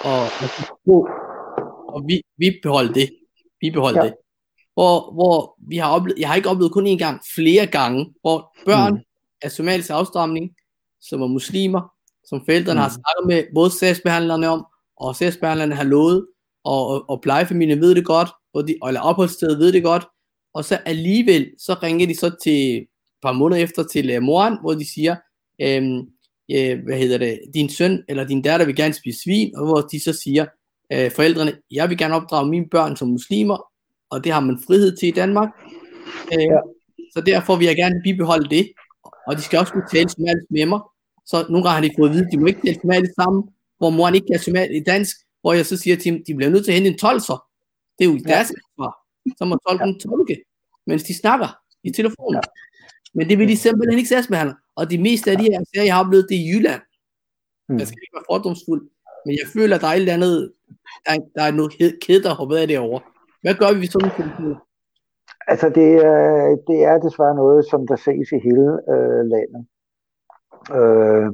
og, 0.03 0.22
og, 1.88 2.03
vi, 2.07 2.22
vi 2.38 2.59
beholder 2.64 2.93
det. 2.93 3.09
Vi 3.62 3.70
beholder 3.72 4.03
Ja. 4.03 4.07
det. 4.09 4.16
Hvor, 4.74 5.14
hvor 5.14 5.55
vi 5.70 5.78
har 5.78 5.91
oplevet, 5.91 6.20
jeg 6.20 6.28
har 6.28 6.36
ikke 6.36 6.49
oplevet 6.49 6.72
kun 6.72 6.88
én 6.88 6.97
gang, 6.97 7.22
flere 7.36 7.66
gange, 7.68 8.14
hvor 8.22 8.55
børn 8.66 8.93
Mm. 8.93 8.99
af 9.41 9.51
somalisk 9.51 9.89
afstamning, 9.89 10.51
som 11.01 11.22
er 11.22 11.28
muslimer, 11.28 11.93
som 12.32 12.41
forældrene 12.45 12.79
Mm. 12.79 12.84
har 12.86 12.89
snakket 12.89 13.25
med 13.27 13.39
både 13.55 13.71
sagsbehandlerne 13.71 14.47
om, 14.49 14.65
og 14.97 15.15
sagsbehandlerne 15.15 15.75
har 15.75 15.84
lovet, 15.84 16.25
og, 16.63 16.88
og, 16.88 17.09
og 17.09 17.21
plejefamilien 17.21 17.82
ved 17.82 17.95
det 17.95 18.05
godt, 18.05 18.29
og 18.53 18.67
de, 18.67 18.75
eller 18.88 19.01
opholdsstedet 19.01 19.59
ved 19.59 19.71
det 19.73 19.84
godt, 19.84 20.05
og 20.53 20.65
så 20.65 20.75
alligevel, 20.86 21.43
så 21.59 21.73
ringer 21.84 22.07
de 22.07 22.15
så 22.15 22.32
til 22.43 22.77
et 22.77 22.88
par 23.23 23.32
måneder 23.32 23.61
efter 23.61 23.84
til 23.84 24.17
uh, 24.17 24.23
moren, 24.23 24.57
hvor 24.61 24.73
de 24.73 24.93
siger, 24.93 25.15
øhm, 25.61 25.97
øh, 26.55 26.79
hvad 26.86 26.97
hedder 26.97 27.17
det, 27.17 27.39
din 27.53 27.69
søn 27.69 28.03
eller 28.09 28.27
din 28.27 28.41
datter 28.41 28.65
vil 28.65 28.75
gerne 28.75 28.93
spise 28.93 29.19
svin, 29.23 29.55
og 29.55 29.65
hvor 29.65 29.82
de 29.82 30.03
så 30.03 30.13
siger, 30.13 30.45
øh, 30.93 31.11
forældrene, 31.11 31.53
jeg 31.71 31.89
vil 31.89 31.97
gerne 31.97 32.15
opdrage 32.15 32.49
mine 32.49 32.65
børn 32.71 32.95
som 32.95 33.07
muslimer, 33.07 33.57
og 34.09 34.23
det 34.23 34.32
har 34.32 34.39
man 34.39 34.59
frihed 34.67 34.97
til 34.97 35.07
i 35.07 35.11
Danmark. 35.11 35.49
Øh, 36.34 36.41
Ja. 36.41 36.59
Så 37.13 37.21
derfor 37.21 37.55
vil 37.55 37.67
jeg 37.67 37.75
gerne 37.75 38.01
bibeholde 38.03 38.49
det, 38.49 38.71
og 39.27 39.36
de 39.38 39.41
skal 39.41 39.59
også 39.59 39.73
kunne 39.73 39.88
tale 39.93 40.09
somalisk 40.09 40.45
med 40.49 40.65
mig. 40.65 40.79
Så 41.32 41.38
nogle 41.49 41.63
gange 41.65 41.75
har 41.77 41.82
de 41.88 41.95
fået 41.99 42.09
at 42.09 42.13
vide, 42.15 42.25
at 42.25 42.32
de 42.32 42.38
må 42.39 42.45
ikke 42.51 42.61
tale 42.65 42.79
somalisk 42.82 43.13
sammen, 43.21 43.41
hvor 43.79 43.89
moren 43.97 44.15
ikke 44.15 44.27
kan 44.32 44.39
somalisk 44.39 44.86
dansk, 44.93 45.15
hvor 45.41 45.53
jeg 45.53 45.65
så 45.65 45.77
siger 45.84 45.95
til 45.97 46.11
dem, 46.13 46.23
de 46.27 46.36
bliver 46.36 46.51
nødt 46.51 46.63
til 46.65 46.71
at 46.71 46.75
hente 46.77 46.89
en 46.93 46.97
tolser. 47.05 47.38
Det 47.95 48.03
er 48.05 48.09
jo 48.11 48.17
deres 48.32 48.49
ansvar. 48.59 48.91
Så 49.38 49.43
må 49.45 49.55
tolken 49.67 49.99
tolke, 49.99 50.36
mens 50.88 51.03
de 51.03 51.13
snakker 51.23 51.49
i 51.84 51.91
telefonen. 51.91 52.41
Men 53.13 53.29
det 53.29 53.36
vil 53.39 53.47
de 53.47 53.57
simpelthen 53.57 53.97
ikke 53.97 54.09
sagsbehandle. 54.09 54.55
Og 54.75 54.84
de 54.91 54.97
meste 55.07 55.32
af 55.32 55.38
de 55.38 55.43
her 55.43 55.59
sager, 55.69 55.86
jeg 55.86 55.95
har 55.95 56.03
oplevet, 56.05 56.25
det 56.29 56.36
er 56.38 56.41
i 56.45 56.49
Jylland. 56.53 56.82
Mm. 57.69 57.77
Jeg 57.79 57.88
skal 57.88 57.99
ikke 58.03 58.15
være 58.17 58.29
fordomsfuld, 58.32 58.82
men 59.25 59.34
jeg 59.41 59.47
føler, 59.55 59.75
at 59.75 59.82
der 59.82 59.88
er 59.88 59.91
et 59.97 59.97
eller 60.05 60.13
andet, 60.19 60.51
der, 61.05 61.11
er- 61.15 61.29
der 61.36 61.43
er 61.47 61.51
noget 61.59 61.71
ked- 61.77 61.97
kæde, 62.05 62.23
der 62.23 62.34
hoppet 62.39 62.57
af 62.57 62.67
derovre. 62.67 63.01
Hvad 63.43 63.55
gør 63.55 63.69
vi 63.73 63.79
ved 63.79 63.88
sådan 63.88 64.11
nogle? 64.39 64.55
Altså, 65.51 65.67
det 65.69 65.89
er, 66.11 66.21
det 66.69 66.79
er 66.91 66.97
desværre 67.05 67.36
noget, 67.36 67.65
som 67.71 67.88
der 67.88 67.95
ses 67.95 68.27
i 68.38 68.39
hele 68.47 68.65
øh, 68.93 69.21
landet. 69.34 69.61
Øh, 70.80 71.32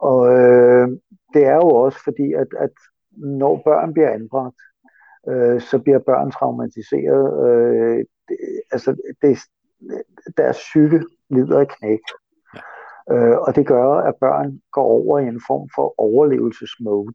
og 0.00 0.20
øh, 0.38 0.88
det 1.34 1.44
er 1.44 1.54
jo 1.54 1.68
også 1.68 1.98
fordi, 2.04 2.32
at, 2.32 2.46
at 2.58 2.70
når 3.16 3.62
børn 3.64 3.92
bliver 3.92 4.10
anbragt, 4.10 4.60
øh, 5.28 5.60
så 5.60 5.78
bliver 5.78 5.98
børn 5.98 6.30
traumatiseret. 6.30 7.48
Øh, 7.48 8.04
det, 8.28 8.36
altså, 8.72 8.96
det, 9.22 9.38
deres 10.36 10.56
psyke 10.56 11.00
lider 11.30 11.60
af 11.60 11.68
knæk. 11.68 12.00
Øh, 13.12 13.38
og 13.38 13.56
det 13.56 13.66
gør, 13.66 13.90
at 13.90 14.14
børn 14.20 14.60
går 14.72 14.84
over 14.84 15.18
i 15.18 15.26
en 15.26 15.40
form 15.48 15.68
for 15.74 15.94
overlevelsesmode. 15.98 17.14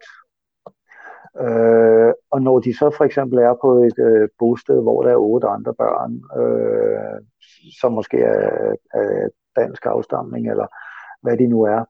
Øh, 1.46 2.14
og 2.32 2.42
når 2.42 2.60
de 2.60 2.78
så 2.78 2.90
for 2.98 3.04
eksempel 3.04 3.40
er 3.40 3.56
på 3.62 3.84
et 3.84 4.00
øh, 4.00 4.30
bosted, 4.40 4.82
hvor 4.82 5.04
der 5.04 5.12
er 5.12 5.16
otte 5.16 5.48
andre 5.48 5.74
børn, 5.74 6.14
øh, 6.42 7.22
som 7.80 7.92
måske 7.92 8.18
er, 8.18 8.76
er 8.94 9.30
dansk 9.56 9.86
afstamning, 9.86 10.50
eller 10.50 10.68
hvad 11.22 11.38
de 11.38 11.48
nu 11.48 11.62
er, 11.62 11.82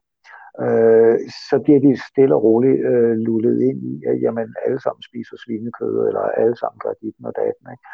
øh, 0.66 1.20
så 1.50 1.60
bliver 1.64 1.80
de 1.80 2.02
stille 2.10 2.36
og 2.36 2.44
roligt 2.44 2.80
øh, 2.86 3.12
lullet 3.12 3.62
ind 3.62 3.84
i, 3.84 4.04
at 4.08 4.22
jamen, 4.22 4.56
alle 4.66 4.82
sammen 4.82 5.04
spiser 5.04 5.36
svinekød, 5.46 6.08
eller 6.08 6.22
alle 6.22 6.56
sammen 6.58 6.80
gør 6.80 6.94
dit 7.02 7.16
og 7.24 7.34
datten. 7.42 7.66
Ikke? 7.74 7.86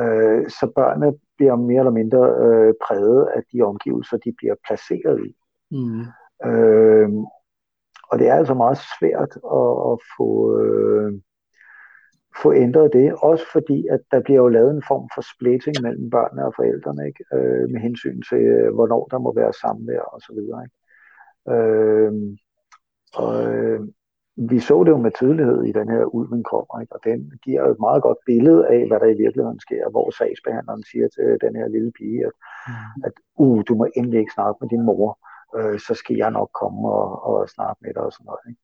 Øh, 0.00 0.48
så 0.48 0.72
børnene 0.76 1.12
bliver 1.36 1.56
mere 1.56 1.78
eller 1.78 1.98
mindre 2.00 2.22
øh, 2.44 2.74
præget 2.84 3.26
af 3.36 3.42
de 3.52 3.62
omgivelser, 3.62 4.16
de 4.16 4.32
bliver 4.38 4.54
placeret 4.66 5.20
i. 5.28 5.32
Mm. 5.70 6.04
Øh, 6.50 7.10
og 8.10 8.18
det 8.18 8.28
er 8.28 8.34
altså 8.34 8.54
meget 8.54 8.78
svært 8.98 9.32
at, 9.60 9.72
at 9.90 9.96
få, 10.16 10.28
øh, 10.60 11.12
få 12.42 12.54
ændret 12.54 12.92
det, 12.92 13.14
også 13.22 13.44
fordi, 13.52 13.86
at 13.86 14.00
der 14.10 14.20
bliver 14.20 14.40
jo 14.40 14.48
lavet 14.48 14.70
en 14.70 14.82
form 14.88 15.08
for 15.14 15.22
splitting 15.34 15.76
mellem 15.82 16.10
børnene 16.10 16.46
og 16.46 16.52
forældrene, 16.56 17.06
ikke? 17.06 17.24
Øh, 17.34 17.70
med 17.72 17.80
hensyn 17.80 18.22
til, 18.28 18.38
øh, 18.38 18.74
hvornår 18.74 19.08
der 19.10 19.18
må 19.18 19.34
være 19.34 19.52
samvær 19.52 20.00
og 20.00 20.20
så 20.20 20.32
videre. 20.38 20.62
Ikke? 20.64 20.79
Øh, 21.54 22.12
og 23.14 23.54
øh, 23.54 23.80
vi 24.36 24.60
så 24.60 24.84
det 24.84 24.90
jo 24.90 24.96
med 24.96 25.10
tydelighed 25.10 25.62
i 25.64 25.72
den 25.72 25.88
her 25.88 26.04
ulven 26.04 26.42
kommer, 26.42 26.80
ikke? 26.80 26.94
og 26.94 27.00
den 27.04 27.32
giver 27.44 27.60
jo 27.64 27.70
et 27.72 27.80
meget 27.80 28.02
godt 28.02 28.18
billede 28.26 28.68
af, 28.68 28.86
hvad 28.88 29.00
der 29.00 29.06
i 29.06 29.20
virkeligheden 29.24 29.60
sker, 29.60 29.90
hvor 29.90 30.10
sagsbehandleren 30.10 30.84
siger 30.90 31.08
til 31.08 31.38
den 31.40 31.56
her 31.56 31.68
lille 31.68 31.92
pige, 31.98 32.26
at, 32.26 32.32
Mm. 32.68 33.02
at 33.04 33.12
uh, 33.38 33.62
du 33.68 33.74
må 33.74 33.86
endelig 33.96 34.18
ikke 34.20 34.32
snakke 34.34 34.58
med 34.60 34.68
din 34.68 34.82
mor, 34.82 35.18
øh, 35.56 35.78
så 35.86 35.94
skal 35.94 36.16
jeg 36.16 36.30
nok 36.30 36.50
komme 36.60 36.88
og, 36.88 37.24
og 37.28 37.48
snakke 37.48 37.78
med 37.82 37.94
dig 37.94 38.02
og 38.02 38.12
sådan 38.12 38.24
noget. 38.24 38.44
Ikke? 38.48 38.60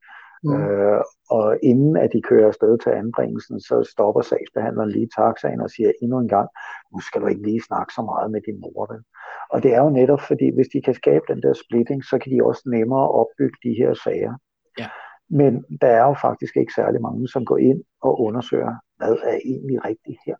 Mm. 0.47 0.63
Øh, 0.63 1.01
og 1.31 1.59
inden 1.63 1.97
at 1.97 2.11
de 2.13 2.23
kører 2.23 2.47
afsted 2.47 2.79
til 2.79 2.91
anbringelsen, 2.91 3.61
så 3.61 3.89
stopper 3.93 4.23
sagsbehandleren 4.23 4.91
lige 4.91 5.09
taxaen 5.17 5.61
og 5.61 5.71
siger 5.71 5.93
endnu 6.03 6.19
en 6.19 6.29
gang, 6.29 6.49
nu 6.93 7.01
skal 7.01 7.21
du 7.21 7.27
ikke 7.27 7.43
lige 7.43 7.63
snakke 7.69 7.93
så 7.95 8.03
meget 8.03 8.31
med 8.31 8.41
din 8.47 8.61
mor. 8.61 8.93
Vel? 8.93 9.03
Og 9.51 9.63
det 9.63 9.75
er 9.75 9.83
jo 9.83 9.91
netop 9.91 10.21
fordi, 10.21 10.49
hvis 10.55 10.69
de 10.73 10.83
kan 10.83 10.95
skabe 10.95 11.25
den 11.29 11.43
der 11.43 11.53
splitting, 11.53 12.05
så 12.05 12.19
kan 12.19 12.33
de 12.33 12.45
også 12.45 12.63
nemmere 12.67 13.11
opbygge 13.21 13.59
de 13.63 13.73
her 13.81 13.95
sager. 14.05 14.35
Ja. 14.79 14.89
Men 15.31 15.65
der 15.81 15.87
er 15.87 16.05
jo 16.11 16.15
faktisk 16.27 16.57
ikke 16.57 16.73
særlig 16.77 17.01
mange, 17.03 17.29
som 17.29 17.45
går 17.45 17.59
ind 17.59 17.81
og 18.03 18.21
undersøger, 18.21 18.75
hvad 18.97 19.17
er 19.33 19.39
egentlig 19.45 19.85
rigtigt 19.85 20.19
her. 20.27 20.37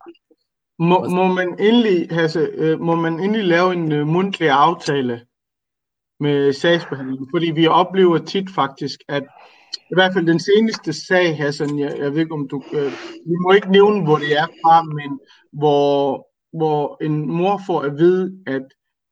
Må, 0.79 0.99
må, 1.19 1.25
man 1.39 1.49
endelig, 1.61 2.09
Hasse, 2.11 2.41
øh, 2.55 2.81
må 2.81 2.95
man 2.95 3.21
endelig 3.21 3.45
lave 3.45 3.73
en 3.73 3.93
øh, 3.93 4.07
mundtlig 4.07 4.51
aftale 4.51 5.21
med 6.21 6.53
sagsbehandlingen? 6.53 7.29
Fordi 7.35 7.51
vi 7.51 7.67
oplever 7.67 8.19
tit 8.19 8.51
faktisk, 8.51 9.01
at 9.09 9.25
i 9.91 9.95
hvert 9.95 10.13
fald 10.13 10.27
den 10.27 10.41
seneste 10.41 10.93
sag, 10.93 11.37
Hassan, 11.37 11.79
jeg, 11.79 11.99
jeg 11.99 12.13
ved 12.13 12.21
ikke 12.21 12.35
om 12.35 12.49
du, 12.49 12.63
øh, 12.73 12.93
vi 13.27 13.37
må 13.43 13.53
ikke 13.53 13.71
nævne, 13.71 14.05
hvor 14.05 14.17
det 14.17 14.33
er 14.39 14.47
fra, 14.47 14.83
men 14.83 15.21
hvor, 15.53 16.27
hvor 16.59 17.05
en 17.05 17.31
mor 17.31 17.61
får 17.67 17.81
at 17.81 17.99
vide, 17.99 18.33
at 18.47 18.63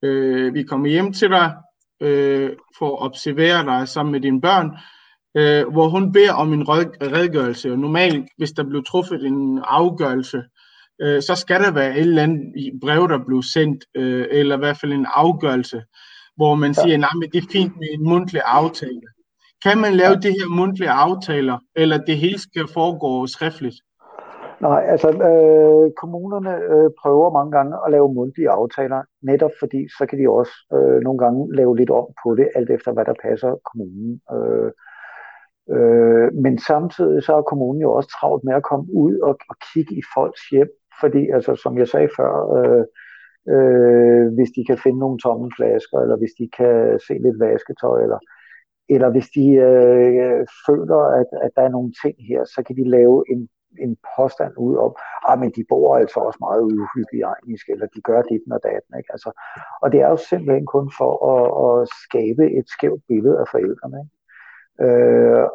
øh, 0.03 0.55
vi 0.55 0.62
kommer 0.62 0.89
hjem 0.89 1.12
til 1.12 1.31
dig 1.31 1.55
øh, 2.01 2.51
for 2.79 2.97
at 2.97 3.03
observere 3.07 3.64
dig 3.64 3.89
sammen 3.89 4.12
med 4.12 4.20
dine 4.20 4.41
børn, 4.41 4.70
øh, 5.37 5.72
hvor 5.72 5.89
hun 5.89 6.12
beder 6.12 6.33
om 6.33 6.53
en 6.53 6.68
redegørelse. 6.68 7.72
Og 7.72 7.79
normalt, 7.79 8.29
hvis 8.37 8.53
der 8.53 8.64
blev 8.64 8.85
truffet 8.85 9.27
en 9.27 9.61
afgørelse, 9.64 10.43
øh, 11.01 11.22
så 11.22 11.35
skal 11.35 11.61
der 11.61 11.70
være 11.70 11.99
et 11.99 12.01
eller 12.01 12.22
andet 12.22 12.53
brev, 12.81 13.09
der 13.09 13.25
blev 13.27 13.43
sendt, 13.43 13.85
øh, 13.95 14.27
eller 14.31 14.57
i 14.57 14.59
hvert 14.59 14.79
fald 14.81 14.93
en 14.93 15.07
afgørelse, 15.14 15.83
hvor 16.37 16.55
man 16.55 16.75
siger, 16.75 16.97
nej, 16.97 17.14
men 17.20 17.31
det 17.31 17.39
er 17.39 17.53
fint 17.53 17.77
med 17.77 17.89
en 17.93 18.05
mundtlig 18.05 18.43
aftale. 18.45 19.14
Kan 19.65 19.79
man 19.85 19.93
lave 20.03 20.17
de 20.25 20.31
her 20.39 20.49
mundtlige 20.59 20.91
aftaler, 20.91 21.59
eller 21.77 21.99
det 22.09 22.17
hele 22.17 22.39
skal 22.39 22.67
foregå 22.75 23.27
skriftligt? 23.27 23.79
Nej, 24.61 24.83
altså 24.93 25.09
øh, 25.09 25.87
kommunerne 26.03 26.55
øh, 26.75 26.91
prøver 27.03 27.37
mange 27.39 27.53
gange 27.57 27.75
at 27.85 27.93
lave 27.93 28.15
mundtlige 28.15 28.51
aftaler, 28.51 29.01
netop 29.23 29.51
fordi 29.61 29.81
så 29.99 30.07
kan 30.09 30.19
de 30.19 30.29
også 30.29 30.55
øh, 30.77 30.99
nogle 31.07 31.19
gange 31.19 31.57
lave 31.57 31.77
lidt 31.77 31.91
om 31.91 32.07
på 32.23 32.35
det, 32.35 32.49
alt 32.55 32.71
efter 32.71 32.93
hvad 32.93 33.05
der 33.05 33.23
passer 33.27 33.51
kommunen. 33.71 34.21
Øh, 34.35 34.71
øh, 35.75 36.29
men 36.45 36.59
samtidig 36.59 37.23
så 37.23 37.33
er 37.37 37.43
kommunen 37.43 37.81
jo 37.83 37.93
også 37.93 38.11
travlt 38.17 38.45
med 38.45 38.55
at 38.55 38.67
komme 38.71 38.87
ud 39.05 39.15
og, 39.19 39.35
og 39.51 39.57
kigge 39.73 39.95
i 39.95 40.03
folks 40.15 40.43
hjem, 40.53 40.71
fordi 41.01 41.23
altså 41.37 41.55
som 41.62 41.79
jeg 41.79 41.89
sagde 41.89 42.09
før, 42.19 42.33
øh, 42.59 42.85
øh, 43.55 44.27
hvis 44.37 44.51
de 44.57 44.62
kan 44.69 44.79
finde 44.85 44.99
nogle 44.99 45.19
tomme 45.19 45.51
flasker, 45.57 45.99
eller 45.99 46.17
hvis 46.17 46.35
de 46.41 46.47
kan 46.59 47.01
se 47.07 47.15
lidt 47.25 47.39
vasketøj, 47.41 48.03
eller 48.03 48.19
eller 48.89 49.11
hvis 49.11 49.28
de 49.28 49.47
øh, 49.68 50.47
føler, 50.66 51.01
at, 51.20 51.26
at 51.43 51.51
der 51.57 51.62
er 51.62 51.68
nogle 51.68 51.93
ting 52.03 52.14
her, 52.28 52.45
så 52.45 52.62
kan 52.66 52.76
de 52.76 52.91
lave 52.91 53.24
en 53.30 53.49
en 53.78 53.97
påstand 54.16 54.53
ud 54.57 54.76
om, 54.76 54.97
ah, 55.28 55.39
men 55.39 55.51
de 55.51 55.64
bor 55.68 55.97
altså 55.97 56.20
også 56.20 56.39
meget 56.41 56.62
uhygienisk, 56.62 57.68
eller 57.68 57.87
de 57.87 58.01
gør 58.01 58.22
dit 58.22 58.43
og 58.53 58.61
datten. 58.62 58.99
Ikke? 58.99 59.12
Altså, 59.12 59.30
og 59.82 59.93
det 59.93 60.01
er 60.01 60.09
jo 60.09 60.16
simpelthen 60.16 60.66
kun 60.66 60.93
for 60.99 61.12
at, 61.32 61.47
at 61.82 61.89
skabe 62.05 62.45
et 62.59 62.68
skævt 62.68 63.03
billede 63.09 63.39
af 63.41 63.47
forældrene. 63.51 63.99
Ikke? 64.03 64.14
Øh, 64.85 65.49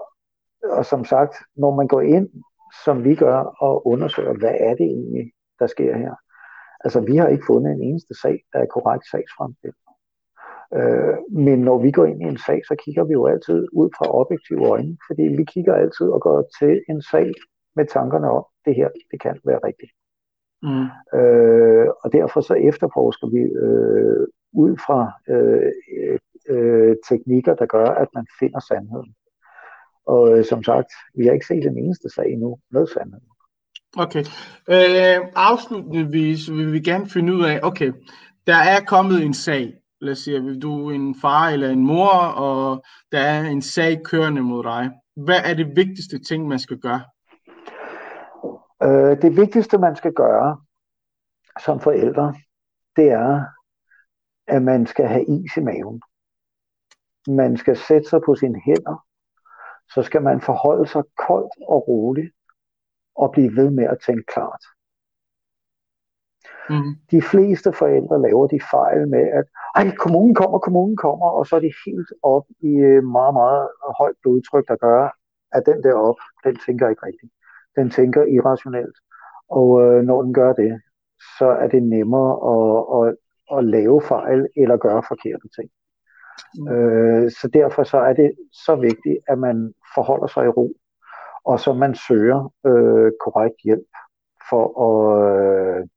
og 0.64 0.86
som 0.86 1.06
sagt, 1.06 1.36
når 1.56 1.76
man 1.76 1.88
går 1.88 2.02
ind, 2.02 2.30
som 2.86 3.04
vi 3.04 3.16
gør, 3.16 3.40
og 3.66 3.88
undersøger, 3.88 4.34
hvad 4.34 4.56
er 4.60 4.74
det 4.76 4.86
egentlig, 4.86 5.32
der 5.60 5.68
sker 5.68 5.98
her. 5.98 6.16
Altså, 6.84 7.00
vi 7.00 7.16
har 7.16 7.28
ikke 7.28 7.46
fundet 7.48 7.72
en 7.72 7.84
eneste 7.84 8.14
sag, 8.22 8.44
der 8.54 8.60
er 8.60 8.66
korrekt 8.66 9.06
sagsfremstilling. 9.12 9.89
Øh, 10.78 11.16
men 11.32 11.60
når 11.60 11.78
vi 11.78 11.92
går 11.92 12.06
ind 12.06 12.22
i 12.22 12.26
en 12.26 12.38
sag, 12.38 12.62
så 12.68 12.76
kigger 12.84 13.04
vi 13.04 13.14
jo 13.14 13.28
altid 13.28 13.68
ud 13.74 13.90
fra 13.98 14.20
objektive 14.22 14.68
øjne, 14.68 14.98
fordi 15.08 15.22
vi 15.22 15.44
kigger 15.44 15.74
altid 15.74 16.08
og 16.08 16.22
går 16.22 16.50
til 16.60 16.82
en 16.90 17.02
sag 17.02 17.32
med 17.76 17.86
tankerne 17.86 18.30
om, 18.30 18.46
det 18.66 18.76
her, 18.76 18.90
det 19.12 19.22
kan 19.22 19.40
være 19.46 19.60
rigtigt. 19.64 19.92
Mm. 20.64 20.88
Øh, 21.20 21.88
og 22.04 22.14
derfor 22.14 22.42
så 22.42 22.54
efterforsker 22.54 23.28
vi 23.28 23.42
øh, 23.66 24.28
ud 24.54 24.78
fra 24.86 25.00
øh, 25.34 25.72
øh, 26.50 26.96
teknikker, 27.10 27.56
der 27.56 27.66
gør, 27.66 27.86
at 27.86 28.08
man 28.16 28.26
finder 28.40 28.60
sandheden. 28.60 29.16
Og 30.06 30.38
øh, 30.38 30.46
som 30.46 30.64
sagt, 30.64 30.92
vi 31.16 31.26
har 31.26 31.34
ikke 31.34 31.46
set 31.46 31.64
den 31.64 31.78
eneste 31.78 32.10
sag 32.10 32.28
endnu 32.34 32.60
med 32.72 32.88
sandheden. 32.88 33.30
Okay. 33.98 34.24
Øh, 34.70 35.28
afslutningsvis 35.36 36.52
vil 36.52 36.74
vi 36.74 36.80
gerne 36.80 37.10
finde 37.10 37.34
ud 37.34 37.44
af, 37.44 37.60
okay, 37.64 37.92
der 38.48 38.56
er 38.56 38.80
kommet 38.88 39.24
en 39.24 39.34
sag. 39.34 39.74
Lad 40.02 40.12
os 40.12 40.20
sige, 40.20 40.60
du 40.60 40.90
er 40.90 40.96
en 40.96 41.16
far 41.16 41.50
eller 41.50 41.70
en 41.70 41.84
mor, 41.84 42.14
og 42.46 42.84
der 43.12 43.20
er 43.20 43.42
en 43.42 43.62
sag 43.62 44.02
kørende 44.06 44.42
mod 44.42 44.64
dig. 44.64 44.92
Hvad 45.16 45.42
er 45.44 45.54
det 45.54 45.76
vigtigste 45.76 46.20
ting, 46.20 46.48
man 46.48 46.60
skal 46.60 46.78
gøre? 46.78 47.02
Øh, 48.84 49.22
det 49.22 49.38
vigtigste, 49.38 49.78
man 49.78 49.96
skal 49.96 50.14
gøre 50.14 50.62
som 51.60 51.80
forældre, 51.80 52.34
det 52.96 53.12
er, 53.12 53.46
at 54.48 54.62
man 54.62 54.88
skal 54.88 55.08
have 55.08 55.26
is 55.26 55.58
i 55.58 55.62
maven. 55.62 56.02
Man 57.28 57.58
skal 57.58 57.78
sætte 57.78 58.10
sig 58.10 58.22
på 58.26 58.36
sine 58.36 58.62
hænder. 58.66 59.06
Så 59.94 60.04
skal 60.04 60.22
man 60.22 60.42
forholde 60.42 60.88
sig 60.88 61.04
koldt 61.28 61.54
og 61.68 61.88
roligt 61.88 62.34
og 63.16 63.32
blive 63.32 63.56
ved 63.56 63.70
med 63.70 63.84
at 63.84 63.98
tænke 64.06 64.24
klart. 64.34 64.64
Mm. 66.70 66.96
De 67.12 67.22
fleste 67.22 67.74
forældre 67.74 68.22
laver 68.22 68.48
de 68.48 68.60
fejl 68.72 69.08
med, 69.08 69.26
at 69.40 69.46
ej, 69.76 69.96
kommunen 69.96 70.36
kommer, 70.36 70.60
kommunen 70.60 70.98
kommer, 70.98 71.30
og 71.30 71.48
så 71.48 71.56
er 71.56 71.60
de 71.60 71.74
helt 71.86 72.12
op 72.24 72.46
i 72.60 72.74
øh, 72.90 73.04
meget, 73.04 73.34
meget 73.34 73.68
højt 74.00 74.16
blodtryk, 74.22 74.68
der 74.68 74.76
gør, 74.76 75.10
at 75.52 75.64
den 75.66 75.84
der 75.84 75.94
op, 75.94 76.20
den 76.46 76.56
tænker 76.66 76.90
ikke 76.90 77.06
rigtigt 77.06 77.32
den 77.80 77.90
tænker 77.90 78.24
irrationelt. 78.24 78.98
Og 79.50 79.68
øh, 79.84 80.04
når 80.04 80.22
den 80.22 80.34
gør 80.34 80.54
det, 80.54 80.82
så 81.38 81.46
er 81.46 81.68
det 81.68 81.84
nemmere 81.84 82.32
at, 82.54 82.74
at, 83.00 83.16
at 83.58 83.66
lave 83.66 84.02
fejl 84.02 84.48
eller 84.56 84.78
gøre 84.78 85.04
forkerte 85.08 85.48
ting. 85.58 85.70
Mm. 86.60 86.68
Øh, 86.68 87.32
så 87.32 87.50
derfor 87.54 87.84
så 87.84 87.98
er 87.98 88.14
det 88.14 88.32
så 88.66 88.76
vigtigt, 88.76 89.18
at 89.28 89.40
man 89.40 89.74
forholder 89.96 90.28
sig 90.28 90.46
i 90.46 90.56
ro, 90.58 90.74
og 91.46 91.60
så 91.60 91.74
man 91.74 91.96
søger 91.96 92.54
øh, 92.66 93.12
korrekt 93.24 93.56
hjælp 93.64 93.92
for 94.50 94.66
at, 94.88 95.00
øh, 95.32 95.88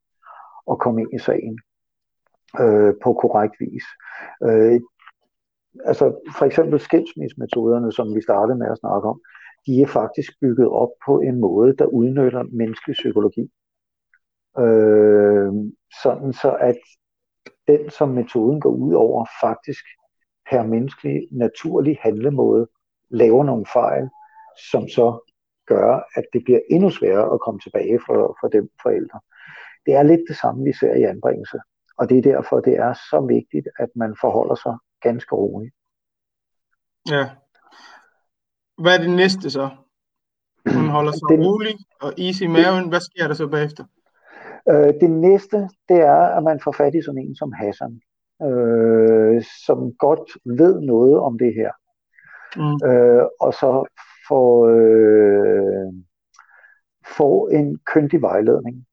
at 0.70 0.78
komme 0.78 1.00
ind 1.00 1.14
i 1.14 1.18
sagen 1.18 1.58
øh, 2.60 2.94
på 3.02 3.12
korrekt 3.12 3.54
vis. 3.60 3.84
Øh, 4.42 4.80
altså 5.84 6.04
for 6.38 6.44
eksempel 6.44 6.80
skilsmismetoderne, 6.80 7.92
som 7.92 8.14
vi 8.14 8.20
startede 8.22 8.58
med 8.58 8.66
at 8.70 8.78
snakke 8.78 9.08
om, 9.08 9.20
de 9.66 9.82
er 9.82 9.86
faktisk 9.86 10.30
bygget 10.40 10.68
op 10.68 10.88
på 11.06 11.20
en 11.20 11.40
måde, 11.40 11.76
der 11.76 11.86
udnytter 11.86 12.42
menneskelig 12.42 12.94
psykologi. 12.94 13.50
Øh, 14.58 15.52
sådan 16.02 16.32
så 16.32 16.56
at 16.60 16.78
den, 17.66 17.90
som 17.90 18.08
metoden 18.08 18.60
går 18.60 18.70
ud 18.70 18.94
over, 18.94 19.26
faktisk 19.40 19.84
per 20.50 20.62
menneskelig, 20.62 21.28
naturlig 21.30 21.98
handlemåde 22.00 22.66
laver 23.10 23.44
nogle 23.44 23.66
fejl, 23.72 24.08
som 24.70 24.88
så 24.88 25.32
gør, 25.66 26.00
at 26.14 26.24
det 26.32 26.44
bliver 26.44 26.60
endnu 26.70 26.90
sværere 26.90 27.34
at 27.34 27.40
komme 27.40 27.60
tilbage 27.60 28.00
for, 28.06 28.36
for 28.40 28.48
dem 28.48 28.68
forældre. 28.82 29.20
Det 29.86 29.94
er 29.94 30.02
lidt 30.02 30.20
det 30.28 30.36
samme, 30.36 30.64
vi 30.64 30.72
ser 30.72 30.94
i 30.94 31.02
anbringelse. 31.02 31.58
Og 31.98 32.08
det 32.08 32.18
er 32.18 32.22
derfor, 32.22 32.60
det 32.60 32.74
er 32.78 32.92
så 32.92 33.26
vigtigt, 33.28 33.68
at 33.78 33.88
man 33.96 34.16
forholder 34.20 34.54
sig 34.54 34.76
ganske 35.00 35.34
roligt. 35.34 35.74
Ja, 37.10 37.28
hvad 38.82 38.98
er 38.98 39.02
det 39.02 39.10
næste 39.10 39.50
så? 39.50 39.68
Hun 40.74 40.88
holder 40.88 41.12
sig 41.12 41.28
det, 41.30 41.46
rolig 41.46 41.74
og 42.00 42.12
is 42.16 42.40
i 42.40 42.46
maven. 42.46 42.88
Hvad 42.88 43.00
sker 43.00 43.26
der 43.28 43.34
så 43.34 43.48
bagefter? 43.48 43.84
Øh, 44.70 44.94
det 45.00 45.10
næste, 45.10 45.68
det 45.88 46.00
er, 46.00 46.36
at 46.36 46.42
man 46.42 46.60
får 46.64 46.72
fat 46.72 46.94
i 46.94 47.02
sådan 47.02 47.18
en 47.18 47.36
som 47.36 47.52
Hassan, 47.52 48.00
øh, 48.42 49.42
som 49.66 49.92
godt 49.98 50.30
ved 50.44 50.80
noget 50.80 51.18
om 51.18 51.38
det 51.38 51.54
her. 51.54 51.72
Mm. 52.56 52.88
Øh, 52.90 53.26
og 53.40 53.52
så 53.54 53.84
får, 54.28 54.66
øh, 54.68 55.92
får 57.16 57.48
en 57.48 57.78
køndig 57.92 58.22
vejledning. 58.22 58.86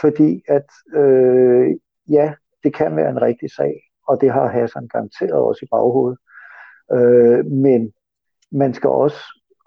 Fordi 0.00 0.42
at, 0.48 0.66
øh, 0.94 1.70
ja, 2.08 2.34
det 2.64 2.74
kan 2.74 2.96
være 2.96 3.10
en 3.10 3.22
rigtig 3.22 3.50
sag, 3.50 3.74
og 4.08 4.20
det 4.20 4.32
har 4.32 4.46
Hassan 4.46 4.88
garanteret 4.88 5.32
også 5.32 5.64
i 5.64 5.68
baghovedet. 5.70 6.18
Øh, 6.92 7.46
men 7.46 7.92
man 8.52 8.74
skal 8.74 8.90
også 8.90 9.20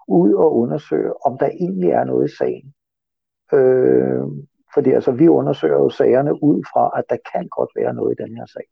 ud 0.08 0.32
og 0.32 0.56
undersøge, 0.56 1.26
om 1.26 1.38
der 1.38 1.46
egentlig 1.46 1.90
er 1.90 2.04
noget 2.04 2.30
i 2.30 2.36
sagen. 2.36 2.74
Øh, 3.52 4.22
fordi 4.74 4.90
altså, 4.90 5.12
vi 5.12 5.28
undersøger 5.28 5.74
jo 5.74 5.90
sagerne 5.90 6.42
ud 6.42 6.64
fra, 6.72 6.90
at 6.98 7.04
der 7.10 7.16
kan 7.32 7.48
godt 7.48 7.70
være 7.76 7.94
noget 7.94 8.12
i 8.18 8.22
den 8.22 8.36
her 8.36 8.46
sag. 8.46 8.66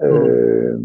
Mm. 0.00 0.06
Øh, 0.06 0.80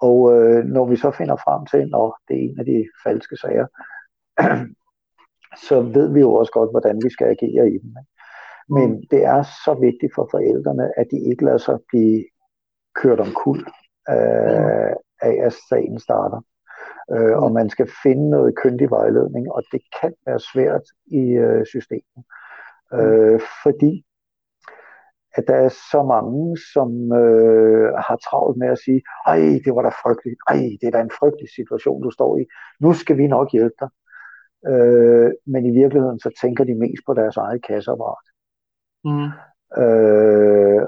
og 0.00 0.18
øh, 0.34 0.64
når 0.64 0.86
vi 0.86 0.96
så 0.96 1.10
finder 1.10 1.36
frem 1.36 1.66
til, 1.66 1.76
at 1.76 2.12
det 2.28 2.36
er 2.36 2.48
en 2.50 2.58
af 2.58 2.64
de 2.64 2.84
falske 3.04 3.36
sager, 3.36 3.66
så 5.68 5.80
ved 5.80 6.12
vi 6.12 6.20
jo 6.20 6.34
også 6.34 6.52
godt, 6.52 6.70
hvordan 6.70 7.00
vi 7.04 7.10
skal 7.10 7.26
agere 7.26 7.70
i 7.70 7.78
dem. 7.78 7.94
Men 8.68 9.02
det 9.10 9.24
er 9.24 9.42
så 9.64 9.76
vigtigt 9.80 10.14
for 10.14 10.28
forældrene, 10.30 10.98
at 11.00 11.06
de 11.10 11.30
ikke 11.30 11.44
lader 11.44 11.58
sig 11.58 11.78
blive 11.88 12.24
kørt 12.94 13.20
om 13.20 13.32
kul 13.44 13.58
øh, 14.10 14.92
af, 15.22 15.34
at 15.46 15.54
sagen 15.68 16.00
starter 16.00 16.40
øh, 17.12 17.36
og 17.42 17.52
man 17.52 17.70
skal 17.70 17.88
finde 18.02 18.30
noget 18.30 18.56
køndig 18.56 18.90
vejledning, 18.90 19.52
og 19.52 19.62
det 19.72 19.80
kan 20.00 20.14
være 20.26 20.40
svært 20.40 20.82
i 21.06 21.22
øh, 21.46 21.66
systemet. 21.66 22.24
Øh, 22.94 23.40
fordi 23.62 24.04
at 25.36 25.44
der 25.48 25.54
er 25.54 25.68
så 25.68 26.02
mange, 26.02 26.56
som 26.74 27.12
øh, 27.12 27.92
har 28.06 28.16
travlt 28.16 28.58
med 28.58 28.68
at 28.68 28.78
sige, 28.78 29.02
ej, 29.26 29.40
det 29.64 29.74
var 29.74 29.82
da 29.82 29.88
frygteligt, 29.88 30.40
ej, 30.48 30.60
det 30.80 30.86
er 30.86 30.90
da 30.90 31.00
en 31.00 31.18
frygtelig 31.20 31.50
situation, 31.56 32.02
du 32.02 32.10
står 32.10 32.38
i. 32.38 32.44
Nu 32.80 32.92
skal 32.92 33.16
vi 33.18 33.26
nok 33.26 33.52
hjælpe 33.52 33.76
dig. 33.80 33.90
Øh, 34.72 35.30
men 35.46 35.66
i 35.66 35.70
virkeligheden, 35.80 36.20
så 36.20 36.30
tænker 36.40 36.64
de 36.64 36.74
mest 36.74 37.02
på 37.06 37.14
deres 37.14 37.36
eget 37.36 37.62
kasseapparat. 37.66 38.27
Mm. 39.08 39.30
Øh, 39.82 40.82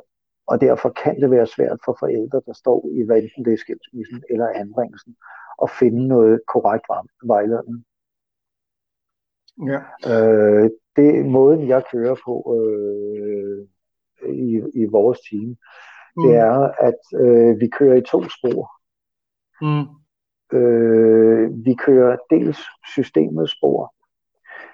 og 0.46 0.60
derfor 0.60 0.88
kan 0.88 1.20
det 1.20 1.30
være 1.30 1.46
svært 1.46 1.78
for 1.84 1.96
forældre, 2.00 2.42
der 2.46 2.52
står 2.52 2.88
i 2.92 3.00
enten 3.00 3.44
det 3.44 3.52
er 3.52 3.56
skilsmissen 3.56 4.22
eller 4.30 4.48
anbringelsen, 4.48 5.16
at 5.62 5.70
finde 5.70 6.08
noget 6.08 6.40
korrekt 6.46 6.86
vejledning. 7.22 7.84
Ja. 9.66 9.80
Øh, 10.12 10.70
det 10.96 11.18
er 11.18 11.24
måden, 11.24 11.68
jeg 11.68 11.82
kører 11.92 12.16
på 12.24 12.34
øh, 12.56 13.66
i, 14.34 14.62
i 14.74 14.84
vores 14.84 15.18
team. 15.30 15.56
Mm. 16.16 16.22
Det 16.22 16.36
er, 16.36 16.58
at 16.88 17.00
øh, 17.14 17.60
vi 17.60 17.68
kører 17.68 17.96
i 17.96 18.02
to 18.02 18.22
spor. 18.28 18.70
Mm. 19.62 19.86
Øh, 20.58 21.64
vi 21.64 21.74
kører 21.74 22.16
dels 22.30 22.58
systemets 22.94 23.52
spor, 23.56 23.94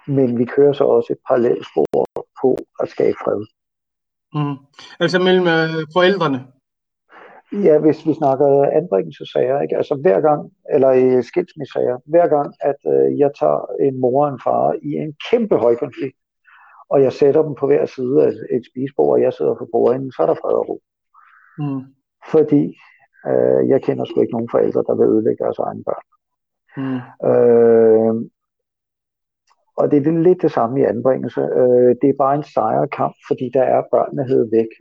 men 0.07 0.39
vi 0.39 0.45
kører 0.45 0.73
så 0.73 0.85
også 0.85 1.13
et 1.13 1.19
parallelt 1.29 1.67
spor 1.67 1.86
på 2.43 2.57
at 2.83 2.89
skabe 2.89 3.17
fred. 3.25 3.47
Mm. 4.35 4.57
Altså 5.01 5.19
mellem 5.19 5.47
øh, 5.47 5.87
forældrene? 5.97 6.41
Ja, 7.53 7.79
hvis 7.79 8.07
vi 8.07 8.15
snakker 8.15 8.71
anbringelsesager, 8.81 9.61
ikke? 9.61 9.77
altså 9.77 9.95
hver 9.95 10.21
gang, 10.21 10.53
eller 10.75 10.91
i 10.93 11.23
skilsmissager, 11.23 11.97
hver 12.07 12.27
gang, 12.29 12.55
at 12.61 12.81
øh, 12.95 13.19
jeg 13.19 13.31
tager 13.41 13.61
en 13.81 14.01
mor 14.01 14.27
og 14.27 14.33
en 14.33 14.41
far 14.45 14.75
i 14.83 14.91
en 14.93 15.15
kæmpe 15.31 15.57
højkonflikt, 15.57 16.19
og 16.89 17.03
jeg 17.03 17.13
sætter 17.13 17.43
dem 17.43 17.55
på 17.55 17.67
hver 17.67 17.87
side 17.87 18.27
af 18.27 18.31
et 18.57 18.65
spisebord, 18.71 19.13
og 19.13 19.23
jeg 19.23 19.33
sidder 19.33 19.55
for 19.59 19.69
bordenden, 19.73 20.13
så 20.13 20.23
er 20.23 20.27
der 20.27 20.35
fred 20.43 20.55
og 20.63 20.69
ro. 20.69 20.81
Mm. 21.59 21.83
Fordi 22.33 22.63
øh, 23.29 23.69
jeg 23.69 23.83
kender 23.83 24.05
sgu 24.05 24.21
ikke 24.21 24.33
nogen 24.33 24.49
forældre, 24.51 24.85
der 24.87 24.95
vil 24.95 25.13
ødelægge 25.13 25.45
deres 25.45 25.59
egne 25.59 25.85
børn. 25.89 26.07
Mm. 26.81 27.01
Øh, 27.31 28.15
og 29.77 29.91
det 29.91 30.07
er 30.07 30.11
lidt 30.11 30.43
det 30.43 30.53
samme 30.53 30.81
i 30.81 30.85
anbringelse. 30.85 31.41
Øh, 31.41 31.97
det 32.03 32.09
er 32.09 32.23
bare 32.25 32.35
en 32.35 32.51
sejrkamp, 32.55 33.15
fordi 33.29 33.51
der 33.55 33.63
er 33.63 33.83
børnene 33.93 34.25
hed 34.29 34.51
væk. 34.51 34.73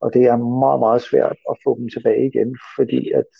Og 0.00 0.14
det 0.14 0.22
er 0.24 0.36
meget, 0.36 0.80
meget 0.80 1.02
svært 1.02 1.36
at 1.50 1.56
få 1.64 1.78
dem 1.78 1.88
tilbage 1.88 2.26
igen, 2.26 2.58
fordi 2.76 3.10
at, 3.10 3.30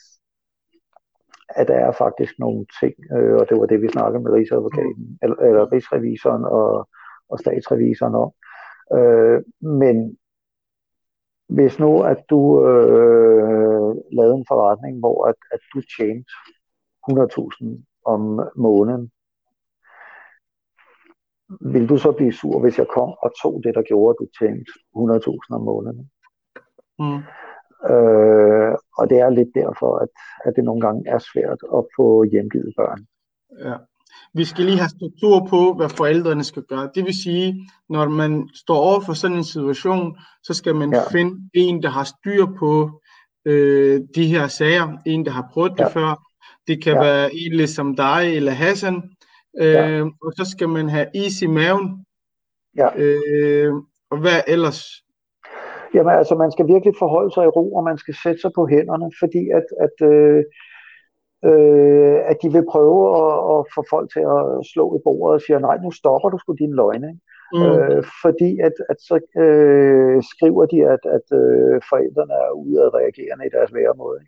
at 1.49 1.69
der 1.69 1.75
er 1.75 1.93
faktisk 1.93 2.39
nogle 2.39 2.67
ting, 2.81 2.95
øh, 3.17 3.35
og 3.35 3.49
det 3.49 3.57
var 3.61 3.67
det, 3.67 3.83
vi 3.83 3.89
snakkede 3.89 4.23
med 4.23 4.33
Rigsadvokaten, 4.33 5.19
eller, 5.23 5.37
eller 5.37 5.73
Rigsrevisoren 5.73 6.45
og, 6.45 6.89
og 7.29 7.39
statsrevisoren 7.39 8.15
om. 8.15 8.31
Øh, 8.99 9.43
men 9.61 10.17
hvis 11.49 11.79
nu, 11.79 12.03
at 12.03 12.21
du 12.31 12.41
øh, 12.69 13.95
lavede 14.13 14.35
en 14.35 14.47
forretning, 14.49 14.99
hvor 14.99 15.27
at, 15.27 15.39
at 15.53 15.61
du 15.75 15.81
tjente 15.97 16.31
100.000 17.11 17.85
om 18.05 18.41
måneden, 18.57 19.11
vil 21.61 21.89
du 21.89 21.97
så 21.97 22.13
blive 22.13 22.33
sur, 22.33 22.61
hvis 22.61 22.79
jeg 22.79 22.87
kom 22.95 23.11
og 23.23 23.33
tog 23.43 23.61
det, 23.65 23.75
der 23.75 23.83
gjorde, 23.83 24.11
at 24.15 24.17
du 24.21 24.27
tjente 24.39 24.73
100.000 24.97 25.57
om 25.57 25.61
måneden? 25.61 26.11
Mm. 26.99 27.23
Øh, 27.91 28.75
og 28.99 29.11
det 29.11 29.19
er 29.19 29.31
lidt 29.31 29.49
derfor, 29.55 29.97
at, 29.97 30.09
at 30.45 30.53
det 30.57 30.65
nogle 30.65 30.81
gange 30.81 31.03
er 31.07 31.19
svært 31.19 31.61
at 31.77 31.85
få 31.97 32.25
hjemgivet 32.25 32.73
børn. 32.77 33.07
Ja. 33.69 33.77
Vi 34.35 34.45
skal 34.45 34.65
lige 34.65 34.79
have 34.79 34.89
struktur 34.89 35.47
på, 35.51 35.75
hvad 35.75 35.89
forældrene 35.89 36.45
skal 36.45 36.63
gøre. 36.63 36.91
Det 36.95 37.05
vil 37.05 37.23
sige, 37.23 37.69
når 37.89 38.09
man 38.09 38.49
står 38.55 38.77
over 38.77 39.01
for 39.01 39.13
sådan 39.13 39.37
en 39.37 39.45
situation, 39.45 40.17
så 40.43 40.55
skal 40.55 40.75
man 40.75 40.93
ja. 40.93 41.09
finde 41.11 41.49
en, 41.55 41.83
der 41.83 41.89
har 41.89 42.05
styr 42.05 42.47
på 42.59 43.01
øh, 43.45 44.01
de 44.15 44.27
her 44.27 44.47
sager. 44.47 44.99
En, 45.07 45.25
der 45.25 45.31
har 45.31 45.49
prøvet 45.53 45.73
det 45.73 45.81
ja. 45.81 45.89
før. 45.89 46.29
Det 46.67 46.85
kan 46.85 46.93
ja. 46.93 47.01
være 47.01 47.35
en 47.35 47.53
ligesom 47.53 47.97
dig 47.97 48.37
eller 48.37 48.53
Hassan. 48.53 49.03
Øh, 49.61 49.73
ja. 49.73 50.03
Og 50.03 50.33
så 50.37 50.45
skal 50.51 50.69
man 50.69 50.89
have 50.89 51.07
is 51.15 51.43
i 51.43 51.47
maven. 51.47 52.07
Ja. 52.77 52.89
Øh, 52.97 53.73
og 54.11 54.19
hvad 54.21 54.41
ellers? 54.47 54.81
Jamen 55.95 56.15
altså, 56.15 56.35
man 56.35 56.53
skal 56.53 56.67
virkelig 56.67 56.95
forholde 56.99 57.33
sig 57.35 57.45
i 57.45 57.55
ro, 57.57 57.75
og 57.75 57.85
man 57.85 57.99
skal 57.99 58.15
sætte 58.23 58.41
sig 58.41 58.51
på 58.55 58.67
hænderne, 58.67 59.11
fordi 59.21 59.43
at, 59.59 59.67
at, 59.87 59.97
øh, 60.11 60.45
øh, 61.51 62.19
at 62.31 62.37
de 62.43 62.49
vil 62.53 62.67
prøve 62.75 63.01
at, 63.23 63.35
at 63.55 63.61
få 63.75 63.81
folk 63.91 64.09
til 64.13 64.25
at 64.37 64.67
slå 64.73 64.85
i 64.97 65.01
bordet 65.05 65.35
og 65.35 65.41
sige, 65.41 65.61
nej, 65.61 65.77
nu 65.85 65.91
stopper 65.91 66.29
du 66.31 66.39
sgu 66.39 66.53
dine 66.53 66.77
løgne. 66.77 67.11
Mm. 67.55 67.63
Øh, 67.63 68.05
fordi 68.23 68.51
at, 68.67 68.77
at 68.93 68.99
så 69.09 69.17
øh, 69.45 70.23
skriver 70.33 70.65
de, 70.73 70.79
at, 70.95 71.03
at 71.17 71.27
øh, 71.41 71.77
forældrene 71.91 72.35
er 72.47 72.53
ude 72.65 72.79
at 72.87 72.95
reagerende 72.95 73.47
i 73.47 73.55
deres 73.57 73.75
væremåde. 73.75 74.21
Mm. 74.21 74.27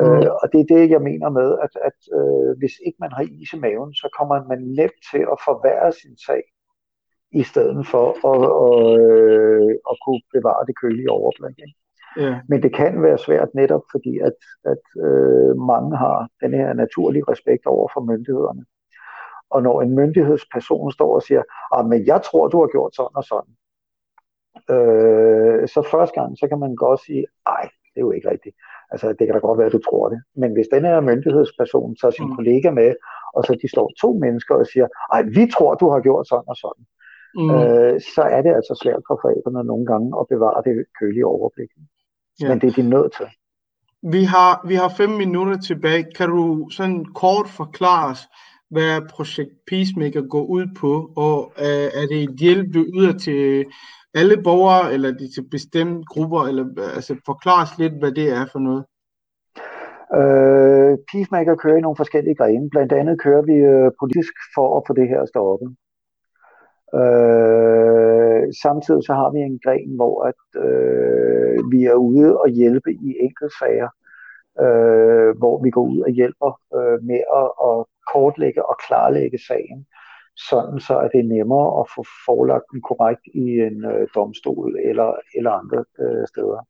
Øh, 0.00 0.28
og 0.42 0.46
det 0.52 0.60
er 0.60 0.74
det, 0.74 0.90
jeg 0.90 1.02
mener 1.02 1.28
med, 1.28 1.58
at, 1.64 1.74
at 1.88 1.98
øh, 2.18 2.58
hvis 2.58 2.74
ikke 2.86 2.96
man 3.00 3.12
har 3.12 3.22
is 3.22 3.52
i 3.52 3.58
maven, 3.58 3.94
så 3.94 4.08
kommer 4.18 4.48
man 4.48 4.60
nemt 4.78 5.00
til 5.10 5.22
at 5.32 5.38
forværre 5.48 5.92
sin 5.92 6.16
sag 6.26 6.42
i 7.32 7.42
stedet 7.42 7.86
for 7.86 8.06
at, 8.32 8.42
at, 8.64 9.00
øh, 9.00 9.74
at 9.90 9.96
kunne 10.04 10.22
bevare 10.32 10.66
det 10.66 10.78
kølige 10.82 11.10
overblik. 11.10 11.58
Ikke? 11.58 11.78
Ja. 12.16 12.40
Men 12.48 12.62
det 12.62 12.74
kan 12.74 13.02
være 13.02 13.18
svært 13.18 13.54
netop 13.54 13.82
fordi, 13.90 14.18
at, 14.18 14.36
at 14.64 14.84
øh, 15.06 15.56
mange 15.56 15.96
har 15.96 16.28
den 16.40 16.54
her 16.54 16.72
naturlige 16.72 17.24
respekt 17.28 17.66
over 17.66 17.88
for 17.94 18.00
myndighederne. 18.00 18.64
Og 19.50 19.62
når 19.62 19.82
en 19.82 19.94
myndighedsperson 19.94 20.92
står 20.92 21.14
og 21.14 21.22
siger, 21.22 21.42
ah, 21.72 21.86
men 21.86 22.06
jeg 22.06 22.22
tror, 22.22 22.48
du 22.48 22.60
har 22.60 22.68
gjort 22.68 22.94
sådan 22.94 23.16
og 23.16 23.24
sådan, 23.24 23.54
øh, 24.74 25.68
så 25.68 25.88
første 25.90 26.20
gang, 26.20 26.38
så 26.38 26.48
kan 26.48 26.58
man 26.58 26.74
godt 26.76 27.00
sige, 27.00 27.26
ej, 27.46 27.62
det 27.62 27.96
er 28.00 28.06
jo 28.08 28.12
ikke 28.12 28.30
rigtigt. 28.30 28.56
Altså, 28.92 29.06
det 29.18 29.24
kan 29.26 29.34
da 29.34 29.40
godt 29.48 29.58
være, 29.58 29.70
at 29.70 29.76
du 29.78 29.82
tror 29.88 30.08
det. 30.08 30.20
Men 30.36 30.52
hvis 30.52 30.68
den 30.74 30.84
her 30.84 31.00
myndighedsperson 31.00 31.96
tager 31.96 32.12
sin 32.12 32.28
mm. 32.28 32.36
kollega 32.36 32.70
med, 32.70 32.90
og 33.36 33.44
så 33.44 33.52
de 33.62 33.68
står 33.74 33.86
to 34.00 34.10
mennesker 34.24 34.54
og 34.54 34.66
siger, 34.72 34.86
ej, 35.14 35.22
vi 35.22 35.44
tror, 35.54 35.74
du 35.74 35.90
har 35.90 36.00
gjort 36.00 36.28
sådan 36.28 36.48
og 36.52 36.56
sådan, 36.64 36.84
mm. 37.40 37.50
øh, 37.54 37.94
så 38.14 38.22
er 38.36 38.42
det 38.42 38.52
altså 38.58 38.74
svært 38.82 39.02
for 39.08 39.16
forældrene 39.22 39.64
nogle 39.64 39.86
gange 39.86 40.08
at 40.20 40.24
bevare 40.32 40.62
det 40.66 40.74
kølige 41.00 41.26
overblik. 41.26 41.70
Ja. 42.40 42.48
Men 42.48 42.60
det 42.60 42.66
er 42.68 42.82
de 42.82 42.88
nødt 42.88 43.12
til. 43.18 43.28
Vi 44.14 44.22
har, 44.24 44.52
vi 44.70 44.74
har 44.74 44.88
fem 44.88 45.10
minutter 45.10 45.56
tilbage. 45.58 46.06
Kan 46.16 46.28
du 46.28 46.68
sådan 46.70 47.04
kort 47.04 47.48
forklare 47.48 48.10
os, 48.10 48.22
hvad 48.70 49.02
projekt 49.10 49.54
Peacemaker 49.66 50.22
går 50.34 50.44
ud 50.44 50.66
på, 50.80 50.92
og 51.16 51.52
øh, 51.58 51.88
er 52.00 52.06
det 52.10 52.22
et 52.22 52.36
hjælp, 52.40 52.74
du 52.74 52.84
yder 52.96 53.18
til 53.18 53.64
alle 54.14 54.42
borgere, 54.42 54.92
eller 54.94 55.10
de 55.10 55.34
til 55.34 55.44
bestemte 55.50 56.04
grupper, 56.12 56.42
eller 56.48 56.64
altså 56.94 57.16
forklare 57.26 57.62
os 57.62 57.78
lidt, 57.78 57.98
hvad 57.98 58.12
det 58.12 58.28
er 58.30 58.46
for 58.52 58.58
noget? 58.58 58.84
Øh, 60.20 60.98
Peacemaker 61.10 61.54
kører 61.54 61.76
i 61.76 61.80
nogle 61.80 61.96
forskellige 61.96 62.34
grene. 62.34 62.70
Blandt 62.70 62.92
andet 62.92 63.20
kører 63.20 63.42
vi 63.42 63.52
øh, 63.52 63.90
politisk 64.00 64.34
for 64.54 64.76
at 64.76 64.84
få 64.86 64.92
det 64.92 65.08
her 65.08 65.26
stoppet. 65.26 65.68
Øh, 67.00 68.42
samtidig 68.64 69.02
så 69.04 69.12
har 69.20 69.30
vi 69.34 69.38
en 69.38 69.60
gren, 69.64 69.90
hvor 69.96 70.16
at, 70.30 70.42
øh, 70.66 71.58
vi 71.72 71.84
er 71.84 71.94
ude 71.94 72.40
og 72.42 72.48
hjælpe 72.48 72.90
i 72.92 73.08
enkeltsager, 73.26 73.90
øh, 74.64 75.30
hvor 75.40 75.62
vi 75.64 75.70
går 75.70 75.86
ud 75.92 76.00
og 76.00 76.10
hjælper 76.10 76.50
øh, 76.76 76.98
med 77.10 77.20
at, 77.40 77.48
at 77.68 77.78
kortlægge 78.12 78.62
og 78.70 78.76
klarlægge 78.86 79.38
sagen, 79.48 79.86
sådan 80.36 80.80
så 80.80 80.98
at 80.98 81.10
det 81.12 81.20
er 81.20 81.34
nemmere 81.36 81.80
at 81.80 81.86
få 81.94 82.04
forelagt 82.26 82.64
den 82.72 82.80
korrekt 82.82 83.24
i 83.34 83.46
en 83.68 83.84
øh, 83.84 84.08
domstol 84.14 84.76
eller, 84.84 85.12
eller 85.36 85.50
andre 85.50 85.84
øh, 86.00 86.26
steder. 86.28 86.60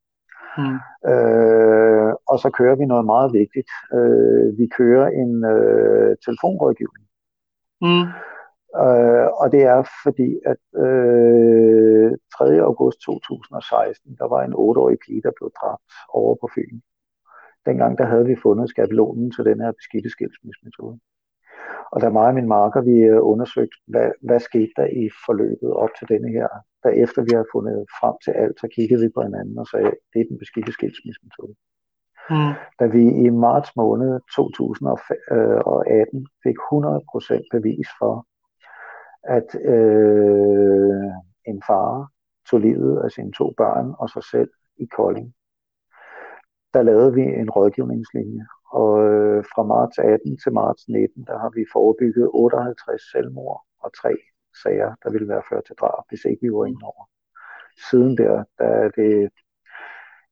Mm. 0.58 0.78
Øh, 1.12 2.14
og 2.28 2.38
så 2.38 2.50
kører 2.50 2.76
vi 2.76 2.84
noget 2.84 3.04
meget 3.04 3.32
vigtigt. 3.32 3.70
Øh, 3.94 4.58
vi 4.58 4.66
kører 4.66 5.08
en 5.08 5.44
øh, 5.44 6.16
telefonrådgivning. 6.24 7.06
Mm. 7.80 8.06
Øh, 8.84 9.28
og 9.40 9.52
det 9.52 9.62
er 9.62 9.80
fordi, 10.04 10.30
at 10.52 10.62
øh, 10.84 12.10
3. 12.38 12.60
august 12.68 12.98
2016, 13.00 14.16
der 14.20 14.28
var 14.28 14.42
en 14.42 14.52
8-årig 14.52 14.98
pige, 15.06 15.22
der 15.22 15.32
blev 15.38 15.50
dræbt 15.60 15.92
over 16.08 16.34
på 16.40 16.48
Fyn. 16.54 16.80
Dengang 17.66 17.98
der 17.98 18.04
havde 18.04 18.26
vi 18.26 18.36
fundet 18.42 18.68
skabelonen 18.68 19.30
til 19.30 19.44
den 19.44 19.60
her 19.60 19.72
beskidte 19.72 20.10
skilsmismetode. 20.10 20.98
Og 21.92 22.00
da 22.00 22.10
mig 22.10 22.26
og 22.26 22.34
min 22.34 22.48
marker, 22.48 22.80
vi 22.80 22.96
øh, 23.12 23.18
undersøgte, 23.22 23.76
hvad, 23.86 24.10
hvad 24.22 24.40
skete 24.40 24.72
der 24.76 24.86
i 25.02 25.10
forløbet 25.26 25.70
op 25.82 25.90
til 25.98 26.08
denne 26.08 26.28
her. 26.28 26.48
Da 26.84 26.88
efter 26.88 27.22
vi 27.22 27.30
havde 27.32 27.52
fundet 27.52 27.86
frem 28.00 28.14
til 28.24 28.30
alt, 28.30 28.60
så 28.60 28.68
kiggede 28.74 29.02
vi 29.02 29.08
på 29.14 29.22
hinanden 29.22 29.58
og 29.58 29.66
sagde, 29.66 29.90
det 30.12 30.20
er 30.20 30.24
den 30.30 30.38
beskidte 30.38 30.72
skilsmismetode. 30.72 31.54
Mm. 32.30 32.52
Da 32.80 32.86
vi 32.86 33.04
i 33.24 33.30
marts 33.30 33.70
måned 33.76 34.20
2018 34.36 36.26
fik 36.44 36.56
100% 36.56 37.48
bevis 37.50 37.88
for, 37.98 38.26
at 39.22 39.48
øh, 39.74 41.10
en 41.46 41.62
far 41.66 42.08
tog 42.50 42.60
livet 42.60 43.02
af 43.04 43.10
sine 43.10 43.32
to 43.32 43.54
børn 43.56 43.94
og 43.98 44.10
sig 44.10 44.24
selv 44.24 44.50
i 44.76 44.86
Kolding. 44.96 45.34
Der 46.74 46.82
lavede 46.82 47.14
vi 47.14 47.22
en 47.22 47.50
rådgivningslinje, 47.50 48.46
og 48.80 48.90
øh, 49.08 49.44
fra 49.52 49.62
marts 49.62 49.98
18 49.98 50.38
til 50.42 50.52
marts 50.52 50.88
19, 50.88 51.24
der 51.28 51.38
har 51.38 51.50
vi 51.56 51.64
forebygget 51.72 52.30
58 52.32 53.02
selvmord 53.12 53.60
og 53.84 53.90
tre 54.00 54.12
sager, 54.62 54.90
der 55.02 55.10
ville 55.10 55.28
være 55.28 55.48
ført 55.50 55.64
til 55.66 55.76
drab, 55.80 56.04
hvis 56.08 56.24
ikke 56.24 56.42
vi 56.42 56.52
var 56.52 56.64
inde 56.64 56.84
over. 56.92 57.04
Siden 57.90 58.16
der, 58.16 58.44
der 58.58 58.70
er 58.84 58.88
det 59.00 59.30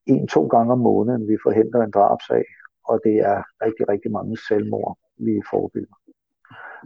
en-to 0.06 0.46
gange 0.46 0.72
om 0.72 0.78
måneden, 0.78 1.28
vi 1.28 1.36
forhindrer 1.42 1.82
en 1.82 1.90
drabsag, 1.90 2.44
og 2.88 3.00
det 3.04 3.16
er 3.32 3.42
rigtig, 3.64 3.88
rigtig 3.88 4.10
mange 4.12 4.38
selvmord, 4.48 4.98
vi 5.18 5.34
forebygger. 5.50 5.96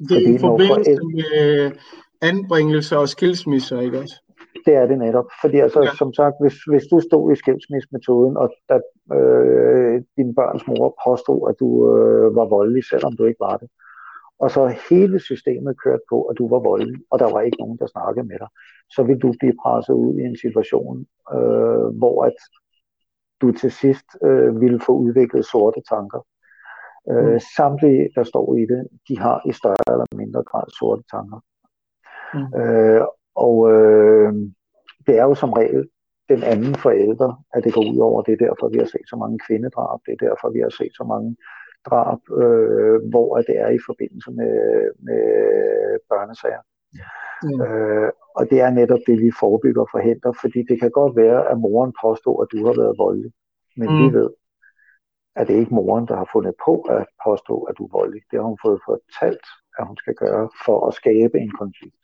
Det 0.09 0.17
er 0.25 0.35
i 0.35 0.39
forbindelse 0.39 1.01
med 1.15 1.73
anbringelser 2.23 2.97
og 2.97 3.09
skilsmisser, 3.09 3.81
ikke 3.81 3.99
også? 3.99 4.24
Det 4.67 4.75
er 4.75 4.87
det 4.87 4.99
netop, 4.99 5.29
fordi 5.41 5.59
altså, 5.59 5.83
ja. 5.83 5.95
som 5.95 6.13
sagt, 6.13 6.35
hvis, 6.41 6.57
hvis 6.71 6.87
du 6.91 7.01
stod 7.01 7.33
i 7.33 7.37
skilsmissmetoden, 7.37 8.37
og 8.37 8.55
da 8.69 8.81
øh, 9.19 10.03
din 10.17 10.35
børns 10.35 10.67
mor 10.67 10.97
påstod, 11.07 11.51
at 11.51 11.57
du 11.61 11.69
øh, 11.97 12.37
var 12.37 12.45
voldelig, 12.45 12.85
selvom 12.85 13.17
du 13.17 13.25
ikke 13.25 13.41
var 13.41 13.57
det, 13.57 13.69
og 14.39 14.51
så 14.51 14.75
hele 14.91 15.21
systemet 15.21 15.81
kørt 15.85 16.01
på, 16.11 16.23
at 16.23 16.39
du 16.39 16.49
var 16.49 16.59
voldelig, 16.59 17.01
og 17.11 17.19
der 17.19 17.33
var 17.33 17.41
ikke 17.41 17.61
nogen, 17.61 17.79
der 17.79 17.87
snakkede 17.87 18.27
med 18.27 18.39
dig, 18.39 18.49
så 18.91 19.03
vil 19.03 19.19
du 19.19 19.35
blive 19.41 19.57
presset 19.63 19.95
ud 19.95 20.19
i 20.19 20.23
en 20.23 20.37
situation, 20.37 21.07
øh, 21.35 21.87
hvor 22.01 22.25
at 22.25 22.39
du 23.41 23.53
til 23.53 23.73
sidst 23.73 24.09
øh, 24.25 24.61
ville 24.61 24.81
få 24.81 24.93
udviklet 24.93 25.45
sorte 25.47 25.81
tanker. 25.89 26.27
Øh, 27.11 27.33
mm. 27.33 27.41
Samtlige, 27.57 28.09
der 28.15 28.25
står 28.25 28.57
i 28.57 28.61
det, 28.61 28.89
de 29.09 29.19
har 29.19 29.43
i 29.49 29.53
større 29.53 29.93
eller 29.95 30.07
mindre 30.17 30.43
grad 30.43 30.67
sorte 30.79 31.03
tanker. 31.11 31.41
Mm. 32.35 32.61
Øh, 32.61 33.03
og 33.35 33.73
øh, 33.73 34.33
det 35.07 35.19
er 35.19 35.25
jo 35.25 35.35
som 35.35 35.53
regel 35.53 35.89
den 36.29 36.43
anden 36.43 36.75
forælder, 36.75 37.45
at 37.55 37.65
det 37.65 37.75
går 37.75 37.91
ud 37.93 37.99
over. 37.99 38.23
Det 38.23 38.33
er 38.33 38.47
derfor, 38.47 38.69
vi 38.69 38.79
har 38.79 38.85
set 38.85 39.09
så 39.09 39.17
mange 39.17 39.39
kvindedrab. 39.47 40.01
Det 40.07 40.13
er 40.13 40.27
derfor, 40.29 40.51
vi 40.51 40.61
har 40.61 40.69
set 40.69 40.93
så 40.97 41.05
mange 41.05 41.37
drab, 41.89 42.21
øh, 42.43 42.99
hvor 43.11 43.37
det 43.49 43.57
er 43.59 43.69
i 43.69 43.79
forbindelse 43.87 44.31
med, 44.31 44.55
med 45.07 45.25
børnesager. 46.11 46.63
Mm. 47.43 47.61
Øh, 47.65 48.11
og 48.37 48.51
det 48.51 48.61
er 48.61 48.71
netop 48.71 49.03
det, 49.07 49.17
vi 49.21 49.31
forebygger 49.41 49.83
og 49.83 49.89
forhindrer, 49.91 50.33
fordi 50.41 50.61
det 50.69 50.81
kan 50.81 50.91
godt 50.91 51.17
være, 51.17 51.51
at 51.51 51.59
moren 51.59 51.93
påstår, 52.05 52.43
at 52.43 52.49
du 52.53 52.67
har 52.67 52.75
været 52.83 52.99
voldelig. 52.99 53.33
Men 53.77 53.89
mm. 53.91 53.99
vi 53.99 54.19
ved, 54.19 54.31
at 55.37 55.49
det 55.49 55.55
ikke 55.55 55.75
moren, 55.75 56.07
der 56.09 56.17
har 56.17 56.29
fundet 56.33 56.55
på 56.65 56.75
at 56.81 57.07
påstå, 57.27 57.57
at 57.63 57.75
du 57.79 57.85
er 57.85 57.97
voldelig. 57.99 58.23
Det 58.31 58.39
har 58.39 58.47
hun 58.47 58.59
fået 58.67 58.81
fortalt, 58.89 59.47
at 59.79 59.87
hun 59.87 59.97
skal 59.97 60.15
gøre 60.15 60.49
for 60.65 60.87
at 60.87 60.95
skabe 60.95 61.39
en 61.39 61.53
konflikt. 61.63 62.04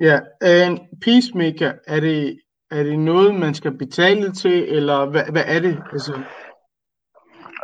Ja, 0.00 0.20
en 0.66 0.78
peacemaker, 1.04 1.72
er 1.86 2.00
det, 2.00 2.40
er 2.70 2.82
det 2.82 2.98
noget, 2.98 3.34
man 3.34 3.54
skal 3.54 3.78
betale 3.78 4.32
til, 4.32 4.76
eller 4.76 5.10
hvad, 5.10 5.24
hvad 5.32 5.44
er 5.46 5.60
det? 5.60 5.76
Altså... 5.92 6.12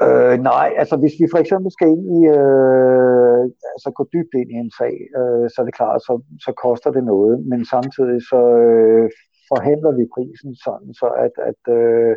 Øh, 0.03 0.39
nej, 0.53 0.69
altså 0.81 0.97
hvis 0.97 1.15
vi 1.21 1.27
for 1.33 1.39
eksempel 1.39 1.71
skal 1.73 1.89
ind 1.95 2.05
i, 2.19 2.21
øh, 2.39 3.43
altså 3.75 3.89
gå 3.97 4.03
dybt 4.15 4.35
ind 4.41 4.51
i 4.51 4.59
en 4.65 4.73
sag, 4.81 4.95
øh, 5.19 5.47
så 5.51 5.57
er 5.59 5.65
det 5.67 5.79
klart, 5.81 6.01
så, 6.09 6.15
så 6.45 6.53
koster 6.65 6.91
det 6.91 7.05
noget, 7.05 7.35
men 7.51 7.61
samtidig 7.75 8.21
så 8.31 8.41
øh, 8.67 9.11
forhandler 9.51 9.93
vi 9.99 10.13
prisen 10.15 10.55
sådan, 10.65 10.91
så 11.01 11.07
at, 11.27 11.35
at, 11.51 11.61
øh, 11.79 12.15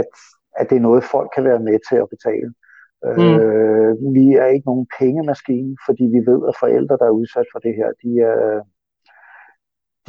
at, 0.00 0.10
at 0.58 0.70
det 0.70 0.76
er 0.76 0.86
noget, 0.88 1.10
folk 1.14 1.30
kan 1.34 1.44
være 1.44 1.62
med 1.68 1.78
til 1.88 1.98
at 2.04 2.12
betale. 2.14 2.50
Mm. 3.18 3.34
Øh, 3.40 3.92
vi 4.16 4.26
er 4.42 4.48
ikke 4.54 4.68
nogen 4.70 4.86
pengemaskine, 4.98 5.76
fordi 5.86 6.04
vi 6.14 6.20
ved, 6.30 6.40
at 6.48 6.58
forældre, 6.62 6.98
der 7.00 7.06
er 7.08 7.18
udsat 7.20 7.48
for 7.52 7.58
det 7.58 7.74
her, 7.80 7.88
de 8.02 8.10
er, 8.32 8.60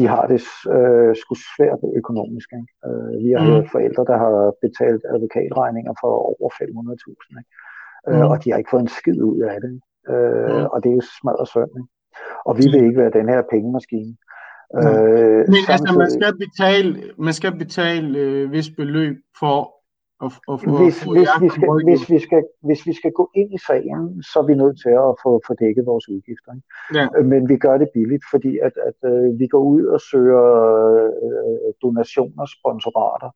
de 0.01 0.07
har 0.13 0.25
det 0.31 0.41
øh, 0.75 1.11
sgu 1.21 1.33
svært 1.55 1.79
økonomisk. 2.01 2.49
Ikke? 2.59 2.71
Øh, 2.87 3.13
vi 3.25 3.29
har 3.37 3.43
mm. 3.47 3.67
forældre, 3.75 4.03
der 4.11 4.17
har 4.23 4.35
betalt 4.65 5.03
advokatregninger 5.13 5.93
for 6.01 6.11
over 6.31 6.49
500.000, 6.49 7.39
ikke? 7.39 7.51
Øh, 8.09 8.15
mm. 8.15 8.31
og 8.31 8.35
de 8.43 8.47
har 8.51 8.57
ikke 8.57 8.73
fået 8.73 8.85
en 8.87 8.95
skid 8.99 9.19
ud 9.31 9.39
af 9.53 9.57
det. 9.65 9.73
Øh, 10.13 10.55
mm. 10.55 10.65
Og 10.73 10.77
det 10.81 10.89
er 10.91 10.97
jo 10.99 11.05
smadret 11.19 11.47
sønd. 11.53 11.73
Ikke? 11.79 11.91
Og 12.47 12.53
vi 12.59 12.63
vil 12.71 12.83
ikke 12.87 13.01
være 13.03 13.17
den 13.19 13.27
her 13.33 13.41
pengemaskine. 13.53 14.13
Mm. 14.73 14.79
Øh, 14.79 15.41
Men 15.53 15.61
samtidig... 15.67 15.71
altså, 15.75 15.93
man 16.03 16.11
skal 16.17 16.33
betale, 16.45 16.89
man 17.27 17.33
skal 17.39 17.53
betale 17.63 18.07
øh, 18.23 18.51
vis 18.55 18.69
beløb 18.79 19.15
for 19.39 19.57
og, 20.25 20.31
og 20.47 20.55
for, 20.61 20.71
hvis, 20.79 21.03
for 21.03 21.11
hvis, 21.15 21.29
vi 21.43 21.49
skal, 21.55 21.69
hvis, 21.87 22.03
vi 22.13 22.19
skal, 22.25 22.43
hvis 22.67 22.81
vi 22.89 22.93
skal 22.93 23.11
gå 23.11 23.25
ind 23.35 23.53
i 23.53 23.59
sagen, 23.67 24.23
så 24.23 24.35
er 24.39 24.47
vi 24.49 24.55
nødt 24.55 24.77
til 24.83 24.93
at 25.07 25.13
få, 25.23 25.31
få 25.47 25.53
dækket 25.63 25.85
vores 25.85 26.09
udgifter. 26.09 26.51
Ikke? 26.57 26.67
Ja. 26.97 27.05
Øh, 27.17 27.25
men 27.25 27.49
vi 27.49 27.57
gør 27.57 27.77
det 27.77 27.89
billigt, 27.93 28.25
fordi 28.33 28.51
at, 28.67 28.75
at 28.89 28.97
uh, 29.11 29.39
vi 29.39 29.47
går 29.47 29.63
ud 29.75 29.83
og 29.85 29.99
søger 30.11 30.45
uh, 31.27 31.71
donationer, 31.81 32.45
sponsorater, 32.57 33.31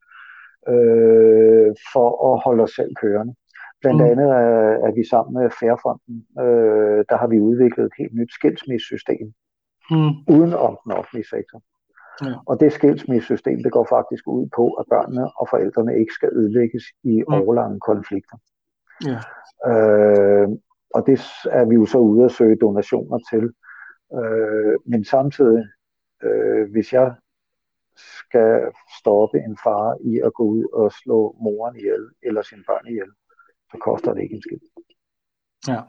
uh, 0.73 1.69
for 1.93 2.07
at 2.27 2.41
holde 2.45 2.63
os 2.63 2.73
selv 2.79 2.91
kørende. 3.01 3.33
Blandt 3.81 4.01
mm. 4.01 4.09
andet 4.11 4.29
er, 4.29 4.69
er 4.87 4.91
vi 4.97 5.03
sammen 5.13 5.33
med 5.39 5.49
Færfonden, 5.61 6.15
uh, 6.43 6.99
der 7.09 7.17
har 7.21 7.27
vi 7.27 7.39
udviklet 7.39 7.85
et 7.85 7.95
helt 7.99 8.15
nyt 8.19 8.31
skilsmissesystem, 8.37 9.27
mm. 9.91 10.11
uden 10.35 10.53
om 10.67 10.73
den 10.83 10.91
offentlige 10.99 11.29
sektor. 11.35 11.59
Ja. 12.23 12.33
Og 12.45 12.59
det 12.59 12.73
skilsmissesystem, 12.73 13.63
det 13.63 13.71
går 13.71 13.87
faktisk 13.89 14.27
ud 14.27 14.49
på, 14.55 14.73
at 14.73 14.85
børnene 14.89 15.31
og 15.39 15.47
forældrene 15.49 15.99
ikke 15.99 16.13
skal 16.13 16.29
ødelægges 16.33 16.83
i 17.03 17.23
mm. 17.27 17.33
overlange 17.33 17.79
konflikter. 17.79 18.37
Ja. 19.05 19.19
Øh, 19.71 20.49
og 20.93 21.07
det 21.07 21.21
er 21.51 21.65
vi 21.65 21.75
jo 21.75 21.85
så 21.85 21.97
ude 21.97 22.25
at 22.25 22.31
søge 22.31 22.57
donationer 22.61 23.19
til. 23.31 23.45
Øh, 24.19 24.75
men 24.85 25.05
samtidig, 25.05 25.63
øh, 26.23 26.71
hvis 26.71 26.93
jeg 26.93 27.15
skal 27.95 28.61
stoppe 28.99 29.37
en 29.37 29.57
far 29.63 29.97
i 30.01 30.19
at 30.19 30.33
gå 30.33 30.43
ud 30.43 30.65
og 30.73 30.91
slå 30.91 31.35
moren 31.41 31.75
ihjel, 31.75 32.09
eller 32.23 32.41
sine 32.41 32.63
børn 32.67 32.87
ihjel, 32.87 33.11
så 33.71 33.77
koster 33.77 34.13
det 34.13 34.21
ikke 34.23 34.35
en 34.35 34.41
skid. 34.41 34.59
Ja, 35.67 35.81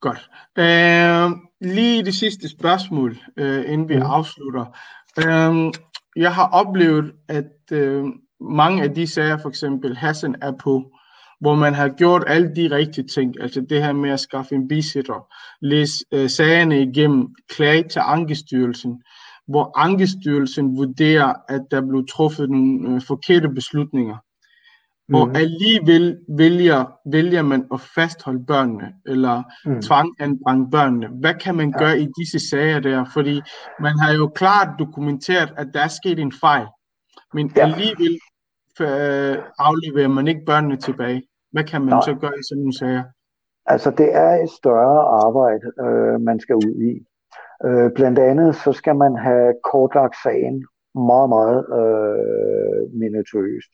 godt. 0.00 0.30
Øh, 0.58 1.30
lige 1.60 2.04
det 2.04 2.14
sidste 2.14 2.48
spørgsmål, 2.48 3.16
øh, 3.36 3.72
inden 3.72 3.88
vi 3.88 3.96
mm. 3.96 4.02
afslutter. 4.02 4.76
Øh, 5.18 5.72
jeg 6.16 6.34
har 6.34 6.48
oplevet, 6.52 7.12
at 7.28 7.72
øh, 7.72 8.04
mange 8.40 8.82
af 8.82 8.94
de 8.94 9.06
sager, 9.06 9.38
for 9.38 9.48
eksempel 9.48 9.96
Hassan 9.96 10.36
er 10.42 10.52
på, 10.62 10.92
hvor 11.40 11.54
man 11.54 11.74
har 11.74 11.88
gjort 11.88 12.24
alle 12.26 12.54
de 12.56 12.76
rigtige 12.76 13.08
ting, 13.08 13.40
altså 13.40 13.60
det 13.60 13.82
her 13.82 13.92
med 13.92 14.10
at 14.10 14.20
skaffe 14.20 14.54
en 14.54 14.68
bisitter, 14.68 15.26
læse 15.60 16.04
øh, 16.12 16.30
sagerne 16.30 16.82
igennem, 16.82 17.28
klage 17.48 17.88
til 17.88 18.00
Ankestyrelsen, 18.04 19.02
hvor 19.48 19.78
Ankestyrelsen 19.78 20.76
vurderer, 20.76 21.34
at 21.48 21.60
der 21.70 21.80
blev 21.88 22.06
truffet 22.06 22.50
nogle 22.50 22.94
øh, 22.94 23.02
forkerte 23.02 23.48
beslutninger. 23.48 24.16
Mm. 25.10 25.14
Og 25.14 25.28
alligevel 25.34 26.18
vælger, 26.28 26.92
vælger 27.06 27.42
man 27.42 27.66
at 27.74 27.80
fastholde 27.80 28.44
børnene, 28.46 28.92
eller 29.06 29.42
mm. 29.66 29.82
tvanganbringe 29.82 30.70
børnene. 30.70 31.08
Hvad 31.20 31.34
kan 31.34 31.54
man 31.54 31.72
gøre 31.72 31.96
ja. 31.98 32.04
i 32.04 32.08
disse 32.18 32.48
sager 32.50 32.80
der? 32.80 33.04
Fordi 33.14 33.40
man 33.80 33.98
har 33.98 34.12
jo 34.14 34.26
klart 34.28 34.68
dokumenteret, 34.78 35.52
at 35.56 35.68
der 35.74 35.80
er 35.80 35.88
sket 35.88 36.18
en 36.18 36.32
fejl, 36.40 36.66
men 37.34 37.52
ja. 37.56 37.62
alligevel 37.62 38.18
øh, 38.80 39.36
afleverer 39.58 40.08
man 40.08 40.28
ikke 40.28 40.44
børnene 40.46 40.76
tilbage. 40.76 41.22
Hvad 41.52 41.64
kan 41.64 41.80
man 41.80 41.90
Nej. 41.90 42.00
så 42.04 42.14
gøre 42.14 42.38
i 42.40 42.44
sådan 42.48 42.60
nogle 42.60 42.78
sager? 42.78 43.02
Altså 43.66 43.90
det 43.90 44.14
er 44.14 44.32
et 44.44 44.50
større 44.50 45.00
arbejde, 45.26 45.66
øh, 45.84 46.20
man 46.20 46.40
skal 46.40 46.56
ud 46.56 46.74
i. 46.90 46.92
Øh, 47.66 47.90
blandt 47.94 48.18
andet 48.18 48.56
så 48.56 48.72
skal 48.72 48.96
man 48.96 49.16
have 49.16 49.54
kortlagt 49.72 50.16
sagen 50.24 50.66
meget, 50.94 51.28
meget 51.28 51.60
øh, 51.80 52.80
minutøst. 53.00 53.72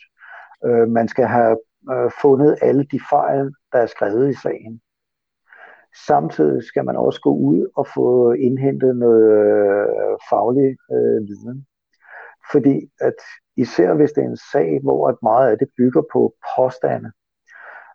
Øh, 0.65 0.89
man 0.89 1.09
skal 1.09 1.27
have 1.27 1.59
øh, 1.93 2.11
fundet 2.23 2.59
alle 2.63 2.85
de 2.85 3.01
fejl, 3.11 3.53
der 3.73 3.79
er 3.79 3.87
skrevet 3.87 4.31
i 4.31 4.41
sagen. 4.43 4.81
Samtidig 6.07 6.65
skal 6.65 6.85
man 6.85 6.97
også 6.97 7.21
gå 7.21 7.37
ud 7.37 7.71
og 7.77 7.87
få 7.95 8.33
indhentet 8.33 8.97
noget 8.97 9.31
øh, 9.31 10.17
faglig 10.31 10.77
øh, 10.93 11.29
viden. 11.29 11.67
Fordi 12.53 12.91
at 13.01 13.19
især 13.57 13.95
hvis 13.95 14.13
det 14.13 14.25
er 14.25 14.29
en 14.29 14.45
sag, 14.53 14.81
hvor 14.83 15.09
at 15.09 15.17
meget 15.23 15.51
af 15.51 15.59
det 15.59 15.69
bygger 15.77 16.03
på 16.13 16.35
påstande, 16.57 17.11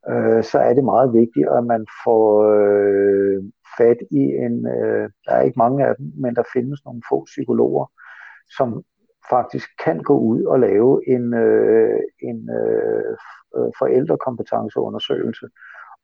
øh, 0.10 0.44
så 0.44 0.60
er 0.60 0.74
det 0.74 0.84
meget 0.84 1.14
vigtigt, 1.14 1.48
at 1.58 1.64
man 1.64 1.86
får 2.04 2.26
øh, 2.54 3.44
fat 3.78 3.98
i 4.12 4.24
en, 4.46 4.68
øh, 4.68 5.10
der 5.26 5.32
er 5.32 5.42
ikke 5.42 5.58
mange 5.66 5.86
af 5.88 5.96
dem, 5.98 6.12
men 6.16 6.36
der 6.36 6.44
findes 6.54 6.86
nogle 6.86 7.02
få 7.10 7.24
psykologer, 7.26 7.86
som 8.58 8.84
faktisk 9.30 9.68
kan 9.86 10.04
gå 10.04 10.20
ud 10.20 10.44
og 10.44 10.60
lave 10.60 11.10
en, 11.10 11.34
øh, 11.34 12.00
en 12.22 12.50
øh, 12.50 13.18
forældrekompetenceundersøgelse 13.80 15.48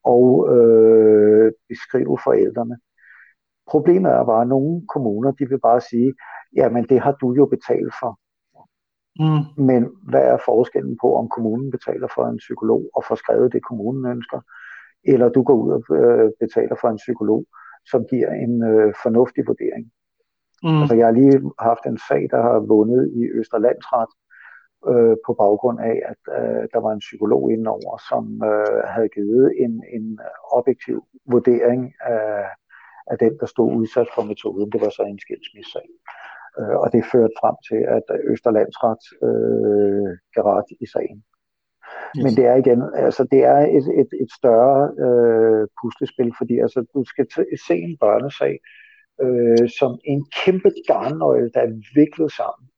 og 0.03 0.56
øh, 0.56 1.52
beskrive 1.69 2.18
forældrene. 2.23 2.77
Problemet 3.68 4.11
er 4.11 4.26
bare, 4.26 4.41
at 4.41 4.48
nogle 4.48 4.88
kommuner 4.88 5.31
de 5.31 5.49
vil 5.49 5.60
bare 5.60 5.81
sige, 5.81 6.14
jamen 6.56 6.84
det 6.89 6.99
har 6.99 7.11
du 7.11 7.34
jo 7.34 7.45
betalt 7.45 7.94
for. 8.02 8.19
Mm. 9.19 9.65
Men 9.69 9.81
hvad 10.10 10.22
er 10.34 10.38
forskellen 10.45 10.98
på, 11.02 11.15
om 11.15 11.30
kommunen 11.30 11.72
betaler 11.72 12.07
for 12.15 12.23
en 12.27 12.38
psykolog 12.38 12.81
og 12.95 13.03
får 13.07 13.15
skrevet 13.15 13.53
det, 13.53 13.64
kommunen 13.69 14.06
ønsker, 14.11 14.41
eller 15.03 15.30
du 15.30 15.44
går 15.44 15.53
ud 15.64 15.72
og 15.77 15.81
øh, 15.98 16.31
betaler 16.39 16.76
for 16.81 16.89
en 16.89 17.02
psykolog, 17.03 17.45
som 17.91 18.06
giver 18.11 18.31
en 18.31 18.64
øh, 18.64 18.94
fornuftig 19.03 19.44
vurdering. 19.48 19.91
Mm. 20.64 20.80
Altså, 20.82 20.96
jeg 20.96 21.06
har 21.06 21.14
lige 21.14 21.42
haft 21.60 21.86
en 21.86 22.00
sag, 22.10 22.28
der 22.32 22.42
har 22.42 22.60
vundet 22.60 23.12
i 23.20 23.24
Østerlandsret 23.40 24.12
øh, 24.92 25.16
på 25.26 25.32
baggrund 25.34 25.80
af, 25.80 25.96
at 26.12 26.22
øh, 26.38 26.64
der 26.74 26.80
var 26.86 26.92
en 26.94 27.06
psykolog 27.08 27.52
indenover, 27.52 27.94
som 28.10 28.24
øh, 28.52 28.84
havde 28.94 29.10
givet 29.10 29.54
en, 29.64 29.84
en 29.98 30.20
objektiv 30.52 30.98
vurdering 31.26 31.94
af, 32.02 32.46
af 33.08 33.18
den, 33.18 33.34
der 33.40 33.46
stod 33.46 33.74
udsat 33.74 34.08
for 34.16 34.24
metoden. 34.24 34.72
Det 34.72 34.82
var 34.82 34.90
så 34.90 35.04
en 35.04 35.20
skilsmissesag. 35.20 35.90
Øh, 36.60 36.76
og 36.84 36.88
det 36.94 37.10
førte 37.12 37.36
frem 37.42 37.56
til, 37.70 37.82
at 37.98 38.08
Østerlandsret 38.32 39.04
øh, 39.28 40.12
gav 40.34 40.44
ret 40.44 40.72
i 40.86 40.86
sagen. 40.96 41.20
Yes. 42.18 42.24
Men 42.24 42.32
det 42.38 42.46
er 42.46 42.56
igen, 42.56 42.82
altså 42.96 43.24
det 43.32 43.42
er 43.44 43.62
et, 43.78 43.88
et, 44.02 44.12
et 44.24 44.32
større 44.40 44.82
øh, 45.06 45.68
puslespil, 45.80 46.32
fordi 46.40 46.56
altså, 46.60 46.80
du 46.94 47.04
skal 47.12 47.26
se 47.68 47.76
en 47.88 47.98
børnesag 48.04 48.60
øh, 49.22 49.69
som 49.80 49.99
en 50.03 50.26
kæmpe 50.45 50.72
garnnøgle, 50.88 51.52
der 51.53 51.61
er 51.61 51.81
viklet 51.95 52.31
sammen. 52.31 52.69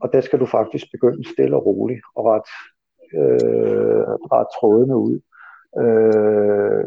Og 0.00 0.12
der 0.12 0.20
skal 0.20 0.40
du 0.40 0.46
faktisk 0.46 0.86
begynde 0.92 1.32
stille 1.32 1.56
og 1.56 1.66
roligt 1.66 2.00
og 2.16 2.24
ret, 2.24 2.50
øh, 3.20 4.08
ret 4.32 4.46
trådene 4.56 4.96
ud. 4.96 5.20
Øh, 5.82 6.84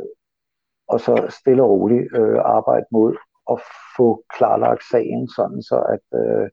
og 0.88 1.00
så 1.00 1.36
stille 1.40 1.64
og 1.64 1.70
roligt 1.70 2.08
øh, 2.16 2.40
arbejde 2.46 2.86
mod 2.92 3.16
at 3.52 3.60
få 3.98 4.24
klarlagt 4.36 4.84
sagen, 4.92 5.28
sådan 5.28 5.62
så 5.62 5.78
at, 5.96 6.20
øh, 6.20 6.50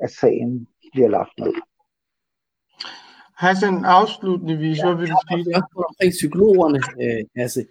at 0.00 0.10
sagen 0.10 0.66
bliver 0.92 1.08
lagt 1.08 1.38
ned. 1.38 1.54
Hassan, 3.36 3.84
afslutningsvis, 3.84 4.82
hvad 4.82 4.94
vil 4.94 5.10
du 5.10 5.16
sige? 5.28 5.44
Jeg 5.50 5.62
omkring 5.90 6.10
psykologerne. 6.10 6.80
Øh, 7.02 7.24
altså, 7.44 7.64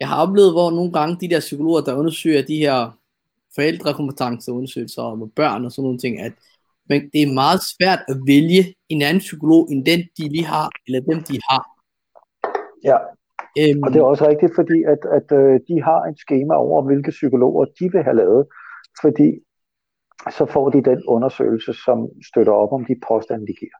jeg 0.00 0.08
har 0.08 0.26
oplevet, 0.26 0.52
hvor 0.52 0.70
nogle 0.70 0.92
gange 0.92 1.16
de 1.20 1.30
der 1.30 1.40
psykologer, 1.40 1.80
der 1.80 1.94
undersøger 1.94 2.42
de 2.42 2.56
her 2.56 2.98
forældrekompetenceundersøgelser 3.54 5.02
om 5.02 5.30
børn 5.36 5.64
og 5.64 5.72
sådan 5.72 5.82
nogle 5.82 5.98
ting, 5.98 6.20
at 6.20 6.32
men 6.88 7.00
det 7.12 7.20
er 7.22 7.38
meget 7.42 7.60
svært 7.72 8.02
at 8.08 8.16
vælge 8.32 8.62
en 8.88 9.02
anden 9.02 9.24
psykolog, 9.26 9.62
end 9.72 9.86
den 9.86 10.00
de 10.16 10.28
lige 10.34 10.44
har, 10.44 10.68
eller 10.86 11.00
dem 11.00 11.18
de 11.30 11.36
har. 11.48 11.62
Ja, 12.84 12.98
øhm, 13.60 13.82
og 13.82 13.88
det 13.92 13.98
er 13.98 14.04
også 14.12 14.28
rigtigt, 14.28 14.52
fordi 14.54 14.78
at, 14.82 15.02
at 15.18 15.28
øh, 15.40 15.60
de 15.68 15.82
har 15.82 16.00
et 16.10 16.18
schema 16.18 16.54
over, 16.54 16.82
hvilke 16.82 17.10
psykologer 17.10 17.64
de 17.78 17.92
vil 17.92 18.02
have 18.02 18.16
lavet, 18.16 18.46
fordi 19.02 19.28
så 20.36 20.44
får 20.46 20.70
de 20.70 20.82
den 20.82 21.00
undersøgelse, 21.14 21.72
som 21.84 22.08
støtter 22.30 22.52
op 22.52 22.72
om 22.72 22.84
de 22.84 22.96
påstande, 23.08 23.46
de 23.46 23.54
giver. 23.62 23.78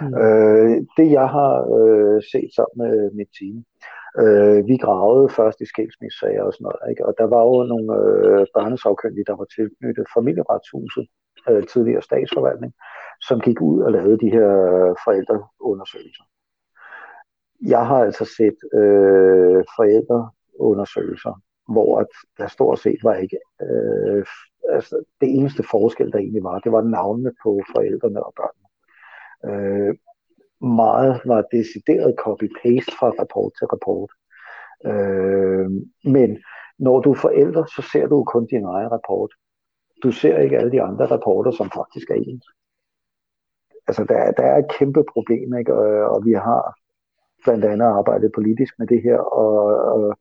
Mm. 0.00 0.14
Øh, 0.22 0.76
det 0.96 1.08
jeg 1.18 1.28
har 1.36 1.52
øh, 1.76 2.22
set 2.32 2.50
sammen 2.56 2.76
med 2.82 3.10
mit 3.18 3.30
team, 3.38 3.56
øh, 4.18 4.66
vi 4.66 4.76
gravede 4.76 5.28
først 5.28 5.60
i 5.60 5.66
skilsmissager 5.66 6.42
og 6.42 6.52
sådan 6.52 6.64
noget, 6.64 6.90
ikke? 6.90 7.06
og 7.06 7.14
der 7.18 7.24
var 7.24 7.42
jo 7.50 7.62
nogle 7.72 7.88
øh, 7.96 8.46
børnesagkyndige, 8.54 9.24
der 9.24 9.36
var 9.36 9.44
tilknyttet 9.44 10.06
familieretshuset, 10.16 11.06
øh, 11.48 11.66
tidligere 11.66 12.02
statsforvaltning, 12.02 12.72
som 13.20 13.40
gik 13.40 13.60
ud 13.60 13.82
og 13.82 13.92
lavede 13.92 14.18
de 14.18 14.30
her 14.30 14.50
forældreundersøgelser. 15.04 16.24
Jeg 17.66 17.86
har 17.86 18.00
altså 18.04 18.24
set 18.24 18.58
øh, 18.80 19.64
forældreundersøgelser, 19.76 21.42
hvor 21.72 22.00
at 22.00 22.12
der 22.38 22.46
stort 22.46 22.78
set 22.78 23.00
var 23.02 23.14
ikke 23.14 23.38
øh, 23.62 24.24
altså 24.68 25.04
det 25.20 25.28
eneste 25.38 25.62
forskel, 25.70 26.12
der 26.12 26.18
egentlig 26.18 26.44
var, 26.44 26.58
det 26.58 26.72
var 26.72 26.82
navnene 26.82 27.32
på 27.42 27.60
forældrene 27.74 28.22
og 28.26 28.32
børnene. 28.36 28.66
Øh, 29.48 29.94
meget 30.60 31.20
var 31.24 31.42
decideret 31.52 32.14
copy-paste 32.24 32.92
fra 32.98 33.08
rapport 33.20 33.52
til 33.58 33.66
rapport. 33.66 34.10
Øh, 34.90 35.70
men 36.04 36.38
når 36.78 37.00
du 37.00 37.10
er 37.10 37.14
forældre, 37.26 37.66
så 37.66 37.88
ser 37.92 38.06
du 38.06 38.24
kun 38.24 38.46
din 38.46 38.64
egen 38.64 38.92
rapport. 38.92 39.30
Du 40.02 40.10
ser 40.12 40.38
ikke 40.38 40.58
alle 40.58 40.72
de 40.72 40.82
andre 40.82 41.06
rapporter, 41.06 41.50
som 41.50 41.70
faktisk 41.70 42.10
er 42.10 42.14
ens. 42.14 42.46
Altså, 43.88 44.04
der, 44.04 44.32
der 44.32 44.42
er 44.42 44.58
et 44.58 44.70
kæmpe 44.78 45.04
problem, 45.12 45.58
ikke? 45.58 45.74
Og, 45.74 46.10
og 46.14 46.24
vi 46.24 46.32
har 46.32 46.74
blandt 47.44 47.64
andet 47.64 47.86
arbejdet 47.86 48.32
politisk 48.34 48.74
med 48.78 48.86
det 48.86 49.02
her, 49.02 49.18
og, 49.18 49.56
og 49.92 50.18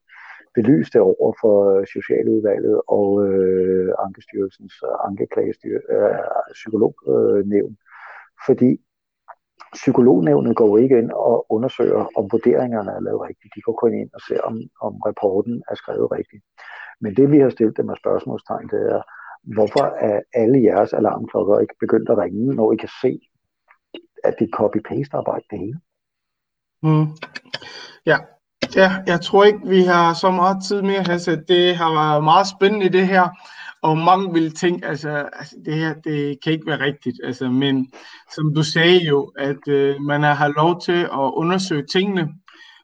belyst 0.56 0.94
det 0.94 1.02
over 1.02 1.34
for 1.42 1.86
Socialudvalget 1.86 2.82
og 2.88 3.28
øh, 3.28 3.94
Ankestyrelsens 4.06 4.74
ankeklagestyr, 5.08 5.80
øh, 5.90 6.54
psykolognævn. 6.54 7.78
Fordi 8.46 8.82
psykolognævnet 9.74 10.56
går 10.56 10.78
ikke 10.78 10.98
ind 10.98 11.12
og 11.12 11.46
undersøger, 11.50 12.06
om 12.18 12.30
vurderingerne 12.32 12.92
er 12.92 13.00
lavet 13.00 13.22
rigtigt. 13.22 13.56
De 13.56 13.62
går 13.62 13.74
kun 13.74 13.94
ind 13.94 14.10
og 14.14 14.22
ser, 14.28 14.42
om, 14.42 14.56
om 14.82 14.94
rapporten 15.06 15.64
er 15.72 15.76
skrevet 15.76 16.12
rigtigt. 16.12 16.44
Men 17.02 17.16
det, 17.16 17.32
vi 17.32 17.40
har 17.40 17.50
stillet 17.50 17.78
dem 17.78 17.90
af 17.90 17.98
spørgsmålstegn, 17.98 18.68
det 18.68 18.82
er, 18.96 19.02
hvorfor 19.56 19.84
er 19.84 20.22
alle 20.34 20.64
jeres 20.64 20.94
alarmklokker 20.94 21.60
ikke 21.60 21.76
begyndt 21.80 22.10
at 22.10 22.18
ringe, 22.18 22.56
når 22.56 22.74
I 22.74 22.76
kan 22.76 22.90
se, 23.02 23.20
at 24.24 24.36
det 24.40 24.46
er 24.46 24.58
copy-paste 24.58 25.18
arbejde 25.18 25.46
det 25.52 25.60
hele? 25.60 25.80
Mm. 26.84 27.08
Ja. 28.06 28.18
ja, 28.76 28.90
jeg 29.08 29.22
tror 29.22 29.44
ikke, 29.44 29.68
vi 29.68 29.82
har 29.84 30.14
så 30.14 30.32
meget 30.32 30.58
tid 30.68 30.82
mere, 30.82 31.04
Hasse. 31.04 31.44
Det 31.48 31.76
har 31.76 31.94
været 31.94 32.24
meget 32.24 32.48
spændende 32.48 32.90
det 32.90 33.08
her 33.08 33.26
og 33.82 33.98
mange 33.98 34.34
vil 34.34 34.56
tænke, 34.56 34.88
altså, 34.88 35.10
altså 35.10 35.56
det 35.66 35.74
her, 35.74 35.94
det 35.94 36.44
kan 36.44 36.54
ikke 36.54 36.68
være 36.68 36.80
rigtigt, 36.80 37.18
altså, 37.24 37.50
men 37.50 37.92
som 38.36 38.54
du 38.54 38.64
sagde 38.64 39.00
jo, 39.00 39.32
at 39.38 39.68
øh, 39.68 40.02
man 40.02 40.22
har 40.22 40.54
lov 40.62 40.82
til 40.82 41.02
at 41.04 41.32
undersøge 41.34 41.86
tingene, 41.86 42.30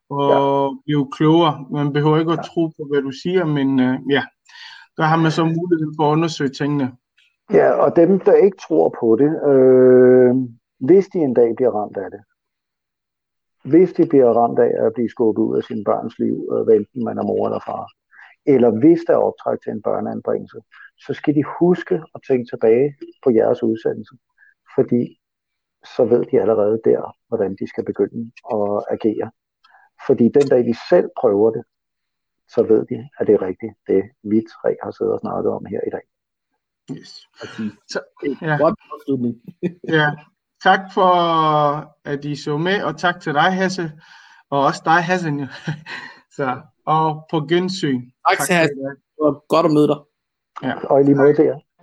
og 0.10 0.70
ja. 0.70 0.78
blive 0.86 1.08
klogere. 1.12 1.66
Man 1.72 1.94
behøver 1.94 2.18
ikke 2.18 2.32
at 2.32 2.38
ja. 2.38 2.44
tro 2.44 2.68
på, 2.68 2.88
hvad 2.92 3.02
du 3.02 3.12
siger, 3.12 3.46
men 3.46 3.80
øh, 3.80 4.00
ja, 4.10 4.24
der 4.98 5.04
har 5.04 5.18
man 5.18 5.32
så 5.32 5.44
mulighed 5.44 5.90
for 5.98 6.04
at 6.08 6.12
undersøge 6.12 6.50
tingene. 6.50 6.92
Ja, 7.52 7.72
og 7.72 7.96
dem, 7.96 8.20
der 8.20 8.34
ikke 8.34 8.58
tror 8.68 8.96
på 9.00 9.16
det, 9.22 9.32
øh, 9.52 10.36
hvis 10.80 11.08
de 11.08 11.18
en 11.18 11.34
dag 11.34 11.56
bliver 11.56 11.72
ramt 11.72 11.98
af 11.98 12.12
det, 12.12 12.22
hvis 13.72 13.94
de 13.94 14.06
bliver 14.06 14.34
ramt 14.34 14.60
af 14.60 14.86
at 14.86 14.94
blive 14.94 15.10
skubbet 15.10 15.44
ud 15.44 15.58
af 15.58 15.64
sin 15.64 15.84
børns 15.84 16.20
liv, 16.20 16.36
øh, 16.54 16.76
enten 16.76 17.04
man 17.04 17.18
er 17.18 17.24
mor 17.24 17.46
eller 17.48 17.60
far, 17.66 17.86
eller 18.46 18.70
hvis 18.80 19.00
der 19.08 19.14
er 19.14 19.26
optræk 19.30 19.58
til 19.64 19.72
en 19.72 19.82
børneanbringelse, 19.82 20.60
så 21.06 21.14
skal 21.14 21.36
de 21.36 21.44
huske 21.60 21.96
at 22.16 22.22
tænke 22.28 22.50
tilbage 22.52 22.96
på 23.24 23.30
jeres 23.32 23.64
udsendelse, 23.64 24.16
fordi 24.76 25.20
så 25.96 26.06
ved 26.06 26.26
de 26.32 26.42
allerede 26.42 26.82
der, 26.86 27.18
hvordan 27.28 27.56
de 27.60 27.68
skal 27.68 27.86
begynde 27.86 28.32
at 28.54 28.86
agere. 28.96 29.32
Fordi 30.08 30.24
den 30.24 30.48
dag 30.48 30.66
de 30.66 30.76
selv 30.90 31.10
prøver 31.20 31.52
det, 31.52 31.64
så 32.48 32.64
ved 32.64 32.86
de, 32.86 33.10
at 33.20 33.28
det 33.28 33.34
er 33.36 33.42
rigtigt, 33.42 33.74
det 33.88 34.04
vi 34.24 34.44
tre 34.62 34.76
har 34.84 34.92
siddet 34.92 35.14
og 35.14 35.20
snakket 35.20 35.52
om 35.52 35.66
her 35.66 35.82
i 35.88 35.90
dag. 35.90 36.06
Yes. 36.92 37.10
Så, 37.88 38.00
ja. 38.42 38.58
ja. 39.98 40.12
Tak 40.64 40.80
for, 40.94 41.12
at 42.06 42.26
I 42.26 42.36
så 42.36 42.58
med, 42.58 42.84
og 42.84 42.98
tak 42.98 43.22
til 43.22 43.34
dig, 43.34 43.54
Hasse, 43.54 43.92
og 44.50 44.60
også 44.66 44.82
dig, 44.86 45.04
Hassan. 45.04 45.48
så, 46.38 46.62
og 46.86 47.28
på 47.32 47.40
gensyn. 47.50 48.02
Tak, 48.30 48.38
tak 48.38 48.48
til 48.48 48.76
godt 49.48 49.66
at 49.66 49.72
møde 49.72 49.88
dig. 49.88 50.00
Ja. 50.64 50.74
Og 50.86 51.02
i 51.02 51.04
lige 51.04 51.16
måde 51.16 51.44
jer. 51.46 51.60